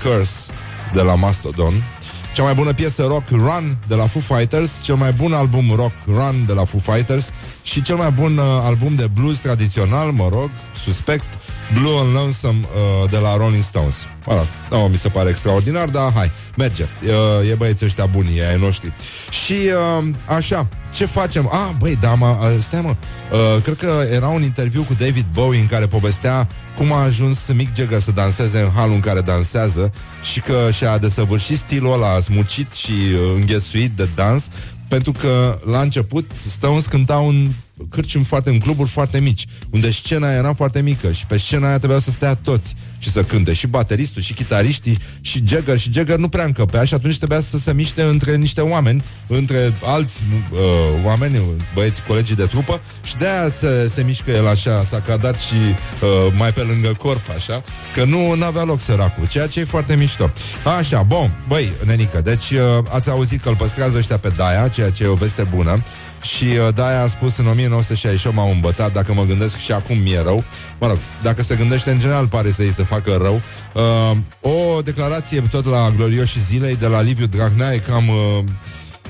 Curse 0.03 0.53
de 0.93 1.01
la 1.01 1.15
Mastodon. 1.15 1.94
Cea 2.35 2.43
mai 2.43 2.55
bună 2.55 2.73
piesă 2.73 3.03
rock 3.03 3.29
Run 3.31 3.79
de 3.89 3.95
la 3.95 4.07
Foo 4.07 4.37
Fighters, 4.37 4.71
cel 4.83 4.95
mai 4.95 5.13
bun 5.13 5.33
album 5.33 5.73
rock 5.75 5.93
Run 6.07 6.45
de 6.47 6.53
la 6.53 6.65
Foo 6.65 6.81
Fighters 6.81 7.31
și 7.63 7.83
cel 7.83 7.97
mai 7.97 8.11
bun 8.11 8.37
uh, 8.37 8.45
album 8.63 8.95
de 8.95 9.07
blues 9.15 9.39
tradițional, 9.39 10.11
mă 10.11 10.29
rog, 10.33 10.51
suspect, 10.85 11.25
Blue 11.73 11.99
and 11.99 12.15
Lonesome 12.15 12.59
uh, 12.63 13.11
de 13.11 13.17
la 13.17 13.37
Rolling 13.37 13.63
Stones. 13.63 14.07
Mă 14.27 14.33
rog, 14.35 14.47
nu 14.71 14.89
mi 14.89 14.97
se 14.97 15.09
pare 15.09 15.29
extraordinar, 15.29 15.89
dar 15.89 16.13
hai, 16.13 16.33
merge. 16.57 16.83
Uh, 17.03 17.51
e 17.51 17.55
băieții 17.55 17.87
ăștia 17.87 18.07
buni, 18.07 18.37
e 18.39 18.49
ai 18.49 18.59
noștri. 18.59 18.97
Și 19.45 19.53
uh, 19.99 20.07
așa, 20.37 20.69
ce 20.95 21.05
facem? 21.07 21.51
Ah, 21.53 21.71
băi, 21.79 21.97
da, 22.01 22.15
mă, 22.15 22.39
uh, 22.41 22.63
stai 22.63 22.81
mă, 22.81 22.95
uh, 23.33 23.63
cred 23.63 23.77
că 23.77 24.05
era 24.13 24.29
un 24.29 24.43
interviu 24.43 24.83
cu 24.83 24.95
David 24.95 25.27
Bowie 25.33 25.61
în 25.61 25.67
care 25.67 25.87
povestea 25.87 26.49
cum 26.77 26.93
a 26.93 27.03
ajuns 27.03 27.39
Mick 27.55 27.75
Jagger 27.77 28.01
să 28.01 28.11
danseze 28.11 28.61
în 28.61 28.71
halul 28.75 28.95
în 28.95 29.01
care 29.01 29.21
dansează 29.21 29.93
și 30.23 30.41
că 30.41 30.69
și-a 30.73 30.99
desăvârșit 30.99 31.59
stilul 31.59 31.93
ăla 31.93 32.21
smucit 32.21 32.73
și 32.73 32.91
uh, 32.91 33.33
înghesuit 33.35 33.91
de 33.91 34.09
dans 34.15 34.49
pentru 34.89 35.13
că 35.13 35.59
la 35.67 35.81
început 35.81 36.31
Stones 36.47 36.87
cântau 36.87 37.29
în 37.29 37.51
cârcium 37.91 38.23
foarte, 38.23 38.51
în 38.51 38.59
cluburi 38.59 38.89
foarte 38.89 39.21
mici, 39.21 39.47
unde 39.71 39.91
scena 39.91 40.33
era 40.33 40.55
foarte 40.55 40.81
mică 40.81 41.13
și 41.13 41.27
pe 41.27 41.39
scena 41.39 41.69
aia 41.69 41.79
trebuia 41.79 41.99
să 41.99 42.11
stea 42.11 42.35
toți 42.35 42.75
și 43.05 43.11
să 43.11 43.23
cânte, 43.23 43.53
și 43.53 43.67
bateristul, 43.67 44.23
și 44.23 44.33
chitariștii, 44.33 44.99
și 45.21 45.43
Jagger, 45.47 45.79
și 45.79 45.93
Jagger 45.93 46.17
nu 46.17 46.29
prea 46.29 46.45
încăpea 46.45 46.85
și 46.85 46.95
atunci 46.95 47.17
trebuia 47.17 47.41
să 47.41 47.59
se 47.59 47.73
miște 47.73 48.03
între 48.03 48.37
niște 48.37 48.61
oameni, 48.61 49.05
între 49.27 49.79
alți 49.83 50.23
uh, 50.53 50.59
oameni, 51.05 51.41
băieți, 51.75 52.03
colegii 52.03 52.37
de 52.37 52.47
trupă. 52.47 52.81
Și 53.03 53.17
de-aia 53.17 53.49
se, 53.61 53.91
se 53.95 54.03
mișcă 54.03 54.31
el 54.31 54.47
așa, 54.47 54.85
s-a 54.85 55.01
cadat 55.01 55.37
și 55.39 55.55
uh, 55.55 56.33
mai 56.37 56.53
pe 56.53 56.61
lângă 56.61 56.95
corp, 56.99 57.31
așa, 57.37 57.63
că 57.95 58.05
nu 58.05 58.37
avea 58.45 58.63
loc 58.63 58.81
săracul, 58.81 59.29
ceea 59.29 59.47
ce 59.47 59.61
e 59.61 59.65
foarte 59.65 59.97
mișto. 59.97 60.31
Așa, 60.79 61.03
bun, 61.03 61.43
băi, 61.49 61.73
nenică, 61.85 62.21
deci 62.21 62.51
uh, 62.51 62.61
ați 62.91 63.11
auzit 63.11 63.43
că 63.43 63.49
îl 63.49 63.57
păstrează 63.57 63.99
ăștia 63.99 64.19
pe 64.19 64.29
Daia, 64.37 64.69
ceea 64.69 64.91
ce 64.91 65.03
e 65.03 65.07
o 65.07 65.15
veste 65.15 65.43
bună, 65.55 65.83
și 66.25 66.45
uh, 66.45 66.75
Daia 66.75 67.03
a 67.03 67.07
spus 67.07 67.37
în 67.37 67.47
1968 67.47 68.37
m-au 68.37 68.51
îmbătat 68.51 68.93
Dacă 68.93 69.13
mă 69.13 69.25
gândesc 69.25 69.57
și 69.57 69.73
acum 69.73 69.99
mi-e 69.99 70.23
rău. 70.23 70.45
Mă 70.81 70.87
rog, 70.87 70.99
dacă 71.23 71.43
se 71.43 71.57
gândește 71.57 71.91
în 71.91 71.99
general 71.99 72.27
Pare 72.27 72.51
să-i 72.51 72.73
se 72.77 72.83
facă 72.83 73.19
rău. 73.23 73.43
Uh, 73.73 74.17
O 74.41 74.81
declarație 74.81 75.43
tot 75.51 75.67
la 75.67 75.91
glorioși 75.97 76.41
zilei 76.41 76.77
De 76.77 76.87
la 76.87 77.01
Liviu 77.01 77.27
Dragnea 77.27 77.73
E 77.73 77.79
cam, 77.79 78.09
uh, 78.09 78.45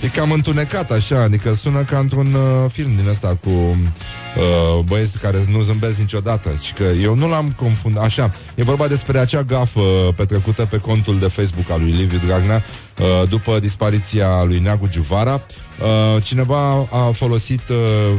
e 0.04 0.08
cam 0.08 0.30
întunecat 0.30 0.90
așa 0.90 1.22
Adică 1.22 1.54
sună 1.54 1.82
ca 1.82 1.98
într-un 1.98 2.34
uh, 2.34 2.70
film 2.70 2.96
din 2.96 3.08
ăsta 3.08 3.38
Cu 3.42 3.50
uh, 3.50 4.84
băieți 4.84 5.18
care 5.18 5.44
nu 5.50 5.60
zâmbesc 5.60 5.98
niciodată. 5.98 6.50
Și 6.60 6.72
că 6.72 6.82
eu 7.02 7.14
nu 7.14 7.28
l-am 7.28 7.52
confundat 7.56 8.04
Așa, 8.04 8.32
e 8.54 8.62
vorba 8.62 8.86
despre 8.86 9.18
acea 9.18 9.42
gafă 9.42 9.80
Petrecută 10.16 10.66
pe 10.70 10.78
contul 10.78 11.18
de 11.18 11.28
Facebook 11.28 11.70
al 11.70 11.80
lui 11.80 11.90
Liviu 11.90 12.18
Dragnea 12.26 12.64
uh, 12.98 13.28
După 13.28 13.58
dispariția 13.58 14.42
lui 14.42 14.58
Neagu 14.58 14.88
Giuvara. 14.88 15.42
Uh, 15.80 16.22
cineva 16.22 16.88
a 16.90 17.10
folosit 17.12 17.68
uh, 17.68 17.76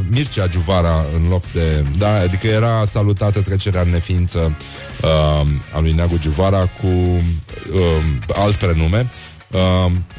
Mircea 0.09 0.47
Giuvara 0.47 1.05
în 1.15 1.27
loc 1.29 1.43
de... 1.53 1.85
Da, 1.97 2.19
adică 2.19 2.47
era 2.47 2.85
salutată 2.85 3.41
trecerea 3.41 3.81
în 3.81 3.89
neființă 3.89 4.57
uh, 5.01 5.47
a 5.73 5.79
lui 5.79 5.91
Neagu 5.91 6.17
Giuvara 6.17 6.69
cu 6.81 6.87
uh, 6.87 8.03
alt 8.35 8.55
prenume. 8.55 8.99
Uh, 9.11 9.34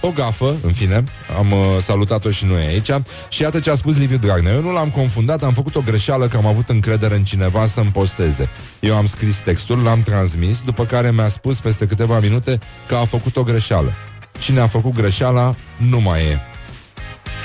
o 0.00 0.10
gafă, 0.10 0.56
în 0.62 0.72
fine, 0.72 1.04
am 1.38 1.52
uh, 1.52 1.58
salutat-o 1.82 2.30
și 2.30 2.44
noi 2.44 2.64
aici 2.64 2.90
și 3.28 3.42
iată 3.42 3.60
ce 3.60 3.70
a 3.70 3.74
spus 3.74 3.98
Liviu 3.98 4.16
Dragnea. 4.16 4.52
Eu 4.52 4.62
nu 4.62 4.72
l-am 4.72 4.90
confundat, 4.90 5.42
am 5.42 5.52
făcut 5.52 5.76
o 5.76 5.80
greșeală 5.80 6.28
că 6.28 6.36
am 6.36 6.46
avut 6.46 6.68
încredere 6.68 7.14
în 7.14 7.24
cineva 7.24 7.66
să-mi 7.66 7.90
posteze. 7.90 8.48
Eu 8.80 8.96
am 8.96 9.06
scris 9.06 9.36
textul, 9.36 9.82
l-am 9.82 10.02
transmis, 10.02 10.62
după 10.64 10.84
care 10.84 11.10
mi-a 11.10 11.28
spus 11.28 11.60
peste 11.60 11.86
câteva 11.86 12.20
minute 12.20 12.58
că 12.86 12.94
a 12.94 13.04
făcut 13.04 13.36
o 13.36 13.42
greșeală. 13.42 13.94
Cine 14.38 14.60
a 14.60 14.66
făcut 14.66 14.94
greșeala 14.94 15.54
nu 15.76 16.00
mai 16.00 16.20
e. 16.20 16.40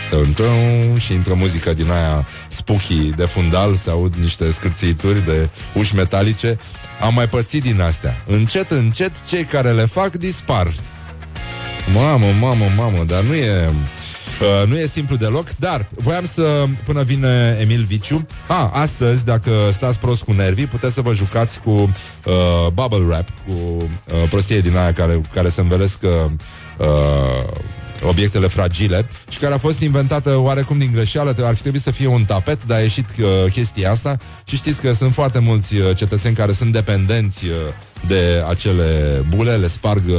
Tum, 0.10 0.34
tum, 0.34 0.98
și 0.98 1.14
intră 1.14 1.34
muzică 1.34 1.74
din 1.74 1.92
aia 1.92 2.28
spooky 2.48 3.12
de 3.16 3.26
fundal, 3.26 3.76
se 3.76 3.90
aud 3.90 4.14
niște 4.16 4.52
scârțituri 4.52 5.26
de 5.26 5.50
uși 5.74 5.96
metalice. 5.96 6.58
Am 7.02 7.14
mai 7.14 7.30
pățit 7.30 7.62
din 7.62 7.82
astea. 7.82 8.24
Încet, 8.26 8.70
încet, 8.70 9.12
cei 9.28 9.44
care 9.44 9.72
le 9.72 9.86
fac 9.86 10.16
dispar. 10.16 10.68
Mamă, 11.94 12.26
mamă, 12.40 12.66
mamă, 12.76 13.04
dar 13.04 13.22
nu 13.22 13.34
e... 13.34 13.74
Uh, 14.42 14.68
nu 14.68 14.78
e 14.78 14.86
simplu 14.86 15.16
deloc, 15.16 15.50
dar 15.60 15.88
voiam 15.96 16.26
să, 16.26 16.66
până 16.86 17.04
vine 17.04 17.58
Emil 17.60 17.84
Viciu, 17.84 18.28
a, 18.48 18.72
astăzi, 18.74 19.26
dacă 19.26 19.52
stați 19.72 20.00
prost 20.00 20.24
cu 20.24 20.32
nervii, 20.32 20.68
puteți 20.68 20.94
să 20.94 21.02
vă 21.02 21.14
jucați 21.14 21.60
cu 21.60 21.72
uh, 21.72 22.68
bubble 22.74 23.06
wrap, 23.06 23.28
cu 23.46 23.54
uh, 23.54 24.30
prostie 24.30 24.60
din 24.60 24.78
aia 24.78 24.94
care, 24.94 25.22
care 25.34 25.50
se 25.50 25.62
învelesc 25.62 26.00
uh, 26.04 26.32
obiectele 28.04 28.48
fragile 28.48 29.06
și 29.30 29.40
care 29.40 29.54
a 29.54 29.58
fost 29.58 29.82
inventată 29.82 30.36
oarecum 30.38 30.78
din 30.78 30.92
greșeală, 30.94 31.36
ar 31.42 31.56
fi 31.56 31.62
trebuit 31.62 31.82
să 31.82 31.92
fie 31.92 32.08
un 32.08 32.24
tapet, 32.24 32.66
dar 32.66 32.78
a 32.78 32.82
ieșit 32.82 33.08
uh, 33.20 33.52
chestia 33.52 33.92
asta. 33.92 34.18
Și 34.46 34.56
știți 34.56 34.82
că 34.82 34.94
sunt 34.94 35.14
foarte 35.14 35.40
mulți 35.40 35.76
uh, 35.76 35.96
cetățeni 35.96 36.36
care 36.36 36.54
sunt 36.54 36.74
dependenți 36.74 37.46
uh, 37.46 37.54
de 38.08 38.44
acele 38.48 39.22
bule, 39.30 39.56
le 39.56 39.68
sparg 39.68 40.04
uh, 40.08 40.16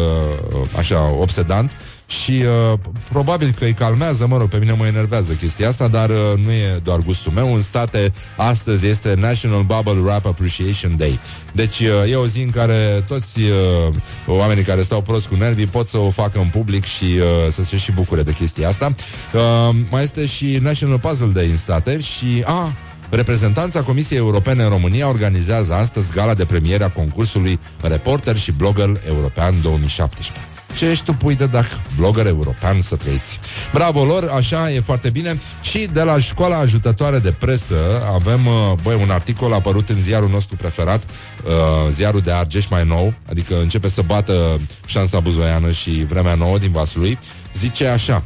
așa 0.76 1.12
obsedant 1.18 1.76
și 2.12 2.42
uh, 2.72 2.78
probabil 3.08 3.54
că 3.58 3.64
îi 3.64 3.72
calmează, 3.72 4.26
mă 4.26 4.36
rog, 4.36 4.48
pe 4.48 4.56
mine 4.56 4.72
mă 4.72 4.86
enervează 4.86 5.32
chestia 5.32 5.68
asta, 5.68 5.88
dar 5.88 6.10
uh, 6.10 6.16
nu 6.44 6.50
e 6.50 6.80
doar 6.82 6.98
gustul 6.98 7.32
meu. 7.32 7.54
În 7.54 7.62
state, 7.62 8.12
astăzi 8.36 8.86
este 8.86 9.14
National 9.18 9.62
Bubble 9.62 10.00
Wrap 10.00 10.26
Appreciation 10.26 10.96
Day. 10.96 11.20
Deci 11.52 11.80
uh, 11.80 12.10
e 12.10 12.14
o 12.14 12.26
zi 12.26 12.42
în 12.42 12.50
care 12.50 13.04
toți 13.06 13.40
uh, 13.40 13.94
oamenii 14.26 14.62
care 14.62 14.82
stau 14.82 15.02
prost 15.02 15.26
cu 15.26 15.34
nervii 15.34 15.66
pot 15.66 15.86
să 15.86 15.98
o 15.98 16.10
facă 16.10 16.38
în 16.38 16.48
public 16.48 16.84
și 16.84 17.04
uh, 17.04 17.24
să 17.50 17.64
se 17.64 17.76
și 17.76 17.92
bucure 17.92 18.22
de 18.22 18.32
chestia 18.32 18.68
asta. 18.68 18.94
Uh, 19.32 19.76
mai 19.90 20.02
este 20.02 20.26
și 20.26 20.58
National 20.62 20.98
Puzzle 20.98 21.26
Day 21.26 21.46
în 21.50 21.56
state 21.56 22.00
și... 22.00 22.42
Ah, 22.44 22.68
Reprezentanța 23.14 23.82
Comisiei 23.82 24.18
Europene 24.18 24.62
în 24.62 24.68
România 24.68 25.08
organizează 25.08 25.74
astăzi 25.74 26.12
gala 26.14 26.34
de 26.34 26.44
premiere 26.44 26.84
a 26.84 26.90
concursului 26.90 27.58
Reporter 27.80 28.36
și 28.36 28.52
Blogger 28.52 29.00
European 29.06 29.54
2017. 29.62 30.51
Ce 30.74 30.86
ești 30.86 31.04
tu, 31.04 31.12
pui 31.12 31.34
de 31.34 31.46
dac, 31.46 31.66
blogger 31.96 32.26
european 32.26 32.80
să 32.80 32.96
trăiți. 32.96 33.38
Bravo 33.72 34.04
lor, 34.04 34.30
așa 34.36 34.72
e 34.72 34.80
foarte 34.80 35.10
bine. 35.10 35.40
Și 35.60 35.88
de 35.92 36.02
la 36.02 36.18
școala 36.18 36.56
ajutătoare 36.56 37.18
de 37.18 37.32
presă 37.32 37.76
avem, 38.14 38.46
uh, 38.46 38.52
băi, 38.82 38.98
un 39.02 39.10
articol 39.10 39.52
apărut 39.52 39.88
în 39.88 40.02
ziarul 40.02 40.28
nostru 40.28 40.56
preferat, 40.56 41.02
uh, 41.02 41.52
ziarul 41.90 42.20
de 42.20 42.32
Argeș 42.32 42.66
mai 42.66 42.84
nou, 42.84 43.14
adică 43.28 43.60
începe 43.60 43.88
să 43.88 44.02
bată 44.02 44.60
șansa 44.84 45.20
buzoiană 45.20 45.70
și 45.70 45.90
vremea 45.90 46.34
nouă 46.34 46.58
din 46.58 46.70
Vaslui. 46.70 47.18
Zice 47.54 47.86
așa, 47.86 48.22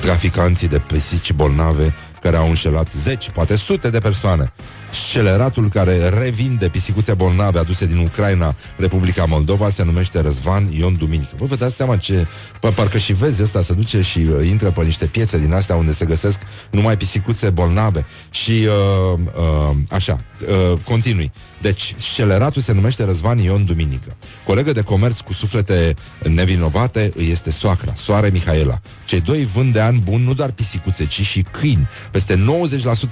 traficanții 0.00 0.68
de 0.68 0.78
pisici 0.78 1.32
bolnave 1.32 1.94
care 2.20 2.36
au 2.36 2.48
înșelat 2.48 2.92
zeci, 2.92 3.30
poate 3.30 3.56
sute 3.56 3.90
de 3.90 3.98
persoane 3.98 4.52
Sceleratul 4.92 5.68
care 5.68 6.08
revinde 6.08 6.68
pisicuțe 6.68 7.14
bolnave 7.14 7.58
aduse 7.58 7.86
din 7.86 7.96
Ucraina, 7.96 8.54
Republica 8.76 9.24
Moldova, 9.24 9.70
se 9.70 9.84
numește 9.84 10.20
Răzvan 10.20 10.68
Ion 10.70 10.96
Duminică. 10.96 11.30
Bă, 11.36 11.44
vă 11.44 11.56
dați 11.56 11.76
seama 11.76 11.96
ce... 11.96 12.26
Pă, 12.60 12.68
parcă 12.70 12.98
și 12.98 13.12
vezi 13.12 13.42
asta, 13.42 13.62
se 13.62 13.72
duce 13.72 14.00
și 14.00 14.18
uh, 14.18 14.46
intră 14.48 14.70
pe 14.70 14.82
niște 14.82 15.04
piețe 15.04 15.38
din 15.38 15.52
astea 15.52 15.76
unde 15.76 15.92
se 15.92 16.04
găsesc 16.04 16.40
numai 16.70 16.96
pisicuțe 16.96 17.50
bolnave. 17.50 18.06
Și 18.30 18.50
uh, 18.50 19.18
uh, 19.34 19.76
așa, 19.90 20.20
uh, 20.48 20.78
continui. 20.84 21.32
Deci, 21.60 21.94
sceleratul 21.98 22.62
se 22.62 22.72
numește 22.72 23.04
Răzvan 23.04 23.38
Ion 23.38 23.64
Duminică. 23.64 24.16
Colegă 24.46 24.72
de 24.72 24.80
comerț 24.80 25.20
cu 25.20 25.32
suflete 25.32 25.94
nevinovate 26.22 27.12
îi 27.16 27.30
este 27.30 27.50
soacra, 27.50 27.92
soare 27.94 28.28
Mihaela. 28.28 28.80
Cei 29.04 29.20
doi 29.20 29.44
vând 29.44 29.72
de 29.72 29.80
ani 29.80 30.00
bun 30.00 30.22
nu 30.22 30.34
doar 30.34 30.50
pisicuțe, 30.50 31.06
ci 31.06 31.20
și 31.20 31.44
câini. 31.50 31.88
Peste 32.10 32.44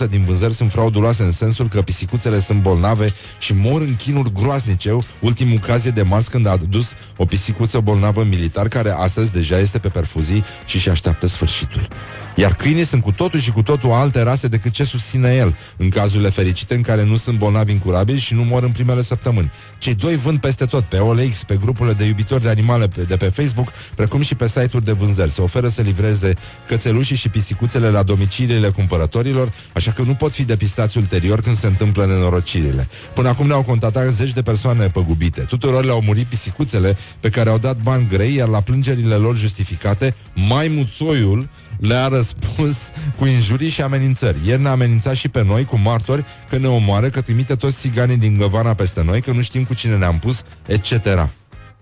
90% 0.06 0.08
din 0.08 0.24
vânzări 0.24 0.54
sunt 0.54 0.70
frauduloase 0.70 1.22
în 1.22 1.32
sensul 1.32 1.68
că 1.70 1.82
pisicuțele 1.82 2.40
sunt 2.40 2.62
bolnave 2.62 3.12
și 3.38 3.54
mor 3.54 3.80
în 3.80 3.96
chinuri 3.96 4.32
groaznice. 4.32 4.96
Ultimul 5.20 5.58
caz 5.58 5.84
e 5.84 5.90
de 5.90 6.02
marți 6.02 6.30
când 6.30 6.46
a 6.46 6.50
adus 6.50 6.92
o 7.16 7.24
pisicuță 7.24 7.80
bolnavă 7.80 8.24
militar 8.24 8.68
care 8.68 8.90
astăzi 8.90 9.32
deja 9.32 9.58
este 9.58 9.78
pe 9.78 9.88
perfuzii 9.88 10.44
și 10.66 10.78
și 10.78 10.88
așteaptă 10.88 11.26
sfârșitul. 11.26 11.88
Iar 12.36 12.54
câinii 12.54 12.86
sunt 12.86 13.02
cu 13.02 13.12
totul 13.12 13.40
și 13.40 13.50
cu 13.50 13.62
totul 13.62 13.90
alte 13.90 14.22
rase 14.22 14.48
decât 14.48 14.72
ce 14.72 14.84
susține 14.84 15.34
el, 15.34 15.56
în 15.76 15.88
cazurile 15.88 16.28
fericite 16.28 16.74
în 16.74 16.82
care 16.82 17.04
nu 17.04 17.16
sunt 17.16 17.38
bolnavi 17.38 17.72
incurabili 17.72 18.18
și 18.18 18.34
nu 18.34 18.42
mor 18.42 18.62
în 18.62 18.70
primele 18.70 19.02
săptămâni. 19.02 19.52
Cei 19.78 19.94
doi 19.94 20.16
vând 20.16 20.38
peste 20.38 20.64
tot, 20.64 20.84
pe 20.84 20.96
OLX, 20.96 21.44
pe 21.44 21.56
grupurile 21.60 21.94
de 21.94 22.04
iubitori 22.04 22.42
de 22.42 22.48
animale 22.48 22.86
de 22.86 23.16
pe 23.16 23.24
Facebook, 23.24 23.72
precum 23.94 24.20
și 24.20 24.34
pe 24.34 24.48
site-uri 24.48 24.84
de 24.84 24.92
vânzări. 24.92 25.30
Se 25.30 25.40
oferă 25.40 25.68
să 25.68 25.82
livreze 25.82 26.34
cățelușii 26.66 27.16
și 27.16 27.28
pisicuțele 27.28 27.90
la 27.90 28.02
domiciliile 28.02 28.68
cumpărătorilor, 28.68 29.52
așa 29.72 29.90
că 29.90 30.02
nu 30.02 30.14
pot 30.14 30.32
fi 30.32 30.44
depistați 30.44 30.98
ulterior 30.98 31.40
când 31.40 31.58
se 31.60 31.66
întâmplă 31.66 32.06
nenorocirile. 32.06 32.88
Până 33.14 33.28
acum 33.28 33.46
ne-au 33.46 33.62
contactat 33.62 34.12
zeci 34.12 34.32
de 34.32 34.42
persoane 34.42 34.88
păgubite. 34.88 35.40
Tuturor 35.40 35.84
le-au 35.84 36.02
murit 36.04 36.26
pisicuțele 36.26 36.96
pe 37.20 37.28
care 37.28 37.50
au 37.50 37.58
dat 37.58 37.82
bani 37.82 38.08
grei, 38.08 38.34
iar 38.34 38.48
la 38.48 38.60
plângerile 38.60 39.14
lor 39.14 39.36
justificate, 39.36 40.14
mai 40.48 40.68
muțoiul 40.68 41.48
le-a 41.80 42.08
răspuns 42.08 42.76
cu 43.18 43.26
injurii 43.26 43.68
și 43.68 43.82
amenințări. 43.82 44.38
Ieri 44.46 44.62
ne-a 44.62 44.70
amenințat 44.70 45.14
și 45.14 45.28
pe 45.28 45.44
noi 45.44 45.64
cu 45.64 45.78
martori 45.78 46.24
că 46.48 46.56
ne 46.56 46.66
omoară, 46.66 47.08
că 47.08 47.20
trimite 47.20 47.54
toți 47.54 47.80
țiganii 47.80 48.16
din 48.16 48.36
Găvana 48.38 48.74
peste 48.74 49.02
noi, 49.02 49.20
că 49.20 49.32
nu 49.32 49.40
știm 49.40 49.64
cu 49.64 49.74
cine 49.74 49.96
ne-am 49.96 50.18
pus, 50.18 50.42
etc. 50.66 50.92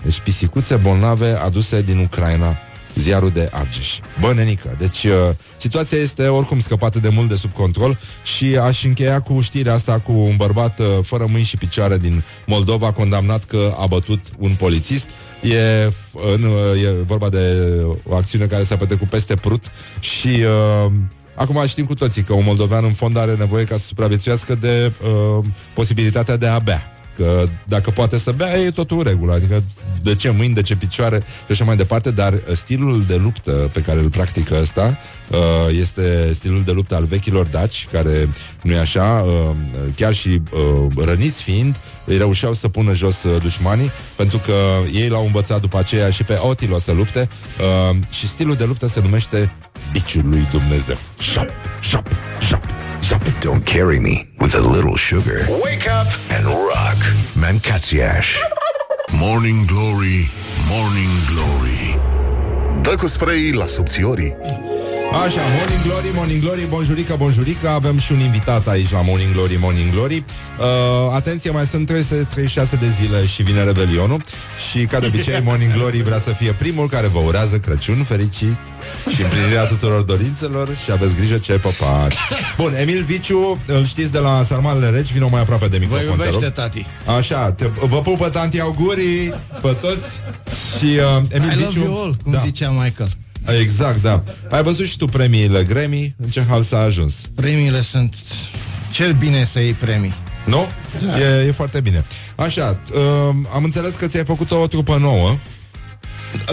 Deci 0.03 0.21
pisicuțe 0.21 0.77
bolnave 0.77 1.31
aduse 1.31 1.83
din 1.83 1.99
Ucraina 1.99 2.59
ziarul 3.01 3.31
de 3.31 3.49
Argeș. 3.53 3.99
Bă, 4.21 4.33
nenică, 4.33 4.75
deci 4.79 5.05
uh, 5.05 5.13
situația 5.57 5.99
este 5.99 6.27
oricum 6.27 6.61
scăpată 6.61 6.99
de 6.99 7.09
mult 7.09 7.29
de 7.29 7.35
sub 7.35 7.53
control 7.53 7.99
și 8.23 8.45
aș 8.45 8.85
încheia 8.85 9.21
cu 9.21 9.41
știrea 9.41 9.75
asta 9.75 9.99
cu 9.99 10.13
un 10.13 10.37
bărbat 10.37 10.79
uh, 10.79 10.87
fără 11.03 11.27
mâini 11.31 11.47
și 11.47 11.57
picioare 11.57 11.99
din 11.99 12.25
Moldova 12.47 12.93
condamnat 12.93 13.45
că 13.45 13.75
a 13.79 13.87
bătut 13.87 14.25
un 14.39 14.55
polițist. 14.59 15.07
E, 15.43 15.87
uh, 16.13 16.39
nu, 16.39 16.49
e 16.77 17.03
vorba 17.07 17.29
de 17.29 17.73
o 18.05 18.17
acțiune 18.17 18.45
care 18.45 18.65
s-a 18.65 18.77
petrecut 18.77 19.09
peste 19.09 19.35
Prut 19.37 19.65
și 20.01 20.29
uh, 20.29 20.93
Acum 21.39 21.67
știm 21.67 21.85
cu 21.85 21.95
toții 21.95 22.23
că 22.23 22.33
un 22.33 22.45
moldovean 22.45 22.85
în 22.85 22.93
fond 22.93 23.17
are 23.17 23.35
nevoie 23.35 23.65
ca 23.65 23.77
să 23.77 23.87
supraviețuiască 23.87 24.55
de 24.55 24.93
uh, 25.03 25.45
posibilitatea 25.75 26.37
de 26.37 26.47
a 26.47 26.59
bea. 26.59 26.98
Că 27.19 27.45
dacă 27.65 27.91
poate 27.91 28.19
să 28.19 28.33
bea, 28.33 28.59
e 28.59 28.71
totul 28.71 28.99
în 28.99 29.05
regulă. 29.05 29.33
Adică 29.33 29.63
de 30.03 30.15
ce 30.15 30.31
mâini, 30.31 30.55
de 30.55 30.63
ce 30.63 30.77
picioare 30.77 31.25
și 31.27 31.53
așa 31.53 31.65
mai 31.65 31.77
departe, 31.77 32.11
dar 32.11 32.35
stilul 32.55 33.05
de 33.07 33.17
luptă 33.17 33.51
pe 33.51 33.81
care 33.81 33.99
îl 33.99 34.11
practică 34.11 34.59
ăsta 34.61 34.99
uh, 35.31 35.39
este 35.79 36.31
stilul 36.33 36.63
de 36.65 36.73
luptă 36.73 36.95
al 36.95 37.05
vechilor 37.05 37.47
daci, 37.47 37.87
care 37.93 38.29
nu 38.63 38.73
e 38.73 38.79
așa, 38.79 39.25
uh, 39.27 39.57
chiar 39.97 40.15
și 40.15 40.29
uh, 40.29 41.05
răniți 41.05 41.43
fiind, 41.43 41.81
îi 42.05 42.17
reușeau 42.17 42.53
să 42.55 42.69
pună 42.69 42.95
jos 42.95 43.27
dușmanii, 43.43 43.91
pentru 44.17 44.39
că 44.39 44.55
ei 44.93 45.09
l-au 45.09 45.25
învățat 45.25 45.61
după 45.61 45.79
aceea 45.79 46.11
și 46.11 46.25
pe 46.25 46.39
Otilo 46.41 46.79
să 46.79 46.93
lupte 46.93 47.29
și 48.11 48.29
stilul 48.29 48.55
de 48.55 48.65
luptă 48.65 48.89
se 48.89 49.01
numește 49.01 49.53
biciul 49.93 50.29
lui 50.29 50.49
Dumnezeu. 50.53 50.97
Șap, 51.19 51.49
șap, 51.81 52.07
șap. 52.41 52.88
Don't 53.03 53.65
carry 53.65 54.01
me 54.01 54.27
with 54.41 54.55
a 54.55 54.61
little 54.61 54.97
sugar. 54.97 55.47
Wake 55.63 55.87
up 55.87 56.09
and 56.31 56.45
rock. 56.47 56.99
Mancațiaș. 57.35 58.37
Morning 59.13 59.67
Glory, 59.67 60.31
Morning 60.71 61.11
Glory. 61.33 61.99
Dă 62.83 62.97
cu 62.97 63.07
spray 63.07 63.53
la 63.53 63.67
subțiorii. 63.67 64.37
Așa, 65.25 65.41
Morning 65.59 65.83
Glory, 65.83 66.11
Morning 66.15 66.43
Glory, 66.43 66.67
bonjurică, 66.69 67.15
bonjurică 67.19 67.69
Avem 67.69 67.99
și 67.99 68.13
un 68.13 68.21
invitat 68.21 68.69
aici 68.69 68.91
la 68.91 69.01
Morning 69.01 69.33
Glory, 69.33 69.57
Morning 69.61 69.91
Glory 69.91 70.25
uh, 70.59 71.15
Atenție, 71.15 71.51
mai 71.51 71.67
sunt 71.67 71.87
336 71.87 72.77
de 72.77 72.87
zile 73.01 73.27
și 73.27 73.43
vine 73.43 73.65
Revelionul 73.65 74.23
Și 74.71 74.85
ca 74.85 74.99
de 74.99 75.07
obicei, 75.07 75.41
Morning 75.49 75.73
Glory 75.73 76.03
vrea 76.03 76.19
să 76.19 76.31
fie 76.31 76.53
primul 76.53 76.89
care 76.89 77.07
vă 77.07 77.19
urează 77.19 77.59
Crăciun 77.59 78.05
fericit 78.05 78.57
și 79.15 79.23
împlinirea 79.23 79.65
tuturor 79.65 80.03
dorințelor 80.03 80.75
și 80.85 80.91
aveți 80.91 81.15
grijă 81.15 81.39
ce 81.39 81.53
păpat. 81.53 82.13
Bun, 82.57 82.75
Emil 82.75 83.03
Viciu, 83.03 83.59
îl 83.67 83.87
știți 83.87 84.13
de 84.13 84.19
la 84.19 84.43
Sarmalele 84.43 84.91
Reci, 84.91 85.13
vină 85.13 85.29
mai 85.31 85.41
aproape 85.41 85.69
de 85.69 85.79
microfon. 85.79 86.17
Vă 86.17 86.25
iubește, 86.25 86.51
tati. 86.51 86.87
Așa, 87.19 87.51
te, 87.51 87.67
vă 87.81 88.01
pupă 88.01 88.29
tanti 88.29 88.61
augurii, 88.61 89.35
pe 89.63 89.77
toți. 89.81 90.09
Și 90.79 90.85
uh, 90.85 91.23
Emil 91.29 91.51
I 91.51 91.55
Viciu... 91.55 91.65
love 91.65 91.79
you 91.79 92.03
all, 92.03 92.17
cum 92.23 92.33
da. 92.33 92.43
zicea 92.45 92.71
Michael. 92.71 93.11
Exact, 93.61 94.03
da. 94.03 94.23
Ai 94.51 94.63
văzut 94.63 94.87
și 94.87 94.97
tu 94.97 95.07
premiile 95.07 95.65
Grammy? 95.65 96.15
În 96.23 96.29
ce 96.29 96.45
hal 96.49 96.63
s-a 96.63 96.79
ajuns? 96.79 97.15
Premiile 97.35 97.83
sunt 97.83 98.15
cel 98.93 99.13
bine 99.13 99.45
să 99.45 99.61
iei 99.61 99.73
premii. 99.73 100.15
Nu? 100.45 100.67
Da. 101.07 101.19
E, 101.21 101.47
e 101.47 101.53
foarte 101.53 101.81
bine. 101.81 102.05
Așa, 102.37 102.79
uh, 102.93 103.01
am 103.55 103.65
înțeles 103.65 103.95
că 103.95 104.07
ți-ai 104.07 104.25
făcut 104.25 104.51
o 104.51 104.67
trupă 104.67 104.97
nouă. 104.97 105.37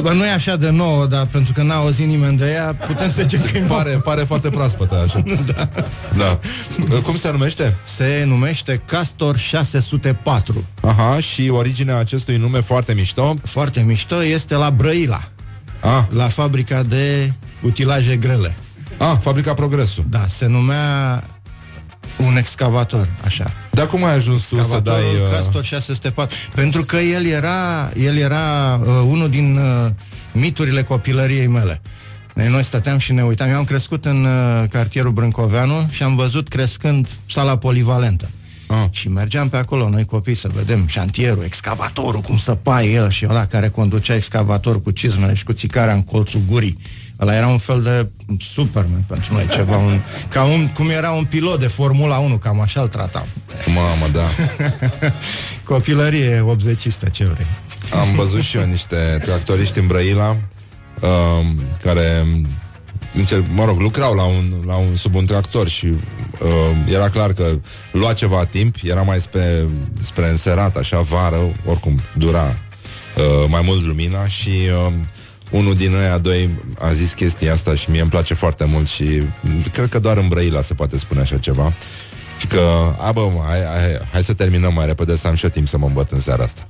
Bă, 0.01 0.11
nu 0.11 0.25
e 0.25 0.31
așa 0.31 0.55
de 0.55 0.69
nouă, 0.69 1.05
dar 1.05 1.25
pentru 1.25 1.53
că 1.53 1.61
n-a 1.61 1.75
auzit 1.75 2.07
nimeni 2.07 2.37
de 2.37 2.51
ea, 2.51 2.73
putem 2.87 3.09
să 3.09 3.21
zicem 3.21 3.41
că 3.41 3.57
e 3.57 3.61
Pare, 3.61 3.89
pare 3.89 4.21
foarte 4.21 4.49
proaspătă 4.49 5.03
așa. 5.05 5.23
da. 5.55 5.69
Da. 6.17 6.39
Cum 7.03 7.17
se 7.17 7.31
numește? 7.31 7.77
Se 7.95 8.23
numește 8.27 8.81
Castor 8.85 9.37
604. 9.37 10.63
Aha, 10.81 11.19
și 11.19 11.49
originea 11.49 11.97
acestui 11.97 12.37
nume 12.37 12.59
foarte 12.59 12.93
mișto? 12.93 13.33
Foarte 13.43 13.81
mișto 13.81 14.23
este 14.23 14.55
la 14.55 14.71
Brăila. 14.71 15.29
Ah. 15.79 16.03
La 16.09 16.27
fabrica 16.27 16.83
de 16.83 17.33
utilaje 17.61 18.15
grele. 18.15 18.57
Ah, 18.97 19.17
fabrica 19.19 19.53
Progresul. 19.53 20.05
Da, 20.09 20.25
se 20.27 20.45
numea 20.45 21.23
un 22.17 22.37
excavator, 22.37 23.09
așa. 23.23 23.53
Dar 23.71 23.87
cum 23.87 24.03
ai 24.03 24.13
ajuns 24.13 24.47
tu 24.47 24.55
să 24.55 24.61
Excavatorul 24.61 25.15
dai... 25.15 25.21
Uh... 25.21 25.31
Castor 25.31 25.63
604. 25.63 26.35
Pentru 26.55 26.83
că 26.83 26.95
el 26.95 27.25
era, 27.25 27.91
el 27.97 28.17
era 28.17 28.75
uh, 28.81 28.87
unul 29.07 29.29
din 29.29 29.57
uh, 29.57 29.91
miturile 30.31 30.83
copilăriei 30.83 31.47
mele. 31.47 31.81
Noi, 32.33 32.47
noi 32.47 32.63
stăteam 32.63 32.97
și 32.97 33.13
ne 33.13 33.23
uitam. 33.23 33.49
Eu 33.49 33.57
am 33.57 33.63
crescut 33.63 34.05
în 34.05 34.25
uh, 34.25 34.69
cartierul 34.69 35.11
Brâncoveanu 35.11 35.87
și 35.91 36.03
am 36.03 36.15
văzut 36.15 36.47
crescând 36.47 37.07
sala 37.29 37.57
polivalentă. 37.57 38.29
Ah. 38.67 38.85
Și 38.89 39.09
mergeam 39.09 39.49
pe 39.49 39.57
acolo, 39.57 39.89
noi 39.89 40.05
copii, 40.05 40.35
să 40.35 40.49
vedem 40.53 40.87
șantierul, 40.87 41.43
excavatorul, 41.43 42.21
cum 42.21 42.37
săpa 42.37 42.83
el 42.83 43.09
și 43.09 43.25
ăla 43.29 43.45
care 43.45 43.69
conducea 43.69 44.15
excavator 44.15 44.81
cu 44.81 44.91
cizmele 44.91 45.33
și 45.33 45.43
cu 45.43 45.53
țicarea 45.53 45.93
în 45.93 46.03
colțul 46.03 46.41
gurii. 46.49 46.77
Ăla 47.19 47.35
era 47.35 47.47
un 47.47 47.57
fel 47.57 47.81
de 47.81 48.07
Superman 48.39 49.03
pentru 49.07 49.33
noi, 49.33 49.47
ceva, 49.47 49.77
un, 49.77 50.01
ca 50.29 50.43
un, 50.43 50.67
cum 50.67 50.89
era 50.89 51.11
un 51.11 51.23
pilot 51.23 51.59
de 51.59 51.67
Formula 51.67 52.17
1, 52.17 52.37
cam 52.37 52.61
așa 52.61 52.81
îl 52.81 52.87
tratam. 52.87 53.25
Mamă, 53.65 54.11
da. 54.11 54.25
Copilărie 55.73 56.41
80 56.47 56.81
ce 57.11 57.25
vrei. 57.25 57.47
Am 57.91 58.15
văzut 58.15 58.41
și 58.41 58.57
eu 58.57 58.65
niște 58.65 59.19
tractoriști 59.21 59.79
în 59.79 59.87
Brăila 59.87 60.29
um, 60.29 61.61
care 61.81 62.25
încerc, 63.13 63.45
mă 63.49 63.65
rog, 63.65 63.79
lucrau 63.79 64.13
la 64.13 64.23
un, 64.23 64.63
la 64.65 64.75
un, 64.75 64.95
sub 64.95 65.15
un 65.15 65.25
tractor 65.25 65.67
și 65.67 65.85
uh, 65.85 66.93
era 66.93 67.09
clar 67.09 67.33
că 67.33 67.59
lua 67.91 68.13
ceva 68.13 68.45
timp, 68.45 68.75
era 68.83 69.01
mai 69.01 69.19
spre, 69.19 69.67
spre 70.01 70.29
înserat, 70.29 70.75
așa, 70.75 71.01
vară, 71.01 71.53
oricum 71.65 72.01
dura 72.13 72.43
uh, 72.45 73.49
mai 73.49 73.61
mult 73.65 73.85
lumina 73.85 74.27
și 74.27 74.49
uh, 74.87 74.93
unul 75.51 75.75
din 75.75 75.93
ăia 75.95 76.17
doi 76.17 76.49
a 76.79 76.91
zis 76.93 77.13
chestia 77.13 77.53
asta 77.53 77.75
și 77.75 77.89
mie 77.89 78.01
îmi 78.01 78.09
place 78.09 78.33
foarte 78.33 78.65
mult 78.65 78.87
și 78.87 79.23
cred 79.71 79.89
că 79.89 79.99
doar 79.99 80.17
în 80.17 80.27
Brăila 80.27 80.61
se 80.61 80.73
poate 80.73 80.97
spune 80.97 81.19
așa 81.19 81.37
ceva. 81.37 81.73
Și 82.45 82.51
că, 82.51 82.95
a, 82.99 83.11
bă, 83.11 83.29
hai, 83.47 83.59
hai, 83.59 83.99
hai 84.11 84.23
să 84.23 84.33
terminăm 84.33 84.73
mai 84.73 84.85
repede 84.85 85.15
să 85.15 85.27
am 85.27 85.35
și 85.35 85.43
eu 85.43 85.49
timp 85.49 85.67
să 85.67 85.77
mă 85.77 85.85
îmbăt 85.85 86.11
în 86.11 86.19
seara 86.19 86.43
asta. 86.43 86.61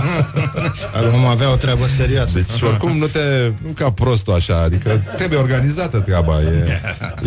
Vom 1.10 1.24
avea 1.24 1.50
o 1.50 1.54
treabă 1.54 1.86
serioasă. 1.96 2.32
Deci 2.32 2.62
oricum 2.62 2.96
nu 2.96 3.06
te, 3.06 3.52
nu 3.62 3.70
ca 3.74 3.90
prostul 3.90 4.34
așa, 4.34 4.62
adică 4.62 5.02
trebuie 5.16 5.38
organizată 5.38 6.00
treaba, 6.00 6.40
e, 6.40 6.80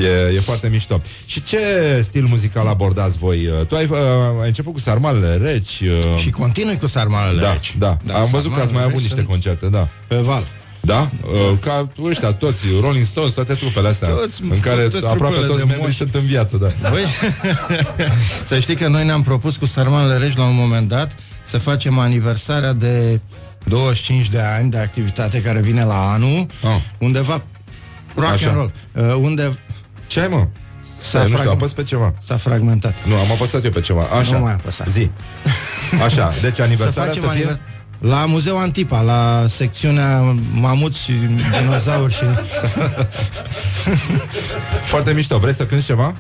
e, 0.04 0.36
e 0.36 0.40
foarte 0.40 0.68
mișto. 0.70 1.02
Și 1.26 1.44
ce 1.44 1.60
stil 2.04 2.26
muzical 2.26 2.68
abordați 2.68 3.18
voi? 3.18 3.50
Tu 3.68 3.76
ai, 3.76 3.86
uh, 3.90 3.98
ai 4.42 4.48
început 4.48 4.74
cu 4.74 4.80
sarmalele 4.80 5.36
reci. 5.36 5.80
Uh, 5.82 6.20
Și 6.20 6.30
continui 6.30 6.78
cu 6.78 6.88
sarmalele 6.88 7.42
da, 7.42 7.52
reci. 7.52 7.76
Da, 7.78 7.98
da. 8.04 8.14
Am 8.14 8.28
văzut 8.32 8.54
că 8.54 8.62
ați 8.62 8.74
mai 8.74 8.84
avut 8.84 9.00
Sarmalele 9.00 9.02
niște 9.02 9.16
reci 9.16 9.26
concerte, 9.26 9.68
da. 9.68 9.88
Pe 10.08 10.16
val. 10.16 10.48
Da? 10.86 11.10
Uh, 11.26 11.58
ca 11.62 11.90
ăștia 12.04 12.32
toți, 12.34 12.58
Rolling 12.82 13.06
Stones, 13.06 13.32
toate 13.32 13.54
trupele 13.54 13.88
astea 13.88 14.08
Toți, 14.08 14.42
În 14.50 14.60
care 14.60 14.88
toate 14.88 15.06
aproape 15.06 15.36
trupele 15.36 15.46
toți 15.48 15.58
de 15.60 15.64
membrii 15.64 15.82
moși. 15.86 15.98
sunt 15.98 16.16
în 16.16 16.26
viață 16.26 16.58
da. 16.58 16.90
Băi, 16.90 17.06
să 18.48 18.60
știi 18.60 18.76
că 18.76 18.88
noi 18.88 19.06
ne-am 19.06 19.22
propus 19.22 19.56
cu 19.56 19.66
sarmalele 19.66 20.18
reci 20.18 20.36
la 20.38 20.44
un 20.44 20.56
moment 20.56 20.88
dat 20.88 21.16
să 21.46 21.58
facem 21.58 22.00
aniversarea 22.00 22.74
de 22.74 23.20
25 23.66 24.28
de 24.30 24.40
ani 24.40 24.70
de 24.70 24.78
activitate 24.78 25.42
care 25.42 25.60
vine 25.62 25.84
la 25.84 26.12
anul, 26.12 26.46
Ah. 26.64 26.70
undeva 27.00 27.42
rock 28.16 28.32
Așa. 28.32 28.48
and 28.48 28.56
roll, 28.56 28.72
uh, 28.94 29.16
unde 29.26 29.58
Ce 30.08 30.20
ai 30.20 30.28
mă? 30.28 30.48
Stai, 31.00 31.30
nu 31.30 31.36
știu, 31.38 31.50
apăs 31.52 31.72
pe 31.74 31.84
ceva 31.84 32.14
S-a 32.26 32.38
fragmentat. 32.38 32.96
Nu, 33.06 33.16
am 33.16 33.32
apăsat 33.32 33.64
eu 33.64 33.72
pe 33.72 33.80
ceva 33.80 34.02
Așa, 34.20 34.38
Nu 34.38 34.44
mai 34.44 34.54
apăsa. 34.54 34.86
zi 34.90 35.10
Așa, 36.06 36.34
deci 36.42 36.56
Să 36.56 36.62
aniversarea 36.62 37.14
să, 37.14 37.20
facem 37.20 37.36
fie 37.36 37.46
aniver- 37.46 37.60
la 38.06 38.26
Muzeul 38.26 38.58
Antipa, 38.58 39.02
la 39.02 39.46
secțiunea 39.50 40.36
mamuți 40.54 41.00
și 41.02 41.12
dinozauri 41.62 42.14
și... 42.14 42.24
Foarte 44.92 45.14
mișto, 45.14 45.38
vrei 45.38 45.54
să 45.54 45.66
cânti 45.66 45.86
ceva? 45.86 46.16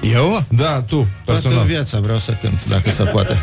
Eu? 0.00 0.44
Da, 0.48 0.82
tu, 0.86 1.08
personal 1.24 1.56
Toată 1.56 1.72
viața 1.72 2.00
vreau 2.00 2.18
să 2.18 2.32
cânt, 2.40 2.64
dacă 2.64 2.90
se 2.90 3.02
poate. 3.04 3.36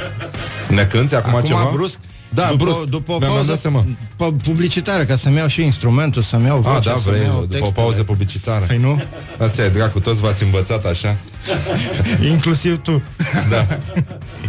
Ne 0.68 0.84
cânti 0.84 1.15
acum, 1.15 1.36
Acum 1.36 1.48
ceva? 1.48 1.69
brusc, 1.73 1.98
Da, 2.30 2.48
după, 2.49 2.64
brusc. 2.64 2.84
după 2.84 3.11
o 3.11 3.18
Mi-am 3.18 3.31
pauză 3.31 3.49
dat 3.49 3.60
seama. 3.60 3.86
pu- 4.15 4.34
publicitară, 4.34 5.03
ca 5.03 5.15
să-mi 5.15 5.36
iau 5.38 5.48
și 5.48 5.64
instrumentul, 5.64 6.22
să-mi 6.22 6.45
iau 6.45 6.57
A, 6.57 6.60
vocea, 6.60 6.80
da, 6.80 6.91
să-mi 6.91 7.02
vrei, 7.03 7.22
iau 7.22 7.31
după 7.31 7.44
o 7.44 7.45
textele. 7.45 7.72
pauză 7.72 8.03
publicitară 8.03 8.65
Păi 8.65 8.77
nu? 8.77 9.02
Da, 9.38 9.48
ți-ai 9.48 9.69
dracu, 9.72 9.99
toți 9.99 10.19
v-ați 10.19 10.44
învățat 10.44 10.86
așa 10.86 11.18
Inclusiv 12.32 12.82
tu. 12.82 13.03
Da 13.49 13.68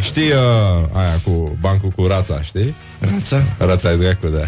Știi 0.01 0.29
uh, 0.31 0.37
aia 0.93 1.19
cu 1.23 1.57
bancul 1.59 1.89
cu 1.89 2.07
rața, 2.07 2.41
știi? 2.41 2.75
Rața? 2.99 3.43
Rața 3.57 3.91
e 3.91 3.95
dracu, 3.95 4.27
da 4.27 4.39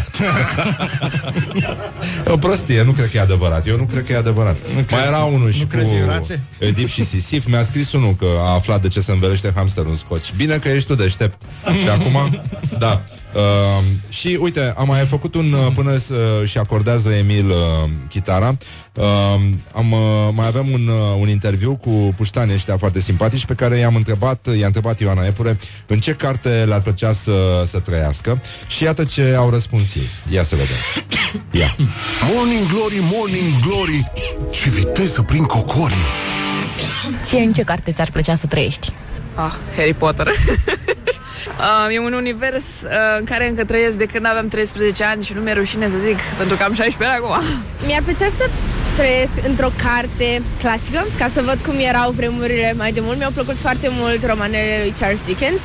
E 2.26 2.30
o 2.34 2.36
prostie, 2.36 2.82
nu 2.82 2.92
cred 2.92 3.10
că 3.10 3.16
e 3.16 3.20
adevărat 3.20 3.66
Eu 3.66 3.76
nu 3.76 3.84
cred 3.84 4.04
că 4.04 4.12
e 4.12 4.16
adevărat 4.16 4.56
Mai 4.74 4.84
crezi- 4.84 5.06
era 5.06 5.18
unul 5.22 5.50
și 5.50 5.58
nu 5.58 5.64
cu 5.66 5.70
crezi 5.70 5.92
în 5.92 6.06
rațe? 6.06 6.42
Edip 6.58 6.88
și 6.88 7.04
Sisif 7.04 7.46
Mi-a 7.46 7.64
scris 7.64 7.92
unul 7.92 8.14
că 8.14 8.26
a 8.38 8.52
aflat 8.54 8.80
de 8.82 8.88
ce 8.88 9.00
se 9.00 9.12
învelește 9.12 9.52
hamsterul 9.54 9.90
în 9.90 9.96
scoci 9.96 10.32
Bine 10.36 10.58
că 10.58 10.68
ești 10.68 10.86
tu 10.86 10.94
deștept 10.94 11.42
Și 11.82 11.88
acum, 11.88 12.40
da 12.78 13.04
Uh, 13.34 13.84
și 14.08 14.38
uite, 14.40 14.74
am 14.76 14.86
mai 14.86 15.06
făcut 15.06 15.34
un 15.34 15.52
uh, 15.52 15.72
până 15.74 15.96
să 15.96 16.42
și 16.44 16.58
acordează 16.58 17.12
Emil 17.12 17.46
uh, 17.46 17.90
chitara. 18.08 18.56
Uh, 18.94 19.04
am 19.72 19.92
uh, 19.92 20.28
mai 20.32 20.46
avem 20.46 20.66
un, 20.72 20.88
uh, 20.88 21.20
un 21.20 21.28
interviu 21.28 21.76
cu 21.76 21.90
puștanii 22.16 22.54
ăștia 22.54 22.76
foarte 22.76 23.00
simpatici 23.00 23.44
pe 23.44 23.54
care 23.54 23.76
i-am 23.76 23.94
întrebat, 23.94 24.48
i-a 24.58 24.66
întrebat 24.66 25.00
Ioana 25.00 25.26
Epure 25.26 25.58
în 25.86 25.98
ce 25.98 26.12
carte 26.12 26.64
le-ar 26.66 26.80
plăcea 26.80 27.12
să, 27.12 27.64
să 27.66 27.78
trăiască 27.78 28.42
și 28.66 28.82
iată 28.82 29.04
ce 29.04 29.34
au 29.38 29.50
răspuns 29.50 29.94
ei. 29.94 30.34
Ia 30.34 30.42
să 30.42 30.56
vedem. 30.56 30.76
Ia. 31.50 31.76
Morning 32.34 32.68
Glory, 32.68 32.98
Morning 33.00 33.60
Glory 33.66 34.12
Ce 34.50 34.68
viteză 34.68 35.22
prin 35.22 35.44
cocorii 35.44 35.96
Ție 37.24 37.40
în 37.40 37.52
ce 37.52 37.62
carte 37.62 37.92
ți-ar 37.92 38.10
plăcea 38.10 38.34
să 38.34 38.46
trăiești? 38.46 38.92
Ah, 39.34 39.52
Harry 39.76 39.94
Potter. 39.94 40.28
Uh, 41.48 41.94
e 41.94 41.98
un 41.98 42.12
univers 42.12 42.82
uh, 42.82 42.90
în 43.18 43.24
care 43.24 43.48
încă 43.48 43.64
trăiesc 43.64 43.96
de 43.96 44.06
când 44.06 44.26
aveam 44.26 44.48
13 44.48 45.04
ani 45.04 45.24
și 45.24 45.32
nu 45.32 45.40
mi-e 45.40 45.52
rușine 45.52 45.88
să 45.92 45.98
zic, 46.06 46.18
pentru 46.38 46.56
că 46.56 46.62
am 46.62 46.74
16 46.74 47.16
ani 47.16 47.24
acum. 47.24 47.44
Mi-ar 47.86 48.02
plăcea 48.02 48.28
să 48.36 48.50
trăiesc 48.96 49.46
într-o 49.48 49.70
carte 49.82 50.42
clasică, 50.60 51.06
ca 51.18 51.28
să 51.28 51.42
văd 51.42 51.58
cum 51.66 51.74
erau 51.78 52.10
vremurile 52.10 52.74
mai 52.76 52.92
de 52.92 53.00
mult. 53.02 53.18
Mi-au 53.18 53.30
plăcut 53.30 53.56
foarte 53.56 53.88
mult 53.90 54.26
romanele 54.26 54.78
lui 54.82 54.94
Charles 54.98 55.20
Dickens 55.26 55.62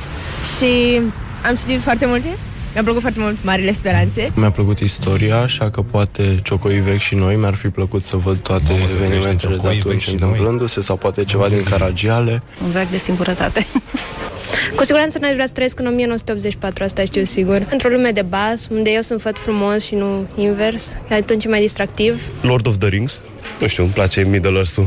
și 0.56 1.00
am 1.46 1.54
citit 1.54 1.80
foarte 1.80 2.06
multe. 2.06 2.36
Mi-a 2.74 2.82
plăcut 2.82 3.00
foarte 3.00 3.20
mult 3.20 3.36
Marile 3.44 3.72
Speranțe. 3.72 4.32
Mi-a 4.34 4.50
plăcut 4.50 4.78
istoria, 4.78 5.36
așa 5.40 5.70
că 5.70 5.80
poate 5.80 6.40
Ciocoi 6.42 6.80
vechi 6.80 7.00
și 7.00 7.14
noi 7.14 7.36
mi-ar 7.36 7.54
fi 7.54 7.68
plăcut 7.68 8.04
să 8.04 8.16
văd 8.16 8.38
toate 8.38 8.72
Mamă, 8.72 8.86
să 8.86 8.94
trăiești 8.94 9.00
în 9.00 9.12
evenimentele 9.12 9.54
de 9.54 9.60
Ciocoi 9.62 9.72
vechi 9.76 9.86
atunci 9.86 10.02
și 10.02 10.14
noi. 10.14 10.28
întâmplându-se 10.28 10.80
sau 10.80 10.96
poate 10.96 11.24
ceva 11.24 11.48
din 11.48 11.62
Caragiale. 11.62 12.42
Un 12.64 12.70
veac 12.70 12.90
de 12.90 12.96
singurătate. 12.98 13.66
Cu 14.76 14.84
siguranță 14.84 15.18
n-aș 15.18 15.32
vrea 15.32 15.46
să 15.46 15.52
trăiesc 15.52 15.78
în 15.78 15.86
1984, 15.86 16.84
asta 16.84 17.04
știu 17.04 17.24
sigur. 17.24 17.66
Într-o 17.70 17.88
lume 17.88 18.10
de 18.10 18.22
bas, 18.22 18.66
unde 18.70 18.90
eu 18.90 19.00
sunt 19.00 19.20
făt 19.20 19.38
frumos 19.38 19.84
și 19.84 19.94
nu 19.94 20.26
invers, 20.36 20.96
atunci 21.10 21.44
e 21.44 21.48
mai 21.48 21.60
distractiv. 21.60 22.22
Lord 22.42 22.66
of 22.66 22.76
the 22.78 22.88
Rings. 22.88 23.20
Nu 23.60 23.66
știu, 23.66 23.82
îmi 23.82 23.92
place 23.92 24.22
Middle 24.22 24.56
Earth-ul. 24.56 24.86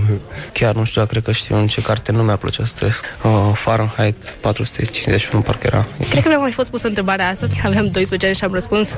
Chiar 0.53 0.75
nu 0.75 0.83
știu, 0.83 1.01
dar 1.01 1.09
cred 1.09 1.23
că 1.23 1.31
știu 1.31 1.55
în 1.55 1.67
ce 1.67 1.81
carte 1.81 2.11
nu 2.11 2.23
mi-a 2.23 2.35
plăcea 2.35 2.65
să 2.65 2.73
trăiesc. 2.75 3.05
Uh, 3.23 3.51
Fahrenheit 3.53 4.35
451 4.39 5.43
parcă 5.43 5.67
era. 5.67 5.87
Cred 6.09 6.23
că 6.23 6.29
mi-a 6.29 6.37
mai 6.37 6.51
fost 6.51 6.69
pusă 6.69 6.87
întrebarea 6.87 7.29
asta, 7.29 7.47
aveam 7.63 7.89
12 7.89 8.25
ani 8.25 8.35
și 8.35 8.43
am 8.43 8.53
răspuns 8.53 8.89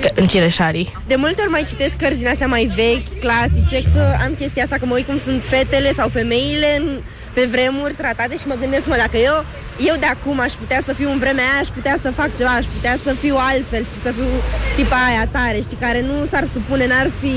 că 0.00 0.10
în 0.14 0.26
cireșarii. 0.26 0.96
De 1.06 1.14
multe 1.14 1.40
ori 1.40 1.50
mai 1.50 1.62
citesc 1.62 1.96
cărți 1.96 2.18
din 2.18 2.28
astea 2.28 2.46
mai 2.46 2.72
vechi, 2.74 3.20
clasice, 3.20 3.88
că 3.94 4.16
am 4.24 4.34
chestia 4.38 4.62
asta 4.62 4.76
că 4.76 4.86
mă 4.86 4.94
uit 4.94 5.06
cum 5.06 5.18
sunt 5.18 5.42
fetele 5.42 5.92
sau 5.92 6.08
femeile 6.08 6.76
în, 6.76 7.00
pe 7.34 7.44
vremuri 7.54 7.94
tratate 7.94 8.36
și 8.36 8.46
mă 8.46 8.56
gândesc, 8.60 8.86
mă, 8.86 8.96
dacă 9.04 9.16
eu, 9.16 9.44
eu 9.90 9.96
de 10.02 10.06
acum 10.06 10.40
aș 10.40 10.52
putea 10.52 10.80
să 10.86 10.92
fiu 10.92 11.10
în 11.10 11.18
vremea 11.18 11.44
aia, 11.50 11.60
aș 11.60 11.68
putea 11.68 11.96
să 12.02 12.10
fac 12.10 12.30
ceva, 12.36 12.50
aș 12.50 12.66
putea 12.74 12.96
să 13.04 13.10
fiu 13.22 13.36
altfel, 13.38 13.82
știi, 13.84 14.00
să 14.02 14.10
fiu 14.12 14.28
tipa 14.76 15.00
aia 15.08 15.26
tare, 15.36 15.60
știi, 15.60 15.76
care 15.86 16.00
nu 16.10 16.16
s-ar 16.30 16.44
supune, 16.54 16.86
n-ar 16.86 17.10
fi 17.20 17.34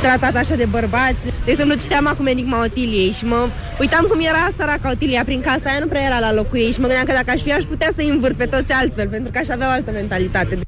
tratat 0.00 0.36
așa 0.36 0.54
de 0.54 0.64
bărbați. 0.64 1.24
De 1.44 1.50
exemplu, 1.50 1.74
citeam 1.76 2.06
acum 2.06 2.26
Enigma 2.26 2.62
Otiliei 2.62 3.10
și 3.10 3.24
mă 3.24 3.48
uitam 3.80 4.04
cum 4.10 4.20
era 4.20 4.48
săraca 4.56 4.90
Otilia 4.90 5.22
prin 5.24 5.40
casa 5.40 5.68
aia, 5.70 5.78
nu 5.78 5.86
prea 5.86 6.02
era 6.02 6.18
la 6.18 6.32
locul 6.32 6.58
ei 6.58 6.72
și 6.72 6.80
mă 6.80 6.86
gândeam 6.86 7.06
că 7.06 7.12
dacă 7.12 7.30
aș 7.30 7.40
fi, 7.42 7.52
aș 7.52 7.64
putea 7.64 7.90
să 7.96 8.02
învârt 8.02 8.36
pe 8.36 8.46
toți 8.46 8.72
altfel, 8.72 9.08
pentru 9.08 9.30
că 9.32 9.38
aș 9.38 9.48
avea 9.48 9.66
o 9.68 9.70
altă 9.70 9.90
mentalitate. 9.90 10.58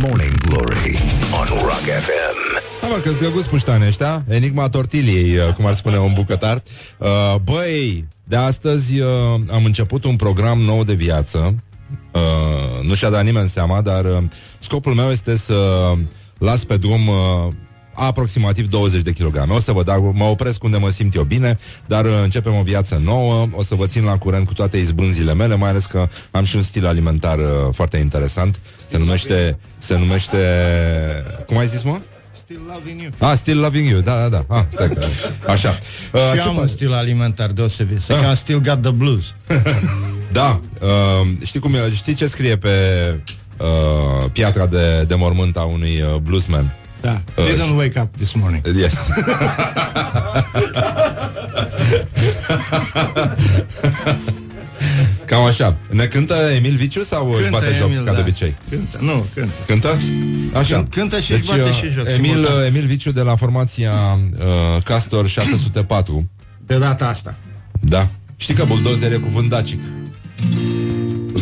Morning 0.00 0.36
Glory 0.48 0.98
on 1.40 1.46
Rock 1.46 1.86
FM. 2.06 2.38
Da, 2.80 2.86
mă, 2.86 2.96
că-s 3.02 3.18
drăguț 3.18 3.44
puștani 3.44 3.86
ăștia 3.86 4.24
Enigma 4.28 4.68
tortiliei, 4.68 5.36
uh, 5.36 5.54
cum 5.54 5.66
ar 5.66 5.74
spune 5.74 5.98
un 5.98 6.12
bucătar 6.14 6.62
uh, 6.98 7.08
Băi, 7.44 8.06
de 8.30 8.36
astăzi 8.36 9.00
uh, 9.00 9.08
am 9.50 9.64
început 9.64 10.04
un 10.04 10.16
program 10.16 10.58
nou 10.58 10.84
de 10.84 10.94
viață 10.94 11.54
Uh, 12.12 12.86
nu 12.86 12.94
și-a 12.94 13.10
dat 13.10 13.24
nimeni 13.24 13.48
seama, 13.48 13.80
dar 13.80 14.04
uh, 14.04 14.22
scopul 14.58 14.94
meu 14.94 15.10
este 15.10 15.36
să 15.36 15.92
las 16.38 16.64
pe 16.64 16.76
drum 16.76 17.08
uh, 17.08 17.52
aproximativ 17.94 18.68
20 18.68 19.02
de 19.02 19.12
kilograme. 19.12 19.52
O 19.52 19.60
să 19.60 19.72
vă 19.72 19.82
dau, 19.82 20.12
mă 20.16 20.24
opresc 20.24 20.64
unde 20.64 20.76
mă 20.76 20.90
simt 20.90 21.14
eu 21.14 21.22
bine, 21.22 21.58
dar 21.86 22.04
uh, 22.04 22.20
începem 22.22 22.54
o 22.54 22.62
viață 22.62 23.00
nouă, 23.04 23.46
o 23.52 23.62
să 23.62 23.74
vă 23.74 23.86
țin 23.86 24.04
la 24.04 24.18
curent 24.18 24.46
cu 24.46 24.52
toate 24.52 24.76
izbânzile 24.76 25.34
mele, 25.34 25.56
mai 25.56 25.68
ales 25.68 25.86
că 25.86 26.08
am 26.30 26.44
și 26.44 26.56
un 26.56 26.62
stil 26.62 26.86
alimentar 26.86 27.38
uh, 27.38 27.44
foarte 27.72 27.96
interesant. 27.96 28.60
Se 28.90 28.98
numește, 28.98 29.58
se 29.78 29.98
numește, 29.98 30.38
cum 31.46 31.58
ai 31.58 31.66
zis, 31.66 31.82
mă? 31.82 32.00
Still 32.50 32.66
loving 32.66 33.00
you. 33.00 33.10
Ah, 33.20 33.36
Still 33.36 33.58
Loving 33.60 33.86
You, 33.88 34.00
da, 34.00 34.14
da, 34.20 34.28
da. 34.28 34.44
Ah, 34.56 34.64
stai 34.68 34.88
că... 34.88 35.06
Așa. 35.46 35.78
Uh, 36.12 36.20
Și 36.32 36.34
ce 36.34 36.40
am 36.40 36.54
un 36.54 36.60
faci? 36.60 36.68
stil 36.68 36.92
alimentar 36.92 37.50
deosebit. 37.50 38.00
Se 38.00 38.12
Ah. 38.12 38.18
cheamă 38.20 38.34
Still 38.34 38.60
Got 38.60 38.82
the 38.82 38.90
Blues. 38.90 39.34
Da, 40.32 40.60
uh, 40.80 41.26
știi 41.44 41.60
cum 41.60 41.74
e, 41.74 41.78
știi 41.94 42.14
ce 42.14 42.26
scrie 42.26 42.56
pe 42.56 42.68
uh, 43.58 44.30
piatra 44.32 44.66
de, 44.66 45.04
de 45.06 45.14
mormânt 45.14 45.56
a 45.56 45.62
unui 45.62 46.00
uh, 46.02 46.16
bluesman? 46.22 46.76
Da. 47.00 47.22
Uh, 47.36 47.44
Didn't 47.44 47.76
wake 47.76 48.00
up 48.00 48.16
this 48.16 48.32
morning. 48.34 48.62
Yes. 48.80 48.94
Cam 55.30 55.42
așa. 55.44 55.76
Ne 55.90 56.04
cântă 56.04 56.34
Emil 56.56 56.74
Viciu 56.74 57.02
sau 57.02 57.30
își 57.40 57.50
bate 57.50 57.74
joc 57.78 57.88
Emil, 57.90 58.04
ca 58.04 58.10
de 58.10 58.16
da. 58.16 58.22
obicei? 58.22 58.56
Cântă, 58.70 58.98
nu, 59.00 59.26
cântă. 59.34 59.52
Cântă? 59.66 59.96
Așa. 60.52 60.82
Cânt- 60.82 60.88
cântă 60.90 61.20
și 61.20 61.32
își 61.32 61.46
bate 61.46 61.62
uh, 61.62 61.72
și 61.74 61.90
joc, 61.90 62.08
Emil, 62.08 62.30
simultan. 62.30 62.64
Emil 62.64 62.86
Viciu 62.86 63.12
de 63.12 63.20
la 63.20 63.36
formația 63.36 63.92
uh, 64.36 64.82
Castor 64.84 65.28
604. 65.28 66.28
De 66.66 66.78
data 66.78 67.06
asta. 67.08 67.36
Da. 67.80 68.08
Știi 68.36 68.54
că 68.54 68.64
buldozer 68.64 69.12
e 69.12 69.16
cuvânt 69.16 69.48
dacic. 69.48 69.80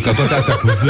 Că 0.02 0.12
toate 0.14 0.34
astea 0.34 0.54
cu 0.54 0.66
Z, 0.68 0.84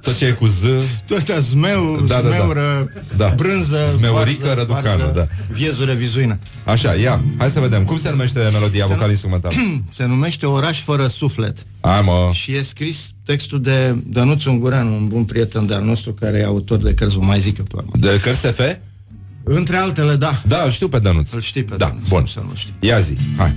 tot 0.00 0.16
ce 0.16 0.24
e 0.26 0.30
cu 0.30 0.46
Z, 0.46 0.62
Toate 1.06 1.40
zmeu, 1.40 2.00
Da, 2.06 2.14
da, 2.20 2.28
da. 2.28 2.28
zmeură, 2.36 2.92
Da. 3.16 3.32
brânză, 3.36 3.78
Zmeurică, 3.96 4.44
varză, 4.46 4.58
răducană, 4.60 4.88
varză, 4.96 5.12
da. 5.14 5.26
Viezură, 5.50 5.92
vizuină. 5.92 6.38
Așa, 6.64 6.94
ia, 6.94 7.20
hai 7.38 7.50
să 7.50 7.60
vedem. 7.60 7.84
Cum 7.84 7.98
se 7.98 8.10
numește 8.10 8.48
melodia 8.52 8.86
vocal 8.86 9.10
instrumentală? 9.10 9.54
Se 9.96 10.04
numește 10.04 10.46
Oraș 10.46 10.82
fără 10.82 11.06
suflet. 11.06 11.58
Hai 11.86 12.02
mă. 12.02 12.30
Și 12.32 12.54
e 12.54 12.62
scris 12.62 13.10
textul 13.24 13.60
de 13.60 13.96
Dănuț 14.06 14.44
Ungureanu, 14.44 14.94
un 14.94 15.08
bun 15.08 15.24
prieten 15.24 15.66
de-al 15.66 15.84
nostru, 15.84 16.12
care 16.12 16.38
e 16.38 16.44
autor 16.44 16.78
de 16.78 16.94
cărți, 16.94 17.14
vă 17.16 17.24
mai 17.24 17.40
zic 17.40 17.58
eu 17.58 17.64
pe 17.64 17.74
urmă. 17.76 17.90
De 17.94 18.20
cărți 18.22 18.40
SF? 18.40 18.60
Între 19.44 19.76
altele, 19.76 20.14
da. 20.14 20.42
Da, 20.46 20.62
îl 20.64 20.70
știu 20.70 20.88
pe 20.88 20.98
Dănuț. 20.98 21.32
Îl 21.32 21.40
știi 21.40 21.64
pe 21.64 21.76
Da, 21.76 21.86
Dănuț, 21.86 22.08
bun. 22.08 22.18
cum 22.18 22.26
să 22.26 22.40
nu 22.48 22.54
știi. 22.54 22.74
Ia 22.80 23.00
zi, 23.00 23.14
hai. 23.36 23.56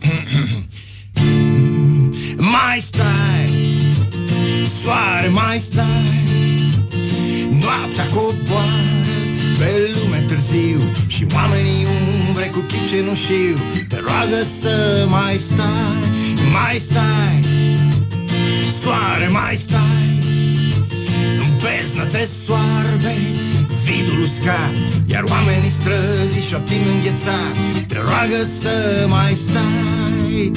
Mai 2.54 2.80
stai, 2.82 3.50
soare 4.82 5.28
mai 5.28 5.58
stai 5.70 6.24
Noaptea 7.50 8.04
coboară 8.14 8.96
pe 9.58 9.70
lume 9.94 10.24
târziu 10.28 10.80
Și 11.06 11.26
oamenii 11.34 11.86
umbre 12.28 12.44
cu 12.44 12.58
chip 12.58 12.88
cenușiu 12.90 13.56
Te 13.88 13.96
roagă 14.06 14.40
să 14.60 15.06
mai 15.08 15.40
stai, 15.52 15.98
mai 16.56 16.78
stai 16.88 17.40
Soare 18.82 19.28
mai 19.28 19.56
stai. 19.66 20.08
În 21.42 21.50
beznă 21.62 22.04
te 22.10 22.28
soarbe 22.44 23.14
vidul 23.84 24.20
uscat 24.20 24.74
Iar 25.06 25.22
oamenii 25.22 25.72
străzi 25.80 26.48
șoptin 26.48 26.84
înghețat. 26.94 27.54
Te 27.86 27.96
roagă 28.06 28.40
să 28.60 29.06
mai 29.08 29.38
stai 29.48 30.50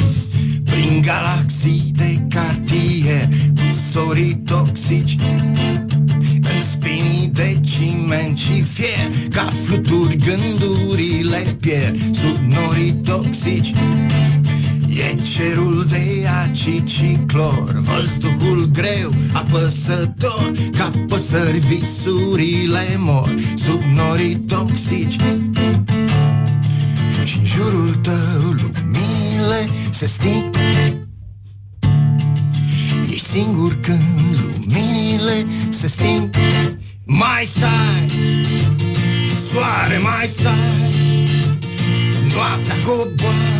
Prin 0.63 1.01
galaxii 1.01 1.91
de 1.95 2.19
cartier 2.29 3.27
Cu 3.55 3.67
sorii 3.91 4.35
toxici 4.35 5.15
În 6.51 6.61
spinii 6.71 7.29
de 7.33 7.59
ciment 7.61 8.37
și 8.37 8.61
fier. 8.61 9.07
Ca 9.29 9.49
fluturi 9.63 10.17
gândurile 10.17 11.57
pierd 11.59 12.15
Sub 12.15 12.37
norii 12.53 12.93
toxici 12.93 13.73
E 14.99 15.15
cerul 15.15 15.85
de 15.89 16.27
acid 16.43 16.87
și 16.87 17.17
clor 17.27 17.81
Văzduhul 17.81 18.69
greu, 18.73 19.11
apăsător 19.33 20.51
Ca 20.77 20.91
păsări 21.07 21.57
visurile 21.57 22.97
mor 22.97 23.35
Sub 23.55 23.81
norii 23.95 24.35
toxici. 24.35 25.15
Și 27.23 27.37
în 27.37 27.45
jurul 27.45 27.95
tău 27.95 28.41
luminile 28.41 29.67
se 29.91 30.05
sting. 30.05 30.55
E 33.09 33.15
singur 33.31 33.79
când 33.81 34.39
luminile 34.41 35.45
se 35.69 35.87
sting. 35.87 36.29
Mai 37.05 37.49
stai, 37.55 38.11
soare 39.51 39.97
mai 39.97 40.27
stai 40.37 41.09
Noaptea 42.33 42.75
coboară 42.85 43.59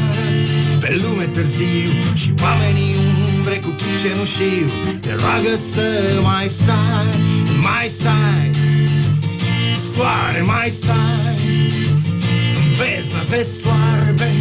pe 0.80 1.00
lume 1.02 1.24
târziu 1.24 1.90
Și 2.14 2.34
oamenii 2.44 2.96
umbre 3.36 3.56
cu 3.56 3.70
chip 3.80 3.96
cenușiu 4.02 4.70
Te 5.00 5.12
roagă 5.22 5.54
să 5.74 5.88
mai 6.22 6.48
stai, 6.60 7.12
mai 7.66 7.88
stai. 8.00 8.50
Soare 9.96 10.42
mai 10.42 10.74
stai. 10.82 11.42
În 12.60 12.68
beznă 12.80 13.22
te 13.30 13.42
soarbe 13.62 14.32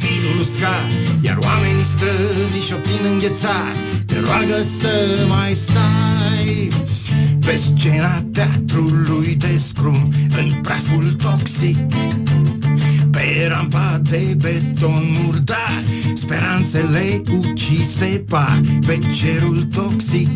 vidul 0.00 0.36
uscat 0.40 0.88
Iar 1.20 1.38
oamenii 1.48 1.86
străzi 1.94 2.66
și 2.66 2.72
opin 2.72 3.02
înghețat. 3.12 3.76
Te 4.06 4.16
roagă 4.20 4.58
să 4.80 4.94
mai 5.28 5.56
stai. 5.64 6.68
Pe 7.46 7.60
scena 7.64 8.22
teatrului 8.32 9.34
de 9.34 9.60
scrum 9.68 10.08
În 10.40 10.48
praful 10.62 11.12
toxic 11.12 11.76
pe 13.16 13.46
rampa 13.48 14.00
de 14.02 14.36
beton 14.38 15.04
murdar 15.22 15.82
Speranțele 16.14 17.20
ucise 17.30 18.24
par 18.28 18.60
Pe 18.86 18.98
cerul 19.14 19.62
toxic. 19.62 20.28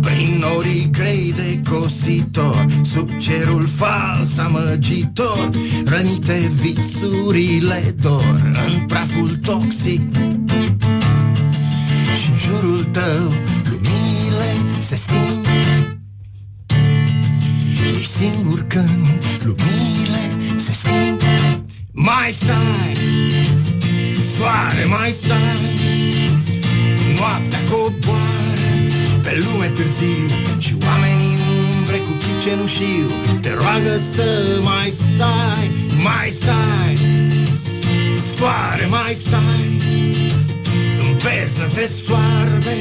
Prin 0.00 0.38
norii 0.40 0.88
grei 0.90 1.34
de 1.36 1.60
cositor 1.70 2.66
Sub 2.92 3.10
cerul 3.18 3.66
fals 3.66 4.38
amăgitor 4.38 5.48
Rănite 5.84 6.50
visurile 6.60 7.94
dor 8.02 8.52
În 8.66 8.86
praful 8.86 9.28
toxic. 9.44 10.00
Și 12.20 12.30
în 12.30 12.36
jurul 12.36 12.84
tău 12.84 13.32
luminile 13.70 14.50
se 14.78 14.96
sting 14.96 15.46
E 18.06 18.08
singur 18.08 18.64
când 18.66 19.06
luminile 19.44 20.22
se 20.56 20.72
sting 20.72 21.20
Mai 21.92 22.34
stai, 22.40 22.96
soare 24.36 24.84
mai 24.84 25.14
stai. 25.22 25.74
Noaptea 27.18 27.58
coboară 27.70 28.70
pe 29.22 29.32
lume 29.44 29.66
târziu 29.66 30.26
Și 30.58 30.74
oamenii 30.86 31.36
umbre 31.78 31.96
cu 31.96 32.12
chip 32.20 32.36
cenușiu 32.44 33.08
Te 33.40 33.50
roagă 33.54 33.96
să 34.14 34.60
mai 34.62 34.92
stai, 34.98 35.70
mai 36.02 36.28
stai. 36.40 36.96
Soare 38.36 38.86
mai 38.86 39.16
stai. 39.26 39.68
În 41.02 41.10
beznă 41.22 41.66
te 41.74 41.90
soarbe 42.04 42.76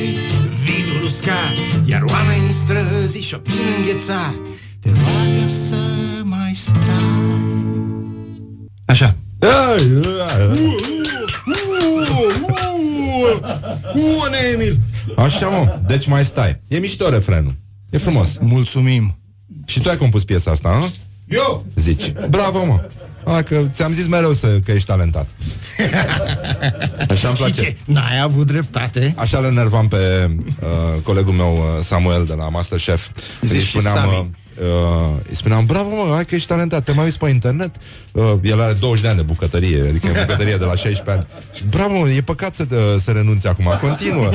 vidul 0.65 1.01
uscat 1.09 1.55
Iar 1.85 2.03
oamenii 2.13 2.55
străzi 2.63 3.19
și 3.27 3.33
opin 3.33 3.65
înghețat 3.77 4.54
Te 4.85 4.91
roagă 4.91 5.47
să 5.67 5.75
mai 6.23 6.55
stai 6.55 6.93
Așa 8.85 9.15
Bune, 13.93 14.37
Emil! 14.53 14.79
Așa, 15.15 15.47
mă, 15.47 15.79
deci 15.87 16.07
mai 16.07 16.25
stai. 16.25 16.61
E 16.67 16.77
mișto 16.77 17.09
refrenul. 17.09 17.55
E 17.89 17.97
frumos. 17.97 18.37
Mulțumim. 18.39 19.17
Și 19.65 19.79
tu 19.79 19.89
ai 19.89 19.97
compus 19.97 20.23
piesa 20.23 20.51
asta, 20.51 20.77
nu? 20.77 20.93
Eu? 21.27 21.65
Zici. 21.75 22.13
Bravo, 22.29 22.65
mă. 22.65 22.89
A, 23.25 23.41
că 23.41 23.65
ți-am 23.67 23.91
zis 23.91 24.07
mereu 24.07 24.33
să, 24.33 24.59
că 24.65 24.71
ești 24.71 24.87
talentat. 24.87 25.27
Așa 27.09 27.27
îmi 27.27 27.37
place. 27.37 27.77
N-ai 27.85 28.21
avut 28.21 28.45
dreptate 28.45 29.13
Așa 29.17 29.39
le 29.39 29.47
enervam 29.47 29.87
pe 29.87 29.97
uh, 30.61 31.01
colegul 31.03 31.33
meu 31.33 31.53
uh, 31.53 31.83
Samuel 31.83 32.25
de 32.25 32.33
la 32.33 32.49
Masterchef. 32.49 33.09
Când 33.39 33.51
Zici 33.51 33.59
Îi 33.59 33.65
și 33.65 33.69
spuneam, 33.69 33.95
Sami. 33.95 34.31
Uh, 34.59 34.85
uh, 35.15 35.19
îi 35.29 35.35
spuneam, 35.35 35.65
bravo 35.65 35.89
mă, 35.89 36.13
hai 36.13 36.25
că 36.25 36.35
ești 36.35 36.47
talentat, 36.47 36.83
te 36.83 36.91
mai 36.91 37.03
uiți 37.03 37.17
pe 37.17 37.29
internet? 37.29 37.75
Uh, 38.11 38.33
el 38.43 38.61
are 38.61 38.73
20 38.73 39.01
de 39.01 39.07
ani 39.07 39.17
de 39.17 39.23
bucătărie, 39.23 39.81
adică 39.89 40.07
e 40.07 40.19
bucătărie 40.19 40.55
de 40.55 40.63
la 40.63 40.75
16 40.75 41.11
ani. 41.11 41.25
Și, 41.53 41.63
bravo, 41.69 41.99
mă, 41.99 42.09
e 42.09 42.21
păcat 42.21 42.53
să, 42.53 42.65
te, 42.65 42.75
să 42.99 43.11
renunți 43.11 43.47
acum, 43.47 43.77
continuă. 43.81 44.25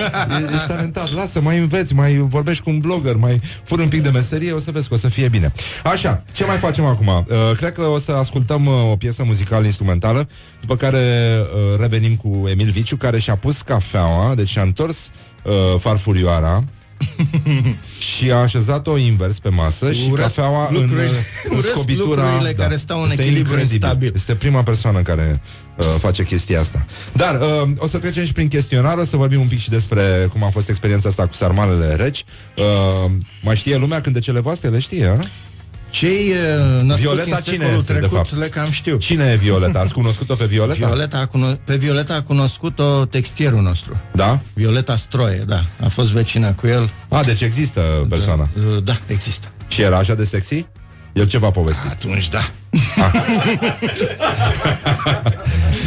E, 0.40 0.54
ești 0.54 0.66
talentat, 0.66 1.12
lasă, 1.12 1.40
mai 1.40 1.58
înveți, 1.58 1.94
mai 1.94 2.16
vorbești 2.16 2.62
cu 2.62 2.70
un 2.70 2.78
blogger, 2.78 3.16
mai 3.16 3.40
furi 3.64 3.82
un 3.82 3.88
pic 3.88 4.02
de 4.02 4.10
meserie, 4.10 4.52
o 4.52 4.58
să 4.58 4.70
vezi 4.70 4.88
că 4.88 4.94
o 4.94 4.96
să 4.96 5.08
fie 5.08 5.28
bine. 5.28 5.52
Așa, 5.84 6.22
ce 6.32 6.44
mai 6.44 6.56
facem 6.56 6.84
acum? 6.84 7.06
Uh, 7.06 7.56
cred 7.56 7.72
că 7.72 7.82
o 7.82 7.98
să 7.98 8.12
ascultăm 8.12 8.66
uh, 8.66 8.90
o 8.90 8.96
piesă 8.96 9.24
muzicală 9.24 9.66
instrumentală, 9.66 10.28
după 10.60 10.76
care 10.76 10.98
uh, 11.40 11.80
revenim 11.80 12.16
cu 12.16 12.48
Emil 12.48 12.70
Viciu, 12.70 12.96
care 12.96 13.18
și-a 13.18 13.36
pus 13.36 13.60
cafeaua, 13.60 14.34
deci 14.34 14.48
și-a 14.48 14.62
întors 14.62 15.10
uh, 15.42 15.52
farfurioara 15.78 16.64
și 18.16 18.30
a 18.30 18.36
așezat-o 18.36 18.96
invers 18.98 19.38
pe 19.38 19.48
masă 19.48 19.92
și 19.92 20.08
Urăsc 20.10 20.22
cafeaua 20.34 20.66
în, 20.68 20.74
lucrurile- 20.74 21.10
în 21.50 21.56
urăsc 21.58 21.70
scobitura... 21.72 22.22
lucrurile 22.22 22.52
care 22.52 22.76
stau 22.76 23.02
în 23.02 23.10
Este 23.10 23.22
echilibru 23.22 23.50
incredibil. 23.50 23.82
instabil. 23.82 24.12
Este 24.14 24.34
prima 24.34 24.62
persoană 24.62 25.02
care 25.02 25.40
uh, 25.76 25.84
face 25.98 26.24
chestia 26.24 26.60
asta. 26.60 26.86
Dar 27.12 27.34
uh, 27.40 27.68
o 27.78 27.86
să 27.86 27.98
trecem 27.98 28.24
și 28.24 28.32
prin 28.32 28.48
chestionar, 28.48 28.98
o 28.98 29.04
să 29.04 29.16
vorbim 29.16 29.40
un 29.40 29.48
pic 29.48 29.58
și 29.58 29.70
despre 29.70 30.28
cum 30.32 30.44
a 30.44 30.48
fost 30.50 30.68
experiența 30.68 31.08
asta 31.08 31.26
cu 31.26 31.34
sarmalele 31.34 31.94
reci. 31.94 32.24
Uh, 32.56 33.10
mai 33.42 33.56
știe 33.56 33.76
lumea 33.76 34.00
cântecele 34.00 34.40
voastre? 34.40 34.68
Le 34.68 34.78
știe, 34.78 35.06
a? 35.06 35.16
Cei 35.90 36.30
uh, 36.30 36.82
născuți 36.82 37.00
Violeta 37.00 37.36
în 37.36 37.42
cine 37.42 37.56
secolul 37.56 37.78
este, 37.80 37.92
de 37.92 37.98
trecut 37.98 38.16
fapt? 38.16 38.36
le 38.36 38.46
cam 38.48 38.70
știu. 38.70 38.96
Cine 38.96 39.24
e 39.30 39.36
Violeta? 39.36 39.78
Ați 39.78 39.92
cunoscut-o 39.92 40.34
pe 40.34 40.44
Violeta? 40.44 40.86
Violeta 40.86 41.18
a 41.18 41.26
cuno- 41.26 41.58
pe 41.64 41.76
Violeta 41.76 42.14
a 42.14 42.22
cunoscut-o 42.22 43.04
textierul 43.04 43.62
nostru. 43.62 44.00
Da? 44.12 44.40
Violeta 44.54 44.96
Stroie, 44.96 45.44
da. 45.46 45.64
A 45.84 45.88
fost 45.88 46.10
vecină 46.10 46.52
cu 46.52 46.66
el. 46.66 46.90
A, 47.08 47.22
deci 47.22 47.40
există 47.40 48.06
persoana. 48.08 48.48
Da, 48.54 48.78
da 48.84 48.96
există. 49.06 49.48
Și 49.68 49.82
era 49.82 49.96
așa 49.98 50.14
de 50.14 50.24
sexy? 50.24 50.66
El 51.12 51.26
ce 51.26 51.38
v-a 51.38 51.50
povestit? 51.50 51.90
Atunci 51.90 52.28
da. 52.28 52.40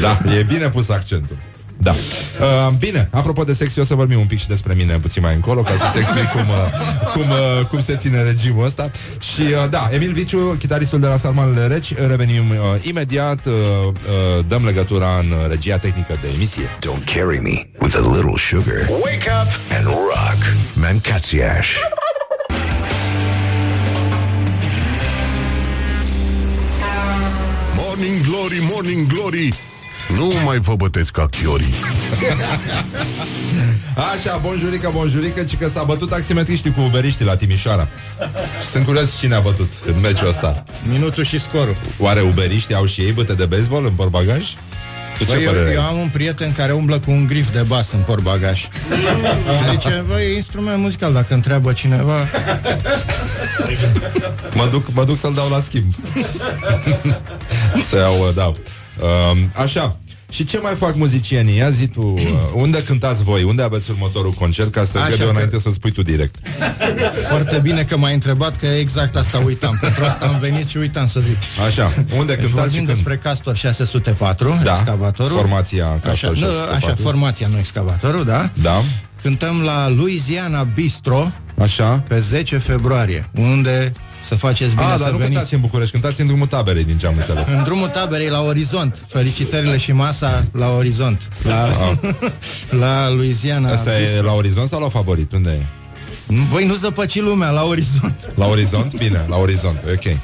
Da, 0.01 0.21
e 0.37 0.43
bine 0.43 0.69
pus 0.69 0.89
accentul. 0.89 1.37
Da. 1.77 1.91
Uh, 1.91 2.73
bine, 2.79 3.09
apropo 3.11 3.43
de 3.43 3.53
sex, 3.53 3.75
o 3.75 3.83
să 3.83 3.95
vorbim 3.95 4.19
un 4.19 4.25
pic 4.25 4.39
și 4.39 4.47
despre 4.47 4.73
mine 4.73 4.99
puțin 4.99 5.21
mai 5.21 5.33
încolo, 5.33 5.61
ca 5.61 5.71
să-ți 5.77 5.99
explic 5.99 6.23
cum, 6.23 6.49
uh, 6.49 7.13
cum, 7.13 7.29
uh, 7.29 7.65
cum 7.65 7.81
se 7.81 7.95
ține 7.95 8.21
regimul 8.21 8.65
ăsta. 8.65 8.91
Și 9.19 9.41
uh, 9.41 9.69
da, 9.69 9.89
Emil 9.91 10.11
Viciu, 10.11 10.55
chitaristul 10.59 10.99
de 10.99 11.07
la 11.07 11.17
Sarmalele 11.17 11.67
Reci, 11.67 11.95
revenim 11.95 12.49
uh, 12.49 12.55
imediat, 12.81 13.45
uh, 13.45 13.53
uh, 13.53 14.45
dăm 14.47 14.63
legătura 14.65 15.17
în 15.19 15.31
uh, 15.31 15.37
regia 15.49 15.77
tehnică 15.77 16.17
de 16.21 16.27
emisie. 16.35 16.69
Don't 16.79 17.13
carry 17.13 17.39
me 17.39 17.67
with 17.81 17.95
a 17.95 18.13
little 18.15 18.37
sugar. 18.37 18.89
Wake 18.89 19.29
up 19.41 19.51
and 19.77 19.85
rock. 19.85 20.41
Mancațiaș. 20.73 21.67
Morning 27.75 28.21
Glory, 28.25 28.59
Morning 28.71 29.07
Glory 29.07 29.49
Nu 30.09 30.33
mai 30.45 30.57
vă 30.57 30.75
bătesc 30.75 31.11
ca 31.11 31.25
chiorii 31.25 31.75
Așa, 34.13 34.37
bonjurică, 34.41 34.89
bonjurică, 34.93 35.43
ci 35.43 35.57
că 35.57 35.69
s-a 35.73 35.83
bătut 35.83 36.09
taximetriștii 36.09 36.71
cu 36.71 36.81
uberiștii 36.81 37.25
la 37.25 37.35
Timișoara. 37.35 37.87
Și 38.61 38.67
sunt 38.71 38.85
curios 38.85 39.17
cine 39.19 39.35
a 39.35 39.39
bătut 39.39 39.71
în 39.85 39.99
meciul 39.99 40.27
ăsta. 40.27 40.63
Minutul 40.89 41.23
și 41.23 41.39
scorul. 41.39 41.75
Oare 41.97 42.21
uberiștii 42.21 42.75
au 42.75 42.85
și 42.85 43.01
ei 43.01 43.11
băte 43.11 43.33
de 43.33 43.45
baseball 43.45 43.85
în 43.85 43.91
portbagaj? 43.91 44.43
Tu 45.17 45.23
ce 45.23 45.33
Băi, 45.33 45.43
eu, 45.43 45.51
părere 45.51 45.69
ai? 45.69 45.75
eu 45.75 45.81
am 45.81 45.97
un 45.97 46.09
prieten 46.09 46.51
care 46.51 46.71
umblă 46.71 46.99
cu 46.99 47.11
un 47.11 47.25
grif 47.27 47.51
de 47.51 47.61
bas 47.67 47.91
în 47.91 47.99
portbagaj. 47.99 48.59
Și 48.59 48.69
zice, 49.69 50.03
băi, 50.07 50.23
e 50.23 50.35
instrument 50.35 50.81
muzical, 50.81 51.13
dacă 51.13 51.33
întreabă 51.33 51.73
cineva... 51.73 52.27
Mă 54.53 54.67
duc, 54.71 54.93
mă 54.93 55.03
duc 55.03 55.17
să-l 55.17 55.33
dau 55.33 55.49
la 55.49 55.61
schimb. 55.67 55.93
să 57.89 57.97
iau, 57.97 58.27
uh, 58.27 58.33
da. 58.35 58.51
Uh, 59.03 59.41
așa. 59.63 59.97
Și 60.29 60.45
ce 60.45 60.59
mai 60.59 60.75
fac 60.75 60.95
muzicienii? 60.95 61.57
Ia 61.57 61.69
zi 61.69 61.87
tu, 61.87 62.01
uh, 62.01 62.21
unde 62.53 62.83
cântați 62.83 63.23
voi? 63.23 63.43
Unde 63.43 63.61
aveți 63.63 63.91
următorul 63.91 64.31
concert? 64.31 64.71
Ca 64.71 64.83
să 64.83 64.91
te 64.91 64.97
Așa 64.97 65.05
întreb 65.07 65.21
eu 65.21 65.27
că- 65.27 65.33
înainte 65.33 65.59
să 65.59 65.69
spui 65.73 65.91
tu 65.91 66.01
direct. 66.03 66.35
Foarte 67.29 67.59
bine 67.63 67.83
că 67.83 67.97
m-ai 67.97 68.13
întrebat, 68.13 68.55
că 68.55 68.65
exact 68.65 69.15
asta 69.15 69.37
uitam. 69.37 69.77
Pentru 69.81 70.03
asta 70.03 70.25
am 70.25 70.39
venit 70.39 70.67
și 70.67 70.77
uitam 70.77 71.07
să 71.07 71.19
zic. 71.19 71.37
Așa, 71.67 71.91
unde 72.17 72.35
Deci 72.35 72.43
cântați 72.45 72.47
și 72.47 72.51
vorbim 72.53 72.75
când? 72.75 72.87
despre 72.87 73.17
Castor 73.17 73.55
604, 73.55 74.59
Da, 74.63 74.71
excavatorul. 74.73 75.37
formația 75.37 75.85
Castor 75.85 76.09
așa, 76.11 76.27
nu, 76.27 76.35
604. 76.35 76.75
așa, 76.75 76.95
formația, 77.01 77.47
nu 77.47 77.57
excavatorul, 77.57 78.25
da? 78.25 78.49
Da, 78.61 78.81
Cântăm 79.21 79.61
la 79.61 79.89
Louisiana 79.89 80.63
Bistro 80.63 81.31
așa. 81.61 82.03
pe 82.07 82.19
10 82.19 82.57
februarie, 82.57 83.29
unde 83.35 83.93
să 84.27 84.35
faceți 84.35 84.69
bine 84.75 84.83
Ah, 84.85 84.93
să 84.97 85.03
dar 85.03 85.11
nu 85.11 85.17
veniți. 85.17 85.31
cântați 85.33 85.53
în 85.53 85.59
București, 85.61 85.91
cântați 85.91 86.21
în 86.21 86.27
drumul 86.27 86.45
taberei, 86.47 86.83
din 86.83 86.97
ce 86.97 87.07
am 87.07 87.13
înțeles. 87.17 87.47
În 87.47 87.63
drumul 87.63 87.87
taberei 87.87 88.29
la 88.29 88.41
Orizont. 88.41 89.03
Felicitările 89.07 89.77
și 89.77 89.91
masa 89.91 90.45
la 90.51 90.69
Orizont. 90.69 91.27
La, 91.43 91.69
la 92.83 93.09
Louisiana. 93.09 93.71
Asta 93.71 93.99
e 93.99 94.21
la 94.21 94.31
Orizont 94.33 94.69
sau 94.69 94.79
la 94.81 94.89
Favorit? 94.89 95.31
Unde 95.31 95.49
e? 95.49 95.65
Băi, 96.51 96.65
nu 96.65 96.73
zăpăci 96.73 97.19
lumea 97.19 97.49
la 97.49 97.63
Orizont. 97.63 98.31
La 98.35 98.45
Orizont? 98.47 98.95
Bine, 98.95 99.25
la 99.29 99.37
Orizont, 99.37 99.81
ok. 99.93 100.17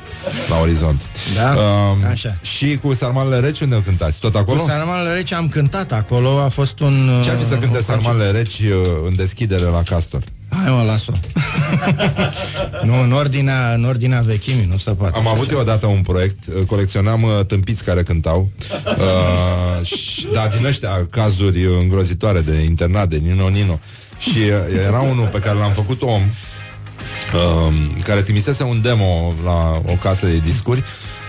La 0.50 0.60
Orizont. 0.62 1.02
Da, 1.36 1.54
Um, 1.62 2.04
așa. 2.12 2.38
Și 2.42 2.80
cu 2.82 2.94
sarmalele 2.94 3.40
reci 3.40 3.60
unde 3.60 3.82
cântați? 3.86 4.20
Tot 4.20 4.36
acolo? 4.36 4.62
Cu 4.62 4.68
Sarmalele 4.68 5.14
Reci 5.14 5.32
am 5.34 5.50
cântat 5.50 5.92
acolo, 5.92 6.40
a 6.40 6.48
fost 6.50 6.80
un... 6.80 7.22
Ce 7.24 7.30
ar 7.30 7.38
fi 7.38 7.48
să 7.48 7.54
uh, 7.54 7.60
cânte 7.60 7.78
un 7.78 7.84
sarmalele 7.84 8.32
reci 8.32 8.60
uh, 8.60 8.72
în 9.06 9.16
deschidere 9.16 9.64
la 9.64 9.84
Castor? 9.84 10.24
Hai 10.64 10.72
mă, 10.72 10.84
las-o. 10.84 11.12
nu, 12.88 13.02
în 13.02 13.12
ordinea, 13.12 13.74
în 13.74 13.84
ordinea 13.86 14.22
vechimii, 14.22 14.68
nu 14.72 14.78
se 14.78 14.92
poate. 14.92 15.18
Am 15.18 15.28
avut 15.28 15.52
eu 15.52 15.60
odată 15.60 15.86
un 15.86 16.02
proiect, 16.02 16.38
uh, 16.48 16.66
colecționam 16.66 17.24
uh, 17.24 17.46
tâmpiți 17.48 17.84
care 17.84 18.04
cântau, 18.04 18.52
uh, 18.86 19.86
și, 19.86 20.28
da, 20.34 20.48
din 20.58 20.66
ăștia 20.66 21.08
cazuri 21.10 21.66
uh, 21.66 21.78
îngrozitoare 21.82 22.42
de 22.42 22.62
internat, 22.62 23.10
de 23.10 23.18
Nino-Nino. 23.18 23.80
Și 24.18 24.38
uh, 24.38 24.84
era 24.88 25.00
unul 25.00 25.28
pe 25.28 25.40
care 25.40 25.58
l-am 25.58 25.72
făcut 25.72 26.02
om, 26.02 26.22
uh, 27.34 27.74
care 28.04 28.22
trimisese 28.22 28.64
un 28.64 28.82
demo 28.82 29.34
la 29.44 29.82
o 29.86 29.96
casă 30.02 30.26
de 30.26 30.38
discuri. 30.38 30.84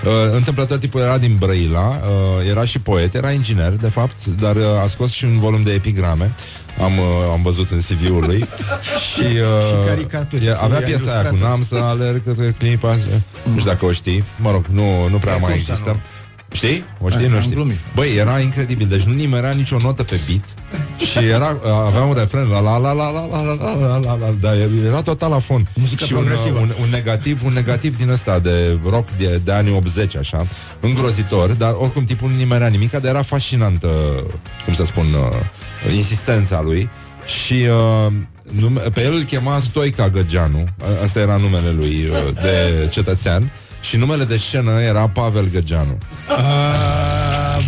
Uh, 0.05 0.11
întâmplător 0.35 0.79
tipul 0.79 1.01
era 1.01 1.19
din 1.19 1.37
Brăila, 1.39 1.89
uh, 1.89 2.49
era 2.49 2.65
și 2.65 2.79
poet, 2.79 3.15
era 3.15 3.31
inginer, 3.31 3.73
de 3.73 3.89
fapt, 3.89 4.27
dar 4.27 4.57
uh, 4.57 4.83
a 4.83 4.87
scos 4.87 5.11
și 5.11 5.25
un 5.25 5.39
volum 5.39 5.63
de 5.63 5.73
epigrame. 5.73 6.35
Am, 6.83 6.99
uh, 6.99 7.05
am 7.33 7.43
văzut 7.43 7.71
în 7.71 7.79
CV-ul 7.81 8.25
lui 8.27 8.39
și, 9.13 9.21
uh, 9.21 9.81
Și 9.83 9.87
caricaturi. 9.89 10.47
e- 10.47 10.57
avea 10.61 10.79
I-a 10.79 10.85
piesa 10.87 11.11
aia 11.11 11.21
cu 11.21 11.27
ilustrat. 11.27 11.51
N-am 11.51 11.65
să 11.69 11.77
alerg 11.77 12.25
către 12.25 12.55
clipa 12.59 12.95
Nu 13.43 13.59
știu 13.59 13.71
dacă 13.71 13.85
o 13.85 13.93
știi 13.93 14.25
Mă 14.39 14.51
rog, 14.51 14.65
nu, 14.71 15.09
nu 15.09 15.19
prea 15.19 15.35
E, 15.35 15.39
mai 15.41 15.51
cum 15.53 15.61
să 15.61 15.71
există 15.71 15.91
nu? 15.91 16.01
Știi? 16.53 16.85
O 17.01 17.09
știi? 17.09 17.23
Ai, 17.23 17.29
nu 17.29 17.35
am 17.35 17.41
știi? 17.41 17.55
glumit. 17.55 17.77
Băi, 17.95 18.15
era 18.17 18.39
incredibil 18.41 18.87
Deci 18.87 19.03
nu 19.03 19.13
nimerea 19.13 19.51
nicio 19.51 19.77
notă 19.83 20.03
pe 20.03 20.21
beat 20.29 20.45
Și 21.11 21.19
era, 21.25 21.57
avea 21.87 22.03
un 22.03 22.15
refren 22.19 22.47
La 22.49 22.61
la 22.61 22.77
la 22.79 22.93
la 22.93 23.11
la 23.11 23.27
la 23.27 23.43
la 23.43 23.55
la 23.65 23.87
la 23.87 23.99
la 23.99 24.17
la 24.17 24.35
Dar 24.41 24.55
era 24.87 25.03
total 25.03 25.31
la 25.31 25.39
fond 25.39 25.67
Muzică 25.75 26.05
Și 26.05 26.13
un, 26.13 26.19
progresivă. 26.25 26.59
un, 26.59 26.73
un, 26.81 26.89
negativ 26.91 27.45
Un 27.45 27.53
negativ 27.53 27.97
din 27.97 28.09
ăsta 28.11 28.39
de 28.39 28.79
rock 28.89 29.11
de, 29.11 29.41
de 29.45 29.53
anii 29.53 29.75
80 29.77 30.17
așa 30.17 30.47
Îngrozitor 30.81 31.51
Dar 31.51 31.75
oricum 31.79 32.05
tipul 32.05 32.29
nu 32.31 32.37
nimerea 32.37 32.67
nimic 32.67 32.91
Dar 32.91 33.05
era 33.05 33.23
fascinantă 33.23 33.89
Cum 34.65 34.75
să 34.75 34.85
spun 34.85 35.05
uh, 35.13 35.93
Insistența 35.97 36.61
lui 36.61 36.89
Și 37.43 37.55
uh, 38.07 38.13
nume, 38.61 38.81
pe 38.81 39.03
el 39.03 39.13
îl 39.15 39.23
chema 39.23 39.61
Stoica 39.61 40.09
Găgeanu 40.09 40.65
A- 40.83 41.03
Asta 41.05 41.21
era 41.21 41.37
numele 41.37 41.71
lui 41.71 42.09
uh, 42.11 42.35
de 42.43 42.89
cetățean 42.93 43.53
Și 43.81 43.97
numele 43.97 44.25
de 44.25 44.37
scenă 44.37 44.81
era 44.81 45.09
Pavel 45.09 45.49
Găgeanu 45.53 45.99
A, 46.29 46.37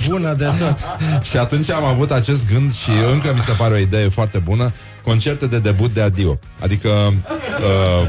bună 0.08 0.34
de 0.34 0.44
tot. 0.44 0.78
și 1.30 1.36
atunci 1.36 1.70
am 1.70 1.84
avut 1.84 2.10
acest 2.10 2.46
gând 2.52 2.74
și 2.74 2.90
încă 3.12 3.32
mi 3.34 3.40
se 3.46 3.52
pare 3.52 3.74
o 3.74 3.76
idee 3.76 4.08
foarte 4.08 4.38
bună, 4.38 4.72
concerte 5.02 5.46
de 5.46 5.58
debut 5.58 5.94
de 5.94 6.02
adio. 6.02 6.38
Adică 6.60 6.88
uh, 6.88 8.08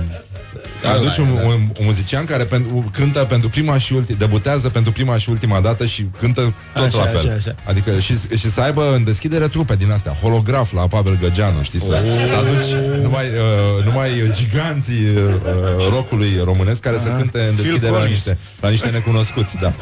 aduci 0.92 1.18
un, 1.18 1.28
un, 1.46 1.52
un 1.52 1.86
muzician 1.86 2.26
care 2.26 2.44
pentru, 2.46 2.90
cântă 2.92 3.20
pentru 3.20 3.50
prima 3.50 3.78
și 3.78 3.94
ultima, 3.94 4.18
debutează 4.18 4.70
pentru 4.70 4.92
prima 4.92 5.18
și 5.18 5.30
ultima 5.30 5.60
dată 5.60 5.86
și 5.86 6.06
cântă 6.20 6.54
tot 6.74 6.84
Așa, 6.86 6.98
la 6.98 7.04
fel. 7.04 7.18
așa, 7.20 7.34
așa. 7.38 7.56
Adică 7.64 8.00
și, 8.00 8.14
și 8.38 8.52
să 8.52 8.62
aibă 8.62 8.94
în 8.96 9.04
deschidere 9.04 9.48
trupe 9.48 9.76
din 9.76 9.92
astea, 9.92 10.12
holograf 10.22 10.74
la 10.74 10.88
Pavel 10.88 11.18
Găgeanu, 11.22 11.62
știți, 11.64 11.86
să, 11.86 12.02
Oh. 12.04 12.28
să 12.28 12.36
aduci 12.36 13.02
numai, 13.04 13.26
uh, 13.26 13.86
numai 13.86 14.10
giganții 14.34 15.06
uh, 15.16 15.90
rockului 15.90 16.42
românesc 16.44 16.80
care 16.80 16.98
să 17.04 17.10
cânte 17.10 17.40
în 17.40 17.54
Phil 17.54 17.64
deschidere 17.64 17.92
la 17.92 17.98
Collins. 17.98 18.14
niște, 18.16 18.38
la 18.62 18.70
niște 18.70 18.90
necunoscuți, 18.90 19.56
da. 19.62 19.74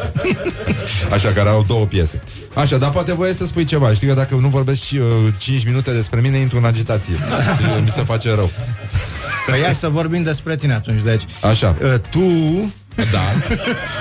Așa, 1.13 1.29
care 1.29 1.49
au 1.49 1.63
două 1.67 1.85
piese. 1.85 2.21
Așa, 2.53 2.77
dar 2.77 2.89
poate 2.89 3.13
voie 3.13 3.33
să 3.33 3.45
spui 3.45 3.63
ceva. 3.65 3.93
Știi 3.93 4.07
că 4.07 4.13
dacă 4.13 4.35
nu 4.35 4.47
vorbesc 4.47 4.81
și, 4.81 4.95
uh, 4.97 5.05
5 5.37 5.65
minute 5.65 5.91
despre 5.91 6.19
mine, 6.19 6.37
intru 6.37 6.57
în 6.57 6.65
agitație. 6.65 7.13
Mi 7.83 7.89
se 7.95 8.01
face 8.03 8.29
rău. 8.35 8.49
Păi 9.47 9.59
hai 9.63 9.73
să 9.75 9.87
vorbim 9.89 10.23
despre 10.23 10.55
tine 10.55 10.73
atunci. 10.73 10.90
Deci, 11.03 11.23
Așa. 11.41 11.75
uh, 11.83 11.93
tu 12.09 12.19
Da. 13.11 13.19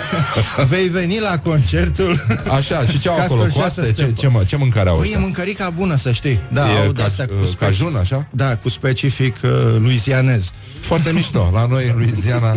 vei 0.70 0.88
veni 0.88 1.18
la 1.18 1.38
concertul 1.38 2.24
Așa, 2.56 2.80
și 2.86 2.98
ce 2.98 3.08
au 3.08 3.16
Castor 3.16 3.36
acolo? 3.38 3.50
600. 3.52 3.80
Coaste? 3.80 3.92
Ce, 4.02 4.12
ce, 4.20 4.26
mă, 4.28 4.42
ce 4.46 4.56
mâncare 4.56 4.88
au 4.88 4.94
Păi 4.94 5.02
e 5.04 5.06
ăștia? 5.06 5.20
mâncărica 5.20 5.70
bună, 5.70 5.96
să 5.96 6.12
știi. 6.12 6.40
Da, 6.52 6.60
E 6.70 6.76
au 6.78 6.84
ca- 6.86 6.92
de-astea 6.92 7.26
cu 7.26 7.32
uh, 7.40 7.46
speci- 7.48 7.58
cajun, 7.58 7.96
așa? 7.96 8.28
Da, 8.30 8.56
cu 8.56 8.68
specific 8.68 9.36
uh, 9.44 9.50
luizianez. 9.78 10.50
Foarte 10.80 11.10
mișto. 11.12 11.50
La 11.52 11.66
noi, 11.66 11.88
în 11.88 11.94
Louisiana, 11.96 12.52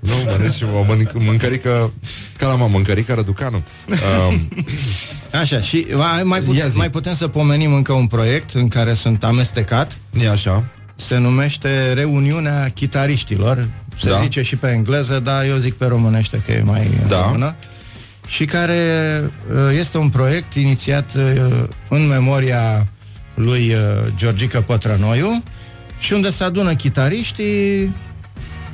nu 0.00 0.12
mănânci 0.26 0.62
o 0.62 0.84
mănânc- 0.84 1.12
mâncărică 1.24 1.92
ca 2.36 2.46
la 2.48 2.54
mă, 2.54 2.66
mâncărică 2.70 3.14
răducanu. 3.14 3.62
Um, 3.88 4.48
Așa, 5.40 5.60
și 5.60 5.86
mai, 5.94 6.22
mai, 6.22 6.38
Ia 6.38 6.44
putem, 6.46 6.68
zi. 6.70 6.76
mai 6.76 6.90
putem 6.90 7.14
să 7.14 7.28
pomenim 7.28 7.72
încă 7.74 7.92
un 7.92 8.06
proiect 8.06 8.50
în 8.54 8.68
care 8.68 8.94
sunt 8.94 9.24
amestecat. 9.24 9.98
e 10.12 10.30
așa. 10.30 10.64
Se 11.00 11.16
numește 11.18 11.92
Reuniunea 11.92 12.68
Chitariștilor. 12.74 13.68
Se 13.98 14.08
Da. 14.08 14.20
zice 14.22 14.42
și 14.42 14.56
pe 14.56 14.68
engleză, 14.68 15.20
dar 15.20 15.44
eu 15.44 15.56
zic 15.56 15.74
pe 15.74 15.86
românește 15.86 16.42
că 16.46 16.52
e 16.52 16.62
mai 16.62 16.90
Da. 17.08 17.22
română. 17.22 17.54
Și 18.26 18.44
care 18.44 18.74
uh, 19.22 19.78
este 19.78 19.98
un 19.98 20.08
proiect 20.08 20.54
inițiat 20.54 21.14
uh, 21.14 21.22
în 21.88 22.06
memoria 22.06 22.86
lui 23.34 23.72
uh, 23.74 23.80
Georgica 24.16 24.62
Pătrănoiu 24.62 25.42
și 25.98 26.12
unde 26.12 26.30
se 26.30 26.44
adună 26.44 26.74
chitariștii 26.74 27.94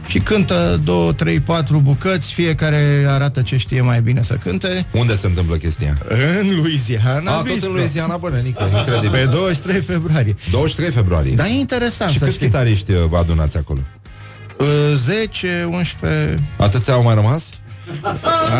și 0.06 0.18
cântă 0.18 0.80
două, 0.84 1.12
trei, 1.12 1.40
patru 1.40 1.78
bucăți, 1.84 2.32
fiecare 2.32 3.04
arată 3.08 3.42
ce 3.42 3.56
știe 3.56 3.80
mai 3.80 4.02
bine 4.02 4.22
să 4.22 4.34
cânte. 4.34 4.86
Unde 4.92 5.16
se 5.16 5.26
întâmplă 5.26 5.56
chestia? 5.56 5.98
În 6.40 6.56
Louisiana. 6.56 7.32
A, 7.38 7.42
tot 7.42 7.62
în 7.62 7.72
Louisiana, 7.74 8.16
bă, 8.16 8.30
nenică, 8.30 8.68
incredibil. 8.76 9.10
Pe 9.10 9.24
23 9.30 9.80
februarie. 9.80 10.34
23 10.50 10.90
februarie. 10.90 11.34
Dar 11.34 11.46
e 11.46 11.50
interesant 11.50 12.10
Și 12.10 12.18
să 12.18 12.24
câți 12.24 12.36
știi. 12.36 12.46
chitariști 12.46 12.92
uh, 12.92 12.98
vă 13.08 13.16
adunați 13.16 13.56
acolo? 13.56 13.80
Uh, 14.58 14.66
10, 14.96 15.68
11... 15.70 16.42
Atâția 16.56 16.92
au 16.94 17.02
mai 17.02 17.14
rămas? 17.14 17.44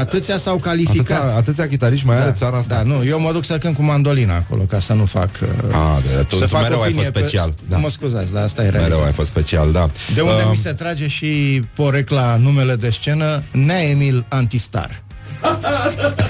Atâția 0.01 0.39
s-au 0.39 0.57
calificat. 0.57 1.19
Atâția, 1.21 1.37
atâția 1.37 1.69
chitariști 1.69 2.07
mai 2.07 2.21
are 2.21 2.33
țara 2.33 2.57
asta? 2.57 2.75
Da, 2.75 2.83
nu, 2.83 3.05
eu 3.05 3.21
mă 3.21 3.33
duc 3.33 3.45
să 3.45 3.59
cânt 3.59 3.77
cu 3.77 3.83
mandolina 3.83 4.35
acolo, 4.37 4.63
ca 4.63 4.79
să 4.79 4.93
nu 4.93 5.05
fac... 5.05 5.31
Uh, 5.43 5.75
A, 5.75 6.01
de, 6.17 6.23
tu, 6.23 6.37
să 6.37 6.43
tu 6.43 6.49
fac 6.49 6.63
mereu 6.63 6.81
ai 6.81 6.89
opinie 6.89 7.05
fost 7.05 7.17
special. 7.17 7.49
Pe... 7.49 7.63
Da. 7.69 7.77
Mă 7.77 7.91
scuzați, 7.91 8.33
dar 8.33 8.43
asta 8.43 8.61
e 8.63 8.69
realitatea. 8.69 8.89
Mereu 8.95 9.07
ai 9.07 9.13
fost 9.13 9.29
special, 9.29 9.73
da. 9.73 9.91
De 10.15 10.21
unde 10.21 10.43
Um, 10.45 10.51
mi 10.51 10.57
se 10.57 10.73
trage 10.73 11.09
și 11.09 11.63
porecla 11.75 12.37
numele 12.37 12.75
de 12.77 12.91
scenă 12.91 13.43
Nea 13.51 13.83
Emil 13.83 14.27
Antistar. 14.29 15.03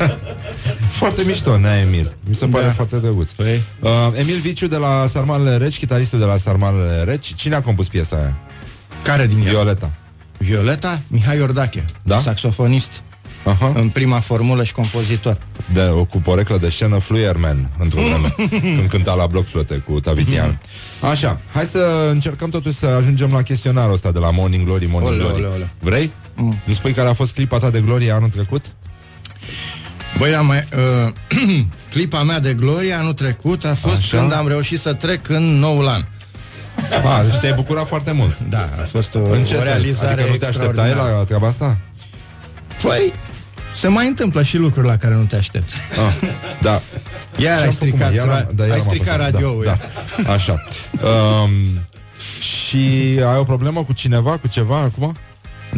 Foarte 0.88 1.22
mișto, 1.26 1.58
Nea 1.58 1.80
Emil. 1.80 2.16
Mi 2.28 2.34
se 2.34 2.46
pare 2.46 2.64
Da. 2.64 2.70
foarte 2.72 2.96
drăguț. 2.96 3.30
Păi? 3.30 3.62
Uh, 3.80 3.90
Emil 4.18 4.36
Viciu 4.36 4.66
de 4.66 4.76
la 4.76 5.06
Sarmalele 5.12 5.56
Reci, 5.56 5.78
chitaristul 5.78 6.18
de 6.18 6.24
la 6.24 6.36
Sarmalele 6.36 7.02
Reci. 7.04 7.34
Cine 7.34 7.54
a 7.54 7.60
compus 7.60 7.88
piesa 7.88 8.16
aia? 8.16 8.36
Care 9.02 9.26
din 9.26 9.38
ea? 9.42 9.50
Violeta. 9.50 9.92
Violeta 10.38 11.00
Mihai 11.06 11.36
Iordache, 11.36 11.84
Da? 12.02 12.18
saxofonist 12.18 13.02
Aha. 13.44 13.72
în 13.74 13.88
prima 13.88 14.20
formulă 14.20 14.64
și 14.64 14.72
compozitor. 14.72 15.38
De, 15.72 15.80
cu 16.10 16.20
poreclă 16.20 16.58
de 16.58 16.68
scenă 16.68 16.98
Fluierman 16.98 17.70
într-o 17.78 18.00
vreme 18.00 18.34
Când 18.78 18.88
cânta 18.88 19.14
la 19.14 19.26
Bloc 19.26 19.46
Flote 19.46 19.76
cu 19.76 20.00
Tavitian 20.00 20.60
Așa, 21.10 21.40
hai 21.52 21.64
să 21.64 22.08
încercăm 22.10 22.50
totuși 22.50 22.76
să 22.76 22.86
ajungem 22.86 23.30
la 23.32 23.42
chestionarul 23.42 23.92
ăsta 23.92 24.12
De 24.12 24.18
la 24.18 24.30
Morning 24.30 24.64
Glory, 24.64 24.86
Morning 24.86 25.12
Ole, 25.12 25.22
Glory 25.22 25.42
ole, 25.44 25.54
ole. 25.54 25.70
Vrei? 25.78 26.12
Mm. 26.34 26.56
Nu 26.64 26.72
spui 26.74 26.92
care 26.92 27.08
a 27.08 27.12
fost 27.12 27.34
clipa 27.34 27.58
ta 27.58 27.70
de 27.70 27.80
glorie 27.80 28.10
anul 28.10 28.28
trecut? 28.28 28.64
Băi, 30.18 30.34
am 30.34 30.46
mai, 30.46 30.68
uh, 31.06 31.12
clipa 31.92 32.22
mea 32.22 32.40
de 32.40 32.54
glorie 32.54 32.92
anul 32.92 33.12
trecut 33.12 33.64
a 33.64 33.74
fost 33.74 33.94
Așa. 33.96 34.18
când 34.18 34.32
am 34.32 34.48
reușit 34.48 34.80
să 34.80 34.92
trec 34.92 35.28
în 35.28 35.42
noul 35.58 35.88
an. 35.88 36.04
A, 37.04 37.22
deci 37.30 37.34
te-ai 37.40 37.52
bucurat 37.52 37.86
foarte 37.86 38.12
mult 38.12 38.38
Da, 38.48 38.68
a 38.82 38.84
fost 38.90 39.14
o, 39.14 39.18
În 39.18 39.30
ce 39.44 39.54
o 39.54 39.58
sens? 39.58 39.62
realizare 39.62 40.12
Adică 40.12 40.28
nu 40.30 40.34
te 40.36 40.46
așteptai 40.46 40.68
extraordinară. 40.68 41.16
la 41.18 41.24
treaba 41.24 41.46
asta? 41.46 41.78
Păi, 42.82 43.12
se 43.74 43.88
mai 43.88 44.06
întâmplă 44.06 44.42
și 44.42 44.56
lucruri 44.56 44.86
la 44.86 44.96
care 44.96 45.14
nu 45.14 45.24
te 45.24 45.36
aștepți. 45.36 45.74
Ah, 46.08 46.28
da 46.62 46.80
Iar 47.36 47.56
Ce 47.56 47.62
ai 47.62 47.66
am 47.66 47.72
făcut, 47.72 47.72
mă? 47.72 47.72
stricat, 47.72 48.14
Iar 48.14 48.28
am- 48.28 48.46
ra- 48.46 48.54
da, 48.54 48.62
iar 48.64 48.72
ai 48.72 48.78
am 48.78 48.86
stricat 48.86 49.14
apăsat, 49.14 49.32
radioul. 49.32 49.64
da, 49.64 49.78
da. 50.24 50.32
Așa 50.32 50.64
um, 51.02 51.50
Și 52.40 52.78
ai 53.30 53.36
o 53.38 53.42
problemă 53.44 53.84
cu 53.84 53.92
cineva, 53.92 54.38
cu 54.38 54.48
ceva 54.48 54.76
acum? 54.78 55.16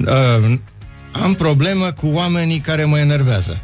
Uh, 0.06 0.54
am 1.22 1.34
problemă 1.34 1.92
cu 1.92 2.06
oamenii 2.12 2.58
care 2.58 2.84
mă 2.84 2.98
enervează. 2.98 3.60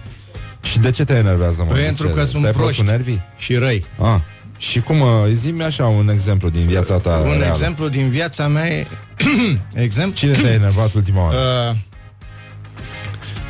Și 0.62 0.78
de 0.78 0.90
ce 0.90 1.04
te 1.04 1.14
enervează, 1.14 1.64
mă? 1.68 1.72
Pentru 1.72 2.06
De 2.06 2.12
ce? 2.12 2.18
că 2.18 2.24
sunt 2.24 2.40
Stai 2.42 2.50
prost 2.52 2.64
proști 2.64 2.82
cu 2.82 2.88
nervii? 2.88 3.22
și 3.38 3.54
răi. 3.56 3.84
Ah, 4.02 4.20
și 4.62 4.80
cum, 4.80 5.00
uh, 5.00 5.08
zi-mi 5.32 5.62
așa 5.62 5.84
un 5.86 6.08
exemplu 6.08 6.48
din 6.48 6.66
viața 6.66 6.98
ta 6.98 7.10
Un 7.24 7.28
reală. 7.28 7.44
exemplu 7.44 7.88
din 7.88 8.10
viața 8.10 8.48
mea 8.48 8.66
e... 8.68 8.86
exemplu? 9.74 10.14
Cine 10.14 10.32
te-a 10.32 10.52
enervat 10.52 10.94
ultima 10.94 11.22
oară? 11.24 11.36
Uh, 11.70 11.76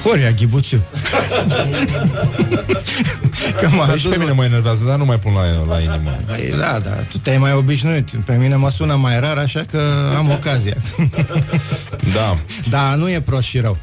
Horia 0.02 0.30
Ghibuțiu. 0.30 0.82
Că 3.60 3.68
m-a 3.68 3.84
Păi 3.84 3.98
și 3.98 4.06
pe 4.06 4.16
mine 4.18 4.32
mă 4.32 4.44
enervează, 4.44 4.84
dar 4.84 4.98
nu 4.98 5.04
mai 5.04 5.18
pun 5.18 5.32
la, 5.32 5.74
la 5.74 5.80
inimă. 5.80 6.18
Păi 6.26 6.54
da, 6.58 6.78
da, 6.78 6.90
tu 6.90 7.18
te-ai 7.18 7.38
mai 7.38 7.52
obișnuit. 7.52 8.10
Pe 8.24 8.36
mine 8.36 8.56
mă 8.56 8.70
sună 8.70 8.94
mai 8.94 9.20
rar, 9.20 9.38
așa 9.38 9.64
că 9.70 9.80
am 10.16 10.30
ocazia. 10.30 10.76
Da, 12.14 12.36
da, 12.70 12.94
nu 12.94 13.10
e 13.10 13.20
prost 13.20 13.46
și 13.46 13.58
rău. 13.58 13.76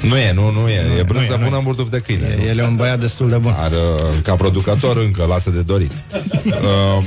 nu 0.00 0.16
e, 0.16 0.32
nu, 0.32 0.50
nu 0.50 0.68
e. 0.68 0.74
E 0.74 0.96
nu 0.96 1.04
brânză 1.04 1.32
e, 1.32 1.36
nu 1.36 1.44
bună 1.44 1.54
e. 1.54 1.58
în 1.58 1.64
burduf 1.64 1.90
de 1.90 1.98
câine. 1.98 2.38
E, 2.44 2.48
el 2.48 2.58
e 2.58 2.64
un 2.64 2.76
băiat 2.76 3.00
destul 3.00 3.28
de 3.28 3.36
bun. 3.36 3.54
Are, 3.58 3.74
uh, 3.74 4.00
ca 4.22 4.34
producător 4.34 4.96
încă 4.96 5.24
lasă 5.28 5.50
de 5.50 5.62
dorit. 5.62 5.92
Um, 6.44 7.04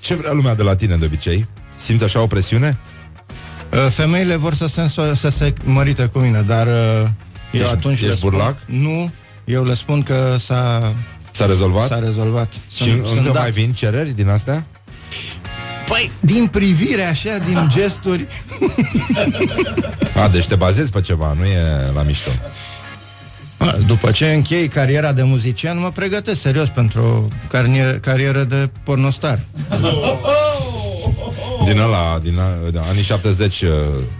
ce 0.00 0.14
vrea 0.14 0.32
lumea 0.32 0.54
de 0.54 0.62
la 0.62 0.74
tine 0.74 0.96
de 0.96 1.04
obicei? 1.04 1.46
Simți 1.76 2.04
așa 2.04 2.20
o 2.20 2.26
presiune? 2.26 2.78
Uh, 3.72 3.86
Femeile 3.90 4.36
vor 4.36 4.54
să 4.54 4.66
se, 4.66 4.80
înso- 4.80 5.14
să 5.16 5.28
se 5.28 5.54
mărite 5.64 6.04
cu 6.04 6.18
mine, 6.18 6.42
dar 6.46 6.66
uh, 6.66 7.08
eu 7.54 7.60
Ești- 7.62 7.72
atunci 7.74 8.00
le 8.00 8.06
ești 8.06 8.18
spun, 8.18 8.30
burlac? 8.30 8.56
Nu, 8.66 9.10
eu 9.44 9.64
le 9.64 9.74
spun 9.74 10.02
că 10.02 10.36
s-a, 10.38 10.94
S-a 11.30 11.46
rezolvat? 11.46 11.88
s-a 11.88 11.98
rezolvat. 11.98 12.52
Și 12.76 12.88
încă 13.16 13.32
mai 13.38 13.50
vin 13.50 13.72
cereri 13.72 14.10
din 14.10 14.28
astea? 14.28 14.66
Păi, 15.88 16.10
din 16.20 16.46
privire 16.46 17.02
așa, 17.04 17.38
din 17.46 17.68
gesturi 17.74 18.26
A, 20.22 20.28
deci 20.28 20.46
te 20.46 20.54
bazezi 20.54 20.90
pe 20.90 21.00
ceva, 21.00 21.32
nu 21.38 21.44
e 21.44 21.58
la 21.94 22.02
mișto. 22.02 22.30
A, 23.56 23.76
După 23.86 24.10
ce 24.10 24.32
închei 24.32 24.68
cariera 24.68 25.12
de 25.12 25.22
muzician, 25.22 25.78
mă 25.80 25.90
pregătesc 25.90 26.40
serios 26.40 26.68
pentru 26.68 27.00
o 27.02 27.28
carnier- 27.56 28.00
carieră 28.00 28.44
de 28.44 28.70
pornostar. 28.84 29.40
Din 31.64 31.78
ăla, 31.78 32.18
din 32.22 32.38
a, 32.38 32.70
de 32.70 32.80
anii 32.88 33.02
70, 33.02 33.60
uh, 33.60 33.70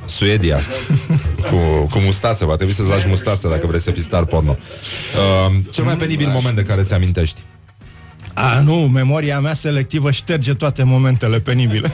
Suedia, 0.06 0.60
cu, 1.50 1.56
cu 1.90 1.98
mustață, 1.98 2.44
va 2.44 2.56
trebui 2.56 2.74
să-ți 2.74 2.88
lași 2.88 3.08
mustață 3.08 3.48
dacă 3.48 3.66
vrei 3.66 3.80
să 3.80 3.90
fii 3.90 4.02
star 4.02 4.24
porno. 4.24 4.56
Uh, 4.56 5.54
cel 5.72 5.84
mai 5.84 5.96
penibil 5.96 6.28
moment 6.28 6.56
de 6.56 6.62
care 6.62 6.82
ți 6.82 6.94
amintești? 6.94 7.42
A, 8.34 8.60
nu, 8.60 8.74
memoria 8.74 9.40
mea 9.40 9.54
selectivă 9.54 10.10
șterge 10.10 10.54
toate 10.54 10.82
momentele 10.82 11.40
penibile. 11.40 11.92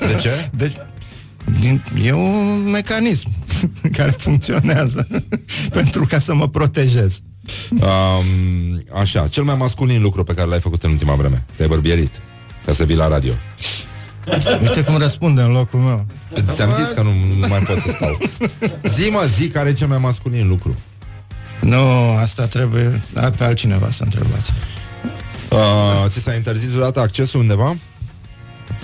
De 0.00 0.18
ce? 0.20 0.30
Deci, 0.62 0.74
din, 1.60 1.82
e 2.04 2.12
un 2.12 2.70
mecanism 2.70 3.30
care 3.96 4.10
funcționează 4.10 5.06
pentru 5.70 6.06
ca 6.08 6.18
să 6.18 6.34
mă 6.34 6.48
protejez. 6.48 7.20
Um, 7.70 8.82
așa, 8.94 9.28
cel 9.28 9.42
mai 9.42 9.54
masculin 9.54 10.02
lucru 10.02 10.24
pe 10.24 10.34
care 10.34 10.48
l-ai 10.48 10.60
făcut 10.60 10.82
în 10.82 10.90
ultima 10.90 11.14
vreme. 11.14 11.46
Te-ai 11.56 11.68
bărbierit 11.68 12.20
ca 12.66 12.72
să 12.72 12.84
vii 12.84 12.96
la 12.96 13.08
radio. 13.08 13.32
Uite 14.60 14.82
cum 14.84 14.96
răspunde 14.96 15.40
în 15.40 15.50
locul 15.50 15.80
meu. 15.80 16.06
Ți-am 16.54 16.72
zis 16.72 16.88
că 16.94 17.02
nu, 17.02 17.10
nu 17.40 17.46
mai 17.48 17.58
pot 17.58 17.78
să 17.78 17.90
stau. 17.90 18.18
Zi, 18.82 19.08
mă, 19.10 19.28
zi 19.38 19.48
care 19.48 19.68
e 19.68 19.72
cel 19.72 19.88
mai 19.88 19.98
masculin 19.98 20.48
lucru. 20.48 20.76
Nu, 21.60 22.16
asta 22.20 22.44
trebuie 22.44 23.00
da, 23.12 23.30
pe 23.30 23.44
altcineva 23.44 23.90
să 23.90 24.02
întrebați. 24.02 24.52
Uh, 25.50 26.04
ți 26.06 26.18
s-a 26.18 26.34
interzis 26.34 26.70
vreodată 26.70 27.00
accesul 27.00 27.40
undeva? 27.40 27.76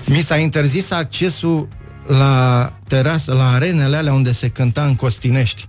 Mi 0.05 0.21
s-a 0.21 0.37
interzis 0.37 0.91
accesul 0.91 1.67
la 2.07 2.73
terasă, 2.87 3.33
la 3.33 3.51
arenele 3.51 3.95
alea 3.97 4.13
unde 4.13 4.33
se 4.33 4.49
cânta 4.49 4.85
în 4.85 4.95
Costinești. 4.95 5.67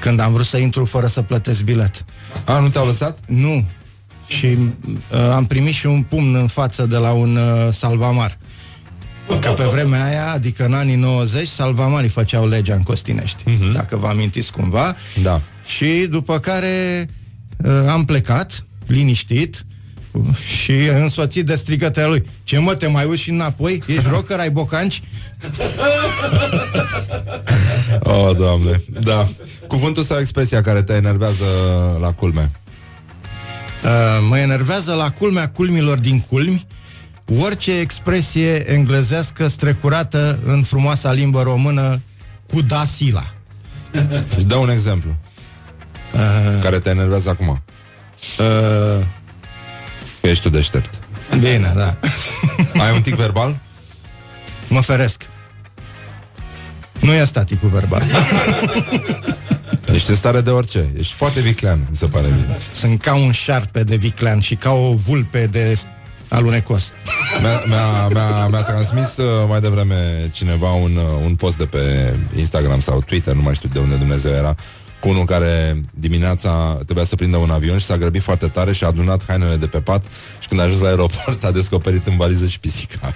Când 0.00 0.20
am 0.20 0.32
vrut 0.32 0.46
să 0.46 0.56
intru 0.56 0.84
fără 0.84 1.06
să 1.06 1.22
plătesc 1.22 1.62
bilet. 1.62 2.04
A, 2.44 2.58
nu 2.58 2.68
te-au 2.68 2.86
lăsat? 2.86 3.18
Nu. 3.26 3.64
Și 4.26 4.46
uh, 4.46 5.30
am 5.34 5.46
primit 5.46 5.74
și 5.74 5.86
un 5.86 6.02
pumn 6.02 6.34
în 6.34 6.46
față 6.46 6.86
de 6.86 6.96
la 6.96 7.10
un 7.10 7.36
uh, 7.36 7.72
salvamar. 7.72 8.38
Că 9.40 9.50
pe 9.50 9.62
vremea 9.72 10.04
aia, 10.04 10.32
adică 10.32 10.64
în 10.64 10.74
anii 10.74 10.94
90, 10.94 11.48
salvamarii 11.48 12.08
făceau 12.08 12.48
legea 12.48 12.74
în 12.74 12.82
Costinești. 12.82 13.42
Uh-huh. 13.42 13.72
Dacă 13.72 13.96
vă 13.96 14.06
amintiți 14.06 14.52
cumva. 14.52 14.96
Da. 15.22 15.42
Și 15.64 16.06
după 16.10 16.38
care 16.38 17.08
uh, 17.64 17.72
am 17.88 18.04
plecat, 18.04 18.64
liniștit, 18.86 19.64
și 20.62 20.72
însoțit 20.72 21.46
de 21.46 21.54
strigătele 21.54 22.06
lui. 22.06 22.24
Ce 22.44 22.58
mă, 22.58 22.74
te 22.74 22.86
mai 22.86 23.04
uiți 23.04 23.22
și 23.22 23.30
înapoi? 23.30 23.82
Ești 23.86 24.08
rocker, 24.08 24.38
ai 24.38 24.50
bocanci? 24.50 25.02
Oh, 28.00 28.36
doamne, 28.36 28.82
da. 29.00 29.28
Cuvântul 29.66 30.02
sau 30.02 30.18
expresia 30.18 30.62
care 30.62 30.82
te 30.82 30.92
enervează 30.92 31.44
la 32.00 32.12
culme? 32.12 32.50
Uh, 33.84 33.90
mă 34.28 34.38
enervează 34.38 34.92
la 34.92 35.10
culmea 35.10 35.48
culmilor 35.48 35.98
din 35.98 36.20
culmi 36.20 36.66
orice 37.36 37.78
expresie 37.78 38.72
englezească 38.72 39.48
strecurată 39.48 40.38
în 40.46 40.62
frumoasa 40.62 41.12
limbă 41.12 41.42
română 41.42 42.00
cu 42.52 42.60
da 42.62 42.84
sila. 42.96 43.32
Își 44.36 44.44
dă 44.46 44.54
un 44.54 44.70
exemplu. 44.70 45.16
Uh, 46.14 46.20
Care 46.62 46.78
te 46.78 46.90
enervează 46.90 47.28
acum. 47.30 47.48
uh, 47.48 49.04
Că 50.20 50.28
ești 50.28 50.42
tu 50.42 50.48
deștept. 50.48 50.98
bine, 51.38 51.72
da. 51.76 51.96
Ai 52.84 52.94
un 52.94 53.00
tic 53.02 53.14
verbal? 53.14 53.58
Mă 54.68 54.80
feresc. 54.80 55.22
Nu 57.00 57.12
e 57.12 57.24
staticul 57.24 57.68
verbal. 57.68 58.02
Ești 59.94 60.10
în 60.10 60.16
stare 60.16 60.40
de 60.40 60.50
orice. 60.50 60.84
Ești 60.98 61.12
foarte 61.14 61.40
viclean, 61.40 61.86
mi 61.90 61.96
se 61.96 62.06
pare 62.06 62.26
mie. 62.26 62.56
Sunt 62.74 63.00
ca 63.02 63.14
un 63.14 63.30
șarpe 63.32 63.82
de 63.84 63.96
viclean 63.96 64.40
și 64.40 64.54
ca 64.54 64.70
o 64.72 64.94
vulpe 64.94 65.46
de 65.46 65.78
alunecos. 66.28 66.92
Mi-a, 67.40 67.62
mi-a, 67.66 68.08
mi-a, 68.08 68.48
mi-a 68.48 68.62
transmis 68.62 69.16
uh, 69.16 69.48
mai 69.48 69.60
devreme 69.60 70.28
cineva 70.32 70.70
un, 70.70 70.96
uh, 70.96 71.24
un 71.24 71.34
post 71.34 71.56
de 71.56 71.66
pe 71.66 72.14
Instagram 72.36 72.80
sau 72.80 73.02
Twitter, 73.02 73.34
nu 73.34 73.42
mai 73.42 73.54
știu 73.54 73.68
de 73.72 73.78
unde 73.78 73.94
Dumnezeu 73.94 74.32
era, 74.32 74.56
cu 75.00 75.08
unul 75.08 75.24
care 75.24 75.82
dimineața 75.94 76.78
trebuia 76.84 77.04
să 77.04 77.16
prindă 77.16 77.36
un 77.36 77.50
avion 77.50 77.78
și 77.78 77.84
s-a 77.84 77.96
grăbit 77.96 78.22
foarte 78.22 78.46
tare 78.46 78.72
și 78.72 78.84
a 78.84 78.86
adunat 78.86 79.24
hainele 79.26 79.56
de 79.56 79.66
pe 79.66 79.80
pat 79.80 80.02
și 80.38 80.48
când 80.48 80.60
a 80.60 80.64
ajuns 80.64 80.80
la 80.80 80.88
aeroport 80.88 81.44
a 81.44 81.50
descoperit 81.50 82.06
în 82.06 82.16
valiză 82.16 82.46
și 82.46 82.60
pisica. 82.60 83.14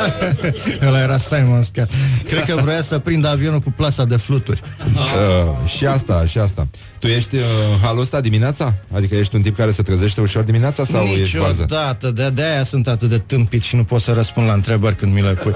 Ăla 0.86 1.00
era 1.00 1.18
Simon 1.18 1.62
Scott. 1.62 1.90
Cred 2.26 2.44
că 2.44 2.60
vrea 2.62 2.82
să 2.82 2.98
prindă 2.98 3.28
avionul 3.28 3.60
cu 3.60 3.70
plasa 3.70 4.04
de 4.04 4.16
fluturi. 4.16 4.62
Uh, 4.94 5.68
și 5.76 5.86
asta, 5.86 6.26
și 6.26 6.38
asta. 6.38 6.66
Tu 6.98 7.06
ești 7.06 7.34
uh, 7.34 7.42
în 7.72 7.78
halul 7.82 8.00
ăsta 8.00 8.20
dimineața? 8.20 8.74
Adică 8.94 9.14
ești 9.14 9.36
un 9.36 9.42
tip 9.42 9.56
care 9.56 9.70
se 9.70 9.82
trezește 9.82 10.20
ușor 10.20 10.42
dimineața 10.42 10.84
sau 10.84 11.02
ești 11.02 11.38
varză? 11.38 11.60
Niciodată, 11.60 12.10
de, 12.10 12.30
de 12.30 12.42
aia 12.42 12.64
sunt 12.64 12.88
atât 12.88 13.08
de 13.08 13.18
tâmpit 13.18 13.62
și 13.62 13.76
nu 13.76 13.84
pot 13.84 14.00
să 14.00 14.12
răspund 14.12 14.46
la 14.46 14.52
întrebări 14.52 14.96
când 14.96 15.12
mi 15.12 15.22
le 15.22 15.34
pui. 15.34 15.54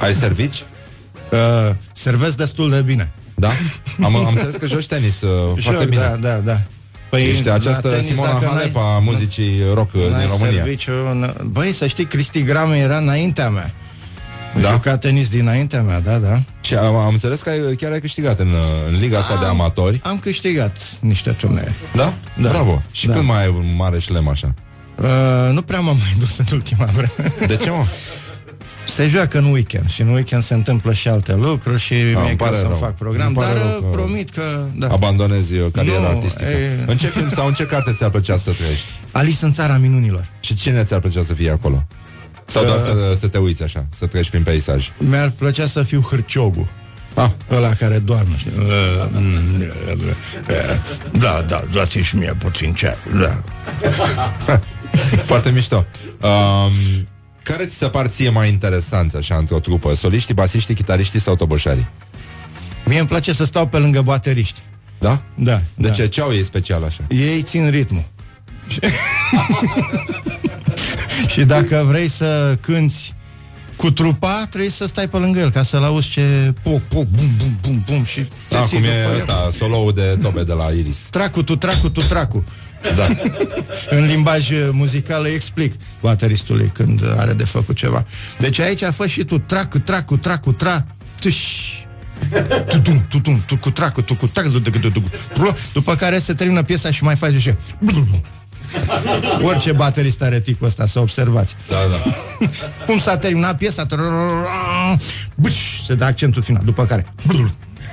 Ai 0.00 0.14
servici? 0.14 0.64
Uh, 1.32 1.74
servesc 1.92 2.36
destul 2.36 2.70
de 2.70 2.82
bine. 2.82 3.12
Da? 3.38 3.50
Am, 4.02 4.16
am 4.16 4.26
înțeles 4.26 4.54
că 4.54 4.66
joci 4.66 4.86
tenis 4.86 5.20
uh, 5.20 5.30
foarte 5.62 5.80
Joc, 5.82 5.90
bine. 5.90 6.02
Da, 6.02 6.28
da, 6.28 6.34
da. 6.34 6.60
Păi 7.10 7.26
Ești 7.28 7.46
la 7.46 7.54
această 7.54 7.88
tenis, 7.88 8.06
Simona 8.06 8.32
dacă 8.32 8.44
Halep 8.46 8.74
n-ai- 8.74 8.82
a 8.96 8.98
muzicii 8.98 9.52
rock 9.74 9.94
uh, 9.94 10.00
n-ai 10.10 10.20
din 10.20 10.28
România. 10.28 10.52
Serviciu, 10.62 10.90
n- 10.92 11.42
băi, 11.44 11.72
să 11.72 11.86
știi, 11.86 12.04
Cristi 12.04 12.42
Grame 12.42 12.76
era 12.76 12.96
înaintea 12.98 13.48
mea. 13.50 13.74
Da? 14.60 14.70
Juca 14.72 14.96
tenis 14.96 15.28
dinaintea 15.30 15.82
mea, 15.82 16.00
da, 16.00 16.16
da. 16.16 16.42
Și 16.60 16.74
am, 16.74 16.94
am 16.94 17.12
înțeles 17.12 17.40
că 17.40 17.48
ai, 17.50 17.74
chiar 17.76 17.92
ai 17.92 18.00
câștigat 18.00 18.38
în, 18.38 18.46
uh, 18.46 18.92
în 18.92 18.98
liga 18.98 19.18
asta 19.18 19.38
de 19.40 19.46
amatori. 19.46 20.00
Am 20.04 20.18
câștigat 20.18 20.76
niște 21.00 21.30
turnee. 21.30 21.74
Da? 21.94 22.12
Da. 22.42 22.48
Bravo. 22.48 22.82
Și 22.90 23.06
Da. 23.06 23.12
când 23.14 23.26
mai 23.26 23.42
ai 23.42 23.48
un 23.48 23.74
mare 23.76 23.98
șlem 23.98 24.28
așa? 24.28 24.54
Uh, 25.00 25.52
nu 25.52 25.62
prea 25.62 25.80
m-am 25.80 25.96
mai 25.96 26.14
dus 26.18 26.38
în 26.38 26.44
ultima 26.52 26.84
vreme. 26.84 27.34
De 27.46 27.56
ce, 27.56 27.70
mă? 27.70 27.84
Se 28.86 29.08
joacă 29.08 29.38
în 29.38 29.44
weekend 29.44 29.90
și 29.90 30.00
în 30.00 30.08
weekend 30.08 30.42
se 30.42 30.54
întâmplă 30.54 30.92
și 30.92 31.08
alte 31.08 31.34
lucruri 31.34 31.80
și 31.80 31.92
Ah, 31.94 32.00
mie 32.00 32.14
îmi 32.20 32.30
e 32.30 32.34
pare 32.36 32.50
greu 32.50 32.60
să-mi 32.60 32.68
rău. 32.70 32.78
fac 32.78 32.94
program, 32.94 33.26
Îmi 33.26 33.36
pare 33.36 33.52
dar 33.58 33.62
rău 33.62 33.76
uh, 33.76 33.82
că 33.82 33.86
promit 33.86 34.30
că... 34.30 34.66
Da. 34.74 34.86
Abandonezi 34.88 35.54
uh, 35.56 35.66
cariera 35.72 36.00
Nu, 36.00 36.06
artistică. 36.06 36.44
e- 36.48 36.84
În 36.86 36.96
ce 36.96 37.06
film 37.06 37.28
sau 37.30 37.46
în 37.46 37.52
ce 37.54 37.66
carte 37.66 37.92
ți-ar 37.98 38.10
plăcea 38.10 38.36
să 38.36 38.50
trăiești? 38.50 38.84
Alice 39.10 39.44
în 39.44 39.52
țara 39.52 39.76
minunilor. 39.76 40.28
Și 40.40 40.54
cine 40.56 40.82
ți-ar 40.84 41.00
plăcea 41.00 41.22
să 41.22 41.32
fie 41.34 41.50
acolo? 41.50 41.86
Sau 42.46 42.64
doar 42.64 42.78
să, 42.78 43.16
să 43.20 43.28
te 43.28 43.38
uiți 43.38 43.62
așa, 43.62 43.86
să 43.90 44.06
treci 44.06 44.30
prin 44.30 44.42
peisaj? 44.42 44.88
Mi-ar 44.98 45.32
plăcea 45.38 45.66
să 45.66 45.82
fiu 45.82 46.00
hârciogul. 46.00 46.66
Ah. 47.14 47.30
Ăla 47.50 47.72
care 47.74 47.98
doarme. 47.98 48.34
știi? 48.38 48.50
Uh, 48.58 48.64
mm, 49.12 49.60
uh, 49.60 49.98
uh, 50.48 51.20
Da, 51.20 51.44
da, 51.46 51.64
dați 51.72 51.98
și 51.98 52.16
mie 52.16 52.34
puțin 52.38 52.72
ceai. 52.74 52.94
Da. 53.20 53.42
Foarte 55.30 55.50
mișto. 55.50 55.86
Um, 56.22 56.72
care 57.52 57.64
ți 57.64 57.74
se 57.76 57.88
par 57.88 58.06
ție 58.06 58.28
mai 58.28 58.48
interesanți 58.48 59.16
așa 59.16 59.36
într-o 59.36 59.58
trupă? 59.58 59.94
Soliștii, 59.94 60.34
basiștii, 60.34 60.74
chitariștii 60.74 61.20
sau 61.20 61.34
toboșarii? 61.36 61.86
Mie 62.84 62.98
îmi 62.98 63.08
place 63.08 63.32
să 63.32 63.44
stau 63.44 63.66
pe 63.66 63.76
lângă 63.78 64.02
bateriști. 64.02 64.60
Da? 64.98 65.22
Da. 65.34 65.62
De 65.74 65.88
da. 65.88 65.94
ce? 65.94 66.06
Ce 66.08 66.20
au 66.20 66.32
ei 66.32 66.44
special 66.44 66.84
așa? 66.84 67.02
Ei 67.08 67.42
țin 67.42 67.70
ritmul. 67.70 68.04
Și- 68.68 68.80
și 71.32 71.44
dacă 71.44 71.84
vrei 71.88 72.08
să 72.10 72.58
cânti 72.60 73.14
cu 73.76 73.90
trupa, 73.90 74.46
trebuie 74.50 74.70
să 74.70 74.86
stai 74.86 75.08
pe 75.08 75.16
lângă 75.16 75.38
el 75.40 75.50
ca 75.50 75.62
să-l 75.62 75.84
auzi 75.84 76.08
ce 76.08 76.54
poc, 76.62 76.80
poc, 76.82 77.04
bum, 77.06 77.30
bum, 77.36 77.58
bum, 77.62 77.82
bum 77.86 78.04
și... 78.04 78.20
te 78.20 78.28
Da, 78.48 78.66
ții 78.66 78.68
cum 78.76 78.80
după 78.80 78.92
e 78.94 79.12
el. 79.12 79.18
ăsta, 79.18 79.50
solo-ul 79.58 79.92
de 79.92 80.18
tobe 80.22 80.42
de 80.42 80.52
la 80.52 80.64
Iris. 80.78 80.96
Tracu, 81.10 81.42
tu, 81.42 81.56
tracu, 81.56 81.88
tu, 81.88 82.00
tracu. 82.00 82.44
Da. 82.96 83.06
În 83.96 84.06
limbaj 84.06 84.50
uh, 84.50 84.68
muzical 84.72 85.24
îi 85.24 85.34
explic 85.34 85.74
bateristului 86.00 86.70
când 86.72 87.02
are 87.16 87.32
de 87.32 87.44
făcut 87.44 87.76
ceva. 87.76 88.04
Deci 88.38 88.58
aici 88.58 88.82
a 88.82 88.92
fost 88.92 89.08
și 89.08 89.24
tu 89.24 89.38
tracu, 89.38 89.78
tracu, 89.78 90.16
tracu, 90.16 90.52
tra, 90.52 90.84
tâș. 91.20 91.36
Tutum, 92.68 93.06
tutum, 93.08 93.42
tu 93.46 93.56
cu 93.56 93.70
tracu, 93.70 94.02
tu 94.02 94.14
cu 94.14 94.26
tracu, 94.26 94.60
tu 94.60 94.70
cu 94.70 94.78
tracu, 95.32 95.56
după 95.72 95.94
care 95.94 96.18
se 96.18 96.34
termină 96.34 96.62
piesa 96.62 96.90
și 96.90 97.02
mai 97.02 97.16
faci 97.16 97.34
așa. 97.34 97.56
Orice 99.42 99.72
baterist 99.72 100.22
are 100.22 100.40
tipul 100.40 100.66
ăsta, 100.66 100.86
să 100.86 101.00
observați. 101.00 101.56
Da, 101.68 101.76
da. 101.90 102.10
Cum 102.86 102.98
s-a 102.98 103.16
terminat 103.16 103.56
piesa, 103.56 103.86
bâș, 105.34 105.54
se 105.86 105.94
dă 105.94 106.04
accentul 106.04 106.42
final, 106.42 106.62
după 106.64 106.84
care 106.84 107.06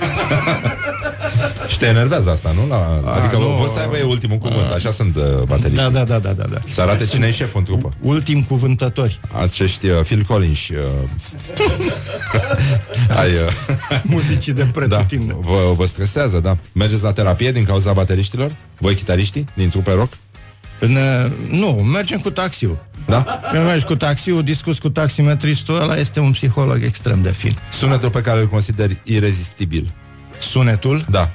Și 1.72 1.78
te 1.78 1.86
enervează 1.86 2.30
asta, 2.30 2.52
nu? 2.56 2.68
La, 2.70 3.02
A, 3.06 3.14
adică 3.20 3.38
nu. 3.38 3.46
vor 3.48 3.68
să 3.76 3.80
aibă 3.80 3.98
ei 3.98 4.06
ultimul 4.08 4.38
cuvânt, 4.38 4.72
așa 4.72 4.92
sunt 4.92 5.16
uh, 5.16 5.24
bateriștii. 5.48 5.84
Da, 5.84 5.90
da, 5.90 6.04
da, 6.04 6.20
da, 6.20 6.32
da, 6.32 6.44
da. 6.52 6.58
Să 6.74 6.82
arate 6.82 7.06
cine 7.06 7.28
e 7.28 7.32
șeful 7.32 7.60
în 7.60 7.66
trupă. 7.66 7.94
Ultim 8.02 8.44
cuvântători. 8.44 9.20
Acești 9.42 9.88
uh, 9.88 10.00
Phil 10.04 10.24
Collins 10.28 10.68
uh, 10.68 10.78
ai, 13.20 13.30
uh, 13.34 14.00
Muzicii 14.04 14.54
de 14.54 14.64
da, 14.72 14.72
pretutindeni. 14.74 15.40
vă, 15.42 15.74
vă 15.76 15.86
stresează, 15.86 16.40
da. 16.40 16.58
Mergeți 16.72 17.04
la 17.04 17.12
terapie 17.12 17.52
din 17.52 17.64
cauza 17.64 17.94
bateriștilor? 17.94 18.56
Voi 18.78 18.96
chitariștii 18.96 19.46
din 19.54 19.70
trupe 19.70 19.92
rock? 19.94 20.14
În, 20.80 20.96
uh, 20.96 21.32
nu, 21.50 21.68
mergem 21.70 22.20
cu 22.20 22.30
taxiul. 22.30 22.86
Da? 23.06 23.40
Când 23.52 23.66
mergi 23.66 23.86
cu 23.86 23.96
taxiul, 23.96 24.44
discuți 24.44 24.80
cu 24.82 24.90
taximetristul, 24.90 25.82
ăla 25.82 25.96
este 25.98 26.20
un 26.20 26.32
psiholog 26.32 26.84
extrem 26.84 27.22
de 27.22 27.30
fin. 27.30 27.58
Sunetul 27.72 28.10
pe 28.10 28.22
care 28.22 28.40
îl 28.40 28.48
consideri 28.48 29.02
irezistibil. 29.04 29.92
Sunetul? 30.40 31.06
Da. 31.10 31.32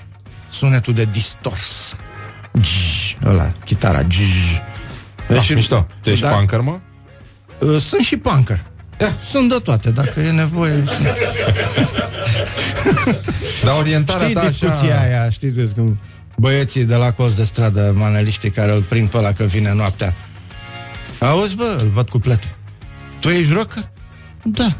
Sunetul 0.50 0.94
de 0.94 1.04
distors. 1.04 1.96
Gj, 2.52 3.16
ăla, 3.24 3.52
chitara. 3.64 4.02
Gj. 4.02 4.16
Da, 5.28 5.40
mișto. 5.54 5.86
Tu 6.02 6.10
ești 6.10 6.24
da, 6.24 6.30
punker, 6.30 6.60
mă? 6.60 6.78
uh, 7.58 7.80
Sunt 7.80 8.04
și 8.04 8.16
punker. 8.16 8.64
Da. 8.96 9.06
Sunt 9.30 9.48
de 9.48 9.58
toate, 9.64 9.90
dacă 9.90 10.20
e 10.20 10.30
nevoie. 10.30 10.82
sunt. 10.86 11.06
Dar 13.64 13.74
orientarea 13.78 14.22
Știi 14.22 14.34
ta 14.34 14.48
discuția 14.48 14.94
așa... 14.96 15.00
aia, 15.00 15.30
știi, 15.30 15.50
de- 15.50 15.70
cum 15.76 15.98
băieții 16.36 16.84
de 16.84 16.94
la 16.94 17.12
cos 17.12 17.34
de 17.34 17.44
stradă, 17.44 17.92
maneliștii 17.96 18.50
care 18.50 18.72
îl 18.72 18.82
prind 18.82 19.08
pe 19.08 19.16
ăla 19.16 19.32
că 19.32 19.44
vine 19.44 19.72
noaptea. 19.74 20.14
Auzi, 21.20 21.54
bă, 21.54 21.78
îl 21.82 21.88
văd 21.88 22.08
cu 22.08 22.18
plete. 22.18 22.54
Tu 23.20 23.28
ești 23.28 23.52
rocker? 23.52 23.90
Da. 24.42 24.76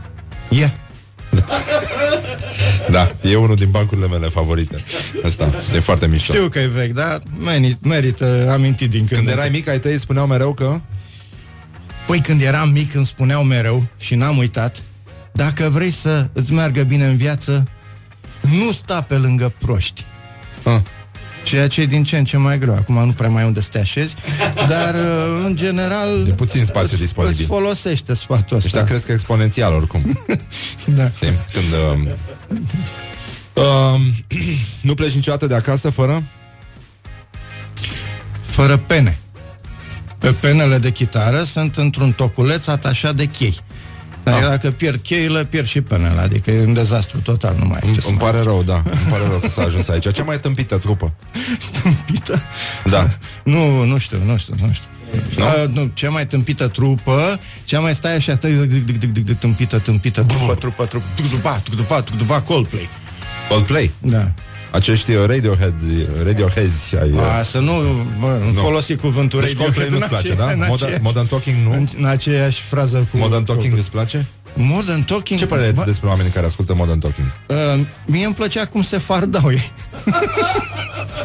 E. 0.51 0.70
Da, 2.90 3.15
e 3.23 3.36
unul 3.36 3.56
din 3.56 3.70
bancurile 3.70 4.06
mele 4.06 4.27
favorite. 4.27 4.82
Asta 5.24 5.48
e 5.74 5.81
foarte 5.81 6.06
mișto. 6.06 6.32
Știu 6.32 6.48
că 6.48 6.59
e 6.59 6.66
vechi, 6.66 6.93
dar 6.93 7.19
meni- 7.44 7.78
merită 7.82 8.48
amintit 8.51 8.90
din 8.90 8.98
când. 8.98 9.10
Când 9.20 9.27
în 9.27 9.32
erai 9.32 9.48
mic, 9.48 9.69
ai 9.69 9.78
tăi 9.78 9.98
spuneau 9.98 10.27
mereu 10.27 10.52
că... 10.55 10.81
Păi 12.06 12.20
când 12.20 12.43
eram 12.43 12.70
mic 12.70 12.94
îmi 12.94 13.06
spuneau 13.06 13.43
mereu 13.43 13.85
și 14.01 14.15
n-am 14.15 14.39
uitat 14.39 14.82
Dacă 15.32 15.69
vrei 15.73 15.90
să 15.90 16.28
îți 16.32 16.52
meargă 16.52 16.82
bine 16.82 17.06
în 17.06 17.16
viață 17.16 17.69
Nu 18.40 18.73
sta 18.73 19.01
pe 19.02 19.15
lângă 19.15 19.52
proști 19.59 20.05
Ah. 20.65 20.81
Ceea 21.49 21.69
ce 21.69 21.81
e 21.81 21.87
din 21.87 22.05
ce 22.05 22.16
în 22.19 22.25
ce 22.25 22.37
mai 22.37 22.59
greu 22.59 22.75
Acum 22.75 23.05
nu 23.05 23.12
prea 23.12 23.29
mai 23.29 23.41
ai 23.41 23.47
unde 23.47 23.61
să 23.61 23.69
te 23.73 23.79
așezi 23.79 24.15
Dar 24.69 24.95
uh, 24.95 25.43
în 25.45 25.57
general 25.57 26.27
E 26.29 26.31
puțin 26.31 26.65
spațiu 26.65 26.89
îți- 26.93 27.01
disponibil. 27.01 27.37
Îți 27.39 27.47
folosește 27.49 28.15
sfatul 28.15 28.57
ăsta 28.57 28.69
Ăștia 28.69 28.85
cresc 28.85 29.09
exponențial 29.09 29.73
oricum. 29.75 30.19
da. 30.97 31.11
Știi? 31.15 31.39
Când... 31.53 31.66
Um, 31.93 32.09
um, 33.65 34.01
nu 34.89 34.95
pleci 34.95 35.12
niciodată 35.15 35.47
de 35.47 35.55
acasă 35.55 35.91
fără? 35.91 36.23
Fără 38.41 38.77
pene 38.77 39.19
Pe 40.19 40.33
penele 40.33 40.79
de 40.79 40.91
chitară 40.91 41.43
sunt 41.43 41.77
într-un 41.77 42.12
toculeț 42.12 42.66
atașat 42.66 43.15
de 43.15 43.25
chei 43.25 43.59
dar 44.30 44.42
Ah. 44.42 44.48
dacă 44.48 44.70
pierd 44.70 45.00
cheile, 45.02 45.44
pierd 45.44 45.66
și 45.66 45.80
penele 45.80 46.20
Adică 46.20 46.50
e 46.50 46.64
un 46.64 46.72
dezastru 46.74 47.20
total, 47.20 47.55
nu 47.59 47.64
mai 47.64 47.78
ai 47.82 47.86
Îmi, 47.88 47.94
ce 47.94 48.00
să 48.00 48.09
îmi 48.09 48.16
mai- 48.16 48.30
pare 48.30 48.42
rău, 48.42 48.62
da. 48.62 48.74
Îmi 48.74 49.10
pare 49.10 49.22
rău 49.28 49.38
că 49.38 49.48
s-a 49.48 49.62
ajuns 49.62 49.88
aici. 49.88 50.12
Cea 50.12 50.22
mai 50.24 50.40
tâmpită 50.40 50.78
trupă. 50.78 51.14
Tâmpită? 51.82 52.42
Da. 52.84 53.09
Nu, 53.44 53.84
nu 53.84 53.98
știu, 53.98 54.18
nu 54.24 54.36
știu, 54.38 54.55
nu 54.60 54.72
știu. 54.72 54.86
Nu? 55.36 55.44
A, 55.44 55.52
nu, 55.72 55.90
cea 55.94 56.10
mai 56.10 56.26
tâmpită 56.26 56.66
trupă, 56.68 57.38
cea 57.64 57.80
mai 57.80 57.94
stai 57.94 58.14
așa, 58.16 58.34
stai, 58.34 58.50
dic, 58.52 58.84
dic, 58.84 58.98
dic, 58.98 59.12
dic, 59.12 59.24
dic, 59.24 59.38
tâmpită, 59.38 59.78
tâmpită, 59.78 60.22
trupă, 60.22 60.55
trupă, 60.55 60.84
trupă, 60.86 61.05
tucudupa, 61.14 61.60
tucudupa, 61.64 62.00
tucudupa, 62.02 62.40
Coldplay. 62.40 62.88
Coldplay. 63.48 63.90
Da. 63.98 64.32
Acești 64.70 65.12
uh, 65.12 65.24
Radiohead, 65.27 65.74
Radiohead 66.24 66.70
ai... 67.01 67.11
uh, 67.11 67.20
A, 67.39 67.43
să 67.43 67.59
nu, 67.59 67.73
bă, 68.20 68.39
nu 68.45 68.51
Nu. 68.53 68.61
folosi 68.61 68.97
cuvântul 68.97 69.40
Deci 69.40 69.49
Radiohead 69.49 69.74
Coldplay 69.74 69.99
nu-ți 69.99 70.03
în 70.03 70.09
place, 70.09 70.28
ace- 70.32 70.57
da? 70.57 70.65
în 70.65 70.65
Modern, 70.69 70.90
ace- 70.93 71.01
modern 71.03 71.27
Talking 71.27 71.57
nu? 71.66 71.73
În, 71.73 71.89
în 71.99 72.05
aceeași 72.05 72.62
frază 72.62 73.07
cu... 73.11 73.16
Modern 73.19 73.45
Talking 73.45 73.78
îți 73.78 73.90
place? 73.90 74.27
Modern 74.55 75.03
Talking... 75.05 75.39
Ce 75.40 75.47
părere 75.47 75.66
ai 75.66 75.73
Bă, 75.73 75.82
despre 75.86 76.09
oamenii 76.09 76.31
care 76.32 76.47
ascultă 76.47 76.74
Modern 76.74 76.99
Talking? 76.99 77.27
uh, 77.47 77.86
mie 78.07 78.24
îmi 78.24 78.35
plăcea 78.35 78.65
cum 78.66 78.82
se 78.82 78.99
fardau 78.99 79.51
ei. 79.51 79.73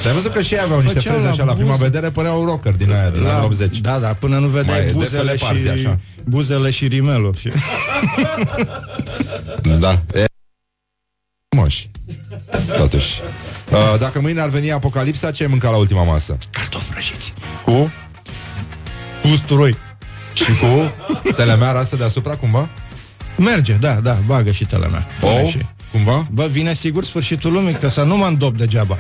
Și 0.02 0.08
ai 0.08 0.14
văzut 0.14 0.34
că 0.34 0.42
și 0.42 0.54
ei 0.54 0.60
aveau 0.64 0.80
niște 0.80 0.94
Făceau 0.96 1.12
freze 1.14 1.28
la 1.28 1.34
așa, 1.34 1.44
la 1.44 1.54
prima 1.54 1.72
buze. 1.72 1.84
vedere 1.84 2.10
păreau 2.10 2.46
rocker 2.46 2.74
din 2.74 2.92
aia, 2.92 3.10
din 3.10 3.26
anii 3.26 3.44
80. 3.46 3.78
Da, 3.80 3.98
da, 4.00 4.08
până 4.08 4.38
nu 4.38 4.48
vedeai 4.48 4.78
Mai 4.80 4.86
de 4.88 4.92
buzele 4.94 5.18
fele 5.18 5.34
parzi, 5.40 5.62
și, 5.64 5.70
așa. 5.70 6.00
buzele 6.24 6.72
și 6.72 6.88
rimelul. 6.88 7.36
Și... 7.40 7.50
Da. 9.80 10.02
E... 10.14 10.26
Moși. 12.68 12.78
Totuși. 12.78 13.22
Uh, 13.72 14.00
dacă 14.00 14.22
mâine 14.22 14.42
ar 14.42 14.50
veni 14.50 14.72
apocalipsa, 14.72 15.32
ce 15.32 15.44
ai 15.44 15.50
mâncat 15.50 15.72
la 15.72 15.78
ultima 15.78 16.04
masă? 16.04 16.38
Cartofi 16.52 16.90
prăjiți. 16.90 17.34
Cu? 17.66 17.94
Cu 19.22 19.28
usturoi. 19.28 19.78
Și 20.34 20.46
cu 20.60 20.92
telemeara 21.32 21.80
asta 21.80 21.96
deasupra, 21.96 22.36
cumva? 22.36 22.70
Merge, 23.38 23.74
da, 23.74 23.94
da, 23.94 24.18
bagă 24.26 24.52
și 24.52 24.66
tela 24.66 24.88
mea. 24.88 25.08
Pune 25.20 25.42
Ou? 25.42 25.50
Și... 25.50 25.66
Cumva? 25.92 26.28
Bă, 26.32 26.48
vine 26.52 26.74
sigur 26.74 27.04
sfârșitul 27.04 27.52
lumii, 27.52 27.74
că 27.74 27.90
să 27.90 28.04
nu 28.04 28.18
mă 28.18 28.26
îndop 28.26 28.58
degeaba. 28.58 28.98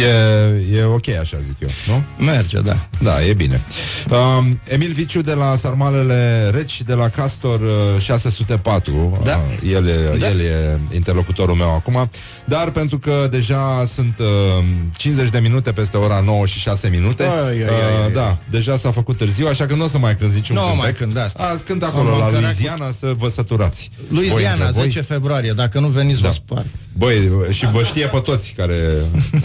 E, 0.00 0.76
e 0.78 0.84
ok 0.84 1.08
așa 1.08 1.36
zic 1.46 1.56
eu, 1.60 1.68
nu? 1.86 2.24
Merge, 2.24 2.60
da. 2.60 2.88
Da, 3.02 3.24
e 3.24 3.34
bine. 3.34 3.62
Um, 4.10 4.60
Emil 4.68 4.92
Viciu 4.92 5.20
de 5.22 5.32
la 5.32 5.56
Sarmalele 5.60 6.50
Reci, 6.54 6.82
de 6.82 6.94
la 6.94 7.08
Castor 7.08 7.60
uh, 7.60 8.00
604. 8.00 9.20
Da. 9.24 9.40
Uh, 9.62 9.72
el, 9.72 9.86
e, 9.88 10.16
Da. 10.18 10.26
el 10.28 10.40
e 10.40 10.78
interlocutorul 10.94 11.54
meu 11.54 11.74
acum. 11.74 12.10
Dar 12.44 12.70
pentru 12.70 12.98
că 12.98 13.26
deja 13.30 13.84
sunt 13.94 14.18
uh, 14.18 14.64
50 14.96 15.30
de 15.30 15.38
minute 15.38 15.72
peste 15.72 15.96
ora 15.96 16.20
9 16.24 16.46
și 16.46 16.58
6 16.58 16.88
minute. 16.88 17.22
Ai, 17.22 17.30
ai, 17.48 17.62
ai, 17.62 17.68
uh, 17.68 18.04
ai. 18.04 18.12
Da, 18.12 18.38
deja 18.50 18.76
s-a 18.76 18.90
făcut 18.90 19.16
târziu, 19.16 19.46
așa 19.46 19.66
că 19.66 19.74
nu 19.74 19.84
o 19.84 19.88
să 19.88 19.98
mai 19.98 20.16
cânt 20.16 20.34
niciun 20.34 20.56
Nu 20.56 20.60
cântec. 20.62 20.80
mai 20.82 20.92
cânt, 20.92 21.14
da, 21.14 21.24
asta. 21.24 21.42
A, 21.42 21.60
cânt 21.64 21.82
acolo 21.82 22.08
Am 22.12 22.18
la 22.18 22.24
mâncat 22.24 22.42
Louisiana 22.42 22.90
să 22.98 23.12
vă 23.16 23.28
săturați. 23.28 23.90
Voi 24.10 24.26
Louisiana, 24.28 24.52
între 24.66 24.70
voi. 24.80 24.82
10 24.90 25.00
februarie. 25.00 25.52
Dacă 25.52 25.78
nu 25.80 25.88
veniți, 25.88 26.20
Da. 26.22 26.28
vă 26.28 26.34
spar. 26.34 26.64
Băi, 26.98 27.30
și 27.50 27.70
vă 27.72 27.82
știe 27.82 28.06
pe 28.06 28.18
toți 28.18 28.52
care, 28.56 28.76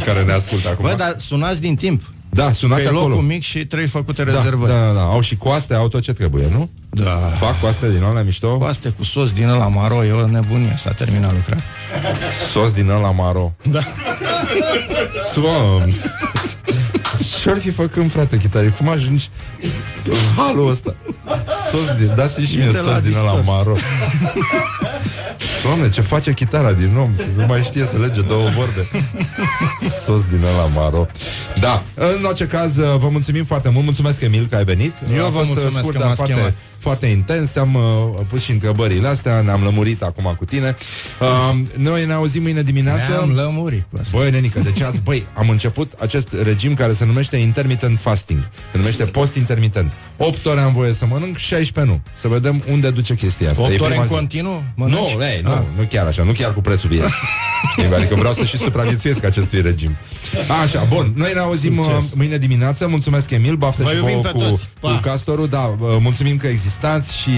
care 0.05 0.23
ne 0.23 0.31
ascultă 0.31 0.69
acum. 0.69 0.85
Bă, 0.85 0.93
dar 0.97 1.15
sunați 1.19 1.61
din 1.61 1.75
timp. 1.75 2.01
Da, 2.29 2.51
sunați 2.51 2.81
Că 2.81 2.87
e 2.87 2.91
acolo. 2.91 3.07
locul 3.07 3.23
mic 3.23 3.43
și 3.43 3.65
trei 3.65 3.87
făcute 3.87 4.23
da, 4.23 4.31
rezervări. 4.33 4.71
da, 4.71 4.91
da, 4.93 5.01
au 5.01 5.21
și 5.21 5.35
coaste, 5.35 5.73
au 5.73 5.87
tot 5.87 6.01
ce 6.01 6.13
trebuie, 6.13 6.47
nu? 6.51 6.69
Da. 6.89 7.09
Fac 7.39 7.59
coaste 7.59 7.91
din 7.91 8.03
alea 8.03 8.23
mișto? 8.23 8.57
Coaste 8.57 8.89
cu 8.89 9.03
sos 9.03 9.31
din 9.31 9.47
ăla 9.47 9.67
maro, 9.67 10.03
e 10.05 10.11
o 10.11 10.27
nebunie, 10.27 10.75
s-a 10.77 10.91
terminat 10.91 11.33
lucrarea. 11.33 11.63
Sos 12.51 12.71
din 12.71 12.89
ăla 12.89 13.11
maro. 13.11 13.55
Da. 13.71 13.79
Doamne. 15.35 15.93
Ce-ar 17.41 17.59
fi 17.59 17.69
făcând, 17.71 18.11
frate, 18.11 18.37
chitare? 18.37 18.67
Cum 18.67 18.89
ajungi 18.89 19.29
în 20.05 20.15
halul 20.37 20.69
ăsta? 20.69 20.95
Sos 21.71 21.97
din... 21.97 22.11
Dați-mi 22.15 22.47
și 22.47 22.55
E 22.55 22.57
mie 22.63 22.71
de 22.71 22.79
la 22.79 22.93
sos 22.93 23.01
din 23.01 23.15
ăla 23.15 23.35
distor. 23.35 23.43
maro. 23.55 23.75
Doamne, 25.63 25.89
ce 25.89 26.01
face 26.01 26.33
chitara 26.33 26.73
din 26.73 26.95
om? 26.97 27.15
Să 27.15 27.25
Nu 27.35 27.45
mai 27.45 27.61
știe 27.61 27.85
să 27.85 27.97
lege 27.97 28.21
două 28.21 28.47
vorbe. 28.57 28.87
Sos 30.05 30.21
din 30.29 30.39
ăla 30.53 30.65
maro. 30.81 31.07
Da, 31.59 31.83
în 31.95 32.23
orice 32.25 32.45
caz, 32.47 32.75
vă 32.75 33.07
mulțumim 33.11 33.43
foarte 33.43 33.69
mult. 33.69 33.85
Mulțumesc, 33.85 34.21
Emil, 34.21 34.47
că 34.49 34.55
ai 34.55 34.63
venit. 34.63 34.93
Eu 35.15 35.25
A 35.25 35.29
vă 35.29 35.37
fost 35.37 35.49
uh, 35.49 35.55
mulțumesc 35.55 35.77
scurt, 35.77 35.91
că 35.93 35.97
dar 35.99 36.07
m-ați 36.07 36.17
foarte, 36.17 36.33
chemat. 36.33 36.53
foarte 36.77 37.05
intens. 37.05 37.55
Am 37.55 37.73
uh, 37.75 37.81
pus 38.27 38.41
și 38.41 38.51
întrebările 38.51 39.07
astea, 39.07 39.41
ne-am 39.41 39.63
lămurit 39.63 40.01
acum 40.01 40.35
cu 40.37 40.45
tine. 40.45 40.75
Uh, 41.21 41.59
noi 41.77 42.05
ne 42.05 42.13
auzim 42.13 42.41
mâine 42.41 42.61
dimineață. 42.61 43.11
Ne-am 43.11 43.29
lămurit 43.31 43.85
cu 43.91 43.97
asta. 44.01 44.17
Băi, 44.17 44.31
nenică, 44.31 44.59
deci 44.59 44.81
azi, 44.81 45.01
băi, 45.01 45.25
am 45.33 45.49
început 45.49 45.91
acest 45.99 46.33
regim 46.43 46.73
care 46.73 46.93
se 46.93 47.05
numește 47.05 47.37
intermittent 47.37 47.99
fasting. 47.99 48.39
Se 48.71 48.77
numește 48.77 49.03
post 49.05 49.35
intermitent. 49.35 49.93
8 50.17 50.45
ore 50.45 50.59
am 50.59 50.73
voie 50.73 50.93
să 50.93 51.05
mănânc, 51.09 51.37
16 51.37 51.93
nu. 51.93 52.01
Să 52.15 52.27
vedem 52.27 52.63
unde 52.71 52.89
duce 52.89 53.15
chestia 53.15 53.49
asta. 53.49 53.61
8 53.61 53.71
E 53.71 53.75
ore 53.79 53.85
prima 53.85 54.01
în 54.01 54.07
zi. 54.07 54.13
continuu? 54.13 54.63
Mănânci? 54.75 54.99
Nu, 54.99 55.23
ei, 55.23 55.41
nu, 55.43 55.52
Ah. 55.53 55.63
nu 55.77 55.83
chiar 55.89 56.05
așa, 56.05 56.23
nu 56.23 56.31
chiar 56.31 56.53
cu 56.53 56.61
prețul 56.61 56.89
bilet. 56.89 57.09
Știi, 57.71 57.85
adică 57.95 58.15
vreau 58.15 58.33
să 58.33 58.43
și 58.43 58.57
supraviețuiesc 58.57 59.23
acestui 59.23 59.61
regim. 59.61 59.95
Așa, 60.63 60.85
bun, 60.89 61.13
noi 61.15 61.31
ne 61.33 61.39
auzim 61.39 61.77
uh, 61.77 61.85
Succes. 61.85 62.13
mâine 62.15 62.37
dimineață. 62.37 62.87
Mulțumesc, 62.87 63.29
Emil, 63.29 63.55
baftă 63.55 63.83
Vă 63.83 63.89
și 63.89 63.95
iubim 63.95 64.11
vouă 64.11 64.23
pe 64.23 64.29
cu, 64.31 64.37
toți. 64.37 64.67
Pa. 64.79 64.89
cu 64.89 64.99
castorul. 64.99 65.47
Da, 65.47 65.75
uh, 65.79 65.97
mulțumim 65.99 66.37
că 66.37 66.47
existați 66.47 67.17
și, 67.17 67.29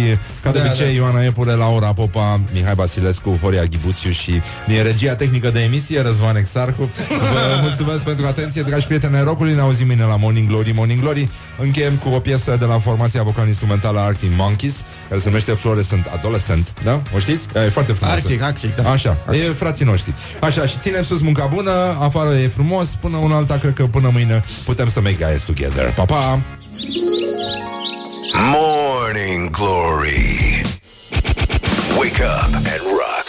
ca 0.42 0.52
de 0.52 0.60
Da, 0.60 0.66
obicei, 0.66 0.86
da. 0.86 0.92
Ioana 0.92 1.24
Epure, 1.24 1.52
Laura 1.52 1.94
Popa, 1.94 2.42
Mihai 2.54 2.76
Basilescu, 2.76 3.40
Horia 3.42 3.64
Ghibuțiu 3.64 4.12
și 4.12 4.42
din 4.68 4.84
regia 4.84 5.16
tehnică 5.16 5.50
de 5.50 5.60
emisie, 5.60 6.02
Răzvan 6.02 6.36
Exarcu. 6.36 6.90
Vă 7.10 7.60
mulțumesc 7.68 8.04
pentru 8.04 8.26
atenție, 8.26 8.62
dragi 8.62 8.86
prieteni 8.86 9.16
ai 9.16 9.24
rockului. 9.24 9.54
Ne 9.54 9.62
auzim 9.62 9.86
mâine 9.86 10.04
la 10.04 10.16
Morning 10.16 10.48
Glory, 10.48 10.72
Morning 10.76 11.00
Glory. 11.02 11.30
Încheiem 11.58 11.96
cu 11.96 12.10
o 12.10 12.20
piesă 12.20 12.56
de 12.60 12.66
la 12.66 12.80
formația 12.80 13.24
vocal-instrumentală 13.24 14.00
Arctic 14.00 14.30
Monkeys, 14.36 14.76
care 15.10 15.20
se 15.20 15.28
numește 15.28 15.52
Fluorescent 15.52 16.06
Adolescent. 16.06 16.74
Da? 16.84 17.02
O 17.16 17.20
știți? 17.20 17.46
E 17.66 17.70
foarte 17.70 17.92
frumoasă. 17.92 18.05
Arctic, 18.12 18.42
Arctic, 18.42 18.76
da. 18.76 18.90
Așa, 18.90 19.18
e 19.32 19.52
frații 19.52 19.86
noștri. 19.86 20.14
Așa, 20.42 20.66
și 20.66 20.78
ținem 20.80 21.04
sus 21.04 21.22
munca 21.22 21.46
bună, 21.46 21.98
afară 22.00 22.34
e 22.34 22.48
frumos, 22.48 22.88
până 23.02 23.18
un 23.18 23.32
alta, 23.32 23.58
cred 23.58 23.74
că 23.74 23.86
până 23.86 24.10
mâine 24.14 24.44
putem 24.66 24.90
să 24.90 25.02
make 25.02 25.26
guys 25.26 25.42
together. 25.42 25.94
Pa, 25.94 26.06
pa! 26.06 26.40
Morning 28.54 29.50
Glory 29.50 30.62
Wake 31.98 32.22
up 32.22 32.54
and 32.54 32.84
rock 32.84 33.28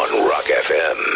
on 0.00 0.08
Rock 0.30 0.46
FM 0.68 1.15